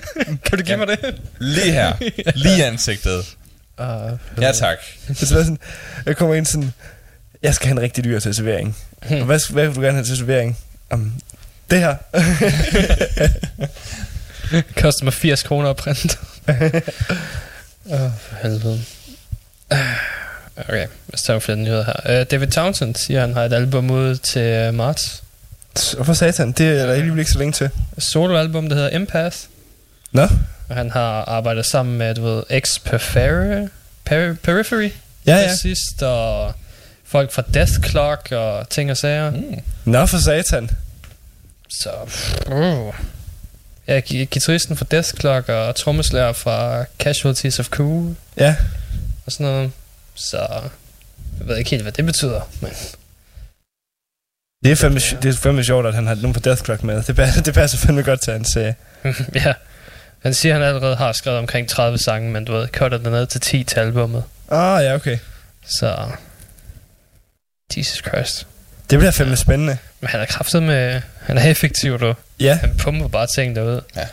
kan 0.44 0.58
du 0.58 0.64
give 0.64 0.76
mig 0.76 0.86
det? 0.86 1.20
Lige 1.38 1.72
her. 1.72 1.92
Lige 2.34 2.64
ansigtet. 2.64 3.24
Uh, 3.78 3.84
Ja 4.40 4.52
tak. 4.52 4.76
Det 5.08 5.22
er 5.22 5.26
sådan, 5.26 5.58
jeg 6.06 6.16
kommer 6.16 6.34
ind 6.34 6.46
sådan, 6.46 6.72
jeg 7.42 7.54
skal 7.54 7.66
have 7.66 7.76
en 7.76 7.82
rigtig 7.82 8.04
dyr 8.04 8.18
tatovering. 8.20 8.76
Hmm. 9.08 9.18
Og 9.18 9.24
hvad, 9.24 9.52
hvad 9.52 9.66
vil 9.66 9.76
du 9.76 9.80
gerne 9.80 9.96
have 9.96 10.06
tatovering? 10.06 10.58
Um, 10.90 11.12
det 11.70 11.78
her. 11.78 11.96
koster 14.82 15.04
mig 15.04 15.12
80 15.12 15.42
kroner 15.42 15.70
at 15.70 15.76
printe. 15.76 16.16
Åh, 17.90 18.02
oh, 18.02 18.10
for 18.18 18.36
helvede. 18.42 18.80
Okay, 20.56 20.72
lad 20.72 20.88
os 21.12 21.22
tage 21.22 21.40
flere 21.40 21.58
nyheder 21.58 21.84
her. 21.84 22.20
Uh, 22.20 22.26
David 22.30 22.46
Townsend 22.46 22.94
siger, 22.94 23.20
han 23.20 23.34
har 23.34 23.44
et 23.44 23.52
album 23.52 23.90
ude 23.90 24.16
til 24.16 24.68
uh, 24.68 24.74
marts. 24.74 25.22
Hvorfor 25.94 26.12
satan? 26.12 26.52
Det 26.52 26.80
er 26.80 26.86
der 26.86 26.92
alligevel 26.92 27.18
ikke 27.18 27.30
så 27.30 27.38
længe 27.38 27.52
til. 27.52 27.70
Soloalbum, 27.98 28.68
der 28.68 28.76
hedder 28.76 28.96
Empath. 28.96 29.36
Nå? 30.12 30.22
Og 30.68 30.76
han 30.76 30.90
har 30.90 31.24
arbejdet 31.24 31.66
sammen 31.66 31.98
med, 31.98 32.14
du 32.14 32.22
ved, 32.22 32.60
X 32.60 32.80
Periphery, 32.84 33.68
per, 34.04 34.34
Periphery 34.42 34.90
Ja, 35.26 35.36
ja. 35.36 35.56
sidst, 35.56 36.02
og 36.02 36.52
folk 37.04 37.32
fra 37.32 37.42
Death 37.54 37.72
Clock 37.90 38.32
og 38.32 38.68
ting 38.68 38.90
og 38.90 38.96
sager. 38.96 39.30
Mm. 39.30 39.60
Nå 39.84 40.06
for 40.06 40.18
satan. 40.18 40.70
Så, 41.80 41.90
uh, 42.46 42.94
Ja, 43.88 44.00
guitaristen 44.08 44.76
fra 44.76 44.86
Death 44.90 45.08
Clock 45.20 45.48
og 45.48 45.76
trommeslager 45.76 46.32
fra 46.32 46.84
Casualties 46.98 47.58
of 47.60 47.68
Cool 47.68 48.16
Ja. 48.36 48.56
og 49.26 49.32
sådan 49.32 49.46
noget. 49.46 49.72
Så 50.14 50.38
jeg 51.38 51.48
ved 51.48 51.56
ikke 51.56 51.70
helt, 51.70 51.82
hvad 51.82 51.92
det 51.92 52.04
betyder, 52.04 52.40
men 52.60 52.70
Det 54.64 54.72
er, 54.72 54.76
fandme, 54.76 55.00
det 55.22 55.24
er 55.24 55.32
fandme 55.32 55.64
sjovt, 55.64 55.86
at 55.86 55.94
han 55.94 56.06
har 56.06 56.14
nogen 56.14 56.32
på 56.32 56.40
Death 56.40 56.62
Clock 56.64 56.82
med. 56.82 57.02
Det 57.02 57.16
passer, 57.16 57.42
det 57.42 57.54
passer 57.54 57.78
fandme 57.78 58.02
godt 58.02 58.20
til 58.20 58.32
hans... 58.32 58.56
Øh. 58.56 58.72
ja. 59.44 59.54
Han 60.22 60.34
siger, 60.34 60.54
at 60.54 60.60
han 60.60 60.68
allerede 60.68 60.96
har 60.96 61.12
skrevet 61.12 61.38
omkring 61.38 61.68
30 61.68 61.98
sange, 61.98 62.30
men 62.30 62.44
du 62.44 62.52
ved, 62.52 62.68
cutter 62.68 62.98
det 62.98 63.12
ned 63.12 63.26
til 63.26 63.40
10 63.40 63.64
til 63.64 63.80
albummet. 63.80 64.24
Ah, 64.50 64.84
ja, 64.84 64.94
okay. 64.94 65.18
Så... 65.66 66.08
Jesus 67.76 68.02
Christ. 68.08 68.46
Det 68.90 68.98
bliver 68.98 69.10
fandme 69.10 69.36
spændende. 69.36 69.76
Men 70.00 70.08
han 70.08 70.20
er 70.20 70.24
kraftet 70.24 70.62
med... 70.62 71.00
Han 71.20 71.38
er 71.38 71.42
effektiv, 71.50 71.98
du. 71.98 72.14
Ja, 72.40 72.54
Han 72.54 72.76
pumper 72.78 73.08
bare 73.08 73.26
ting 73.36 73.56
derud. 73.56 73.80
Ja, 73.96 74.06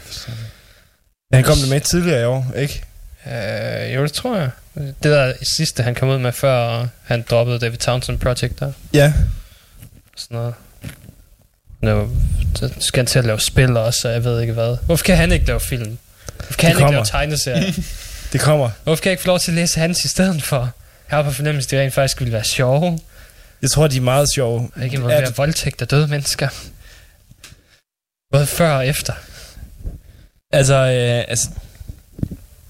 han 1.33 1.43
kom 1.43 1.57
der 1.57 1.69
med 1.69 1.81
tidligere 1.81 2.21
i 2.21 2.25
år, 2.25 2.53
ikke? 2.55 2.83
Øh, 3.27 3.95
jo, 3.95 4.03
det 4.03 4.13
tror 4.13 4.37
jeg. 4.37 4.49
Det 4.75 5.03
der 5.03 5.33
sidste, 5.57 5.83
han 5.83 5.95
kom 5.95 6.09
ud 6.09 6.17
med, 6.17 6.31
før 6.31 6.87
han 7.03 7.25
droppede 7.29 7.59
David 7.59 7.77
Townsend 7.77 8.19
Project 8.19 8.59
der. 8.59 8.71
Ja. 8.93 9.13
Sådan 10.17 10.37
noget. 10.37 10.53
Nu 11.81 12.09
så 12.55 12.69
skal 12.79 12.99
han 12.99 13.05
til 13.05 13.19
at 13.19 13.25
lave 13.25 13.39
spil 13.39 13.77
også, 13.77 14.07
og 14.07 14.13
jeg 14.13 14.23
ved 14.23 14.41
ikke 14.41 14.53
hvad. 14.53 14.77
Hvorfor 14.85 15.03
kan 15.03 15.17
han 15.17 15.31
ikke 15.31 15.45
lave 15.45 15.59
film? 15.59 15.97
Hvorfor 16.35 16.53
kan 16.53 16.67
han 16.67 16.71
ikke 16.71 16.79
kommer. 16.79 16.91
lave 16.93 17.05
tegneserier? 17.05 17.73
Det 18.33 18.41
kommer. 18.41 18.69
Hvorfor 18.83 19.01
kan 19.01 19.09
jeg 19.09 19.13
ikke 19.13 19.23
få 19.23 19.27
lov 19.27 19.39
til 19.39 19.51
at 19.51 19.55
læse 19.55 19.79
hans 19.79 20.05
i 20.05 20.07
stedet 20.07 20.43
for? 20.43 20.69
Jeg 21.09 21.17
har 21.17 21.23
på 21.23 21.31
fornemmelse, 21.31 21.67
at 21.67 21.71
de 21.71 21.81
rent 21.81 21.93
faktisk 21.93 22.19
ville 22.19 22.33
være 22.33 22.43
sjove. 22.43 22.99
Jeg 23.61 23.71
tror, 23.71 23.87
de 23.87 23.97
er 23.97 24.01
meget 24.01 24.27
sjove. 24.33 24.69
Og 24.75 24.83
ikke 24.83 24.95
Er 24.95 24.99
involvere 24.99 25.25
det- 25.25 25.37
voldtægt 25.37 25.81
af 25.81 25.87
døde 25.87 26.07
mennesker. 26.07 26.47
Både 28.31 28.45
før 28.45 28.71
og 28.75 28.87
efter. 28.87 29.13
Altså, 30.53 30.75
øh, 30.75 31.25
altså, 31.27 31.49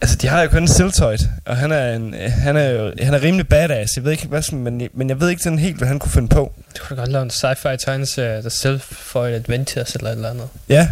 altså, 0.01 0.15
de 0.17 0.27
har 0.27 0.41
jo 0.41 0.49
kun 0.49 0.67
Siltoid, 0.67 1.17
og 1.45 1.57
han 1.57 1.71
er, 1.71 1.93
en, 1.95 2.13
han 2.13 2.57
er 2.57 3.03
han 3.05 3.13
er 3.13 3.21
rimelig 3.21 3.47
badass. 3.47 3.95
Jeg 3.95 4.03
ved 4.03 4.11
ikke, 4.11 4.27
hvad, 4.27 4.41
sådan- 4.41 4.59
men, 4.63 4.89
men 4.93 5.09
jeg 5.09 5.19
ved 5.19 5.29
ikke 5.29 5.43
sådan 5.43 5.59
helt, 5.59 5.77
hvad 5.77 5.87
han 5.87 5.99
kunne 5.99 6.11
finde 6.11 6.27
på. 6.27 6.53
Du 6.77 6.83
kunne 6.87 6.97
godt 6.97 7.11
lave 7.11 7.23
en 7.23 7.29
sci-fi 7.31 7.75
tegneserie, 7.85 8.43
der 8.43 8.49
Self-Void 8.49 9.17
Adventures 9.35 9.95
eller 9.95 10.09
et 10.09 10.15
eller 10.15 10.29
andet. 10.29 10.49
Ja, 10.69 10.89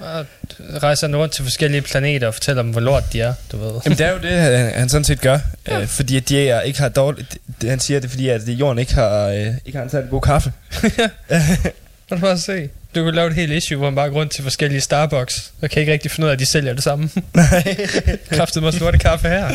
Og 0.00 0.26
rejser 0.82 1.16
rundt 1.16 1.34
til 1.34 1.44
forskellige 1.44 1.82
planeter 1.82 2.26
og 2.26 2.34
fortæller 2.34 2.62
dem, 2.62 2.70
hvor 2.70 2.80
lort 2.80 3.12
de 3.12 3.20
er, 3.20 3.34
du 3.52 3.56
ved. 3.56 3.80
Jamen, 3.84 3.98
det 3.98 4.06
er 4.06 4.12
jo 4.12 4.18
det, 4.18 4.30
han, 4.30 4.72
han 4.74 4.88
sådan 4.88 5.04
set 5.04 5.20
gør. 5.20 5.38
Ja. 5.68 5.80
Øh, 5.80 5.86
fordi 5.86 6.16
at 6.16 6.28
de 6.28 6.48
er, 6.48 6.60
ikke 6.60 6.78
har 6.78 6.88
dårligt... 6.88 7.38
Han 7.62 7.80
siger, 7.80 8.00
det 8.00 8.06
er 8.06 8.10
fordi, 8.10 8.28
at 8.28 8.48
jorden 8.48 8.78
ikke 8.78 8.94
har, 8.94 9.28
øh, 9.28 9.46
ikke 9.66 9.78
har 9.78 9.82
en 9.84 9.90
særlig 9.90 10.10
god 10.10 10.20
kaffe. 10.20 10.52
Kan 12.08 12.18
du 12.18 12.18
bare 12.18 12.38
se? 12.38 12.68
Du 12.94 13.02
kunne 13.02 13.14
lave 13.14 13.28
et 13.28 13.34
helt 13.34 13.52
issue, 13.52 13.78
hvor 13.78 13.86
han 13.86 13.94
bare 13.94 14.08
går 14.08 14.16
rundt 14.16 14.32
til 14.32 14.42
forskellige 14.42 14.80
Starbucks, 14.80 15.52
og 15.62 15.70
kan 15.70 15.80
ikke 15.80 15.92
rigtig 15.92 16.10
finde 16.10 16.24
ud 16.26 16.28
af, 16.28 16.32
at 16.32 16.38
de 16.38 16.46
sælger 16.46 16.72
det 16.72 16.82
samme. 16.82 17.10
Nej. 17.34 17.86
Kræftet 18.32 18.62
mig 18.62 18.80
lorte 18.80 18.98
kaffe 18.98 19.28
her. 19.28 19.48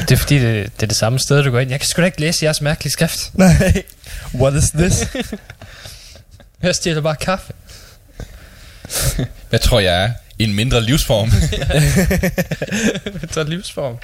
det 0.00 0.12
er 0.12 0.16
fordi, 0.16 0.38
det, 0.38 0.70
det 0.76 0.82
er 0.82 0.86
det 0.86 0.96
samme 0.96 1.18
sted, 1.18 1.42
du 1.42 1.50
går 1.50 1.60
ind. 1.60 1.70
Jeg 1.70 1.80
kan 1.80 1.86
sgu 1.86 2.00
da 2.00 2.06
ikke 2.06 2.20
læse 2.20 2.44
jeres 2.44 2.60
mærkelige 2.60 2.92
skrift. 2.92 3.30
Nej. 3.34 3.82
What 4.34 4.54
is 4.54 4.70
this? 4.70 5.08
Jeg 6.64 6.74
stjæler 6.74 7.00
bare 7.00 7.16
kaffe. 7.16 7.52
Hvad 9.50 9.58
tror 9.58 9.80
jeg 9.80 10.04
er? 10.04 10.10
En 10.38 10.54
mindre 10.54 10.80
livsform. 10.80 11.28
Er 13.36 13.42
livsform. 13.44 13.98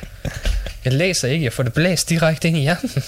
Jeg 0.85 0.93
læser 0.93 1.29
ikke, 1.29 1.45
jeg 1.45 1.53
får 1.53 1.63
det 1.63 1.73
blæst 1.73 2.09
direkte 2.09 2.49
ind 2.49 2.57
i 2.57 2.61
hjernen. 2.61 2.91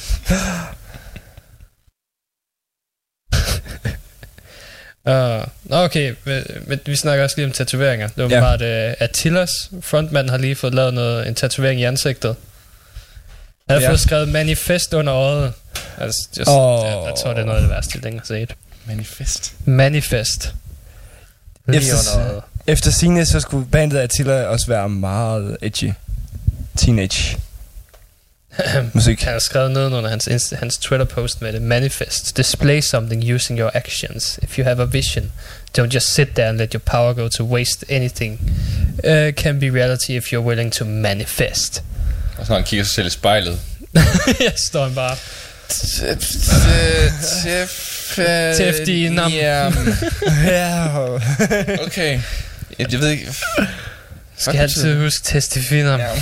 Uh, 5.08 5.44
okay, 5.70 6.14
men, 6.24 6.44
men 6.66 6.80
vi 6.86 6.96
snakker 6.96 7.24
også 7.24 7.36
lige 7.36 7.46
om 7.46 7.52
tatoveringer. 7.52 8.08
Det 8.08 8.24
var 8.24 8.30
Ja. 8.30 8.40
bare, 8.40 8.62
at 8.66 8.90
uh, 8.92 8.96
Attilas 9.00 9.50
frontmand 9.80 10.30
har 10.30 10.38
lige 10.38 10.54
fået 10.54 10.74
lavet 10.74 10.94
noget, 10.94 11.28
en 11.28 11.34
tatovering 11.34 11.80
i 11.80 11.84
ansigtet. 11.84 12.36
Han 13.68 13.76
har 13.76 13.82
Ja. 13.82 13.88
fået 13.90 14.00
skrevet 14.00 14.28
manifest 14.28 14.94
under 14.94 15.14
øjet. 15.14 15.52
Altså, 15.98 16.28
just, 16.38 16.50
oh. 16.50 16.86
jeg, 16.86 17.02
jeg, 17.06 17.14
tror, 17.22 17.30
det 17.34 17.40
er 17.40 17.44
noget 17.44 17.56
af 17.56 17.62
det 17.62 17.70
værste, 17.70 17.98
jeg 18.04 18.12
har 18.12 18.20
set. 18.24 18.54
Manifest. 18.86 19.54
Manifest. 19.64 20.54
Efter-. 21.68 22.40
Efter 22.66 22.90
sine 22.90 23.26
så 23.26 23.40
skulle 23.40 23.66
bandet 23.66 23.98
Attila 23.98 24.44
også 24.44 24.66
være 24.66 24.88
meget 24.88 25.56
edgy. 25.62 25.92
Teenage 26.76 27.36
musik. 28.94 29.22
Han 29.22 29.32
har 29.32 29.38
skrevet 29.38 29.70
ned 29.70 29.86
under 29.86 30.10
hans, 30.10 30.54
hans 30.58 30.78
Twitter-post 30.78 31.42
med 31.42 31.52
det. 31.52 31.62
Manifest. 31.62 32.36
Display 32.36 32.80
something 32.80 33.34
using 33.34 33.58
your 33.58 33.70
actions. 33.74 34.38
If 34.42 34.58
you 34.58 34.64
have 34.64 34.82
a 34.82 34.84
vision, 34.84 35.32
don't 35.78 35.94
just 35.94 36.14
sit 36.14 36.28
there 36.28 36.48
and 36.48 36.58
let 36.58 36.72
your 36.72 36.80
power 36.80 37.12
go 37.14 37.28
to 37.28 37.44
waste. 37.44 37.86
Anything 37.88 38.40
uh, 39.04 39.32
can 39.32 39.60
be 39.60 39.70
reality 39.70 40.10
if 40.10 40.32
you're 40.32 40.46
willing 40.46 40.72
to 40.72 40.84
manifest. 40.84 41.82
Og 42.38 42.46
så 42.46 42.52
når 42.52 42.56
han 42.58 42.64
kigger 42.64 42.84
sig 42.84 42.94
selv 42.94 43.06
i 43.06 43.10
spejlet. 43.10 43.60
Jeg 44.40 44.52
står 44.56 44.88
bare. 44.88 45.16
Tæftige 48.56 49.10
nam. 49.10 49.32
Ja. 49.32 49.66
Okay. 51.86 52.20
Jeg, 52.78 53.00
ved 53.00 53.08
ikke... 53.08 53.34
Skal 54.36 54.54
jeg 54.54 54.62
altid 54.62 55.00
huske 55.02 55.24
testifiner. 55.24 55.98
Ja. 55.98 56.08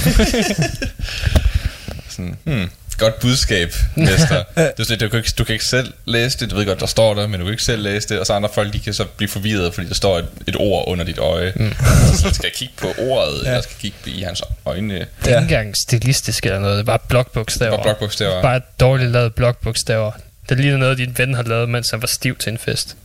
Sådan, 2.10 2.36
hmm, 2.44 2.70
godt 3.00 3.20
budskab, 3.20 3.74
mester. 3.94 4.42
det 4.56 4.72
er 4.78 4.84
sådan, 4.84 4.98
du, 4.98 5.08
kan 5.08 5.18
ikke, 5.18 5.30
du 5.38 5.44
kan 5.44 5.52
ikke 5.52 5.64
selv 5.64 5.92
læse 6.04 6.38
det, 6.38 6.50
du 6.50 6.56
ved 6.56 6.66
godt, 6.66 6.80
der 6.80 6.86
står 6.86 7.14
der, 7.14 7.26
men 7.26 7.40
du 7.40 7.46
kan 7.46 7.52
ikke 7.52 7.62
selv 7.62 7.82
læse 7.82 8.08
det, 8.08 8.18
og 8.20 8.26
så 8.26 8.32
andre 8.32 8.48
folk, 8.54 8.72
de 8.72 8.80
kan 8.80 8.94
så 8.94 9.04
blive 9.04 9.28
forvirret, 9.28 9.74
fordi 9.74 9.88
der 9.88 9.94
står 9.94 10.18
et, 10.18 10.26
et 10.46 10.56
ord 10.58 10.84
under 10.88 11.04
dit 11.04 11.18
øje. 11.18 11.52
Mm. 11.56 11.74
Så 12.14 12.34
skal 12.34 12.50
kigge 12.54 12.74
på 12.76 12.86
ordet, 12.98 13.44
ja. 13.44 13.48
eller 13.48 13.62
skal 13.62 13.76
kigge 13.80 13.96
i 14.06 14.22
hans 14.22 14.42
øjne. 14.66 14.94
Det 14.94 15.06
er 15.24 15.26
ikke 15.26 15.38
engang 15.38 15.74
stilistisk 15.86 16.46
eller 16.46 16.58
noget. 16.58 16.74
Det 16.76 16.82
er 16.82 16.86
bare 16.86 16.98
blokbogstaver. 17.08 17.76
Bare 17.76 17.82
blokbogstaver. 17.82 18.42
Bare 18.42 18.60
dårligt 18.80 19.10
lavet 19.10 19.34
blokbogstaver. 19.34 20.12
Det 20.48 20.58
ligner 20.58 20.76
noget, 20.76 20.98
din 20.98 21.18
ven 21.18 21.34
har 21.34 21.42
lavet, 21.42 21.68
mens 21.68 21.90
han 21.90 22.02
var 22.02 22.06
stiv 22.06 22.36
til 22.36 22.52
en 22.52 22.58
fest. 22.58 22.96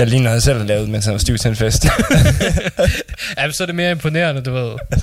Jeg 0.00 0.08
ligner 0.08 0.32
jeg 0.32 0.42
selv 0.42 0.58
har 0.58 0.64
lavet, 0.64 0.88
mens 0.88 1.04
han 1.04 1.12
var 1.12 1.18
stiv 1.18 1.38
til 1.38 1.48
en 1.48 1.56
fest. 1.56 1.86
Ja, 3.36 3.46
men 3.46 3.52
så 3.52 3.64
er 3.64 3.66
det 3.66 3.74
mere 3.74 3.90
imponerende, 3.90 4.42
du 4.42 4.52
ved. 4.52 4.70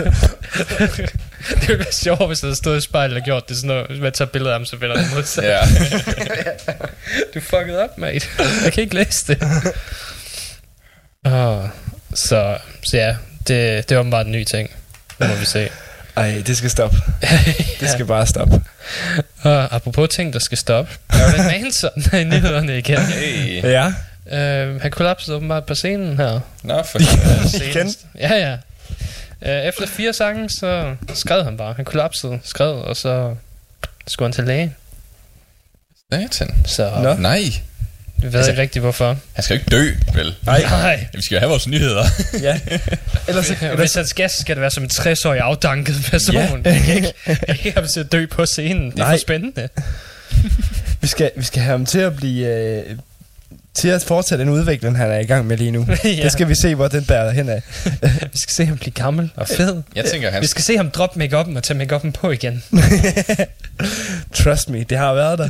det 1.50 1.68
ville 1.68 1.80
være 1.80 1.94
sjovt, 1.94 2.28
hvis 2.28 2.40
der 2.40 2.54
stod 2.54 2.78
i 2.78 2.82
spejlet 2.82 3.18
og 3.18 3.24
gjort 3.24 3.50
det 3.50 3.58
sådan 3.58 3.68
noget. 3.68 3.88
Hvis 3.88 4.00
man 4.00 4.12
tager 4.12 4.30
billeder 4.30 4.52
af 4.52 4.60
ham, 4.60 4.66
så 4.66 4.76
vender 4.78 4.96
det 4.96 5.06
modsat. 5.16 5.44
Ja. 5.44 5.60
Du 7.34 7.40
fucked 7.40 7.84
up, 7.84 7.98
mate. 7.98 8.28
Jeg 8.64 8.74
kan 8.74 8.84
ikke 8.84 8.96
læse 8.96 9.28
det. 9.28 9.42
oh, 11.26 11.66
så, 12.14 12.58
så 12.90 12.98
ja, 12.98 13.16
det, 13.48 13.90
det 13.90 13.96
er 13.96 14.00
åbenbart 14.00 14.26
en 14.26 14.32
ny 14.32 14.44
ting. 14.44 14.70
Nu 15.20 15.28
må 15.28 15.36
vi 15.36 15.46
se. 15.46 15.70
Ej, 16.16 16.44
det 16.48 16.58
skal 16.58 16.70
stoppe. 16.70 16.98
Det 17.80 17.90
skal 17.90 18.06
bare 18.06 18.28
stoppe. 18.28 18.62
Og 19.42 19.76
apropos 19.76 20.10
ting, 20.10 20.34
der 20.34 20.40
skal 20.40 20.58
stoppe. 20.58 20.92
Marilyn 21.14 21.62
Manson 21.62 21.90
er 22.12 22.18
i 22.18 22.24
nyhederne 22.24 22.78
igen. 22.78 23.00
Hey. 23.00 23.64
Ja. 23.64 23.94
Uh, 24.32 24.82
han 24.82 24.92
kollapsede 24.92 25.36
åbenbart 25.38 25.66
på 25.66 25.76
scenen 25.76 26.18
her. 26.18 26.40
Nå, 26.64 26.84
for 26.84 27.00
Igen. 27.70 27.94
Ja, 28.20 28.34
ja. 28.36 28.54
Uh, 29.42 29.68
efter 29.68 29.88
fire 29.88 30.14
sange, 30.14 30.50
så 30.50 30.96
skred 31.14 31.44
han 31.44 31.58
bare. 31.58 31.74
Han 31.74 31.86
kollapsede, 31.86 32.40
skred, 32.44 32.72
og 32.72 32.96
så 32.98 33.36
skulle 34.08 34.28
han 34.28 34.34
til 34.34 34.44
læge. 34.44 34.76
Satan. 36.14 36.56
Så 36.66 36.92
Nå. 37.04 37.14
Nej, 37.14 37.40
vi 38.18 38.28
ved 38.28 38.34
Altså- 38.36 38.52
ikke 38.52 38.62
rigtigt, 38.62 38.84
hvorfor. 38.84 39.18
han 39.34 39.44
skal 39.44 39.54
jo 39.56 39.60
ikke 39.60 39.70
dø, 39.72 39.92
vel? 40.14 40.36
Nej. 40.46 40.62
Nej. 40.62 41.08
Vi 41.14 41.22
skal 41.22 41.36
jo 41.36 41.40
have 41.40 41.50
vores 41.50 41.68
nyheder. 41.68 42.04
Ja. 42.42 42.60
Ellers, 43.28 43.50
Hvis 43.78 43.94
han 43.94 44.08
skal, 44.08 44.30
så 44.30 44.38
skal 44.42 44.56
det 44.56 44.62
være 44.62 44.72
som 44.72 44.84
en 44.84 44.90
60-årig 44.94 45.40
afdanket 45.40 45.96
person. 46.10 46.36
Ja. 46.36 46.42
Ja. 46.66 46.72
Jeg 46.74 46.82
kan 46.86 46.96
ikke, 46.96 47.14
jeg 47.28 47.38
kan 47.38 47.50
ikke 47.50 47.64
have 47.64 47.74
ham 47.74 47.88
til 47.94 48.00
at 48.00 48.12
dø 48.12 48.26
på 48.26 48.46
scenen. 48.46 48.92
Det 48.92 49.00
er 49.00 49.04
Nej. 49.04 49.14
for 49.14 49.18
spændende. 49.20 49.70
vi, 51.02 51.08
skal, 51.08 51.32
vi 51.36 51.44
skal 51.44 51.62
have 51.62 51.72
ham 51.72 51.86
til 51.86 52.00
at 52.00 52.16
blive... 52.16 52.48
Øh, 52.48 52.98
til 53.78 53.88
at 53.88 54.04
fortsætte 54.04 54.44
den 54.44 54.54
udvikling, 54.54 54.98
han 54.98 55.12
er 55.12 55.20
i 55.20 55.26
gang 55.26 55.48
med 55.48 55.58
lige 55.58 55.72
nu. 55.72 55.88
ja. 56.04 56.10
Det 56.24 56.32
skal 56.32 56.50
vi 56.50 56.56
se, 56.56 56.76
hvor 56.76 56.88
den 56.88 57.06
bærer 57.06 57.32
hen 57.32 57.50
af. 57.50 57.62
Vi 58.34 58.40
skal 58.40 58.54
se 58.54 58.66
ham 58.66 58.78
blive 58.78 58.92
gammel 58.94 59.32
og 59.36 59.48
fed. 59.48 59.82
Jeg 59.96 60.06
tænker, 60.06 60.32
han 60.32 60.42
Vi 60.42 60.48
skal 60.48 60.64
se 60.64 60.78
ham 60.78 60.90
droppe 60.92 61.20
make 61.20 61.38
og 61.38 61.64
tage 61.64 61.78
make 61.78 62.12
på 62.14 62.32
igen. 62.32 62.64
Trust 64.44 64.70
me, 64.70 64.84
det 64.84 64.98
har 64.98 65.14
været 65.14 65.40
der. 65.40 65.44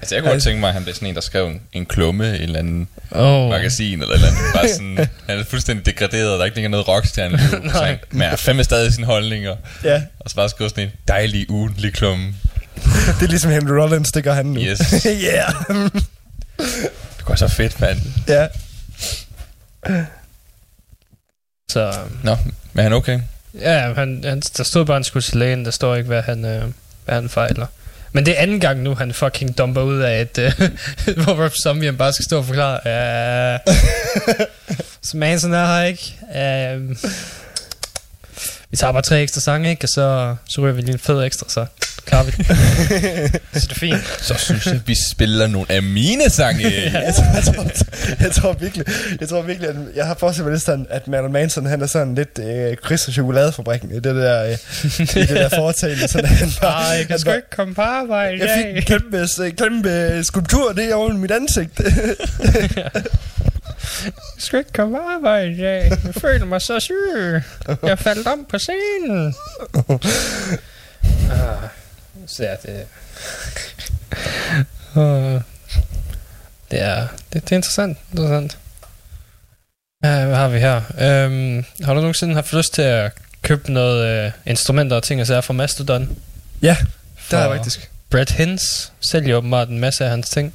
Altså, 0.00 0.14
jeg 0.14 0.22
kunne 0.22 0.32
godt 0.32 0.42
tænke 0.42 0.60
mig, 0.60 0.68
at 0.68 0.74
han 0.74 0.82
blev 0.82 0.94
sådan 0.94 1.08
en, 1.08 1.14
der 1.14 1.20
skrev 1.20 1.46
en, 1.46 1.60
en 1.72 1.86
klumme 1.86 2.24
i 2.24 2.36
en 2.36 2.42
eller 2.42 2.58
anden 2.58 2.88
Oh. 3.10 3.50
magasin, 3.50 4.02
eller 4.02 4.14
eller 4.14 4.26
andet. 4.28 4.40
Bare 4.54 4.68
sådan, 4.68 4.96
han 5.28 5.38
er 5.38 5.44
fuldstændig 5.44 5.86
degraderet, 5.86 6.30
der 6.30 6.38
er 6.40 6.44
ikke 6.44 6.56
længere 6.56 6.70
noget 6.70 6.88
rockstjerne 6.88 7.36
liv. 7.36 7.70
han, 7.70 7.98
men 8.10 8.20
han 8.20 8.32
er 8.32 8.36
fandme 8.36 8.64
stadig 8.64 8.92
sine 8.94 9.06
holdninger. 9.06 9.56
Ja, 9.84 10.02
Og 10.20 10.30
så 10.30 10.36
bare 10.36 10.48
skrive 10.48 10.70
sådan 10.70 10.84
en 10.84 10.90
dejlig 11.08 11.50
ugentlig 11.50 11.92
klumme. 11.94 12.34
det 12.84 13.22
er 13.22 13.26
ligesom 13.26 13.50
Henry 13.50 13.70
Rollins, 13.70 14.12
det 14.12 14.24
gør 14.24 14.32
han 14.34 14.46
nu. 14.46 14.60
Yes. 14.60 15.06
yeah. 15.06 15.52
Det 17.24 17.28
går 17.28 17.34
så 17.34 17.48
fedt, 17.48 17.80
mand. 17.80 17.98
ja. 18.28 18.46
Så 21.70 21.94
Nå, 22.22 22.36
men 22.72 22.78
er 22.78 22.82
han 22.82 22.92
okay? 22.92 23.20
ja, 23.60 23.92
han, 23.92 24.24
han, 24.24 24.40
der 24.56 24.64
stod 24.64 24.84
bare, 24.84 24.94
han 24.94 25.04
skulle 25.04 25.22
til 25.22 25.36
lægen. 25.38 25.64
Der 25.64 25.70
står 25.70 25.94
ikke, 25.94 26.06
hvad 26.06 26.22
han, 26.22 26.44
øh, 26.44 26.62
hvad 27.04 27.14
han 27.14 27.28
fejler. 27.28 27.66
Men 28.12 28.26
det 28.26 28.38
er 28.38 28.42
anden 28.42 28.60
gang 28.60 28.82
nu, 28.82 28.94
han 28.94 29.14
fucking 29.14 29.58
dumper 29.58 29.82
ud 29.82 29.98
af, 29.98 30.12
at 30.12 30.38
uh, 30.38 30.68
hvor 31.24 31.44
Rob 31.44 31.52
Zombie 31.62 31.92
bare 31.92 32.12
skal 32.12 32.24
stå 32.24 32.38
og 32.38 32.44
forklare. 32.44 32.80
Ja, 32.84 33.58
så 35.08 35.16
Manson 35.16 35.52
er 35.52 35.66
her 35.66 35.82
ikke. 35.82 36.14
Uh, 36.22 36.96
vi 38.70 38.76
tager 38.76 38.92
bare 38.92 39.02
tre 39.02 39.22
ekstra 39.22 39.40
sange, 39.40 39.70
ikke? 39.70 39.84
Og 39.84 39.88
så, 39.88 40.36
så 40.48 40.60
ryger 40.60 40.74
vi 40.74 40.80
lige 40.80 40.92
en 40.92 40.98
fed 40.98 41.24
ekstra, 41.24 41.46
så 41.48 41.66
klarer 42.06 42.24
vi 42.24 42.30
det. 42.30 42.46
så 43.52 43.66
det 43.68 43.70
er 43.70 43.74
fint. 43.74 44.18
Så 44.20 44.34
synes 44.34 44.66
jeg, 44.66 44.80
vi 44.86 44.96
spiller 45.10 45.46
nogle 45.46 45.66
af 45.68 45.82
mine 45.82 46.30
sange. 46.30 46.62
jeg, 46.92 47.14
tror, 47.14 47.34
jeg, 47.34 47.44
tror, 47.44 47.66
jeg 48.20 48.32
tror 48.32 48.52
virkelig, 48.52 48.86
jeg 49.20 49.28
tror 49.28 49.42
virkelig, 49.42 49.68
at 49.68 49.76
jeg 49.96 50.06
har 50.06 50.14
forestillet 50.14 50.46
mig 50.46 50.52
lidt 50.52 50.62
sådan, 50.62 50.86
at 50.90 51.08
Marilyn 51.08 51.32
Manson, 51.32 51.66
han 51.66 51.82
er 51.82 51.86
sådan 51.86 52.14
lidt 52.14 52.38
øh, 52.38 52.76
Chris 52.86 53.06
og 53.06 53.12
chokoladefabrikken 53.12 53.90
i 53.90 53.94
det 53.94 54.04
der, 54.04 54.44
øh, 54.44 54.52
i 54.52 55.20
det 55.20 55.28
der 55.28 55.48
foretagende, 55.48 56.08
sådan 56.08 56.26
han 56.26 56.48
bare, 56.62 56.84
Ej, 56.90 56.96
jeg 56.96 57.06
kan 57.06 57.18
sgu 57.18 57.30
ikke 57.30 57.50
komme 57.50 57.74
på 57.74 57.82
arbejde 57.82 58.38
jeg 58.38 58.64
fik 58.64 58.76
en 58.76 58.82
kæmpe, 58.82 59.28
kæmpe 59.58 60.24
skulptur, 60.24 60.72
det 60.72 60.84
er 60.90 60.94
oven 60.94 61.16
i 61.16 61.18
mit 61.18 61.30
ansigt. 61.30 61.80
Jeg 64.04 64.12
skal 64.38 64.58
ikke 64.58 64.72
komme 64.72 64.96
på 64.96 65.02
arbejde 65.02 65.52
i 65.52 65.56
dag. 65.56 65.90
Jeg 66.04 66.14
føler 66.14 66.44
mig 66.44 66.62
så 66.62 66.80
syg. 66.80 67.42
Jeg 67.82 67.98
faldt 67.98 68.26
om 68.26 68.46
på 68.48 68.58
scenen. 68.58 69.34
ah, 71.30 71.68
så 72.26 72.44
ja, 72.44 72.56
det... 72.62 72.86
Uh, 74.96 75.40
det 76.70 76.80
er, 76.80 77.06
det, 77.32 77.44
det 77.44 77.52
er 77.52 77.56
interessant. 77.56 77.98
interessant. 78.10 78.58
Uh, 80.04 80.10
hvad 80.10 80.34
har 80.36 80.48
vi 80.48 80.58
her? 80.58 80.76
Um, 80.76 81.64
har 81.84 81.94
du 81.94 82.00
nogensinde 82.00 82.34
haft 82.34 82.52
lyst 82.52 82.74
til 82.74 82.82
at 82.82 83.12
købe 83.42 83.72
noget 83.72 84.26
uh, 84.26 84.32
instrumenter 84.46 84.96
og 84.96 85.02
ting 85.02 85.20
og 85.20 85.26
sager 85.26 85.40
fra 85.40 85.52
Mastodon? 85.54 86.18
ja, 86.62 86.76
det 87.30 87.38
har 87.38 87.48
jeg 87.48 87.56
faktisk. 87.56 87.90
Brad 88.10 88.26
Hins 88.36 88.92
sælger 89.10 89.36
åbenbart 89.36 89.68
en 89.68 89.78
masse 89.78 90.04
af 90.04 90.10
hans 90.10 90.28
ting. 90.30 90.54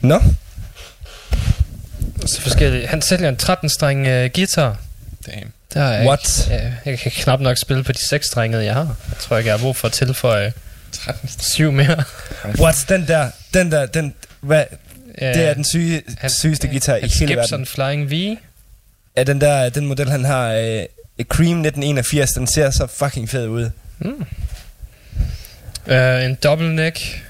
Nå, 0.00 0.22
Så 2.26 2.40
forskellige. 2.40 2.86
Han 2.86 3.02
sælger 3.02 3.28
en 3.28 3.38
13-streng 3.42 4.00
uh, 4.00 4.30
guitar. 4.34 4.76
Damn. 5.26 5.52
Der 5.74 5.82
er 5.82 5.92
jeg 5.92 6.06
What? 6.06 6.48
Ikke, 6.50 6.62
ja, 6.64 6.72
jeg 6.90 6.98
kan 6.98 7.12
knap 7.12 7.40
nok 7.40 7.58
spille 7.58 7.84
på 7.84 7.92
de 7.92 8.08
seks 8.08 8.26
stringede, 8.26 8.64
jeg 8.64 8.74
har. 8.74 8.96
Jeg 9.10 9.18
tror 9.20 9.36
ikke, 9.36 9.48
jeg 9.48 9.58
har 9.58 9.62
brug 9.62 9.76
for 9.76 9.88
at 9.88 9.92
tilføje 9.92 10.52
13 10.94 11.28
syv 11.28 11.72
mere. 11.72 12.04
what, 12.58 12.84
den 12.88 13.06
der, 13.08 13.30
den 13.54 13.72
der, 13.72 13.86
den, 13.86 14.14
hvad, 14.40 14.64
det 15.18 15.36
er 15.48 15.54
den 15.54 15.64
syge, 15.64 16.02
han- 16.18 16.30
sygeste 16.30 16.68
guitar 16.68 16.96
i 16.96 17.00
Hans 17.00 17.18
hele 17.18 17.34
Gibson 17.34 17.50
verden. 17.60 17.66
Flying 17.66 18.10
V. 18.10 18.36
Ja, 19.16 19.22
den 19.22 19.40
der, 19.40 19.68
den 19.68 19.86
model, 19.86 20.10
han 20.10 20.24
har, 20.24 20.52
øh, 20.52 20.84
Cream 21.28 21.58
1981, 21.60 22.30
den 22.32 22.46
ser 22.46 22.70
så 22.70 22.86
fucking 22.86 23.30
fed 23.30 23.46
ud. 23.48 23.70
Mm. 23.98 24.26
Uh, 25.86 26.24
en 26.24 26.34
double 26.34 26.74
neck 26.76 27.22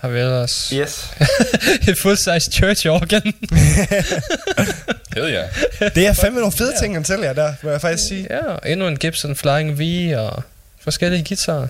har 0.00 0.08
vi 0.08 0.18
ellers. 0.18 0.68
Yes. 0.74 1.10
Et 1.88 1.98
full-size 1.98 2.50
church 2.52 2.86
organ. 2.88 3.22
Hell 5.14 5.32
ja. 5.32 5.42
Det 5.88 6.06
er 6.06 6.12
fandme 6.12 6.38
nogle 6.40 6.52
fede 6.58 6.72
ting, 6.80 6.94
han 6.94 7.04
sælger 7.04 7.32
der, 7.32 7.54
må 7.62 7.70
jeg 7.70 7.80
faktisk 7.80 8.08
sige. 8.08 8.26
ja, 8.30 8.44
og 8.44 8.70
endnu 8.70 8.88
en 8.88 8.96
Gibson 8.96 9.36
Flying 9.36 9.78
V 9.78 10.12
og 10.18 10.42
forskellige 10.80 11.24
guitarer. 11.28 11.68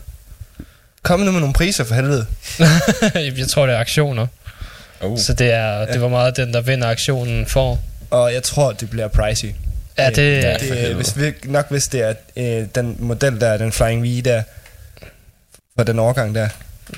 Kom 1.04 1.20
nu 1.20 1.30
med 1.32 1.40
nogle 1.40 1.54
priser 1.54 1.84
for 1.84 1.94
helvede. 1.94 2.26
jeg 3.40 3.48
tror, 3.48 3.66
det 3.66 3.74
er 3.74 3.78
aktioner. 3.80 4.26
Oh. 5.00 5.18
Så 5.18 5.32
det, 5.32 5.52
er, 5.52 5.86
det 5.86 6.00
var 6.00 6.08
meget 6.08 6.36
den, 6.36 6.54
der 6.54 6.60
vinder 6.60 6.88
aktionen 6.88 7.46
for. 7.46 7.78
Og 8.10 8.32
jeg 8.32 8.42
tror, 8.42 8.72
det 8.72 8.90
bliver 8.90 9.08
pricey. 9.08 9.48
Ja, 9.98 10.10
det, 10.10 10.42
Ja. 10.42 10.50
ja. 10.50 10.86
Det, 10.88 10.94
hvis 10.94 11.16
vi, 11.18 11.32
nok 11.44 11.70
hvis 11.70 11.84
det 11.84 12.00
er 12.02 12.14
øh, 12.36 12.66
den 12.74 12.96
model 12.98 13.40
der, 13.40 13.56
den 13.56 13.72
Flying 13.72 14.02
V 14.02 14.22
der, 14.22 14.42
for 15.78 15.84
den 15.84 15.98
årgang 15.98 16.34
der, 16.34 16.48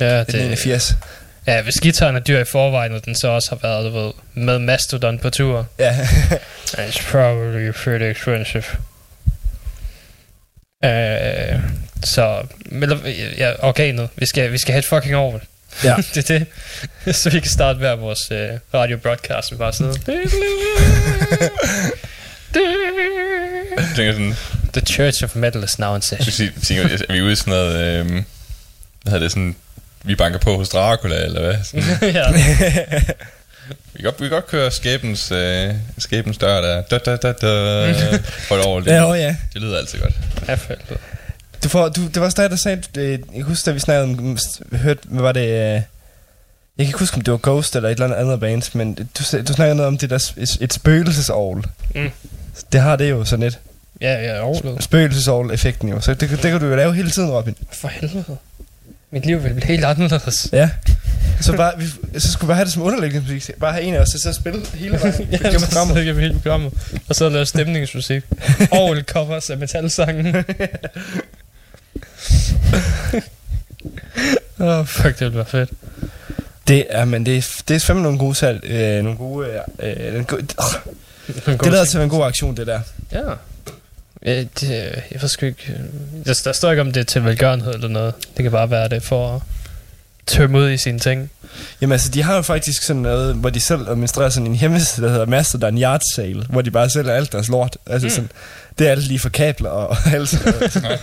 ja, 0.01 0.19
det, 0.19 0.27
det, 0.27 0.45
81. 0.45 0.97
ja, 1.47 1.63
hvis 1.63 1.75
gitaren 1.75 2.17
er 2.17 2.21
dyr 2.21 2.41
i 2.41 2.45
forvejen, 2.45 2.93
og 2.93 3.05
den 3.05 3.15
så 3.15 3.29
også 3.29 3.49
har 3.51 3.59
været 3.69 3.93
du 3.93 3.99
ved, 3.99 4.13
med 4.35 4.59
Mastodon 4.59 5.19
på 5.19 5.31
tur, 5.31 5.67
Ja, 5.79 5.99
It's 6.89 7.11
probably 7.11 7.71
pretty 7.71 8.05
expensive. 8.05 8.65
Uh, 10.85 11.61
så, 12.07 12.43
eller, 12.83 12.99
ja, 13.39 13.53
organet. 13.59 14.09
Vi 14.17 14.27
skal, 14.27 14.53
vi 14.53 14.59
skal 14.59 14.73
have 14.73 14.79
et 14.79 14.85
fucking 14.85 15.17
orgel. 15.17 15.41
Ja. 15.85 15.97
det 16.15 16.31
er 16.31 16.39
det. 17.05 17.17
så 17.17 17.31
vi 17.31 17.41
kan 17.41 17.51
starte 17.51 17.79
hver 17.79 17.95
vores 17.95 18.31
uh, 18.31 18.37
radio 18.75 18.97
broadcast 18.97 19.51
med 19.51 19.59
bare 19.59 19.73
sådan 19.73 19.87
noget. 19.87 20.09
Jeg 23.77 23.89
tænker 23.97 24.13
sådan, 24.13 24.37
The 24.73 24.81
Church 24.81 25.25
of 25.25 25.37
Metal 25.37 25.65
is 25.65 25.79
now 25.79 25.95
in 25.95 26.03
session. 26.03 26.47
jeg 26.55 26.63
tænker, 26.63 27.05
er 27.09 27.13
vi 27.13 27.23
ude 27.23 27.33
i 27.33 27.37
sådan 27.37 27.51
noget, 27.51 28.01
øhm, 28.01 28.25
hvad 29.03 29.13
hedder 29.13 29.19
det, 29.19 29.31
sådan, 29.31 29.57
vi 30.03 30.15
banker 30.15 30.39
på 30.39 30.57
hos 30.57 30.69
Dracula, 30.69 31.25
eller 31.25 31.41
hvad? 31.41 31.57
Sådan, 31.65 31.85
ja. 32.15 32.33
vi, 33.93 34.03
kan 34.03 34.05
godt, 34.05 34.21
vi 34.21 34.25
kan 34.25 34.31
godt 34.31 34.47
køre 34.47 34.71
skæbens, 34.71 35.33
øh, 35.33 35.75
skæbens 35.99 36.39
dør 36.39 36.61
der. 36.61 36.83
Da, 36.83 36.99
da, 36.99 37.17
da, 37.17 37.33
da, 37.33 38.17
for 38.49 38.57
et 38.57 38.67
år. 38.67 38.81
Det, 38.81 38.87
ja, 38.87 39.11
oh, 39.11 39.19
ja. 39.19 39.37
det 39.53 39.63
lyder 39.63 39.79
altid 39.79 39.99
godt. 39.99 40.15
Ja, 40.49 40.55
for 40.55 40.69
helvede. 40.69 40.99
Du 41.67 41.71
får, 41.71 41.89
du, 41.89 42.07
det 42.07 42.17
var 42.17 42.25
også 42.25 42.43
dig, 42.43 42.51
der 42.51 42.57
sagde, 42.57 42.83
øh, 42.99 43.11
jeg 43.11 43.19
kan 43.35 43.43
huske, 43.43 43.67
da 43.67 43.71
vi 43.71 43.79
snakkede 43.79 44.05
om, 44.05 44.39
hørte, 44.73 45.01
hvad 45.05 45.23
var 45.23 45.33
det, 45.33 45.41
øh, 45.41 45.49
jeg 45.49 45.83
kan 46.79 46.87
ikke 46.87 46.99
huske, 46.99 47.17
om 47.17 47.21
det 47.21 47.33
var 47.33 47.41
Ghost 47.43 47.77
eller 47.77 47.89
et 47.89 47.93
eller 47.93 48.05
andet 48.05 48.17
andet 48.17 48.41
band, 48.41 48.77
men 48.77 48.95
du, 48.95 49.25
du 49.49 49.53
snakkede 49.53 49.75
noget 49.75 49.87
om 49.87 49.99
det 49.99 50.11
der, 50.11 50.33
et, 50.37 50.59
et 50.61 50.73
spøgelsesovl. 50.73 51.65
Mm. 51.95 52.11
Det 52.73 52.81
har 52.81 52.97
det 52.97 53.11
jo 53.11 53.25
sådan 53.25 53.43
et. 53.47 53.59
Ja, 54.01 54.23
ja, 54.23 54.43
orglet. 54.45 54.85
Spøgelsesovl-effekten 54.85 55.89
jo, 55.89 56.01
så 56.01 56.15
det, 56.15 56.31
det 56.31 56.41
kan 56.41 56.61
du 56.61 56.67
jo 56.67 56.77
lave 56.77 56.95
hele 56.95 57.11
tiden, 57.11 57.31
Robin. 57.31 57.55
For 57.73 57.89
helvede. 57.89 58.37
Mit 59.11 59.27
liv 59.27 59.43
vil 59.45 59.55
blive 59.55 59.67
helt 59.67 59.85
anderledes. 59.85 60.49
Ja. 60.53 60.71
Så, 61.41 61.57
bare, 61.57 61.73
vi, 61.79 61.87
så 62.19 62.33
skulle 62.33 62.47
vi 62.47 62.51
bare 62.51 62.57
have 62.57 62.65
det 62.65 62.73
som 62.73 62.83
underlægning 62.83 63.33
musik. 63.33 63.55
Bare 63.61 63.73
have 63.73 63.85
en 63.85 63.95
af 63.95 64.01
os, 64.01 64.15
og 64.15 64.21
så 64.21 64.33
spille 64.33 64.67
hele 64.75 65.01
vejen. 65.01 65.15
Ja, 65.33 65.37
Gennem 65.37 65.61
så 65.61 65.67
programmet. 65.67 66.17
vi 66.17 66.21
hele 66.21 66.35
programmet. 66.35 66.73
Og 67.09 67.15
så 67.15 67.29
lave 67.29 67.47
stemningsmusik. 67.47 68.23
Orgel 68.71 69.05
covers 69.05 69.51
af 69.51 69.59
metalsangen. 69.59 70.35
Åh, 74.61 74.67
oh, 74.79 74.87
fuck, 74.87 75.19
det 75.19 75.21
ville 75.21 75.37
være 75.37 75.47
fedt. 75.47 75.71
Det 76.69 76.87
er, 76.91 77.05
men 77.05 77.27
det 77.27 77.37
er, 77.37 77.63
det 77.69 77.75
er 77.75 77.81
fandme 77.81 78.03
nogle 78.03 78.19
gode 78.19 78.35
salg. 78.35 78.65
Øh, 78.65 79.05
nogle 79.05 79.19
gode... 79.19 79.49
Øh, 79.79 80.15
øh, 80.15 80.25
go- 80.25 80.37
oh, 80.37 80.75
det 81.47 81.73
lader 81.73 81.85
til 81.85 81.97
at 81.97 81.99
være 81.99 82.05
en 82.05 82.11
god 82.11 82.27
aktion, 82.27 82.57
det 82.57 82.67
der. 82.67 82.81
Ja. 83.13 83.23
Ja, 84.27 84.45
det, 84.61 84.93
jeg 85.13 85.31
sgu 85.31 85.47
ikke... 85.47 85.79
Der, 86.27 86.41
der 86.45 86.53
står 86.53 86.71
ikke 86.71 86.81
om 86.81 86.93
det 86.93 87.01
er 87.01 87.05
til 87.05 87.25
velgørenhed 87.25 87.75
eller 87.75 87.89
noget. 87.89 88.15
Det 88.37 88.43
kan 88.43 88.53
bare 88.53 88.71
være 88.71 88.89
det 88.89 89.03
for 89.03 89.43
tømme 90.27 90.59
ud 90.59 90.71
i 90.71 90.77
sine 90.77 90.99
ting. 90.99 91.31
Jamen 91.81 91.93
altså, 91.93 92.09
de 92.09 92.23
har 92.23 92.37
jo 92.37 92.43
faktisk 92.43 92.83
sådan 92.83 93.03
noget, 93.03 93.35
hvor 93.35 93.51
de 93.51 93.61
selv 93.61 93.89
administrerer 93.89 94.29
sådan 94.29 94.47
en 94.47 94.57
hjemmeside, 94.57 95.07
der 95.07 95.13
hedder 95.13 95.27
Mastodon 95.27 95.79
Yard 95.83 96.01
Sale, 96.15 96.45
hvor 96.49 96.63
de 96.63 96.71
bare 96.71 96.91
sælger 96.91 97.13
alt 97.13 97.33
deres 97.33 97.49
lort. 97.49 97.77
Altså 97.87 98.07
mm. 98.07 98.11
sådan, 98.11 98.31
det 98.79 98.87
er 98.87 98.91
alt 98.91 99.07
lige 99.07 99.19
for 99.19 99.29
kabler 99.29 99.71
og, 99.71 99.89
og 99.89 99.97
alt 100.15 100.29
sådan 100.29 100.53
noget. 100.83 101.01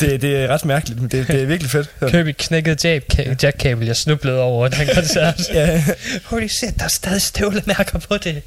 det, 0.00 0.22
det 0.22 0.36
er 0.36 0.48
ret 0.48 0.64
mærkeligt, 0.64 1.00
men 1.00 1.10
det, 1.10 1.28
det 1.28 1.42
er 1.42 1.46
virkelig 1.46 1.70
fedt. 1.70 1.90
Sådan. 2.00 2.12
Køb 2.12 2.26
et 2.26 2.36
knækket 2.36 2.84
jack- 2.84 3.42
jackkabel, 3.42 3.86
jeg 3.86 3.96
snublede 3.96 4.40
over 4.40 4.68
den 4.68 4.88
koncert. 4.94 5.40
Ja, 5.54 5.84
Holy 6.24 6.46
shit, 6.46 6.78
der 6.78 6.84
er 6.84 6.88
stadig 6.88 7.22
støvlemærker 7.22 7.98
på 7.98 8.16
det. 8.16 8.42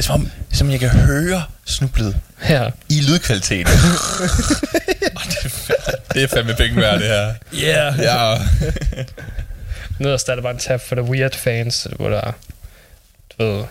Er 0.00 0.04
som 0.04 0.14
om, 0.14 0.30
som 0.52 0.70
jeg 0.70 0.80
kan 0.80 0.88
høre 0.88 1.42
snublet 1.66 2.16
Ja. 2.48 2.68
i 2.88 3.00
lydkvaliteten. 3.00 3.72
Og 5.16 5.22
det, 5.26 5.36
er 5.44 5.48
fandme- 5.48 6.00
det 6.14 6.22
er 6.22 6.26
fandme 6.28 6.54
penge 6.54 6.76
værd, 6.76 6.98
det 6.98 7.08
her. 7.08 7.34
yeah. 7.54 7.98
Ja, 7.98 8.34
Nederst 9.98 10.28
er 10.28 10.34
der 10.34 10.42
bare 10.42 10.52
en 10.52 10.58
tab 10.58 10.80
for 10.80 10.94
the 10.94 11.04
weird 11.04 11.34
fans, 11.36 11.86
hvor 11.96 12.08
der 12.08 12.20
er, 12.20 12.32
du 13.38 13.44
ved, 13.44 13.64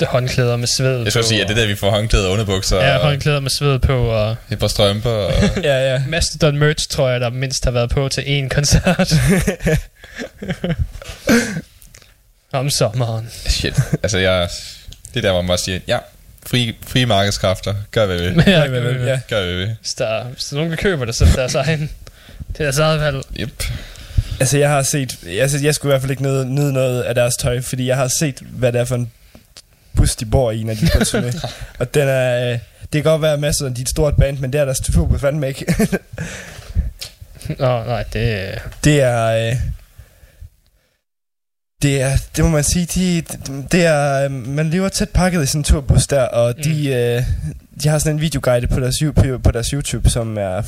det 0.00 0.06
er 0.06 0.10
håndklæder 0.10 0.56
med 0.56 0.66
sved 0.66 1.02
jeg 1.02 1.12
skal 1.12 1.22
på, 1.22 1.28
sige, 1.28 1.42
at 1.42 1.48
det 1.48 1.56
er 1.56 1.60
der, 1.60 1.66
vi 1.68 1.74
får 1.76 1.90
håndklæder 1.90 2.26
og 2.26 2.32
underbukser 2.32 2.76
Ja, 2.76 2.96
og 2.96 3.04
håndklæder 3.04 3.40
med 3.40 3.50
sved 3.50 3.78
på, 3.78 3.98
og 4.08 4.36
et 4.50 4.58
par 4.58 4.68
strømper. 4.68 5.10
Og 5.10 5.32
ja, 5.62 5.92
ja. 5.92 6.02
Mastodon 6.08 6.58
merch, 6.58 6.88
tror 6.88 7.08
jeg, 7.08 7.20
der 7.20 7.30
mindst 7.30 7.64
har 7.64 7.70
været 7.70 7.90
på 7.90 8.08
til 8.08 8.20
én 8.22 8.48
koncert. 8.54 9.12
Om 12.52 12.70
sommeren. 12.70 13.28
shit. 13.46 13.74
Altså, 14.02 14.18
jeg, 14.18 14.48
det 15.14 15.16
er 15.16 15.20
der, 15.22 15.32
hvor 15.32 15.42
man 15.42 15.48
bare 15.48 15.58
siger, 15.58 15.78
ja, 15.88 15.98
frie, 16.46 16.74
frie 16.86 17.06
markedskræfter, 17.06 17.74
gør 17.90 18.06
hvad 18.06 18.16
vi 18.18 18.22
vil. 18.28 18.44
Ja, 18.46 18.50
Ja, 18.50 18.64
ja, 18.64 19.06
ja. 19.06 19.20
Gør 19.28 19.40
hvad 19.40 19.52
vi 19.52 19.56
vil. 19.56 19.76
Hvis 19.80 19.94
der, 19.94 20.24
hvis 20.24 20.44
der 20.44 20.56
er 20.56 20.58
nogen, 20.58 20.70
der 20.70 20.76
køber 20.76 21.04
det, 21.04 21.14
så 21.14 21.24
er 21.24 21.28
det 21.28 21.36
deres 21.36 21.54
egen. 21.54 21.90
Det 22.48 22.60
er 22.60 22.64
deres 22.64 22.78
eget 22.78 23.00
valg. 23.00 23.22
Yep. 23.40 23.62
Altså, 24.40 24.58
jeg 24.58 24.68
har 24.70 24.82
set... 24.82 25.18
Altså, 25.28 25.58
jeg 25.58 25.74
skulle 25.74 25.90
i 25.90 25.92
hvert 25.92 26.00
fald 26.00 26.10
ikke 26.10 26.22
nyde, 26.22 26.46
nyde 26.54 26.72
noget 26.72 27.02
af 27.02 27.14
deres 27.14 27.36
tøj, 27.36 27.60
fordi 27.60 27.86
jeg 27.86 27.96
har 27.96 28.10
set, 28.18 28.38
hvad 28.40 28.72
det 28.72 28.80
er 28.80 28.84
for 28.84 28.94
en 28.94 29.12
bus, 29.96 30.16
de 30.16 30.24
bor 30.26 30.50
i, 30.50 30.62
når 30.62 30.74
de 30.74 30.86
er 30.94 30.98
på 30.98 31.04
turné. 31.18 31.48
Og 31.78 31.94
den 31.94 32.08
er... 32.08 32.52
øh, 32.52 32.58
Det 32.92 33.02
kan 33.02 33.02
godt 33.02 33.22
være 33.22 33.36
masser 33.38 33.66
af 33.66 33.74
dit 33.74 33.88
stort 33.90 34.16
band, 34.16 34.38
men 34.38 34.52
det 34.52 34.60
er 34.60 34.64
deres 34.64 34.80
på 34.94 35.18
fandme 35.20 35.48
ikke. 35.48 35.64
Nå, 37.58 37.84
nej, 37.84 38.02
det 38.12 38.58
det 38.84 39.00
er... 39.00 39.48
øh, 39.50 39.56
Det 41.82 42.00
er, 42.02 42.16
det 42.36 42.44
må 42.44 42.50
man 42.50 42.64
sige, 42.64 42.86
de, 42.86 43.22
det 43.72 43.84
er, 43.86 44.28
man 44.28 44.70
lever 44.70 44.88
tæt 44.88 45.08
pakket 45.08 45.42
i 45.42 45.46
sådan 45.46 45.60
en 45.60 45.64
turbus 45.64 46.06
der, 46.06 46.22
og 46.22 46.64
de, 46.64 46.88
øh, 46.88 47.22
de 47.82 47.88
har 47.88 47.98
sådan 47.98 48.16
en 48.16 48.20
videoguide 48.20 48.66
på 48.66 48.80
deres, 48.80 49.02
på, 49.42 49.50
deres 49.50 49.68
YouTube, 49.68 50.10
som 50.10 50.38
er 50.38 50.62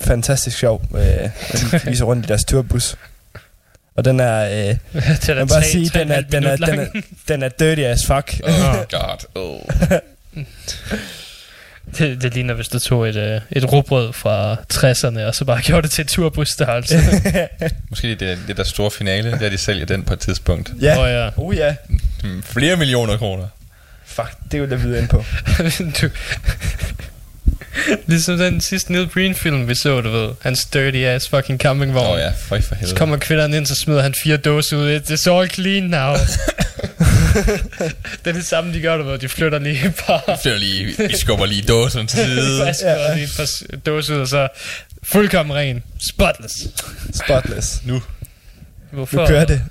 fantastisk 0.00 0.58
sjov. 0.58 0.82
Øh, 0.94 1.00
de 1.02 1.30
viser 1.84 2.04
rundt 2.04 2.24
i 2.26 2.28
deres 2.28 2.44
turbus. 2.44 2.96
Og 3.96 4.04
den 4.04 4.20
er, 4.20 4.44
øh, 4.44 4.76
det 5.22 5.28
er 5.28 5.34
må 5.40 5.46
bare 5.46 5.60
tre- 5.62 5.64
sige, 5.70 5.88
tre 5.88 5.98
den 6.00 6.10
er, 6.10 6.20
den, 6.20 6.44
er, 6.44 6.56
den, 6.56 6.78
er, 6.78 6.86
den 7.28 7.42
er 7.42 7.48
dirty 7.48 7.82
as 7.82 8.06
fuck. 8.06 8.40
Oh 8.44 8.76
god. 8.90 9.24
Oh. 9.34 9.60
Det, 11.98 12.22
det 12.22 12.34
ligner, 12.34 12.54
hvis 12.54 12.68
du 12.68 12.78
tog 12.78 13.08
et, 13.08 13.16
øh, 13.16 13.40
et 13.50 13.72
rugbrød 13.72 14.12
fra 14.12 14.56
60'erne, 14.74 15.20
og 15.20 15.34
så 15.34 15.44
bare 15.44 15.62
gjorde 15.66 15.82
det 15.82 15.90
til 15.90 16.02
et 16.02 16.08
turbusstørrelse. 16.08 16.98
Måske 17.90 18.14
det 18.14 18.30
er 18.32 18.36
det 18.46 18.56
der 18.56 18.64
store 18.64 18.90
finale, 18.90 19.30
der 19.30 19.48
de 19.48 19.58
sælger 19.58 19.86
den 19.86 20.02
på 20.02 20.12
et 20.12 20.20
tidspunkt. 20.20 20.72
ja. 20.80 21.02
Åh 21.02 21.10
ja. 21.10 21.30
Oh 21.36 21.56
ja. 21.56 21.74
Flere 22.42 22.76
millioner 22.76 23.16
kroner. 23.16 23.46
Fuck, 24.04 24.30
det 24.52 24.60
vil 24.62 24.68
jeg 24.70 24.82
vide 24.82 24.98
ind 24.98 25.08
på. 25.08 25.24
du, 26.00 26.10
ligesom 28.06 28.38
den 28.38 28.60
sidste 28.60 28.92
Neil 28.92 29.06
Breen 29.08 29.34
film, 29.34 29.68
vi 29.68 29.74
så, 29.74 30.00
du 30.00 30.10
ved. 30.10 30.30
Hans 30.42 30.64
dirty 30.64 30.96
ass 30.98 31.28
fucking 31.28 31.60
campingvogn. 31.60 32.06
Åh 32.06 32.12
oh, 32.12 32.18
ja, 32.18 32.30
for 32.30 32.60
Så 32.60 32.74
helvede. 32.74 32.96
kommer 32.96 33.16
kvinderne 33.16 33.56
ind, 33.56 33.66
så 33.66 33.74
smider 33.74 34.02
han 34.02 34.14
fire 34.22 34.36
dåser 34.36 34.76
ud. 34.76 35.00
It's 35.00 35.30
all 35.30 35.48
clean 35.50 35.82
now. 35.82 36.14
det 38.24 38.26
er 38.26 38.32
det 38.32 38.46
samme, 38.46 38.74
de 38.74 38.80
gør, 38.80 38.96
du 38.96 39.02
ved. 39.04 39.18
De 39.18 39.28
flytter 39.28 39.58
lige 39.58 39.86
et 39.86 39.94
par 39.94 40.38
Flytter 40.42 40.58
lige, 40.58 41.10
I 41.10 41.16
skubber 41.16 41.46
lige 41.46 41.62
dåsen 41.62 42.06
til 42.06 42.18
side. 42.18 42.56
flasker 42.62 42.94
og 42.94 43.14
lige 43.16 43.24
et 43.24 43.32
par 43.36 43.76
dåser 43.86 44.14
ud, 44.14 44.20
og 44.20 44.28
så 44.28 44.48
fuldkommen 45.02 45.56
ren. 45.56 45.82
Spotless. 46.10 46.54
Spotless. 47.24 47.80
Nu. 47.84 48.02
Hvorfor, 48.92 49.20
Nu 49.20 49.26
kører 49.26 49.44
det. 49.44 49.62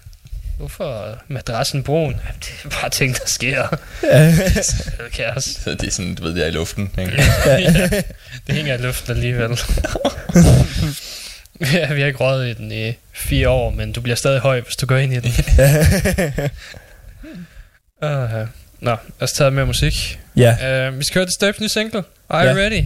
Hvorfor 0.58 1.04
er 1.04 1.16
madrassen 1.28 1.84
brun? 1.84 2.12
Jamen, 2.12 2.40
Det 2.44 2.54
er 2.66 2.70
bare 2.82 2.90
ting, 2.90 3.14
der 3.16 3.26
sker. 3.26 3.78
Ja. 4.04 4.32
Det 4.38 4.94
er 5.00 5.10
kaos. 5.14 5.44
Så 5.44 5.70
det 5.72 5.84
er 5.88 5.92
sådan, 5.92 6.16
du 6.16 6.24
ved, 6.24 6.36
det 6.36 6.44
er 6.44 6.48
i 6.48 6.52
luften. 6.52 6.92
Ikke? 7.00 7.24
ja, 7.46 7.90
det 8.48 8.56
hænger 8.56 8.74
i 8.74 8.78
luften 8.78 9.12
alligevel. 9.12 9.60
ja, 11.74 11.94
vi 11.94 12.00
har 12.02 12.08
ikke 12.08 12.20
røget 12.20 12.50
i 12.50 12.54
den 12.54 12.72
i 12.72 12.94
fire 13.14 13.50
år, 13.50 13.70
men 13.70 13.92
du 13.92 14.02
bliver 14.02 14.16
stadig 14.16 14.40
høj, 14.40 14.62
hvis 14.62 14.76
du 14.76 14.86
går 14.86 14.98
ind 14.98 15.14
i 15.14 15.20
den. 15.20 15.32
Uh, 18.02 18.10
nå, 18.80 18.92
lad 18.92 18.98
os 19.20 19.32
tage 19.32 19.52
mere 19.52 19.66
musik. 19.66 20.20
ja. 20.36 20.88
Uh, 20.90 21.00
vi 21.00 21.04
skal 21.04 21.20
høre 21.20 21.26
Disturbed 21.26 21.62
nye 21.62 21.70
single. 21.70 22.04
Are 22.30 22.46
you 22.46 22.58
Ja. 22.60 22.64
ready? 22.66 22.84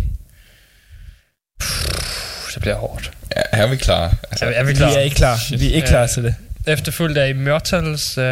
Puh, 1.60 2.54
Det 2.54 2.62
bliver 2.62 2.76
hårdt. 2.76 3.12
Ja, 3.36 3.42
her 3.58 3.64
er 3.64 3.68
vi 3.70 3.76
klar. 3.76 4.16
Altså, 4.32 4.46
Er, 4.46 4.50
er 4.50 4.64
vi 4.64 4.70
Vi 4.72 4.76
klar? 4.76 4.90
er 4.92 5.00
ikke 5.00 5.16
klar. 5.16 5.40
Vi 5.58 5.72
er 5.72 5.76
ikke 5.76 5.88
klar 5.88 6.08
til 6.08 6.24
det. 6.24 6.36
Efterfulgt 6.68 7.18
af 7.18 7.30
Immortals 7.30 8.18
uh, 8.18 8.24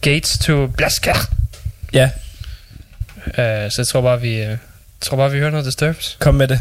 Gates 0.00 0.38
to 0.38 0.66
Blasker. 0.66 1.14
Ja, 1.92 2.10
Uh, 3.26 3.34
så 3.34 3.74
jeg 3.78 3.86
tror 3.86 4.00
bare, 4.00 4.20
vi, 4.20 4.42
uh, 4.46 4.56
tror 5.00 5.16
bare, 5.16 5.30
vi 5.30 5.38
hører 5.38 5.50
noget 5.50 5.66
Disturbed. 5.66 6.18
kom 6.18 6.34
med 6.34 6.48
det. 6.48 6.60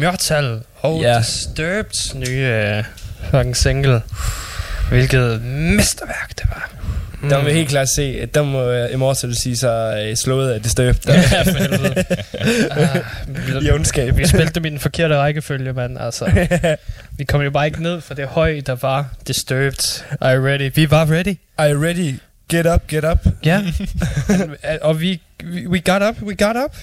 Immortal 0.00 0.60
og 0.80 1.02
yeah. 1.02 1.20
Disturbed's 1.22 2.16
nye 2.18 2.78
uh, 2.78 2.84
fucking 3.30 3.56
single. 3.56 4.02
Hvilket 4.90 5.42
mesterværk 5.42 6.28
det 6.38 6.46
var. 6.50 6.70
Der 7.30 7.38
må 7.38 7.44
vi 7.44 7.52
helt 7.52 7.68
klart 7.68 7.88
se, 7.96 8.18
at 8.22 8.34
der 8.34 8.42
må 8.42 8.84
uh, 8.84 8.92
Immortal 8.92 9.36
sige 9.36 9.56
sig 9.56 10.08
uh, 10.10 10.14
slået 10.16 10.52
af 10.52 10.60
Disturbed. 10.62 10.94
Der. 11.06 11.14
Ja, 11.32 11.42
for 11.42 11.58
helvede. 11.58 12.04
uh, 13.58 13.62
I 13.64 13.70
ondskab. 13.70 14.16
vi 14.16 14.26
spillede 14.26 14.50
dem 14.54 14.64
i 14.64 14.68
den 14.70 14.78
forkerte 14.78 15.16
rækkefølge, 15.16 15.72
mand. 15.72 15.98
Altså, 15.98 16.46
vi 17.18 17.24
kom 17.24 17.40
jo 17.40 17.50
bare 17.50 17.66
ikke 17.66 17.82
ned 17.82 18.00
for 18.00 18.14
det 18.14 18.26
høj, 18.28 18.60
der 18.66 18.74
var 18.82 19.06
Disturbed. 19.26 20.04
Are 20.20 20.36
you 20.36 20.44
ready? 20.46 20.70
Vi 20.74 20.90
var 20.90 21.10
ready. 21.10 21.34
Are 21.58 21.72
you 21.74 21.82
ready? 21.82 22.14
Get 22.50 22.66
up, 22.74 22.82
get 22.90 23.04
up. 23.04 23.18
Ja. 23.44 23.62
og 24.88 25.00
vi, 25.00 25.20
vi, 25.44 25.66
we 25.66 25.80
got 25.80 26.02
up, 26.02 26.22
we 26.22 26.34
got 26.34 26.56
up. 26.64 26.76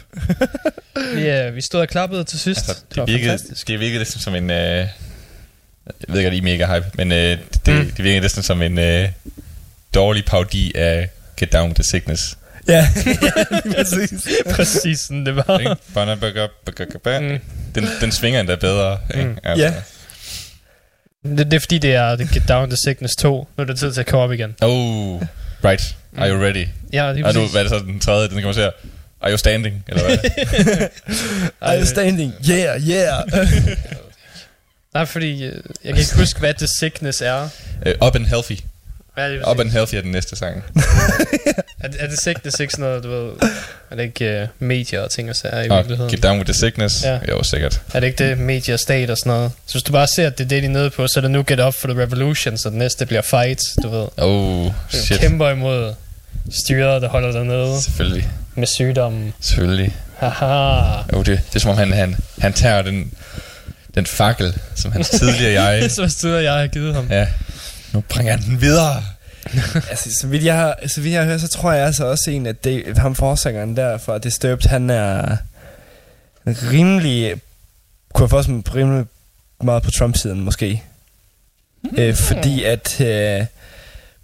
vi, 1.16 1.48
uh, 1.48 1.56
vi 1.56 1.62
stod 1.62 1.82
og 1.82 1.88
klappede 1.88 2.24
til 2.24 2.40
sidst. 2.40 2.70
Altså, 2.70 2.84
det 2.90 2.96
det, 2.96 3.08
virkede, 3.08 3.30
fantastisk. 3.30 3.68
det 3.68 3.80
virkede 3.80 4.00
næsten 4.00 4.22
som 4.22 4.36
en... 4.36 4.50
Øh, 4.50 4.58
jeg 4.58 4.88
ved 6.08 6.24
godt, 6.24 6.34
I 6.34 6.38
er 6.38 6.42
mega 6.42 6.66
hype, 6.76 6.86
men 6.94 7.12
øh, 7.12 7.18
det, 7.18 7.66
det, 7.66 7.74
Mm. 7.76 7.86
det 7.92 8.04
virkede 8.04 8.22
næsten 8.22 8.44
som 8.44 8.62
en 8.62 8.80
øh, 8.80 9.10
dårlig 9.96 10.26
parodi 10.26 10.72
af 10.76 11.10
Get 11.38 11.54
Down 11.54 11.68
with 11.68 11.76
the 11.76 11.84
Sickness. 11.84 12.38
Ja, 12.68 12.88
præcis. 13.76 14.28
Præcis 14.52 15.00
sådan 15.00 15.26
det 15.26 15.36
var. 15.36 15.76
Mm. 17.22 17.40
Den, 17.76 17.88
den 18.02 18.12
svinger 18.12 18.40
endda 18.40 18.56
bedre. 18.56 18.98
Ikke? 19.18 19.30
Mm. 19.30 19.38
Altså. 19.44 19.66
Ja. 19.66 19.74
Det, 21.38 21.38
det 21.46 21.54
er 21.54 21.60
fordi, 21.60 21.78
det 21.78 21.94
er 21.96 22.16
The 22.16 22.30
Get 22.34 22.48
Down 22.50 22.70
to 22.70 22.76
Sickness 22.86 23.16
2. 23.16 23.48
Nu 23.58 23.62
er 23.62 23.66
det 23.66 23.80
tid 23.80 23.94
til 23.94 24.00
at 24.00 24.06
komme 24.08 24.24
op 24.24 24.32
igen. 24.32 24.56
Oh, 24.62 25.22
right. 25.64 25.96
Are 26.18 26.30
you 26.30 26.42
ready? 26.44 26.68
Ja, 26.94 27.14
det 27.14 27.20
er 27.22 27.26
Og 27.28 27.34
nu, 27.34 27.40
præcis. 27.40 27.52
hvad 27.52 27.62
er 27.62 27.64
det 27.64 27.70
så 27.70 27.80
den 27.86 28.00
tredje, 28.00 28.28
den 28.30 28.36
kommer 28.36 28.54
til 28.54 28.62
at... 28.62 28.74
Are 29.22 29.32
you 29.32 29.38
standing? 29.38 29.84
Eller 29.88 30.04
hvad? 30.04 30.18
Are 31.62 31.80
you 31.80 31.86
standing? 31.86 32.34
Yeah, 32.50 32.82
yeah. 32.90 33.24
Nej, 34.94 35.06
fordi 35.06 35.44
øh, 35.44 35.52
jeg 35.84 35.94
kan 35.94 35.98
ikke 35.98 36.16
huske, 36.18 36.40
hvad 36.40 36.54
The 36.54 36.68
Sickness 36.80 37.22
er. 37.22 37.44
uh, 37.86 38.08
up 38.08 38.16
and 38.16 38.26
Healthy. 38.26 38.56
Er 39.18 39.28
det, 39.30 39.48
Up 39.52 39.60
and 39.60 39.70
Healthy 39.70 39.96
er 39.96 40.02
den 40.02 40.12
næste 40.12 40.36
sang. 40.36 40.64
er, 41.84 41.88
er 42.00 42.08
The 42.08 42.16
Sickness 42.16 42.60
ikke 42.60 42.74
sådan 42.74 42.86
noget, 42.86 43.04
du 43.04 43.10
ved... 43.10 43.32
Er 43.92 43.96
det 43.96 44.04
ikke 44.04 44.42
uh, 44.62 44.68
medier 44.68 45.02
og 45.02 45.12
ting 45.12 45.30
og 45.30 45.36
sager 45.36 45.62
i 45.62 45.70
Og 45.70 45.78
virkeligheden? 45.78 46.12
Get 46.12 46.24
Down 46.24 46.38
with 46.38 46.46
the 46.46 46.54
Sickness. 46.54 47.04
Ja. 47.04 47.14
Ja. 47.14 47.20
Jo, 47.30 47.44
sikkert. 47.44 47.82
Er 47.94 48.00
det 48.00 48.08
ikke 48.08 48.30
det 48.30 48.38
medier 48.38 48.76
og 48.76 48.80
stat 48.80 49.10
og 49.10 49.18
sådan 49.18 49.30
noget? 49.34 49.52
Så 49.66 49.74
hvis 49.74 49.84
du 49.84 49.92
bare 49.92 50.08
ser, 50.16 50.28
at 50.28 50.38
det 50.38 50.44
er 50.44 50.48
det, 50.48 50.62
de 50.64 50.68
er 50.68 50.72
nede 50.72 50.90
på, 50.90 51.08
så 51.08 51.20
er 51.20 51.22
det 51.22 51.32
nu 51.32 51.44
Get 51.48 51.60
Up 51.60 51.74
for 51.74 51.88
the 51.88 52.02
Revolution, 52.02 52.58
så 52.58 52.70
det 52.70 52.78
næste 52.78 53.06
bliver 53.06 53.22
Fight, 53.22 53.60
du 53.84 53.90
ved. 53.90 54.08
Oh, 54.18 54.66
Du 54.66 54.72
shit. 54.90 55.20
kæmper 55.20 55.50
imod 55.50 55.94
styret, 56.64 57.02
der 57.02 57.10
holder 57.10 57.32
dig 57.32 57.44
nede 57.46 57.82
Selvfølgelig. 57.82 58.28
med 58.56 58.68
sygdommen. 58.68 59.34
Selvfølgelig. 59.42 59.96
Haha. 60.18 61.02
Jo, 61.14 61.18
det, 61.18 61.26
det 61.28 61.56
er 61.56 61.60
som 61.60 61.72
om 61.72 61.78
han, 61.78 61.94
han, 61.94 62.16
han 62.40 62.54
tager 62.54 62.82
den, 62.82 63.12
den 63.96 64.06
fakkel, 64.06 64.54
som 64.76 64.92
hans 64.92 65.10
tidligere 65.10 65.62
jeg... 65.64 65.92
Så 65.92 66.08
styrer 66.08 66.40
jeg 66.42 66.54
har 66.54 66.68
givet 66.68 66.96
ham. 66.96 67.08
Ja, 67.10 67.28
nu 67.94 68.04
bringer 68.10 68.32
han 68.32 68.42
den 68.42 68.62
videre. 68.62 69.04
altså, 69.90 70.10
så 70.22 70.28
vidt 70.28 70.44
jeg 70.44 70.56
har, 70.56 70.76
så 70.88 71.02
vidt 71.02 71.14
jeg 71.14 71.22
har 71.22 71.30
hørt, 71.30 71.42
så 71.42 71.48
tror 71.48 71.72
jeg 71.72 71.86
altså 71.86 72.06
også 72.06 72.32
en, 72.32 72.46
at 72.46 72.64
det, 72.64 72.98
ham 72.98 73.16
forsangeren 73.16 73.78
der 73.78 73.98
fra 73.98 74.18
Disturbed, 74.18 74.70
han 74.70 74.90
er 74.90 75.38
rimelig, 76.48 77.36
kunne 78.14 78.30
jeg 78.36 78.52
mig, 78.52 78.76
rimelig 78.76 79.06
meget 79.64 79.84
på 79.84 79.92
Trump-siden 79.92 80.42
måske. 80.42 80.84
Mm. 81.84 81.90
Øh, 81.98 82.16
fordi 82.16 82.64
at 82.64 83.02
øh, 83.02 83.46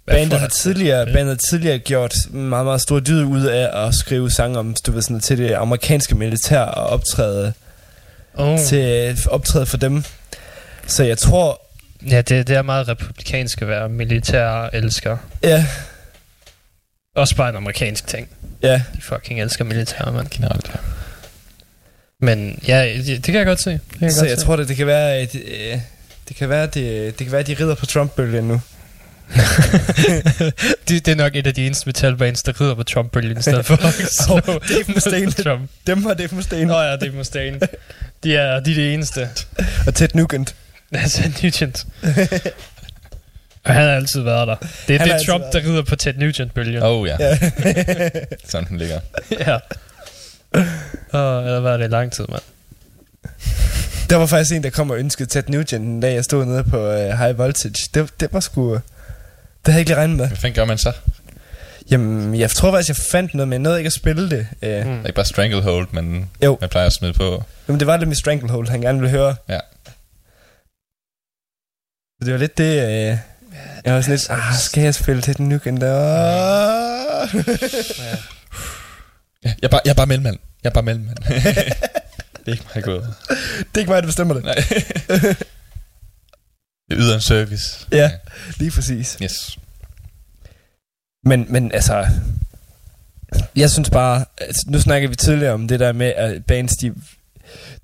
bandet 0.06 0.40
har, 0.40 0.48
tidligere, 0.48 1.06
bandet 1.06 1.26
har 1.26 1.40
tidligere 1.50 1.78
gjort 1.78 2.14
meget, 2.30 2.66
meget 2.66 2.80
stor 2.80 3.00
dyd 3.00 3.24
ud 3.24 3.44
af 3.44 3.86
at 3.86 3.94
skrive 3.94 4.30
sange 4.30 4.58
om, 4.58 4.76
du 4.86 4.92
ved, 4.92 5.02
sådan, 5.02 5.20
til 5.20 5.38
det 5.38 5.52
amerikanske 5.52 6.14
militær 6.14 6.60
og 6.60 6.86
optræde, 6.86 7.52
Oh. 8.36 8.58
til 8.58 9.18
optræde 9.30 9.66
for 9.66 9.76
dem. 9.76 10.04
Så 10.86 11.04
jeg 11.04 11.18
tror, 11.18 11.60
Ja, 12.10 12.20
det, 12.20 12.48
det 12.48 12.56
er 12.56 12.62
meget 12.62 12.88
republikansk 12.88 13.62
at 13.62 13.68
være 13.68 13.88
militær 13.88 14.68
elsker. 14.72 15.16
ja, 15.42 15.66
Også 17.16 17.36
bare 17.36 17.48
en 17.48 17.56
amerikansk 17.56 18.06
ting. 18.06 18.28
ja, 18.62 18.82
De 18.96 19.00
fucking 19.02 19.40
elsker 19.40 19.64
militær, 19.64 20.10
mand. 20.10 20.26
Generelt. 20.30 20.70
Men 22.20 22.58
ja, 22.68 22.92
det, 22.96 23.06
det 23.06 23.24
kan 23.24 23.34
jeg 23.34 23.46
godt 23.46 23.60
se. 23.60 23.70
Det 23.70 23.80
kan 23.92 24.02
jeg 24.02 24.12
så 24.12 24.20
godt 24.20 24.30
jeg 24.30 24.38
se. 24.38 24.44
tror, 24.44 24.56
det, 24.56 24.68
det 24.68 24.76
kan 24.76 24.86
være, 24.86 25.14
at, 25.14 25.34
øh, 25.34 25.78
det 26.28 26.36
kan 26.36 26.48
være, 26.48 26.66
det, 26.66 27.18
det 27.18 27.26
kan 27.26 27.32
være, 27.32 27.40
at 27.40 27.46
de 27.46 27.54
rider 27.60 27.74
på 27.74 27.86
Trump-bølgen 27.86 28.44
nu. 28.48 28.60
det, 30.88 31.06
det 31.06 31.08
er 31.08 31.14
nok 31.14 31.36
et 31.36 31.46
af 31.46 31.54
de 31.54 31.66
eneste 31.66 31.86
metalbands, 31.88 32.42
der 32.42 32.60
rider 32.60 32.74
på 32.74 32.82
Trump-bølgen 32.82 33.38
i 33.38 33.42
stedet 33.42 33.66
for 33.66 33.76
slå 34.24 34.40
Dave 34.68 34.84
Mustaine. 34.94 35.30
Trump. 35.30 35.70
Dem 35.86 36.02
har 36.04 36.14
det 36.14 36.32
Mustaine 36.32 36.64
Nå 36.64 36.80
ja, 36.80 36.92
det 36.96 37.02
er 37.08 37.12
Mustaine. 37.12 37.60
De 38.24 38.36
er, 38.36 38.60
de 38.60 38.70
er 38.70 38.74
det 38.74 38.94
eneste. 38.94 39.28
og 39.86 39.94
Ted 39.94 40.08
Nugent. 40.14 40.54
Altså, 41.02 41.22
Nugent. 41.42 41.86
Og 43.64 43.74
han 43.74 43.82
har 43.82 43.90
altid 43.96 44.20
været 44.20 44.48
der. 44.48 44.56
Det 44.88 45.00
er 45.00 45.04
det 45.04 45.26
Trump, 45.26 45.44
der 45.52 45.58
rider 45.58 45.82
på 45.82 45.96
Ted 45.96 46.14
Nugent-bølgen. 46.14 46.82
Oh 46.82 47.08
ja, 47.08 47.16
Ja. 47.20 47.38
sådan 48.48 48.68
den 48.68 48.78
ligger. 48.78 49.00
ja. 49.30 49.54
Åh, 51.14 51.44
eller 51.46 51.60
hvad 51.60 51.72
er 51.72 51.76
det 51.76 51.90
lang 51.90 52.12
tid, 52.12 52.24
mand? 52.28 52.42
der 54.10 54.16
var 54.16 54.26
faktisk 54.26 54.52
en, 54.54 54.62
der 54.62 54.70
kom 54.70 54.90
og 54.90 54.98
ønskede 54.98 55.28
Ted 55.28 55.42
Nugent, 55.48 55.70
den 55.70 56.00
dag 56.00 56.14
jeg 56.14 56.24
stod 56.24 56.44
nede 56.44 56.64
på 56.64 56.88
uh, 56.88 56.94
High 57.18 57.38
Voltage. 57.38 57.88
Det, 57.94 58.20
det 58.20 58.32
var 58.32 58.40
sgu... 58.40 58.72
Det 58.74 58.80
havde 59.66 59.74
jeg 59.74 59.78
ikke 59.80 59.90
lige 59.90 59.98
regnet 59.98 60.16
med. 60.16 60.26
Hvad 60.26 60.36
fanden 60.36 60.54
gør 60.56 60.64
man 60.64 60.78
så? 60.78 60.92
Jamen, 61.90 62.34
jeg 62.40 62.50
tror 62.50 62.70
faktisk, 62.70 62.88
jeg 62.88 62.96
fandt 62.96 63.34
noget, 63.34 63.48
men 63.48 63.52
jeg 63.52 63.58
nåede 63.58 63.78
ikke 63.78 63.86
at 63.88 63.92
spille 63.92 64.30
det. 64.30 64.46
Uh, 64.62 64.86
mm. 64.92 64.98
Ikke 65.00 65.12
bare 65.12 65.24
Stranglehold, 65.24 65.88
men 65.92 66.30
Jo. 66.44 66.58
man 66.60 66.70
plejer 66.70 66.86
at 66.86 66.92
smide 66.92 67.12
på. 67.12 67.44
Men 67.66 67.78
det 67.80 67.86
var 67.86 67.96
det 67.96 68.08
med 68.08 68.16
Stranglehold, 68.16 68.68
han 68.68 68.80
gerne 68.80 68.98
ville 69.00 69.10
høre. 69.10 69.34
Ja. 69.48 69.58
Så 72.24 72.26
det 72.26 72.32
var 72.32 72.40
lidt 72.40 72.58
det... 72.58 72.82
Uh, 72.82 73.18
jeg 73.84 73.94
var 73.94 74.00
sådan 74.00 74.16
lidt, 74.16 74.30
ah, 74.30 74.54
skal 74.54 74.82
jeg 74.82 74.94
spille 74.94 75.22
Ted 75.22 75.34
Nugent? 75.38 75.82
Ah. 75.82 77.34
Ja. 77.98 78.16
Ja, 79.44 79.54
jeg, 79.62 79.62
er 79.62 79.68
bare, 79.68 79.80
jeg 79.84 79.90
er 79.90 79.94
bare 79.94 80.06
mellemmand. 80.06 80.38
Jeg 80.62 80.70
er 80.70 80.74
bare 80.74 80.82
mellemmand. 80.82 81.16
det 81.26 82.46
er 82.46 82.52
ikke 82.52 82.64
mig 82.74 82.84
gået. 82.84 83.14
det 83.58 83.74
er 83.74 83.78
ikke 83.78 83.90
mig, 83.90 84.02
der 84.02 84.06
bestemmer 84.06 84.34
det. 84.34 84.44
Nej. 84.44 84.54
Jeg 86.90 86.98
yder 86.98 87.14
en 87.14 87.20
service. 87.20 87.86
Ja. 87.92 88.10
Lige 88.58 88.70
præcis. 88.70 89.18
Yes. 89.22 89.58
Men, 91.24 91.46
men 91.48 91.72
altså... 91.72 92.06
Jeg 93.56 93.70
synes 93.70 93.90
bare... 93.90 94.24
Altså, 94.40 94.64
nu 94.68 94.80
snakker 94.80 95.08
vi 95.08 95.16
tidligere 95.16 95.52
om 95.52 95.68
det 95.68 95.80
der 95.80 95.92
med, 95.92 96.06
at 96.06 96.44
bands, 96.44 96.72
de, 96.72 96.94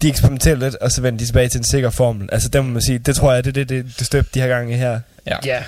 de 0.03 0.09
eksperimenterer 0.09 0.57
lidt, 0.57 0.75
og 0.75 0.93
så 0.93 1.01
vender 1.01 1.19
de 1.19 1.27
tilbage 1.27 1.49
til 1.49 1.59
en 1.59 1.65
sikker 1.65 1.91
formel. 1.91 2.29
Altså, 2.33 2.49
der 2.49 2.63
må 2.63 2.69
man 2.71 2.83
sige, 2.83 2.99
det 2.99 3.17
tror 3.17 3.33
jeg, 3.33 3.45
det 3.45 3.51
er 3.51 3.65
det, 3.65 3.69
det, 3.69 3.99
det 3.99 4.07
støbte 4.07 4.31
de 4.35 4.41
her 4.41 4.49
gange 4.49 4.77
her. 4.77 5.01
Ja. 5.27 5.37
Ja. 5.45 5.63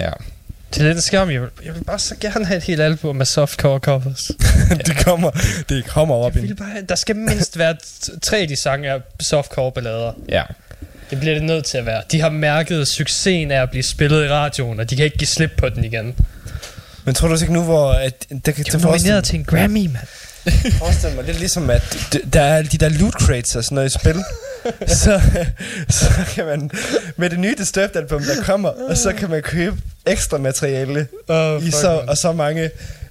Ja. 0.00 0.10
Det 0.74 0.80
er 0.80 0.84
lidt 0.84 0.96
en 0.96 1.02
skam. 1.02 1.30
Jeg 1.30 1.40
vil, 1.40 1.48
jeg 1.64 1.74
vil 1.74 1.84
bare 1.84 1.98
så 1.98 2.14
gerne 2.20 2.46
have 2.46 2.56
et 2.56 2.62
helt 2.62 2.80
album 2.80 3.16
med 3.16 3.26
softcore 3.26 3.78
covers. 3.78 4.30
det 4.86 5.04
kommer, 5.04 5.30
det 5.68 5.86
kommer 5.86 6.14
op 6.14 6.34
Jeg 6.34 6.42
vil 6.42 6.54
bare, 6.54 6.82
der 6.88 6.94
skal 6.94 7.16
mindst 7.16 7.58
være 7.58 7.76
tre 8.22 8.38
af 8.38 8.48
de 8.48 8.56
sange 8.56 8.90
af 8.90 9.00
softcore 9.20 9.72
ballader. 9.72 10.12
Ja. 10.28 10.42
Det 11.10 11.20
bliver 11.20 11.34
det 11.34 11.42
nødt 11.42 11.64
til 11.64 11.78
at 11.78 11.86
være. 11.86 12.02
De 12.12 12.20
har 12.20 12.30
mærket 12.30 12.88
succesen 12.88 13.50
af 13.50 13.62
at 13.62 13.70
blive 13.70 13.82
spillet 13.82 14.24
i 14.24 14.28
radioen, 14.28 14.80
og 14.80 14.90
de 14.90 14.96
kan 14.96 15.04
ikke 15.04 15.18
give 15.18 15.28
slip 15.28 15.50
på 15.56 15.68
den 15.68 15.84
igen. 15.84 16.14
Men 17.04 17.14
tror 17.14 17.28
du 17.28 17.32
også 17.32 17.44
ikke 17.44 17.54
nu, 17.54 17.62
hvor... 17.62 17.92
At, 17.92 18.26
der 18.46 18.52
kan 18.52 18.64
De 18.64 18.70
er 18.74 18.78
nomineret 18.78 19.24
til 19.24 19.38
en 19.38 19.44
Grammy, 19.44 19.86
mand. 19.86 19.96
forestille 20.78 21.16
mig 21.16 21.24
lidt 21.24 21.38
ligesom, 21.38 21.70
at 21.70 21.96
der 22.32 22.40
er 22.40 22.62
de 22.62 22.78
der 22.78 22.88
loot 22.88 23.12
crates 23.12 23.56
og 23.56 23.64
sådan 23.64 23.74
noget 23.74 23.94
i 23.94 23.98
spil. 23.98 24.24
så, 25.02 25.20
så 25.88 26.10
kan 26.34 26.46
man 26.46 26.70
med 27.16 27.30
det 27.30 27.38
nye 27.38 27.54
Disturbed 27.58 27.96
album, 27.96 28.22
der 28.22 28.42
kommer, 28.42 28.68
og 28.68 28.96
så 28.96 29.12
kan 29.12 29.30
man 29.30 29.42
købe 29.42 29.76
ekstra 30.06 30.38
materiale 30.38 31.06
Oh, 31.28 31.66
i 31.66 31.70
så, 31.70 32.02
og 32.08 32.16
så 32.16 32.32
mange 32.32 32.70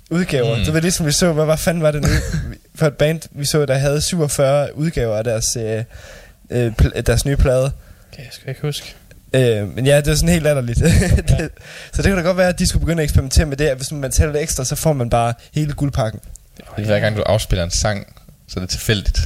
udgaver. 0.10 0.58
Mm. 0.58 0.64
Det 0.64 0.74
var 0.74 0.80
ligesom 0.80 1.06
vi 1.06 1.12
så, 1.12 1.34
hvad, 1.34 1.46
hvad 1.46 1.58
fanden 1.58 1.84
var 1.84 1.92
det 1.92 2.02
nu? 2.02 2.10
For 2.76 2.88
et 2.88 2.98
band, 2.98 3.22
vi 3.32 3.46
så, 3.46 3.66
der 3.66 3.78
havde 3.78 4.02
47 4.02 4.78
udgaver 4.78 5.16
af 5.18 5.24
deres, 5.24 5.46
øh, 5.58 5.84
øh, 6.50 6.72
deres 7.06 7.26
nye 7.26 7.38
plade. 7.38 7.72
Okay, 8.14 8.24
jeg 8.24 8.32
skal 8.32 8.50
ikke 8.50 8.62
huske. 8.62 8.96
Øh, 9.34 9.76
men 9.76 9.86
ja, 9.86 9.98
det 9.98 10.08
er 10.08 10.16
sådan 10.16 10.30
helt 10.30 10.44
latterligt. 10.44 10.80
det, 11.30 11.50
så 11.94 12.02
det 12.02 12.06
kunne 12.06 12.18
da 12.18 12.22
godt 12.22 12.38
være, 12.38 12.50
at 12.50 12.60
de 12.60 12.68
skulle 12.68 12.86
begynde 12.86 13.02
at 13.02 13.04
eksperimentere 13.04 13.46
med 13.46 13.58
det, 13.58 13.66
at 13.66 13.78
hvis 13.78 13.92
man 13.92 14.02
betaler 14.02 14.32
lidt 14.32 14.44
ekstra, 14.44 14.66
så 14.66 14.76
får 14.76 14.94
man 14.94 15.10
bare 15.10 15.34
hele 15.54 15.74
guldpakken. 15.74 16.20
Det 16.76 16.82
er 16.82 16.86
hver 16.86 17.00
gang 17.00 17.18
du 17.18 17.22
afspiller 17.22 17.64
en 17.64 17.72
sang, 17.72 18.16
så 18.48 18.60
er 18.60 18.62
det 18.62 18.70
tilfældigt. 18.70 19.20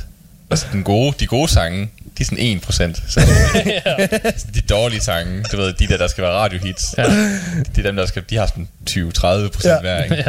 Altså, 0.50 0.66
den 0.72 0.84
gode, 0.84 1.16
de 1.20 1.28
gode 1.28 1.48
sange, 1.52 1.90
de 2.18 2.24
er 2.24 2.26
sådan 2.26 2.94
1%. 2.96 3.12
Så 3.12 3.22
ja. 3.66 4.08
de 4.54 4.62
dårlige 4.62 5.02
sange, 5.02 5.44
du 5.52 5.58
ved, 5.58 5.74
de 5.74 5.88
der, 5.88 5.98
der 5.98 6.08
skal 6.08 6.24
være 6.24 6.32
radiohits, 6.34 6.86
Ja. 6.98 7.04
det 7.04 7.78
er 7.78 7.82
dem, 7.82 7.96
der 7.96 8.06
skal, 8.06 8.24
de 8.30 8.38
har 8.38 8.46
sådan 8.46 8.68
20-30% 8.90 9.68
Ja. 9.68 9.74
ja. 9.74 9.80
hver, 9.82 10.04
ikke? 10.04 10.16
ja. 10.16 10.24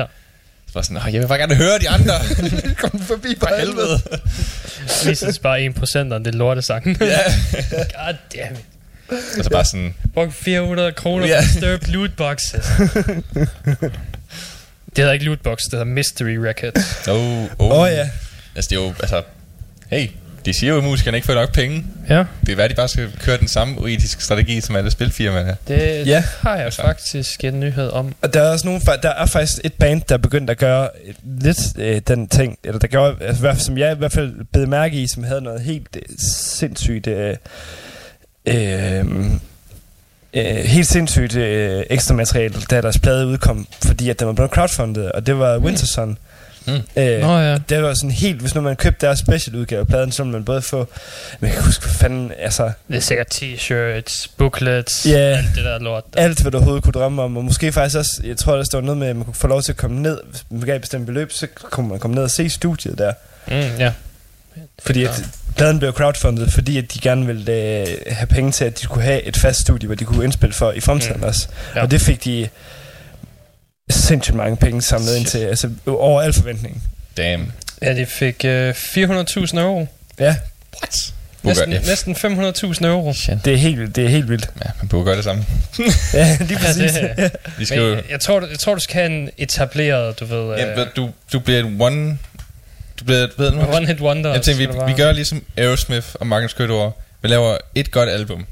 Så 0.67 0.73
var 0.75 0.83
sådan, 0.83 0.97
"Åh, 0.97 1.15
jeg 1.15 1.21
vil 1.23 1.27
bare 1.29 1.39
gerne 1.39 1.55
høre 1.55 1.79
de 1.79 1.89
andre. 1.89 2.13
Kom 2.81 3.01
forbi 3.01 3.35
på 3.41 3.47
For 3.49 3.57
helvede. 3.59 4.01
Vi 5.11 5.15
synes 5.15 5.39
bare 5.39 5.61
1% 6.11 6.13
om 6.15 6.25
det 6.25 6.35
lorte 6.35 6.63
sang. 6.63 6.87
ja. 7.01 7.19
God 7.71 8.15
damn 8.37 8.55
it. 8.57 8.65
Og 9.39 9.45
så 9.45 9.51
bare 9.51 9.65
sådan, 9.65 9.95
Brug 10.15 10.33
400 10.33 10.93
kroner 10.93 11.27
Ja. 11.27 11.39
for 11.41 11.43
Disturbed 11.43 11.89
lootboxes. 11.89 12.67
det 14.97 15.03
hedder 15.03 15.13
ikke 15.13 15.25
lootbox, 15.25 15.59
det 15.63 15.71
hedder 15.73 15.85
Mystery 15.85 16.37
Records. 16.37 17.09
oh, 17.09 17.17
oh. 17.59 17.71
Åh 17.71 17.79
oh, 17.81 17.89
ja. 17.91 18.09
Altså, 18.57 18.69
det 18.71 18.79
er 18.79 18.83
jo, 18.85 18.89
altså... 19.01 19.23
Hey, 19.91 20.09
de 20.45 20.55
siger 20.55 20.73
jo, 20.73 20.79
at 20.79 20.85
musikerne 20.85 21.17
ikke 21.17 21.27
får 21.27 21.35
nok 21.35 21.53
penge. 21.55 21.85
Ja, 22.09 22.25
Det 22.47 22.53
er 22.53 22.57
værd, 22.57 22.65
at 22.65 22.71
de 22.71 22.75
bare 22.75 22.89
skal 22.89 23.09
køre 23.21 23.37
den 23.37 23.49
samme 23.49 23.81
uetiske 23.81 24.23
strategi, 24.23 24.61
som 24.61 24.77
alle 24.77 24.91
spilfirmaer. 24.91 25.55
det 25.69 26.07
Ja. 26.07 26.25
har 26.41 26.57
jeg 26.57 26.73
faktisk 26.73 27.45
en 27.45 27.61
nyhed 27.61 27.89
om. 27.91 28.15
Og 28.23 28.35
der 28.35 28.41
er 28.43 28.51
også 28.51 28.67
nogle, 28.67 28.81
der 29.03 29.09
er 29.11 29.27
faktisk 29.27 29.59
et 29.65 29.73
band, 29.73 30.03
der 30.09 30.15
er 30.15 30.19
begyndt 30.19 30.51
at 30.51 30.59
gøre 30.59 30.89
lidt 31.41 31.59
øh, 31.79 32.01
den 32.09 32.29
ting, 32.29 32.59
eller 32.65 32.79
der 32.79 32.87
gjorde, 32.87 33.17
altså, 33.21 33.41
i 33.41 33.41
hvert 33.41 33.55
fald- 33.57 33.65
som 33.65 33.79
jeg 33.79 33.93
i 33.93 33.97
hvert 33.99 34.13
fald 34.13 34.35
bed 34.53 34.67
mærke 34.67 34.97
i, 34.97 35.07
som 35.07 35.25
havde 35.25 35.41
noget 35.41 35.61
helt 35.61 35.97
øh, 35.97 36.03
sindssygt, 36.39 37.07
øh, 37.07 37.37
øh, 38.47 39.05
øh, 40.35 40.45
helt 40.45 40.87
sindssygt 40.87 41.37
øh, 41.37 41.83
ekstra 41.91 42.15
materiale, 42.15 42.55
da 42.71 42.81
deres 42.81 42.99
plade 42.99 43.27
udkom, 43.27 43.67
fordi 43.85 44.11
at 44.11 44.19
den 44.21 44.27
var 44.27 44.33
blevet 44.35 44.51
crowdfundet, 44.51 45.13
og 45.13 45.27
det 45.27 45.39
var 45.39 45.59
Winterson. 45.59 46.19
Mm. 46.69 46.73
Øh, 46.97 47.21
Nå 47.21 47.39
ja. 47.39 47.59
det 47.69 47.83
var 47.83 47.95
sådan 47.95 48.11
helt, 48.11 48.41
hvis 48.41 48.55
nu 48.55 48.61
man 48.61 48.77
købte 48.77 49.07
deres 49.07 49.19
special 49.19 49.57
udgave 49.57 49.81
af 49.81 49.87
pladen, 49.87 50.13
så 50.13 50.23
ville 50.23 50.33
man 50.33 50.45
både 50.45 50.63
få, 50.63 50.89
jeg 51.43 51.51
kan 51.51 51.63
huske, 51.63 51.85
hvad 51.85 51.95
fanden, 51.95 52.33
altså, 52.39 52.71
Det 52.89 52.97
er 52.97 53.01
sikkert 53.01 53.35
t-shirts, 53.35 54.27
booklets, 54.37 55.07
Ja. 55.07 55.19
alt 55.19 55.47
det 55.55 55.65
der 55.65 55.79
lort. 55.79 56.05
Der. 56.15 56.21
alt, 56.21 56.41
hvad 56.43 56.51
du 56.53 56.57
overhovedet 56.57 56.85
kunne 56.85 56.93
drømme 56.93 57.23
om, 57.23 57.37
og 57.37 57.45
måske 57.45 57.73
faktisk 57.73 57.97
også, 57.99 58.23
jeg 58.25 58.37
tror, 58.37 58.57
der 58.57 58.65
står 58.65 58.81
noget 58.81 58.99
med, 58.99 59.07
at 59.09 59.17
man 59.17 59.25
kunne 59.25 59.35
få 59.35 59.47
lov 59.47 59.63
til 59.63 59.73
at 59.73 59.77
komme 59.77 60.03
ned, 60.03 60.21
hvis 60.31 60.45
man 60.51 60.61
gav 60.61 60.75
et 60.75 60.81
bestemt 60.81 61.07
beløb, 61.07 61.33
så 61.33 61.47
kunne 61.71 61.89
man 61.89 61.99
komme 61.99 62.15
ned 62.15 62.23
og 62.23 62.31
se 62.31 62.49
studiet 62.51 62.99
der. 62.99 63.13
Mm, 63.49 63.55
ja. 63.79 63.93
Fordi 64.83 65.01
Ja. 65.01 65.09
at 65.09 65.25
pladen 65.57 65.79
blev 65.79 65.93
crowdfundet, 65.93 66.53
fordi 66.53 66.79
at 66.79 66.95
de 66.95 66.99
gerne 67.01 67.27
ville 67.27 67.53
øh, 67.53 67.87
have 68.11 68.27
penge 68.27 68.53
til, 68.53 68.65
at 68.65 68.81
de 68.81 68.87
kunne 68.87 69.05
have 69.05 69.23
et 69.23 69.37
fast 69.37 69.61
studie, 69.61 69.87
hvor 69.87 69.95
de 69.97 70.05
kunne 70.05 70.25
indspille 70.25 70.53
for 70.55 70.73
i 70.73 70.81
fremtiden 70.81 71.17
Mm. 71.17 71.23
også. 71.23 71.49
Ja. 71.75 71.79
Ja. 71.79 71.85
Og 71.85 71.91
det 71.91 72.01
fik 72.01 72.25
de 72.25 72.49
sindssygt 73.91 74.37
mange 74.37 74.57
penge 74.57 74.83
samlet 74.83 75.17
ind 75.17 75.27
til, 75.27 75.39
altså 75.39 75.71
over 75.87 76.23
al 76.23 76.33
forventning. 76.33 76.83
Damn. 77.17 77.53
Ja, 77.83 77.95
de 77.95 78.07
fik 78.07 78.45
øh, 78.45 78.75
400.000 78.75 79.59
euro. 79.59 79.87
Ja, 80.21 80.37
What? 80.83 81.13
Næsten, 81.43 81.73
ja. 81.73 81.81
næsten 81.81 82.17
500.000 82.17 82.87
euro. 82.87 83.13
Shit. 83.15 83.39
det 83.45 83.53
er 83.53 83.57
helt, 83.57 83.97
det 83.97 84.05
er 84.05 84.09
helt 84.09 84.29
vildt. 84.29 84.51
Ja, 84.65 84.71
man 84.81 84.89
burde 84.89 85.05
gøre 85.05 85.17
det 85.17 85.25
samme. 85.25 85.45
Ja, 86.15 86.37
lige 86.41 86.53
Ja, 86.63 86.67
præcis. 86.67 86.93
det, 86.93 87.31
Vi 87.59 87.65
skal 87.65 87.79
jo... 87.79 87.95
men, 87.95 88.05
jeg, 88.11 88.21
tror, 88.21 88.41
du, 88.41 88.47
jeg 88.51 88.59
tror, 88.59 88.75
du 88.75 88.81
skal 88.81 88.95
have 88.95 89.07
en 89.21 89.31
etableret, 89.39 90.21
du 90.21 90.25
ved... 90.25 90.57
Ja, 90.57 90.81
Øh, 90.81 90.87
du, 90.97 91.11
du 91.33 91.39
bliver 91.39 91.59
et 91.61 91.77
one... 91.81 92.19
Du 93.01 93.05
bliver 93.05 93.25
et, 93.25 93.31
ved 93.39 93.53
hvad? 93.53 93.75
one 93.77 93.87
hit 93.87 94.01
wonder. 94.01 94.33
Jeg 94.33 94.45
det 94.47 94.59
vi, 94.59 94.67
vi 94.87 94.93
gør 94.93 95.13
ligesom 95.13 95.45
Aerosmith 95.57 96.07
og 96.15 96.27
Martin 96.27 96.49
Skytteår. 96.49 97.03
Vi 97.23 97.29
laver 97.29 97.57
et 97.75 97.91
godt 97.91 98.09
album. 98.09 98.47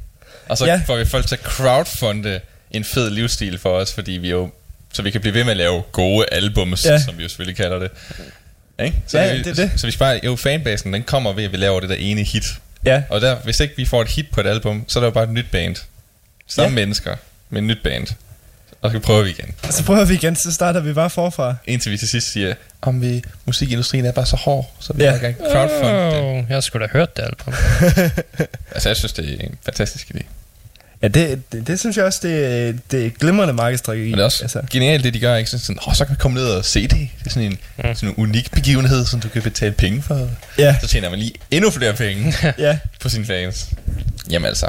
Og 0.49 0.59
så 0.59 0.67
Ja. 0.67 0.81
får 0.87 0.97
vi 0.97 1.05
folk 1.05 1.27
til 1.27 1.35
at 1.35 1.41
crowdfunde 1.43 2.41
en 2.71 2.85
fed 2.85 3.11
livsstil 3.11 3.59
for 3.59 3.71
os, 3.71 3.93
fordi 3.95 4.13
vi 4.13 4.31
jo... 4.31 4.51
Så 4.93 5.03
vi 5.03 5.11
kan 5.11 5.21
blive 5.21 5.35
ved 5.35 5.45
med 5.45 5.51
at 5.51 5.57
lave 5.57 5.83
gode 5.93 6.27
albums, 6.33 6.85
ja. 6.87 6.99
Som 7.03 7.19
vi 7.19 7.23
jo 7.23 7.29
selvfølgelig 7.29 7.57
kalder 7.57 7.79
det. 7.79 7.91
Ikke? 8.85 8.97
Så 9.07 9.19
Ja, 9.19 9.33
vi, 9.33 9.43
det 9.43 9.57
det. 9.57 9.71
Så 9.77 9.87
vi 9.87 9.93
sparer, 9.93 10.21
jo, 10.25 10.37
fanbasen, 10.37 10.93
den 10.93 11.03
kommer 11.03 11.33
ved, 11.33 11.45
at 11.45 11.53
vi 11.53 11.57
laver 11.57 11.81
det 11.81 11.89
der 11.89 11.95
ene 11.95 12.23
hit. 12.23 12.45
Ja, 12.85 13.03
Og 13.11 13.21
der, 13.21 13.37
hvis 13.37 13.61
ikke 13.61 13.75
vi 13.77 13.85
får 13.85 14.03
et 14.03 14.09
hit 14.09 14.27
på 14.33 14.41
et 14.41 14.47
album, 14.47 14.85
så 14.89 14.99
er 14.99 15.01
der 15.01 15.07
jo 15.07 15.11
bare 15.13 15.25
et 15.25 15.31
nyt 15.31 15.47
band. 15.53 15.77
Samme 16.47 16.69
Ja. 16.69 16.75
mennesker, 16.75 17.17
men 17.51 17.65
et 17.65 17.69
nyt 17.77 17.83
band. 17.85 18.07
Og 18.85 18.91
så 18.91 18.99
prøver 18.99 19.23
vi 19.23 19.31
igen. 19.31 19.55
og 19.63 19.73
så 19.73 19.85
prøver 19.85 20.05
vi 20.05 20.15
igen, 20.15 20.37
så 20.37 20.53
starter 20.53 20.81
vi 20.81 20.93
bare 20.93 21.11
forfra. 21.11 21.55
Indtil 21.67 21.93
vi 21.93 21.97
til 21.97 22.09
sidst 22.09 22.33
siger, 22.33 22.55
om 22.83 23.01
vi, 23.03 23.23
musikindustrien 23.47 24.05
er 24.07 24.13
bare 24.13 24.27
så 24.27 24.37
hård, 24.37 24.73
så 24.81 24.93
vi 24.93 25.03
Ja. 25.03 25.13
ja. 25.13 25.19
gerne 25.19 25.35
crowdfund 25.53 26.15
det. 26.15 26.39
Oh, 26.45 26.45
jeg 26.51 26.63
skulle 26.63 26.87
da 26.87 26.93
hørt 26.93 27.17
det 27.17 27.23
album. 27.23 27.55
Altså, 28.75 28.89
jeg 28.89 28.97
synes, 28.97 29.13
det 29.13 29.31
er 29.41 29.45
en 29.47 29.55
fantastisk 29.65 30.11
idé. 30.15 30.21
Ja, 31.03 31.09
det, 31.09 31.53
det, 31.53 31.67
det 31.67 31.81
synes 31.81 31.97
jeg 31.97 32.05
også, 32.05 32.19
det, 32.23 32.47
er- 32.69 32.73
det 32.91 33.07
er 33.07 33.11
glimrende 33.11 33.55
markedsstrategi. 33.55 34.05
Men 34.05 34.13
det 34.13 34.21
er 34.21 34.25
også 34.25 34.45
altså. 34.45 34.63
genialt, 34.71 35.05
det 35.05 35.15
de 35.15 35.21
gør, 35.21 35.37
ikke? 35.37 35.51
Sådan, 35.51 35.63
sådan, 35.65 35.79
oh, 35.87 35.95
så 35.95 36.05
kan 36.05 36.15
vi 36.15 36.19
komme 36.21 36.35
ned 36.35 36.47
og 36.47 36.65
se 36.65 36.83
det. 36.83 36.91
Det 36.91 37.09
er 37.27 37.31
sådan 37.31 37.43
en, 37.53 37.59
mm. 37.79 37.95
sådan 37.95 38.09
en 38.09 38.15
unik 38.17 38.51
begivenhed, 38.51 39.07
som 39.07 39.21
du 39.21 39.29
kan 39.29 39.43
betale 39.43 39.73
penge 39.73 40.03
for. 40.03 40.29
Ja, 40.59 40.77
Så 40.81 40.87
tjener 40.89 41.11
man 41.11 41.19
lige 41.19 41.33
endnu 41.51 41.71
flere 41.71 41.93
penge 41.93 42.35
ja. 42.59 42.79
på 43.01 43.09
sine 43.09 43.25
fans. 43.27 43.69
Jamen 44.31 44.47
altså. 44.49 44.67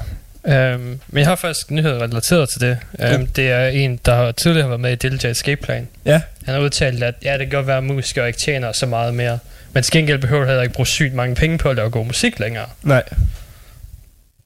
Øhm, 0.48 1.00
men 1.08 1.20
jeg 1.20 1.28
har 1.28 1.36
faktisk 1.36 1.70
en 1.70 1.76
nyhed 1.76 2.02
relateret 2.02 2.50
til 2.50 2.62
det. 2.62 2.78
Øhm, 3.00 3.28
det 3.28 3.52
er 3.52 3.68
en, 3.68 4.00
der 4.06 4.32
tidligere 4.32 4.64
har 4.64 4.70
været 4.70 4.80
med 4.80 4.92
i 4.92 4.96
Dillinger 4.96 5.30
Escape 5.30 5.62
Plan. 5.64 5.88
Ja. 6.06 6.22
Han 6.46 6.54
har 6.54 6.62
udtalt, 6.62 7.04
at 7.04 7.16
ja, 7.24 7.32
det 7.32 7.40
kan 7.40 7.50
godt 7.50 7.68
være, 7.68 7.78
at 7.78 7.84
musikere 7.84 8.28
ikke 8.28 8.40
tjener 8.40 8.72
så 8.72 8.86
meget 8.86 9.14
mere. 9.14 9.40
Men 9.74 9.84
til 9.84 9.92
gengæld 9.92 10.20
behøver 10.20 10.42
du 10.42 10.48
heller 10.48 10.64
ikke 10.64 10.76
bruge 10.76 10.88
sygt 10.88 11.14
mange 11.14 11.36
penge 11.36 11.58
på 11.58 11.70
at 11.70 11.76
lave 11.76 11.90
god 11.90 12.06
musik 12.06 12.40
længere. 12.40 12.66
Nej. 12.84 13.04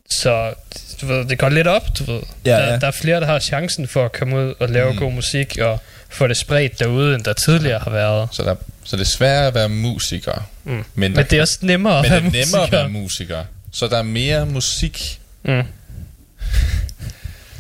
Så 0.10 0.54
du 1.02 1.06
ved, 1.06 1.26
det 1.26 1.38
går 1.40 1.50
lidt 1.50 1.68
op, 1.68 1.84
du 2.00 2.04
ved. 2.04 2.22
Ja, 2.46 2.52
der, 2.52 2.72
ja. 2.72 2.80
der 2.80 2.88
er 2.88 2.92
flere, 2.92 3.20
der 3.20 3.26
har 3.26 3.40
chancen 3.40 3.88
for 3.88 4.06
at 4.06 4.12
komme 4.12 4.38
ud 4.38 4.54
og 4.60 4.70
lave 4.70 4.92
mm. 4.92 4.98
god 4.98 5.12
musik 5.12 5.58
og 5.58 5.80
få 6.10 6.28
det 6.28 6.38
spredt 6.38 6.80
derude, 6.80 7.16
end 7.16 7.24
der 7.24 7.34
tidligere 7.34 7.80
har 7.80 7.92
været. 7.92 8.30
Så, 8.32 8.44
der, 8.44 8.56
så 8.84 8.96
det 8.96 9.02
er 9.02 9.08
svært 9.08 9.48
at 9.48 9.54
være 9.54 9.70
musiker. 9.70 10.50
Mm. 10.64 10.72
Men, 10.72 10.86
Men 10.96 11.16
der, 11.16 11.24
det 11.24 11.38
er 11.38 11.42
også 11.42 11.58
nemmere 11.62 12.02
men 12.02 12.12
at 12.12 12.24
det 12.24 12.34
være 12.34 12.42
er 12.42 12.46
nemmere 12.46 12.64
at 12.64 12.72
være 12.72 12.90
musiker. 12.90 13.44
Så 13.72 13.88
der 13.88 13.98
er 13.98 14.04
mere 14.04 14.46
musik. 14.46 15.20
Mm. 15.44 15.64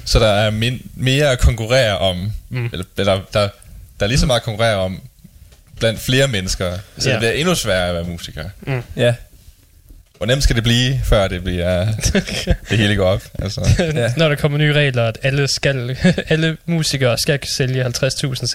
Så 0.05 0.19
der 0.19 0.27
er 0.27 0.49
min, 0.51 0.81
mere 0.95 1.31
at 1.31 1.39
konkurrere 1.39 1.97
om. 1.97 2.31
Mm. 2.49 2.65
Eller, 2.65 2.85
eller 2.97 3.21
der, 3.33 3.49
der 3.99 4.05
er 4.05 4.07
lige 4.07 4.19
så 4.19 4.25
meget 4.25 4.39
at 4.39 4.43
konkurrere 4.45 4.75
om 4.75 5.01
blandt 5.79 5.99
flere 5.99 6.27
mennesker. 6.27 6.77
Så 6.97 7.09
Ja. 7.09 7.13
det 7.13 7.19
bliver 7.19 7.31
endnu 7.33 7.55
sværere 7.55 7.89
at 7.89 7.95
være 7.95 8.03
musiker. 8.03 8.49
Ja. 8.95 9.13
Hvor 10.17 10.25
nemt 10.25 10.43
skal 10.43 10.55
det 10.55 10.63
blive, 10.63 11.01
før 11.05 11.27
det 11.27 11.43
bliver 11.43 11.85
det 12.69 12.77
hele 12.77 12.95
går 12.95 13.05
op? 13.09 13.23
Altså. 13.39 13.69
Ja. 13.79 14.13
Når 14.17 14.29
der 14.29 14.35
kommer 14.35 14.57
nye 14.57 14.73
regler, 14.73 15.05
at 15.07 15.17
alle, 15.23 15.47
skal, 15.47 15.97
alle 16.29 16.57
musikere 16.65 17.17
skal 17.17 17.39
sælge 17.47 17.85
50.000 17.85 17.91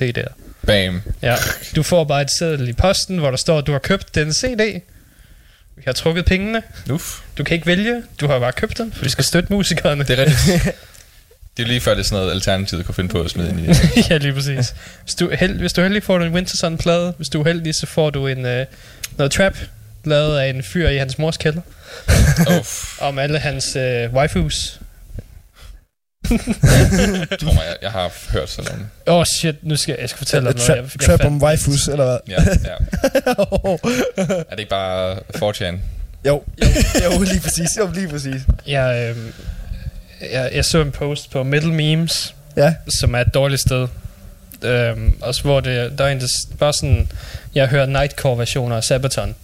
CD'er. 0.03 0.33
Bam. 0.67 1.03
Ja. 1.23 1.37
Du 1.77 1.83
får 1.83 2.05
bare 2.05 2.23
et 2.23 2.31
seddel 2.31 2.69
i 2.69 2.73
posten, 2.73 3.19
hvor 3.19 3.31
der 3.31 3.37
står, 3.37 3.59
at 3.59 3.67
du 3.67 3.73
har 3.73 3.79
købt 3.79 4.15
den 4.15 4.33
CD. 4.33 4.81
Vi 5.77 5.83
har 5.87 5.93
trukket 5.93 6.25
pengene. 6.25 6.63
Uff. 6.91 7.21
Du 7.39 7.45
kan 7.45 7.55
ikke 7.55 7.67
vælge. 7.67 8.03
Du 8.21 8.27
har 8.27 8.39
bare 8.39 8.53
købt 8.53 8.79
den, 8.79 8.93
for 8.93 9.05
vi 9.05 9.11
skal 9.11 9.25
støtte 9.25 9.53
musikerne. 9.53 10.05
Det 10.05 10.19
er 10.19 10.25
rigtigt. 10.25 10.77
Det 11.57 11.63
er 11.63 11.67
lige 11.67 11.81
før, 11.81 11.95
det 11.95 12.01
er 12.01 12.05
sådan 12.05 12.19
noget, 12.19 12.33
alternativet 12.33 12.87
kunne 12.87 12.95
finde 12.95 13.11
på 13.11 13.21
at 13.21 13.31
smide 13.31 13.51
ind 13.51 13.61
i 13.61 13.67
det. 13.67 13.81
ja, 14.11 14.17
lige 14.17 14.33
præcis. 14.33 14.75
Hvis 15.03 15.15
du, 15.15 15.31
held, 15.31 15.59
hvis 15.59 15.73
du 15.73 15.83
heldig, 15.83 16.03
får 16.03 16.19
du 16.19 16.25
en 16.25 16.35
Winterson-plade. 16.35 17.15
Hvis 17.17 17.29
du 17.29 17.41
er 17.41 17.45
heldig, 17.45 17.75
så 17.75 17.87
får 17.87 18.11
du 18.11 18.27
en, 18.27 18.47
øh, 18.47 18.67
noget 19.19 19.33
trap, 19.33 19.57
lavet 20.05 20.39
af 20.39 20.49
en 20.49 20.63
fyr 20.63 20.89
i 20.89 20.97
hans 20.97 21.19
mors 21.19 21.37
kælder. 21.37 21.61
Om 23.09 23.19
alle 23.19 23.39
hans 23.39 23.77
øh, 23.77 24.13
waifus. 24.13 24.81
Tror 27.41 27.53
mig, 27.55 27.63
jeg, 27.67 27.77
jeg 27.83 27.91
har 27.91 28.13
hørt 28.33 28.51
sådan 28.51 28.71
noget. 28.73 28.87
Åh 29.07 29.15
oh, 29.17 29.25
shit, 29.39 29.57
nu 29.63 29.77
skal 29.77 29.93
jeg, 29.93 30.01
jeg 30.01 30.09
skal 30.09 30.19
fortælle 30.19 30.49
dig 30.49 30.55
noget. 30.57 30.67
Trap, 30.67 30.77
jeg, 30.77 31.09
jeg 31.09 31.19
trap 31.19 31.27
om 31.27 31.43
waifus, 31.43 31.89
eller 31.89 32.05
hvad? 32.05 32.19
Ja, 32.29 32.43
ja. 32.65 32.75
Er 34.49 34.51
det 34.51 34.59
ikke 34.59 34.71
bare 34.71 35.17
4chan? 35.17 35.75
jo, 36.27 36.43
jo, 36.63 37.13
jo, 37.13 37.21
lige 37.23 37.41
præcis. 37.41 37.69
Jo, 37.79 37.91
lige 37.95 38.09
præcis. 38.09 38.43
Jeg, 38.67 39.15
øh, 39.17 39.17
jeg, 40.33 40.51
jeg 40.55 40.65
så 40.65 40.81
en 40.81 40.91
post 40.93 41.31
på 41.31 41.43
Metal 41.43 41.73
Memes, 41.73 42.35
Ja, 42.57 42.75
som 43.01 43.15
er 43.15 43.19
et 43.19 43.35
dårligt 43.35 43.61
sted. 43.61 43.89
Øhm, 44.63 45.15
også 45.23 45.43
hvor 45.43 45.61
det, 45.61 45.99
der 45.99 46.05
er 46.05 46.09
en, 46.09 46.21
der 46.21 46.27
bare 46.59 46.73
sådan, 46.73 47.09
jeg 47.55 47.69
hører 47.69 47.87
Nightcore-versioner 47.87 48.77
af 48.77 48.85
Sabaton. 48.85 49.35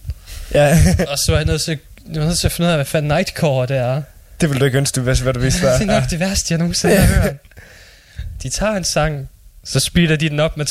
ja. 0.53 0.77
og 1.07 1.17
så 1.17 1.25
var 1.31 1.37
jeg 1.37 1.45
nødt 1.45 1.61
til, 1.61 1.79
jeg 2.13 2.21
var 2.21 2.27
nødt 2.27 2.39
til 2.39 2.47
at 2.47 2.51
finde 2.51 2.67
ud 2.67 2.71
af, 2.71 2.77
hvad 2.77 2.85
fanden 2.85 3.11
Nightcore 3.17 3.67
det 3.67 3.77
er. 3.77 4.01
Det 4.41 4.49
ville 4.49 4.59
du 4.59 4.65
ikke 4.65 4.77
ønske, 4.77 5.05
vidste, 5.05 5.23
hvad 5.23 5.33
du 5.33 5.39
vidste. 5.39 5.65
det 5.67 5.81
er 5.81 5.85
nok 5.85 6.09
det 6.09 6.19
værste, 6.19 6.45
jeg 6.49 6.57
nogensinde 6.57 6.97
har 6.97 7.21
hørt. 7.21 7.35
De 8.43 8.49
tager 8.49 8.73
en 8.73 8.83
sang, 8.83 9.29
så 9.63 9.79
speeder 9.79 10.15
de 10.15 10.29
den 10.29 10.39
op 10.39 10.57
med 10.57 10.65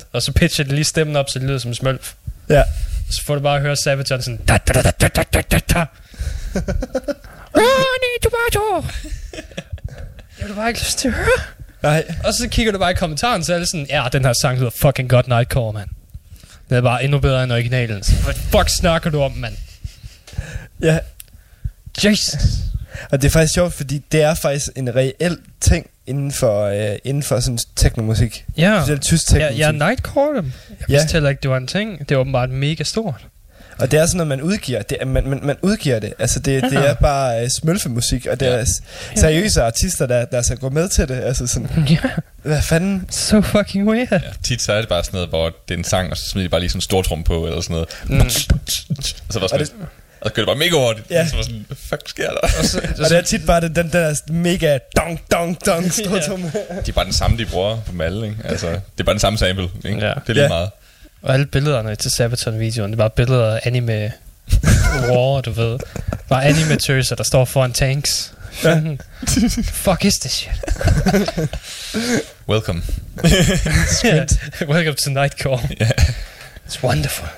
30%, 0.00 0.06
og 0.12 0.22
så 0.22 0.32
pitcher 0.32 0.64
de 0.64 0.74
lige 0.74 0.84
stemmen 0.84 1.16
op, 1.16 1.30
så 1.30 1.38
det 1.38 1.48
lyder 1.48 1.58
som 1.58 1.74
smølf. 1.74 2.14
Ja. 2.48 2.62
Så 3.10 3.24
får 3.24 3.34
du 3.34 3.40
bare 3.40 3.56
at 3.56 3.62
høre 3.62 3.76
Sabaton 3.76 4.22
sådan... 4.22 4.40
Da, 4.48 4.58
da, 4.68 4.72
da, 4.72 4.90
da, 4.90 5.08
da, 5.08 5.22
da, 5.22 5.40
da, 5.40 5.58
da. 5.58 5.78
Ronny 7.56 8.22
Tomato! 8.22 8.86
Det 10.36 10.40
har 10.40 10.48
du 10.48 10.54
bare 10.54 10.68
ikke 10.68 10.80
lyst 10.80 10.98
til 10.98 11.08
at 11.08 11.14
høre. 11.14 11.40
Nej. 11.82 12.04
Og 12.24 12.34
så 12.34 12.48
kigger 12.48 12.72
du 12.72 12.78
bare 12.78 12.90
i 12.90 12.94
kommentaren, 12.94 13.44
så 13.44 13.54
er 13.54 13.58
det 13.58 13.68
sådan, 13.68 13.86
ja, 13.90 14.08
den 14.12 14.24
her 14.24 14.32
sang 14.32 14.58
hedder 14.58 14.70
fucking 14.70 15.10
godt 15.10 15.28
Nightcore, 15.28 15.72
mand. 15.72 15.88
Den 16.68 16.76
er 16.76 16.80
bare 16.80 17.04
endnu 17.04 17.18
bedre 17.18 17.44
end 17.44 17.52
originalen. 17.52 18.02
Så 18.02 18.14
Hvad 18.14 18.34
fuck 18.34 18.68
snakker 18.68 19.10
du 19.10 19.22
om, 19.22 19.32
mand? 19.32 19.56
Ja, 20.80 20.98
Jesus. 22.04 22.34
Og 23.10 23.22
det 23.22 23.28
er 23.28 23.32
faktisk 23.32 23.54
sjovt, 23.54 23.72
fordi 23.74 24.02
det 24.12 24.22
er 24.22 24.34
faktisk 24.34 24.66
en 24.76 24.96
reel 24.96 25.38
ting 25.60 25.86
inden 26.06 26.32
for, 26.32 26.64
øh, 26.64 26.96
inden 27.04 27.22
for 27.22 27.40
sådan 27.40 27.58
teknomusik. 27.76 28.44
Ja. 28.56 28.78
Specielt 28.80 29.02
tysk 29.02 29.32
Ja, 29.32 29.34
teknomusik. 29.34 29.60
jeg 29.60 29.72
Nightcore 29.72 30.36
dem. 30.36 30.52
Jeg 30.80 30.88
Ja. 30.88 30.94
vidste 30.94 31.12
heller 31.12 31.30
ikke, 31.30 31.40
det 31.42 31.50
var 31.50 31.56
en 31.56 31.66
ting. 31.66 31.98
Det 31.98 32.10
er 32.10 32.16
åbenbart 32.18 32.50
mega 32.50 32.84
stort. 32.84 33.26
Og 33.78 33.90
det 33.90 34.00
er 34.00 34.06
sådan 34.06 34.16
noget, 34.16 34.28
man 34.28 34.42
udgiver. 34.42 34.82
Det 34.82 34.98
er, 35.00 35.04
man, 35.04 35.26
man, 35.28 35.40
man 35.42 35.56
udgiver 35.62 35.98
det. 35.98 36.12
Altså, 36.18 36.38
det, 36.40 36.62
det 36.62 36.72
Ja. 36.72 36.80
er 36.80 36.94
bare 36.94 37.42
uh, 37.42 37.48
smølfemusik, 37.60 38.26
og 38.26 38.40
det 38.40 38.48
er 38.48 38.64
seriøse 39.16 39.62
artister, 39.62 40.06
der, 40.06 40.24
der 40.24 40.42
skal 40.42 40.56
gå 40.58 40.68
med 40.70 40.88
til 40.88 41.08
det. 41.08 41.14
Altså 41.20 41.46
sådan, 41.46 41.68
Ja, 41.90 41.96
hvad 42.42 42.62
fanden? 42.62 43.06
so 43.10 43.40
fucking 43.40 43.88
weird. 43.88 44.08
Ja, 44.12 44.20
tit 44.42 44.62
så 44.62 44.72
er 44.72 44.80
det 44.80 44.88
bare 44.88 45.04
sådan 45.04 45.16
noget, 45.16 45.28
hvor 45.28 45.46
det 45.68 45.74
er 45.74 45.78
en 45.78 45.84
sang, 45.84 46.10
og 46.10 46.16
så 46.16 46.30
smider 46.30 46.46
de 46.46 46.50
bare 46.50 46.60
lige 46.60 46.70
sådan 46.70 46.78
en 46.78 46.82
stortrum 46.82 47.22
på, 47.24 47.46
eller 47.46 47.60
sådan 47.60 47.74
noget. 47.74 47.88
Mm. 48.04 48.20
Og 48.20 48.30
så 48.30 49.40
var 49.40 49.46
sådan, 49.46 49.60
og 49.60 49.66
så 49.66 49.72
kører 50.22 50.30
det 50.34 50.46
bare 50.46 50.56
mega 50.56 50.70
hurtigt. 50.70 51.10
Ja. 51.10 51.14
Ja. 51.18 51.28
Så 51.28 51.36
var 51.36 51.42
sådan, 51.42 51.64
hvad 51.66 51.76
fuck 51.76 52.02
sker 52.08 52.30
der? 52.30 52.38
Og 52.58 52.64
så, 52.64 52.78
Og 53.04 53.10
det 53.10 53.18
er 53.18 53.22
tit 53.22 53.46
bare 53.46 53.60
den, 53.60 53.74
den 53.76 53.92
der 53.92 54.14
mega 54.32 54.78
dong, 54.96 55.20
dong, 55.32 55.66
dong, 55.66 55.92
stor 55.92 56.16
Ja. 56.16 56.76
Det 56.80 56.88
er 56.88 56.92
bare 56.92 57.04
den 57.04 57.12
samme, 57.12 57.38
de 57.38 57.46
bruger 57.46 57.78
på 57.96 58.02
alle, 58.02 58.26
ikke? 58.26 58.38
Altså, 58.44 58.66
det 58.70 58.80
er 59.00 59.04
bare 59.04 59.14
den 59.14 59.20
samme 59.20 59.38
sample, 59.38 59.68
ikke? 59.84 60.00
Ja. 60.06 60.08
Det 60.08 60.28
er 60.28 60.32
lige 60.32 60.42
Ja. 60.42 60.48
meget. 60.48 60.70
Og 61.22 61.34
alle 61.34 61.46
billederne 61.46 61.94
til 61.96 62.10
Sabaton-videoen, 62.10 62.90
det 62.90 62.98
var 62.98 63.08
billeder 63.08 63.54
af 63.56 63.60
anime 63.64 64.12
war, 65.10 65.40
du 65.40 65.50
ved. 65.50 65.78
Bare 66.28 66.44
animatøser, 66.44 67.16
der 67.16 67.24
står 67.24 67.44
foran 67.44 67.72
tanks. 67.72 68.32
Fuck 69.72 70.04
is 70.04 70.14
this 70.14 70.32
shit? 70.32 70.50
Welcome. 72.48 72.82
yeah. 74.04 74.26
Welcome 74.68 74.94
to 75.04 75.10
Nightcore. 75.10 75.60
Ja. 75.80 75.88
It's 76.68 76.82
wonderful. 76.84 77.28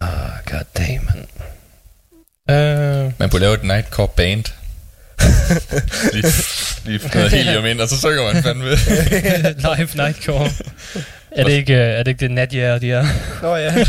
Ah, 0.00 0.08
oh, 0.08 0.30
god 0.46 0.64
damn, 0.76 1.04
man. 1.04 1.26
Uh, 2.48 3.12
Man 3.18 3.30
burde 3.30 3.40
lave 3.40 3.54
et 3.54 3.64
nightcore 3.64 4.08
band. 4.08 4.44
lige, 6.14 6.26
lige 6.84 7.10
noget 7.14 7.30
helium 7.30 7.66
ind, 7.66 7.80
og 7.80 7.88
så 7.88 7.98
synger 7.98 8.32
man 8.32 8.42
fandme. 8.42 8.64
live 9.76 9.88
Nightcore. 9.94 10.50
Er 11.30 11.44
det 11.44 11.52
ikke, 11.52 11.74
øh, 11.74 11.80
er 11.80 12.02
det 12.02 12.08
ikke 12.08 12.20
det 12.20 12.30
natjære, 12.30 12.78
de 12.78 12.92
er? 12.92 13.06
Nå 13.42 13.56
ja. 13.56 13.74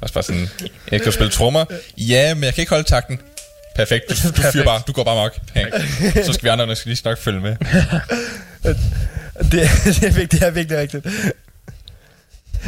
Også 0.00 0.14
bare 0.14 0.24
sådan, 0.24 0.48
jeg 0.90 1.00
kan 1.00 1.04
jo 1.06 1.10
spille 1.10 1.30
trommer. 1.30 1.64
Ja, 1.98 2.34
men 2.34 2.44
jeg 2.44 2.54
kan 2.54 2.62
ikke 2.62 2.70
holde 2.70 2.88
takten. 2.88 3.20
Perfekt, 3.76 4.04
du, 4.08 4.14
du, 4.36 4.42
fyrer 4.52 4.64
bare, 4.64 4.82
du 4.86 4.92
går 4.92 5.04
bare 5.04 5.14
mok. 5.14 5.36
Så 6.24 6.32
skal 6.32 6.44
vi 6.44 6.48
andre 6.48 6.66
nok 6.66 6.76
lige 6.84 6.98
nok 7.04 7.18
følge 7.18 7.40
med. 7.40 7.56
det, 8.62 8.78
det, 9.52 9.62
er 9.62 10.00
virkelig, 10.00 10.32
det 10.32 10.42
er 10.42 10.50
virkelig 10.50 10.78
rigtigt. 10.78 11.06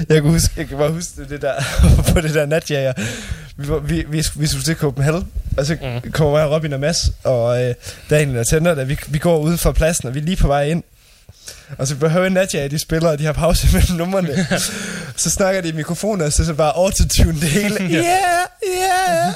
Jeg 0.09 0.23
kan, 0.23 0.31
huske, 0.31 0.55
jeg 0.57 0.69
kan 0.69 0.79
bare 0.79 0.91
huske 0.91 1.29
det 1.29 1.43
der, 1.43 1.55
på 2.13 2.21
det 2.21 2.35
der 2.35 2.47
natjager. 2.47 2.93
Vi, 3.57 3.69
var, 3.69 3.79
vi, 3.79 4.05
vi, 4.09 4.25
vi 4.35 4.47
skulle 4.47 4.65
til 4.65 4.75
Copenhagen, 4.75 5.29
og 5.57 5.67
så 5.67 5.77
mm. 6.05 6.13
kommer 6.13 6.39
jeg 6.39 6.49
og 6.49 6.55
Robin 6.55 6.73
og 6.73 6.81
Mads, 6.81 7.11
og 7.25 7.65
øh, 7.65 7.75
Daniel 8.11 8.39
og 8.39 8.47
Tænder, 8.47 8.75
der, 8.75 8.85
vi, 8.85 8.99
vi 9.09 9.19
går 9.19 9.39
ude 9.39 9.59
fra 9.59 9.73
pladsen, 9.73 10.09
og 10.09 10.15
vi 10.15 10.21
er 10.21 10.25
lige 10.25 10.37
på 10.37 10.47
vej 10.47 10.65
ind. 10.65 10.83
Og 11.79 11.87
så 11.87 11.97
behøver 11.97 12.27
en 12.27 12.33
natjager, 12.33 12.69
de 12.69 12.79
spiller, 12.79 13.11
og 13.11 13.19
de 13.19 13.25
har 13.25 13.33
pause 13.33 13.67
mellem 13.75 13.97
numrene. 13.97 14.47
så 15.23 15.31
snakker 15.31 15.61
de 15.61 15.69
i 15.69 15.73
mikrofoner, 15.73 16.25
og 16.25 16.33
så 16.33 16.43
er 16.43 16.47
det 16.47 16.57
bare 16.57 16.77
autotune 16.77 17.41
det 17.41 17.49
hele. 17.49 17.77
Yeah, 17.81 18.47
yeah. 18.79 19.35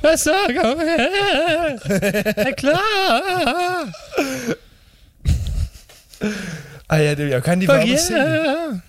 Hvad 0.00 0.16
så? 0.16 0.34
Kom 0.62 0.78
her. 0.78 1.08
Er 2.36 2.52
klar? 2.56 3.92
Ej, 6.90 6.98
ja, 6.98 7.14
det, 7.14 7.30
jeg 7.30 7.42
kan 7.42 7.58
lige 7.58 7.68
Fuck 7.72 7.86
bare 7.86 7.98
se 7.98 8.14
det. 8.14 8.80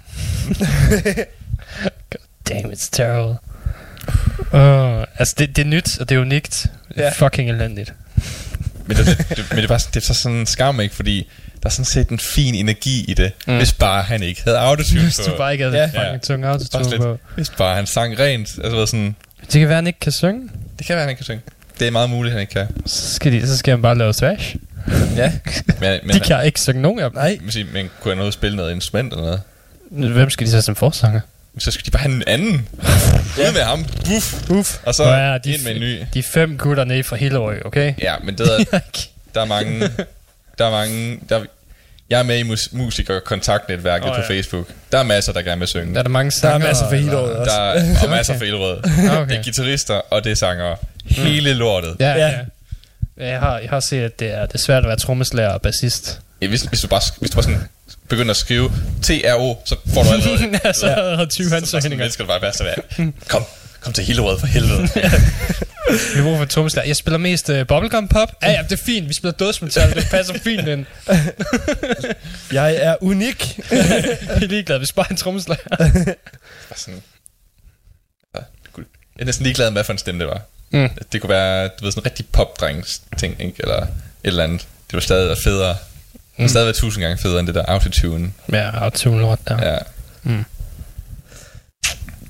God 0.48 2.20
damn, 2.50 2.72
it's 2.72 2.90
terrible. 2.92 3.38
Uh, 4.54 5.04
altså, 5.20 5.36
det, 5.38 5.56
det 5.56 5.62
er 5.62 5.66
nyt, 5.66 6.00
og 6.00 6.10
det 6.10 6.16
er 6.16 6.20
unikt. 6.22 6.66
Det 6.90 6.98
er 6.98 7.04
Ja. 7.04 7.10
fucking 7.26 7.50
elendigt. 7.50 7.94
Men 8.86 8.98
det, 8.98 9.06
det, 9.08 9.18
men 9.50 9.58
det, 9.58 9.64
er 9.64 9.68
bare, 9.68 9.80
sådan- 9.80 9.92
det 9.94 10.02
er 10.02 10.06
så 10.06 10.14
sådan 10.14 10.38
en 10.38 10.46
skam, 10.46 10.80
ikke? 10.80 10.96
Fordi 10.96 11.28
der 11.64 11.70
er 11.70 11.70
sådan 11.70 11.86
set 11.86 12.10
en 12.10 12.20
fin 12.20 12.56
energi 12.56 13.06
i 13.08 13.14
det, 13.14 13.32
mm. 13.48 13.58
hvis 13.58 13.74
bare 13.74 14.04
han 14.04 14.24
ikke 14.24 14.44
havde 14.44 14.58
autotune 14.60 15.02
Hvis 15.02 15.18
på. 15.26 15.32
du 15.32 15.38
bare 15.38 15.52
ikke 15.52 15.64
havde 15.64 15.78
Ja. 15.78 15.86
fucking 15.86 16.04
Ja. 16.12 16.18
tung 16.18 16.46
autotune 16.46 16.98
på. 16.98 17.18
Hvis 17.36 17.50
bare 17.50 17.76
han 17.76 17.86
sang 17.88 18.20
rent. 18.20 18.50
Altså 18.64 18.86
sådan, 18.86 19.16
Det 19.42 19.60
kan 19.60 19.68
være, 19.68 19.76
han 19.76 19.88
ikke 19.88 20.00
kan 20.00 20.12
synge. 20.12 20.50
det 20.78 20.86
kan 20.88 20.96
være, 20.96 21.02
han 21.04 21.10
ikke 21.10 21.18
kan 21.20 21.24
synge. 21.26 21.42
Det 21.80 21.88
er 21.88 21.92
meget 21.92 22.10
muligt, 22.10 22.32
han 22.34 22.42
ikke 22.42 22.54
kan. 22.54 22.68
Så 22.86 23.14
skal, 23.16 23.32
de, 23.32 23.48
så 23.48 23.58
skal 23.58 23.72
han 23.72 23.82
bare 23.82 23.98
lave 23.98 24.14
thrash. 24.14 24.56
Ja. 25.16 25.32
Men, 25.82 26.00
men, 26.04 26.16
De 26.16 26.20
kan 26.20 26.46
ikke 26.46 26.62
synge 26.62 26.82
nogen 26.82 27.00
af 27.00 27.10
dem. 27.10 27.18
Nej. 27.18 27.40
sige, 27.50 27.66
men 27.74 27.90
kunne 28.02 28.12
han 28.12 28.18
noget 28.18 28.34
spille 28.34 28.56
noget 28.58 28.72
instrument 28.72 29.14
eller 29.14 29.26
noget? 29.26 29.42
Hvem 29.96 30.30
skal 30.30 30.48
de 30.48 30.52
så 30.52 30.62
som 30.62 30.76
forsanger? 30.76 31.22
Så 31.60 31.72
skal 31.72 31.86
de 31.86 31.92
bare 31.92 32.02
have 32.04 32.16
en 32.16 32.24
anden. 32.28 32.68
Ud 33.38 33.54
med 33.54 33.62
ham. 33.62 33.86
Buff. 34.06 34.50
Uff. 34.50 34.78
Og 34.86 34.96
så 34.96 35.04
ja, 35.04 35.38
de 35.38 35.54
ind 35.54 35.64
med 35.64 35.72
en 35.76 35.82
ny. 35.82 36.00
De 36.14 36.24
fem 36.24 36.58
gutter 36.58 36.84
nede 36.84 37.04
fra 37.04 37.16
Hillerød, 37.16 37.66
okay? 37.66 37.94
Ja, 38.02 38.16
men 38.24 38.38
det 38.38 38.48
er, 38.72 38.80
der 39.36 39.42
er 39.42 39.46
mange... 39.46 39.90
Der 40.58 40.66
er 40.66 40.72
mange... 40.72 41.20
Der, 41.30 41.44
jeg 42.10 42.20
er 42.20 42.24
med 42.24 42.38
i 42.40 42.44
mus- 42.44 42.70
musiker-kontaktnetværket 42.72 44.10
oh, 44.10 44.16
på 44.16 44.22
ja. 44.22 44.30
Facebook. 44.30 44.68
Der 44.92 44.98
er 45.00 45.04
masser, 45.04 45.34
der 45.34 45.42
gerne 45.42 45.60
vil 45.60 45.68
synge. 45.68 45.94
Der 45.94 46.00
er 46.00 46.04
der 46.04 46.10
mange 46.10 46.32
Der 46.32 46.38
sanger. 46.38 46.66
er 46.66 46.70
masser 46.70 46.90
for 46.90 47.18
året 47.18 47.36
også. 47.36 47.52
Der 47.52 47.58
er 47.62 47.96
og 48.04 48.10
masser 48.10 48.38
for 48.38 48.46
Ilderød. 48.46 48.78
Okay. 49.22 49.30
Det 49.30 49.38
er 49.40 49.44
guitarister, 49.44 49.94
og 49.94 50.24
det 50.24 50.32
er 50.32 50.36
sangere. 50.36 50.76
Hele 51.06 51.54
lortet. 51.54 51.96
Ja, 52.00 52.10
Ja. 52.12 52.18
ja. 52.18 52.28
ja. 52.28 53.30
Jeg 53.30 53.40
har, 53.40 53.60
jeg 53.60 53.70
har 53.70 53.80
set, 53.80 54.02
at 54.04 54.20
det 54.20 54.34
er, 54.34 54.46
det 54.46 54.54
er 54.54 54.58
svært 54.60 54.84
at 54.84 54.88
være 54.88 54.98
trommeslager 54.98 55.50
og 55.50 55.62
bassist. 55.62 56.20
Ja, 56.42 56.48
hvis, 56.48 56.62
hvis, 56.62 56.82
du 56.82 56.88
bare, 56.88 57.02
hvis 57.20 57.30
du 57.32 57.36
bare 57.36 57.44
sådan 57.44 57.62
begynder 58.10 58.32
at 58.32 58.38
skrive 58.38 58.72
TRO, 59.04 59.56
så 59.66 59.76
får 59.94 60.04
du 60.04 60.10
allerede... 60.10 60.60
ja, 60.64 60.74
så 60.74 60.88
har 60.88 61.26
20 61.26 61.44
så, 61.46 61.50
så, 61.50 61.56
ansøgninger. 61.56 62.10
skal 62.10 62.26
du 62.26 62.28
bare 62.28 62.42
være 62.42 62.54
så 62.54 62.64
der. 62.64 63.12
Kom, 63.28 63.44
kom 63.82 63.94
til 63.94 64.04
Hillerød 64.04 64.40
for 64.40 64.48
helvede. 64.48 64.88
Brug 66.24 66.38
for 66.38 66.42
en 66.44 66.48
trommeslager. 66.48 66.88
Jeg 66.88 66.96
spiller 66.96 67.18
mest 67.18 67.50
uh, 67.50 67.68
bubblegum 67.68 68.08
pop. 68.08 68.32
Ja, 68.44 68.52
ja, 68.52 68.62
det 68.64 68.72
er 68.72 68.84
fint. 68.84 69.10
Vi 69.10 69.14
spiller 69.14 69.34
dødsmetal. 69.38 69.96
Det 69.96 70.08
passer 70.12 70.34
fint 70.44 70.68
ind. 70.68 70.86
Jeg 72.52 72.76
er 72.76 72.96
unik. 73.02 73.60
Vi 73.70 73.76
er 74.44 74.48
ligeglade. 74.48 74.80
Vi 74.80 74.86
sparer 74.86 75.08
en 75.08 75.18
trommeslager. 75.18 75.64
Bare 75.78 76.76
sådan, 76.76 77.02
ja, 78.36 78.40
jeg 79.16 79.22
er 79.22 79.26
næsten 79.26 79.44
ligeglad 79.44 79.66
med, 79.66 79.74
hvad 79.74 79.84
for 79.84 79.94
en 79.94 79.98
stemme 79.98 80.20
det 80.20 80.28
var. 80.28 80.42
Mm. 80.72 80.90
Det 81.12 81.22
kunne 81.22 81.30
være, 81.30 81.68
du 81.68 81.84
ved, 81.86 81.92
sådan 81.92 82.02
en 82.02 82.06
rigtig 82.06 82.26
popdrengs 82.32 83.02
ting, 83.18 83.42
ikke? 83.42 83.56
Eller 83.60 83.82
et 83.82 83.88
eller 84.24 84.44
andet. 84.44 84.60
Det 84.62 84.94
var 84.94 85.00
stadig 85.00 85.28
være 85.28 85.38
federe. 85.44 85.76
Det 86.38 86.40
Mm. 86.40 86.44
var 86.44 86.48
stadig 86.50 86.66
være 86.66 86.74
tusind 86.76 87.04
gange 87.04 87.18
federe 87.18 87.40
end 87.40 87.48
det 87.48 87.56
der 87.56 87.66
autotune. 87.68 88.32
Ja, 88.54 88.70
autotune 88.84 89.22
lort 89.22 89.40
der. 89.48 89.68
Ja. 89.72 89.78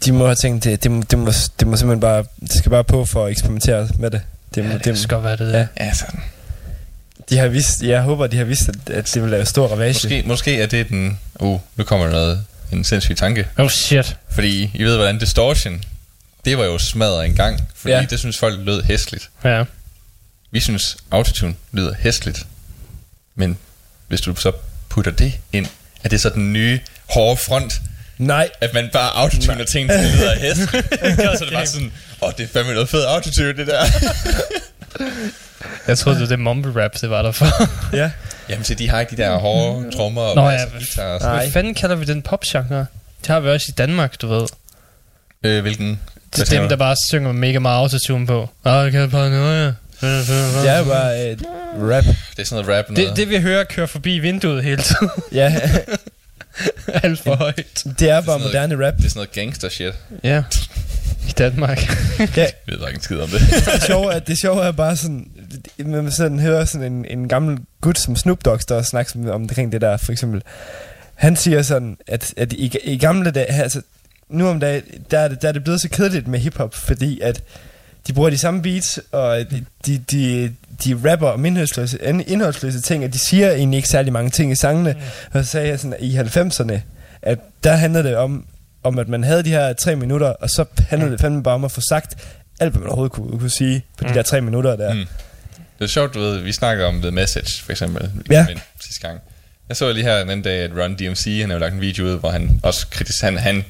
De 0.05 0.11
må 0.11 0.25
have 0.25 0.35
tænkt, 0.35 0.63
det, 0.63 0.83
det, 0.83 0.91
må, 0.91 1.03
det, 1.11 1.19
må, 1.19 1.31
det 1.59 1.67
må 1.67 1.77
simpelthen 1.77 1.99
bare, 1.99 2.25
det 2.41 2.51
skal 2.57 2.69
bare 2.69 2.83
på 2.83 3.05
for 3.05 3.25
at 3.25 3.31
eksperimentere 3.31 3.89
med 3.99 4.11
det. 4.11 4.21
Det, 4.55 4.63
må, 4.63 4.69
Ja, 4.71 4.77
det, 4.77 4.85
det 4.85 4.97
skal 4.99 5.15
godt 5.15 5.23
være 5.23 5.37
det. 5.37 5.53
Ja. 5.53 5.57
Ja. 5.59 5.67
Ja, 5.85 5.93
sådan. 5.93 6.19
de 7.29 7.37
har 7.37 7.47
vist, 7.47 7.81
jeg 7.83 8.01
håber, 8.01 8.27
de 8.27 8.37
har 8.37 8.43
vist, 8.43 8.69
at, 8.69 8.89
at 8.89 9.11
det 9.13 9.21
vil 9.21 9.31
lave 9.31 9.45
stor 9.45 9.67
ravage. 9.67 9.93
Måske, 9.93 10.23
måske 10.25 10.61
er 10.61 10.65
det 10.67 10.89
den... 10.89 11.19
Uh, 11.39 11.59
nu 11.75 11.83
kommer 11.83 12.05
der 12.05 12.13
noget. 12.13 12.45
En 12.71 12.83
sindssyg 12.83 13.17
tanke. 13.17 13.47
Oh 13.57 13.69
shit. 13.69 14.17
Fordi 14.31 14.71
I 14.73 14.83
ved, 14.83 14.95
hvordan 14.95 15.19
distortion... 15.19 15.83
Det 16.45 16.57
var 16.57 16.63
jo 16.63 16.77
smadret 16.77 17.25
en 17.25 17.35
gang. 17.35 17.61
Fordi 17.75 17.93
ja. 17.93 18.05
det 18.09 18.19
synes 18.19 18.37
folk 18.37 18.59
lød 18.59 18.83
hæsligt. 18.83 19.29
Ja. 19.43 19.63
Vi 20.51 20.59
synes, 20.59 20.97
autotune 21.11 21.55
lyder 21.71 21.93
hæsligt. 21.99 22.45
Men 23.35 23.57
hvis 24.07 24.21
du 24.21 24.35
så 24.35 24.51
putter 24.89 25.11
det 25.11 25.33
ind, 25.53 25.67
er 26.03 26.09
det 26.09 26.21
så 26.21 26.29
den 26.29 26.53
nye 26.53 26.79
hårde 27.09 27.39
front, 27.47 27.81
Nej, 28.17 28.49
at 28.61 28.73
man 28.73 28.89
bare 28.93 29.11
autotuner 29.15 29.65
ting, 29.65 29.89
der 29.89 30.01
lyder 30.01 30.39
hæsligt. 30.39 30.71
så 30.99 31.01
er 31.01 31.35
det 31.35 31.53
bare 31.53 31.65
sådan, 31.67 31.91
åh, 32.21 32.27
oh, 32.27 32.33
det 32.37 32.43
er 32.43 32.47
fandme 32.47 32.73
noget 32.73 32.89
fedt 32.89 33.05
autotune, 33.05 33.57
det 33.57 33.67
der. 33.67 33.85
Jeg 35.87 35.97
troede, 35.97 36.19
det 36.19 36.29
var 36.29 36.35
det 36.35 36.39
mumble 36.39 36.83
rap, 36.83 36.91
det 37.01 37.09
var 37.09 37.21
der 37.21 37.31
for. 37.31 37.45
ja. 37.95 38.11
Jamen, 38.49 38.63
så 38.63 38.73
de 38.73 38.89
har 38.89 38.99
ikke 38.99 39.15
de 39.15 39.21
der 39.21 39.37
hårde 39.37 39.91
trommer 39.91 40.21
og 40.21 40.35
Nå, 40.35 40.49
ja, 40.49 40.63
guitar. 40.65 41.19
Nej. 41.19 41.41
Hvad 41.41 41.51
fanden 41.51 41.73
kalder 41.73 41.95
vi 41.95 42.05
den 42.05 42.21
popgenre? 42.21 42.85
Det 43.21 43.27
har 43.27 43.39
vi 43.39 43.49
også 43.49 43.65
i 43.69 43.71
Danmark, 43.71 44.21
du 44.21 44.27
ved. 44.27 44.47
Øh, 45.43 45.61
hvilken? 45.61 45.99
Det 46.35 46.53
er 46.53 46.59
dem, 46.59 46.69
der 46.69 46.75
bare 46.75 46.95
synger 47.09 47.31
med 47.31 47.39
mega 47.39 47.59
meget 47.59 47.79
autotune 47.79 48.27
på. 48.27 48.49
Åh, 48.65 48.83
det 48.83 48.91
kan 48.91 49.01
jeg 49.01 49.11
bare 49.11 49.29
nu, 49.29 49.51
ja. 49.51 49.71
Det 50.01 50.69
er 50.69 50.77
jo 50.77 50.83
bare 50.83 51.25
et 51.31 51.41
rap. 51.79 52.03
Det 52.03 52.39
er 52.39 52.43
sådan 52.43 52.65
noget 52.65 52.79
rap 52.79 52.89
noget. 52.89 53.09
Det, 53.09 53.17
det 53.17 53.29
vi 53.29 53.37
hører 53.41 53.63
kører 53.63 53.87
forbi 53.87 54.19
vinduet 54.19 54.63
hele 54.63 54.81
tiden. 54.81 55.09
Ja, 55.31 55.61
Alt 57.03 57.19
for 57.19 57.35
højt. 57.35 57.83
det 57.99 58.09
er 58.09 58.21
bare 58.21 58.23
sådan 58.23 58.39
noget- 58.39 58.43
moderne 58.43 58.87
rap. 58.87 58.97
det 58.97 59.05
er 59.05 59.09
sådan 59.09 59.17
noget 59.19 59.31
gangster 59.31 59.69
shit. 59.69 59.93
Ja. 60.23 60.43
I 61.27 61.31
Danmark. 61.37 61.77
Ja, 62.19 62.25
Jeg 62.37 62.51
ved 62.67 62.73
ikke 62.87 62.95
en 62.95 63.01
skid 63.01 63.19
om 63.19 63.29
det. 63.29 63.39
det 63.73 63.83
sjove 63.87 64.13
er, 64.13 64.19
det 64.19 64.37
sjove 64.39 64.63
er 64.63 64.71
bare 64.71 64.95
sådan, 64.97 65.27
man 65.77 66.11
sådan 66.11 66.39
hører 66.39 66.65
sådan 66.65 66.93
en, 66.93 67.05
en 67.05 67.27
gammel 67.27 67.57
gut 67.81 67.99
som 67.99 68.15
Snoop 68.15 68.45
Dogg, 68.45 68.69
der 68.69 68.81
snakker 68.81 69.11
om, 69.19 69.29
omkring 69.41 69.71
det 69.71 69.81
der, 69.81 69.97
for 69.97 70.11
eksempel. 70.11 70.41
Han 71.15 71.35
siger 71.35 71.61
sådan, 71.61 71.97
at, 72.07 72.33
at 72.37 72.53
i, 72.53 72.77
i 72.83 72.97
gamle 72.97 73.31
dage, 73.31 73.45
altså, 73.47 73.81
nu 74.29 74.47
om 74.47 74.59
dagen, 74.59 74.83
der 75.11 75.19
er, 75.19 75.27
det, 75.27 75.41
der 75.41 75.47
er 75.47 75.51
det 75.51 75.63
blevet 75.63 75.81
så 75.81 75.89
kedeligt 75.89 76.27
med 76.27 76.39
hiphop, 76.39 76.75
fordi 76.75 77.19
at 77.19 77.41
de 78.07 78.13
bruger 78.13 78.29
de 78.29 78.37
samme 78.37 78.61
beats, 78.61 78.99
og 79.11 79.37
de, 79.51 79.65
de, 79.85 79.97
de, 79.97 80.53
de 80.83 81.11
rapper 81.11 81.27
om 81.29 81.45
indholdsløse, 81.45 81.97
indholdsløse 82.27 82.81
ting, 82.81 83.03
og 83.05 83.13
de 83.13 83.19
siger 83.19 83.51
egentlig 83.51 83.77
ikke 83.77 83.89
særlig 83.89 84.13
mange 84.13 84.29
ting 84.29 84.51
i 84.51 84.55
sangene. 84.55 84.91
Mm. 84.93 84.99
Og 85.39 85.45
så 85.45 85.51
sagde 85.51 85.67
jeg 85.67 85.79
sådan, 85.79 85.95
i 85.99 86.17
90'erne, 86.17 86.79
at 87.21 87.39
der 87.63 87.75
handlede 87.75 88.03
det 88.03 88.15
om, 88.15 88.45
om 88.83 88.99
at 88.99 89.07
man 89.07 89.23
havde 89.23 89.43
de 89.43 89.49
her 89.49 89.73
tre 89.73 89.95
minutter, 89.95 90.27
og 90.27 90.49
så 90.49 90.65
handlede 90.89 91.11
det 91.11 91.21
fandme 91.21 91.43
bare 91.43 91.55
om 91.55 91.65
at 91.65 91.71
få 91.71 91.81
sagt 91.89 92.15
alt, 92.59 92.71
hvad 92.71 92.79
man 92.79 92.87
overhovedet 92.89 93.11
kunne, 93.11 93.39
kunne 93.39 93.49
sige 93.49 93.85
på 93.97 94.03
de 94.03 94.07
Mm. 94.09 94.13
der 94.13 94.21
tre 94.21 94.41
minutter 94.41 94.75
der. 94.75 94.93
Mm. 94.93 95.05
Det 95.79 95.83
er 95.83 95.87
sjovt, 95.87 96.13
du 96.13 96.19
ved, 96.19 96.39
vi 96.39 96.51
snakker 96.51 96.85
om 96.85 97.01
The 97.01 97.11
Message, 97.11 97.63
for 97.63 97.71
eksempel, 97.71 98.11
Ja. 98.31 98.45
men, 98.49 98.59
sidste 98.85 99.07
gang. 99.07 99.19
Jeg 99.69 99.77
så 99.77 99.91
lige 99.93 100.03
her 100.03 100.19
den 100.19 100.29
anden 100.29 100.41
dag, 100.43 100.59
at 100.63 100.71
Run 100.77 100.95
DMC, 100.95 101.37
han 101.41 101.49
har 101.49 101.55
jo 101.55 101.59
lagt 101.59 101.73
en 101.73 101.81
video 101.81 102.05
ud, 102.05 102.19
hvor 102.19 102.29
han 102.29 102.59
også 102.63 102.87
kritisk, 102.89 103.21
han, 103.21 103.37
han, 103.37 103.65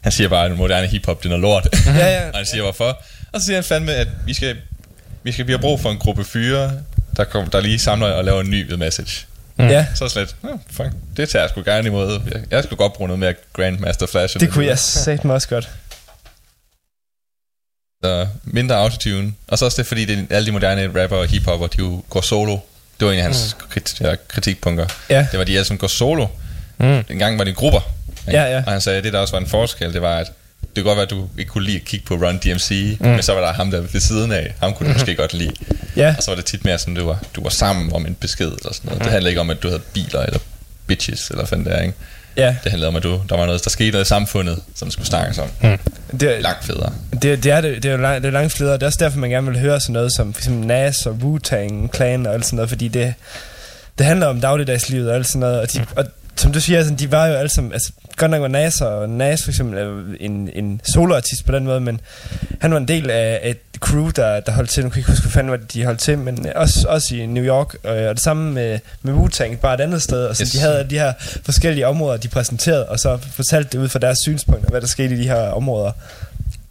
han 0.00 0.12
siger 0.12 0.28
bare, 0.28 0.46
at 0.46 0.56
moderne 0.56 0.86
hiphop, 0.86 1.18
det 1.18 1.24
er 1.24 1.28
noget 1.28 1.42
lort. 1.42 1.68
Ja, 1.86 2.06
ja. 2.06 2.28
og 2.32 2.36
han 2.36 2.46
siger, 2.46 2.62
hvorfor? 2.62 3.02
Og 3.34 3.40
så 3.40 3.44
siger 3.46 3.56
han 3.56 3.64
fandme, 3.64 3.92
at 3.94 4.08
vi 4.26 4.34
skal, 4.34 4.56
vi 5.22 5.32
skal 5.32 5.46
vi 5.46 5.52
har 5.52 5.58
brug 5.58 5.80
for 5.80 5.90
en 5.90 5.98
gruppe 5.98 6.24
fyre, 6.24 6.72
der, 7.16 7.24
kom, 7.24 7.50
der 7.50 7.60
lige 7.60 7.78
samler 7.78 8.06
og 8.06 8.24
laver 8.24 8.40
en 8.40 8.50
ny 8.50 8.68
The 8.68 8.76
Message. 8.76 9.26
Mm. 9.56 9.66
Ja, 9.66 9.86
Så 9.94 10.04
det 10.04 10.12
slet, 10.12 10.36
oh, 10.42 10.58
fuck, 10.70 10.88
det 11.16 11.28
tager 11.28 11.42
jeg 11.42 11.50
sgu 11.50 11.62
gerne 11.64 11.86
imod. 11.88 12.20
Jeg, 12.32 12.42
jeg 12.50 12.64
skulle 12.64 12.76
godt 12.76 12.92
bruge 12.92 13.08
noget 13.08 13.18
mere 13.18 13.34
Grandmaster 13.52 14.06
Flash. 14.06 14.40
det 14.40 14.50
kunne 14.50 14.66
jeg 14.66 14.78
sagt 14.78 15.24
mig 15.24 15.34
også 15.34 15.48
godt. 15.48 15.68
Så 18.04 18.26
mindre 18.44 18.76
autotune. 18.76 19.34
Og 19.48 19.58
så 19.58 19.64
også 19.64 19.76
det, 19.82 19.86
fordi 19.86 20.04
det 20.04 20.26
er 20.30 20.36
alle 20.36 20.46
de 20.46 20.52
moderne 20.52 21.02
rapper 21.02 21.16
og 21.16 21.26
hiphopper, 21.26 21.66
de 21.66 21.78
jo 21.78 22.02
går 22.10 22.20
solo. 22.20 22.58
Det 23.00 23.06
var 23.06 23.12
en 23.12 23.18
af 23.18 23.24
hans 23.24 23.56
mm. 23.60 23.66
krit- 23.72 23.96
ja, 24.08 24.14
kritikpunkter. 24.28 24.86
Ja. 25.10 25.26
Det 25.32 25.38
var, 25.38 25.44
de 25.44 25.52
alle 25.52 25.64
som 25.64 25.78
går 25.78 25.86
solo. 25.86 26.26
Mm. 26.78 27.04
En 27.10 27.18
gang 27.18 27.38
var 27.38 27.44
det 27.44 27.50
i 27.50 27.54
grupper. 27.54 27.80
ikke? 28.28 28.38
Ja, 28.40 28.44
ja. 28.56 28.62
Og 28.66 28.72
han 28.72 28.80
sagde, 28.80 28.98
at 28.98 29.04
det 29.04 29.12
der 29.12 29.18
også 29.18 29.32
var 29.34 29.40
en 29.40 29.46
forskel, 29.46 29.92
det 29.92 30.02
var, 30.02 30.16
at 30.18 30.32
det 30.76 30.84
kunne 30.84 30.90
godt 30.90 30.96
være, 30.96 31.04
at 31.04 31.10
du 31.10 31.28
ikke 31.38 31.48
kunne 31.50 31.64
lide 31.64 31.76
at 31.76 31.84
kigge 31.84 32.06
på 32.06 32.14
Run 32.14 32.36
DMC, 32.38 32.96
mm. 33.00 33.06
men 33.06 33.22
så 33.22 33.32
var 33.34 33.40
der 33.40 33.52
ham 33.52 33.70
der 33.70 33.80
ved 33.80 34.00
siden 34.00 34.32
af. 34.32 34.54
Ham 34.60 34.72
kunne 34.74 34.88
du 34.88 34.92
måske 34.92 35.14
godt 35.14 35.34
lide. 35.34 35.52
Ja. 35.96 36.14
Og 36.18 36.22
så 36.22 36.30
var 36.30 36.36
det 36.36 36.44
tit 36.44 36.64
mere 36.64 36.78
sådan, 36.78 36.94
du 36.94 37.06
var, 37.06 37.22
du 37.36 37.42
var 37.42 37.50
sammen 37.50 37.92
om 37.92 38.06
en 38.06 38.14
besked 38.14 38.46
eller 38.46 38.72
sådan 38.72 38.88
noget. 38.88 39.02
Det 39.02 39.10
handlede 39.10 39.30
ikke 39.30 39.40
om, 39.40 39.50
at 39.50 39.62
du 39.62 39.68
havde 39.68 39.82
biler 39.92 40.20
eller 40.22 40.38
bitches 40.86 41.28
eller 41.28 41.40
hvad 41.42 41.46
fanden 41.48 41.66
det 41.66 41.74
er, 41.78 41.80
ikke? 41.82 41.94
Ja, 42.36 42.56
Det 42.64 42.70
handlede 42.72 42.88
om, 42.88 42.96
at 42.96 43.02
du, 43.02 43.20
der 43.28 43.36
var 43.36 43.46
noget, 43.46 43.64
der 43.64 43.70
skete 43.70 43.90
noget 43.90 44.04
i 44.04 44.08
samfundet, 44.08 44.58
som 44.74 44.90
skulle 44.90 45.06
snakkes 45.06 45.38
om. 45.38 45.48
Mm. 45.62 45.78
det, 46.18 46.42
Langt 46.42 46.64
federe. 46.64 46.92
det, 47.22 47.44
det, 47.44 47.52
er, 47.52 47.60
det, 47.60 47.82
det 47.82 47.88
er 47.88 47.92
jo 47.92 47.98
lang, 47.98 48.22
det 48.22 48.28
er 48.28 48.32
langt 48.32 48.52
flere. 48.52 48.72
Det 48.72 48.82
er 48.82 48.86
også 48.86 48.98
derfor, 49.00 49.18
man 49.18 49.30
gerne 49.30 49.46
vil 49.50 49.60
høre 49.60 49.80
sådan 49.80 49.92
noget 49.92 50.12
som 50.16 50.32
for 50.34 50.40
eksempel 50.40 50.66
Nas 50.66 51.06
og 51.06 51.18
Wu-Tang 51.22 51.96
Clan 51.96 52.26
og 52.26 52.34
alt 52.34 52.44
sådan 52.44 52.56
noget, 52.56 52.68
fordi 52.68 52.88
det, 52.88 53.14
det 53.98 54.06
handler 54.06 54.26
om 54.26 54.40
dagligdagslivet 54.40 55.08
og 55.10 55.14
alt 55.16 55.26
sådan 55.26 55.40
noget. 55.40 55.60
Og, 55.60 55.72
de, 55.72 55.86
og 55.96 56.04
som 56.36 56.52
du 56.52 56.60
siger, 56.60 56.82
sådan, 56.82 56.98
de 56.98 57.12
var 57.12 57.26
jo 57.26 57.34
alle 57.34 57.48
sammen, 57.48 57.72
altså 57.72 57.92
godt 58.16 58.30
nok 58.30 58.40
var 58.42 58.48
Nas 58.48 58.80
og 58.80 59.08
Nas 59.08 59.42
for 59.44 59.50
eksempel 59.50 59.78
er 59.78 60.02
en, 60.20 60.50
en 60.54 60.80
soloartist 60.94 61.46
på 61.46 61.52
den 61.52 61.64
måde, 61.64 61.80
men 61.80 62.00
han 62.60 62.70
var 62.72 62.78
en 62.78 62.88
del 62.88 63.10
af 63.10 63.40
et 63.42 63.58
crew, 63.80 64.10
der, 64.10 64.40
der 64.40 64.52
holdt 64.52 64.70
til, 64.70 64.82
nu 64.84 64.88
kan 64.90 64.96
jeg 64.96 65.00
ikke 65.00 65.10
huske, 65.10 65.22
hvad 65.24 65.32
fanden 65.32 65.50
var 65.50 65.56
det, 65.56 65.72
de 65.72 65.84
holdt 65.84 66.00
til, 66.00 66.18
men 66.18 66.46
også, 66.56 66.88
også 66.88 67.14
i 67.14 67.26
New 67.26 67.44
York, 67.44 67.74
og, 67.82 67.96
og 67.96 68.14
det 68.14 68.22
samme 68.22 68.52
med, 68.52 68.78
med 69.02 69.14
Wu-Tang, 69.14 69.56
bare 69.56 69.74
et 69.74 69.80
andet 69.80 70.02
sted, 70.02 70.26
og 70.26 70.36
så 70.36 70.42
Yes. 70.42 70.50
de 70.50 70.58
havde 70.58 70.86
de 70.90 70.98
her 70.98 71.12
forskellige 71.44 71.86
områder, 71.86 72.16
de 72.16 72.28
præsenterede, 72.28 72.88
og 72.88 72.98
så 73.00 73.18
fortalte 73.32 73.70
det 73.72 73.78
ud 73.84 73.88
fra 73.88 73.98
deres 73.98 74.18
synspunkter, 74.22 74.70
hvad 74.70 74.80
der 74.80 74.86
skete 74.86 75.14
i 75.14 75.18
de 75.18 75.24
her 75.28 75.36
områder. 75.48 75.92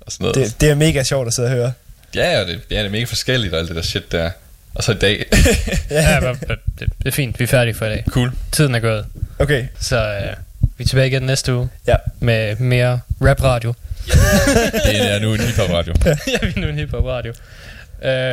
Og 0.02 0.12
sådan 0.12 0.24
noget. 0.24 0.36
Det, 0.36 0.62
det 0.62 0.70
er 0.70 0.76
mega 0.76 1.04
sjovt 1.04 1.28
at 1.28 1.34
sidde 1.34 1.48
og 1.48 1.52
høre. 1.54 1.72
Ja, 2.16 2.42
og 2.42 2.48
det, 2.48 2.60
ja, 2.72 2.78
det 2.80 2.86
er 2.86 2.90
mega 2.90 3.04
forskelligt 3.04 3.54
og 3.54 3.60
alt 3.60 3.68
det 3.68 3.76
der 3.76 3.82
shit 3.82 4.12
der. 4.12 4.32
Og 4.76 4.84
så 4.84 4.92
i 4.92 4.96
dag. 4.96 5.26
Ja, 5.90 6.20
det, 6.20 6.58
det 6.80 7.08
er 7.08 7.12
fint. 7.12 7.40
Vi 7.40 7.44
er 7.44 7.48
færdige 7.48 7.74
for 7.74 7.86
i 7.86 7.90
dag. 7.90 8.04
cool. 8.10 8.32
Tiden 8.52 8.76
er 8.76 8.80
gået. 8.80 9.06
Okay, 9.40 9.66
Så 9.80 9.98
øh, 9.98 10.34
vi 10.84 10.86
er 10.86 10.90
tilbage 10.90 11.08
igen 11.08 11.22
næste 11.24 11.56
uge 11.56 11.70
ja. 11.88 11.96
med 12.20 12.56
mere 12.56 13.00
rap-radio. 13.22 13.74
Det 14.86 15.12
er 15.12 15.20
nu 15.20 15.34
en 15.34 15.40
hiphop 15.40 15.70
radio. 15.70 15.94
ja, 16.06 16.16
vi 16.42 16.54
er 16.56 16.60
nu 16.60 16.68
en 16.68 16.76
hiphop 16.76 17.06
radio. 17.06 17.34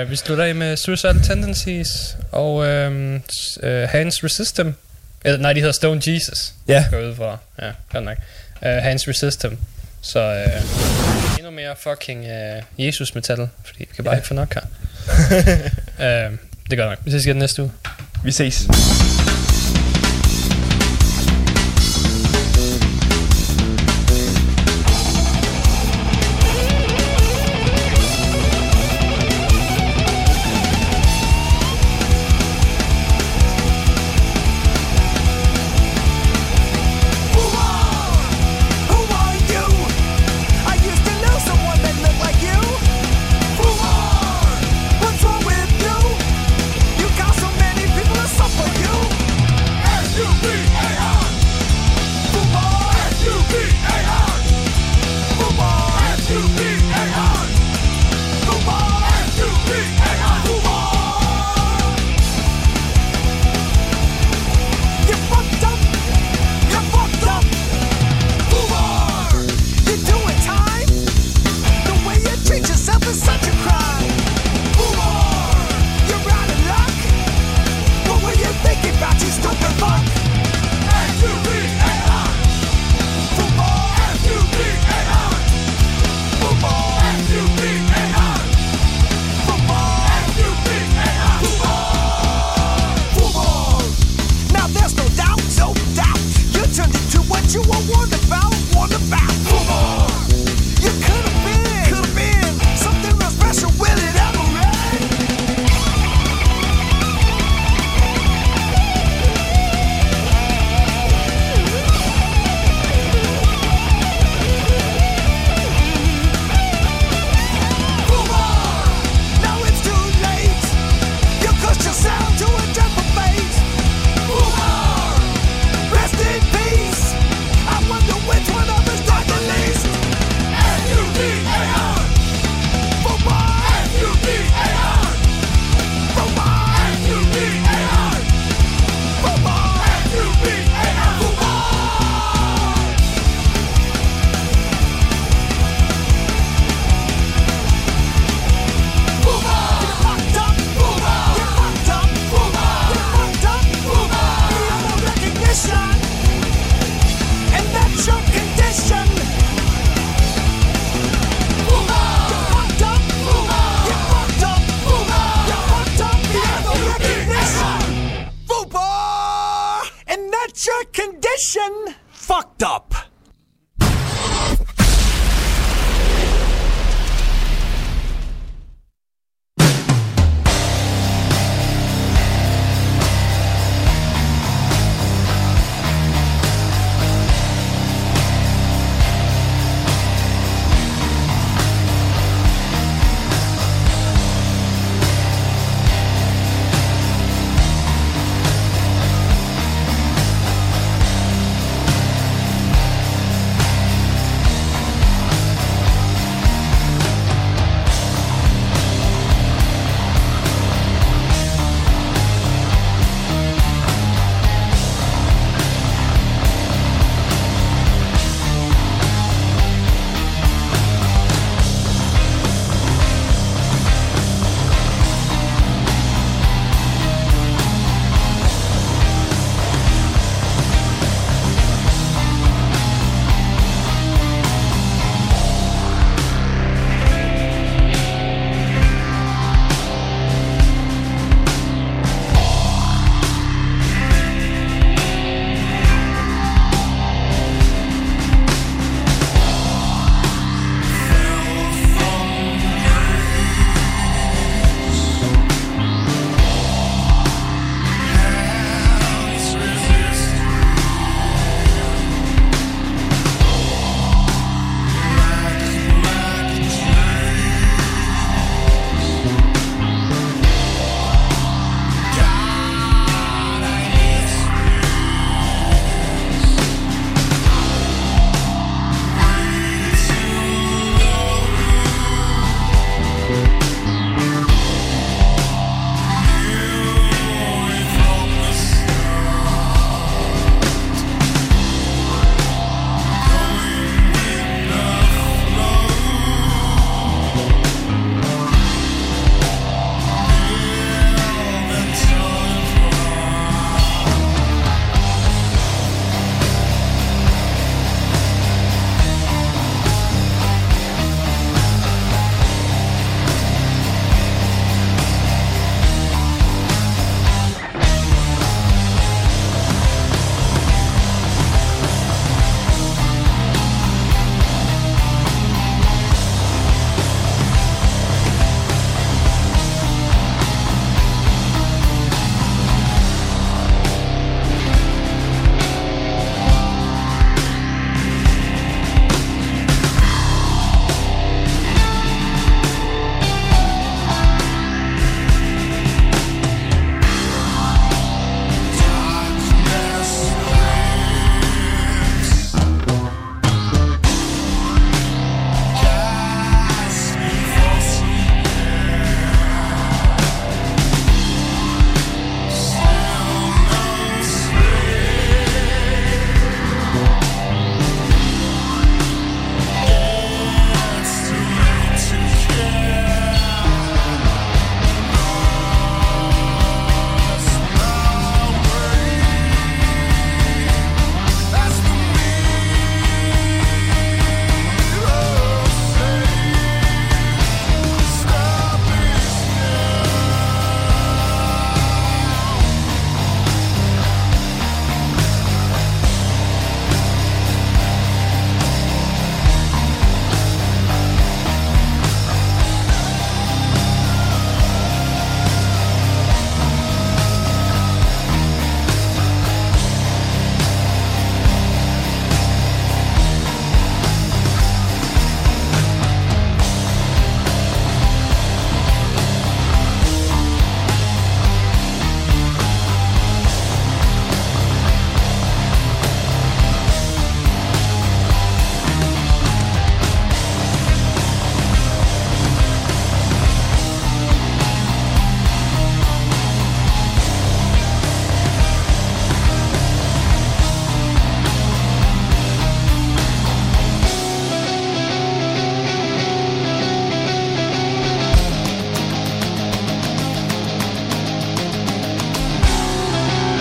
Uh, 0.05 0.11
vi 0.11 0.17
slutter 0.17 0.45
af 0.45 0.55
med 0.55 0.77
Suicidal 0.77 1.23
Tendencies 1.23 2.17
og 2.33 2.55
um, 2.55 3.15
uh, 3.63 3.69
Hans 3.89 4.25
Resistem. 4.25 4.75
Eller, 5.25 5.39
nej, 5.39 5.53
de 5.53 5.61
hedder 5.61 5.73
Stone 5.73 6.01
Jesus. 6.07 6.53
Ja. 6.69 6.85
Går 6.91 6.99
ud 6.99 7.15
fra. 7.17 7.39
Ja, 7.63 7.71
godt 7.93 8.05
nok. 8.05 8.17
Uh, 8.63 8.69
Hans 8.69 9.09
Resistem. 9.09 9.59
Så 10.03 10.45
uh, 10.47 11.39
endnu 11.39 11.51
mere 11.51 11.75
fucking 11.81 12.21
uh, 12.21 12.85
Jesus 12.87 13.15
metal, 13.15 13.49
fordi 13.65 13.79
vi 13.79 13.89
kan 13.97 14.05
bare 14.05 14.15
Ja. 14.15 14.19
ikke 14.19 14.29
få 14.29 14.35
nok 14.35 14.55
her. 14.55 14.63
uh, 16.29 16.33
det 16.71 16.79
gør 16.79 16.89
nok. 16.89 16.99
Vi 17.05 17.11
ses 17.11 17.27
igen 17.27 17.37
næste 17.37 17.63
uge. 17.63 17.73
Vi 18.25 18.33
ses. 18.33 18.67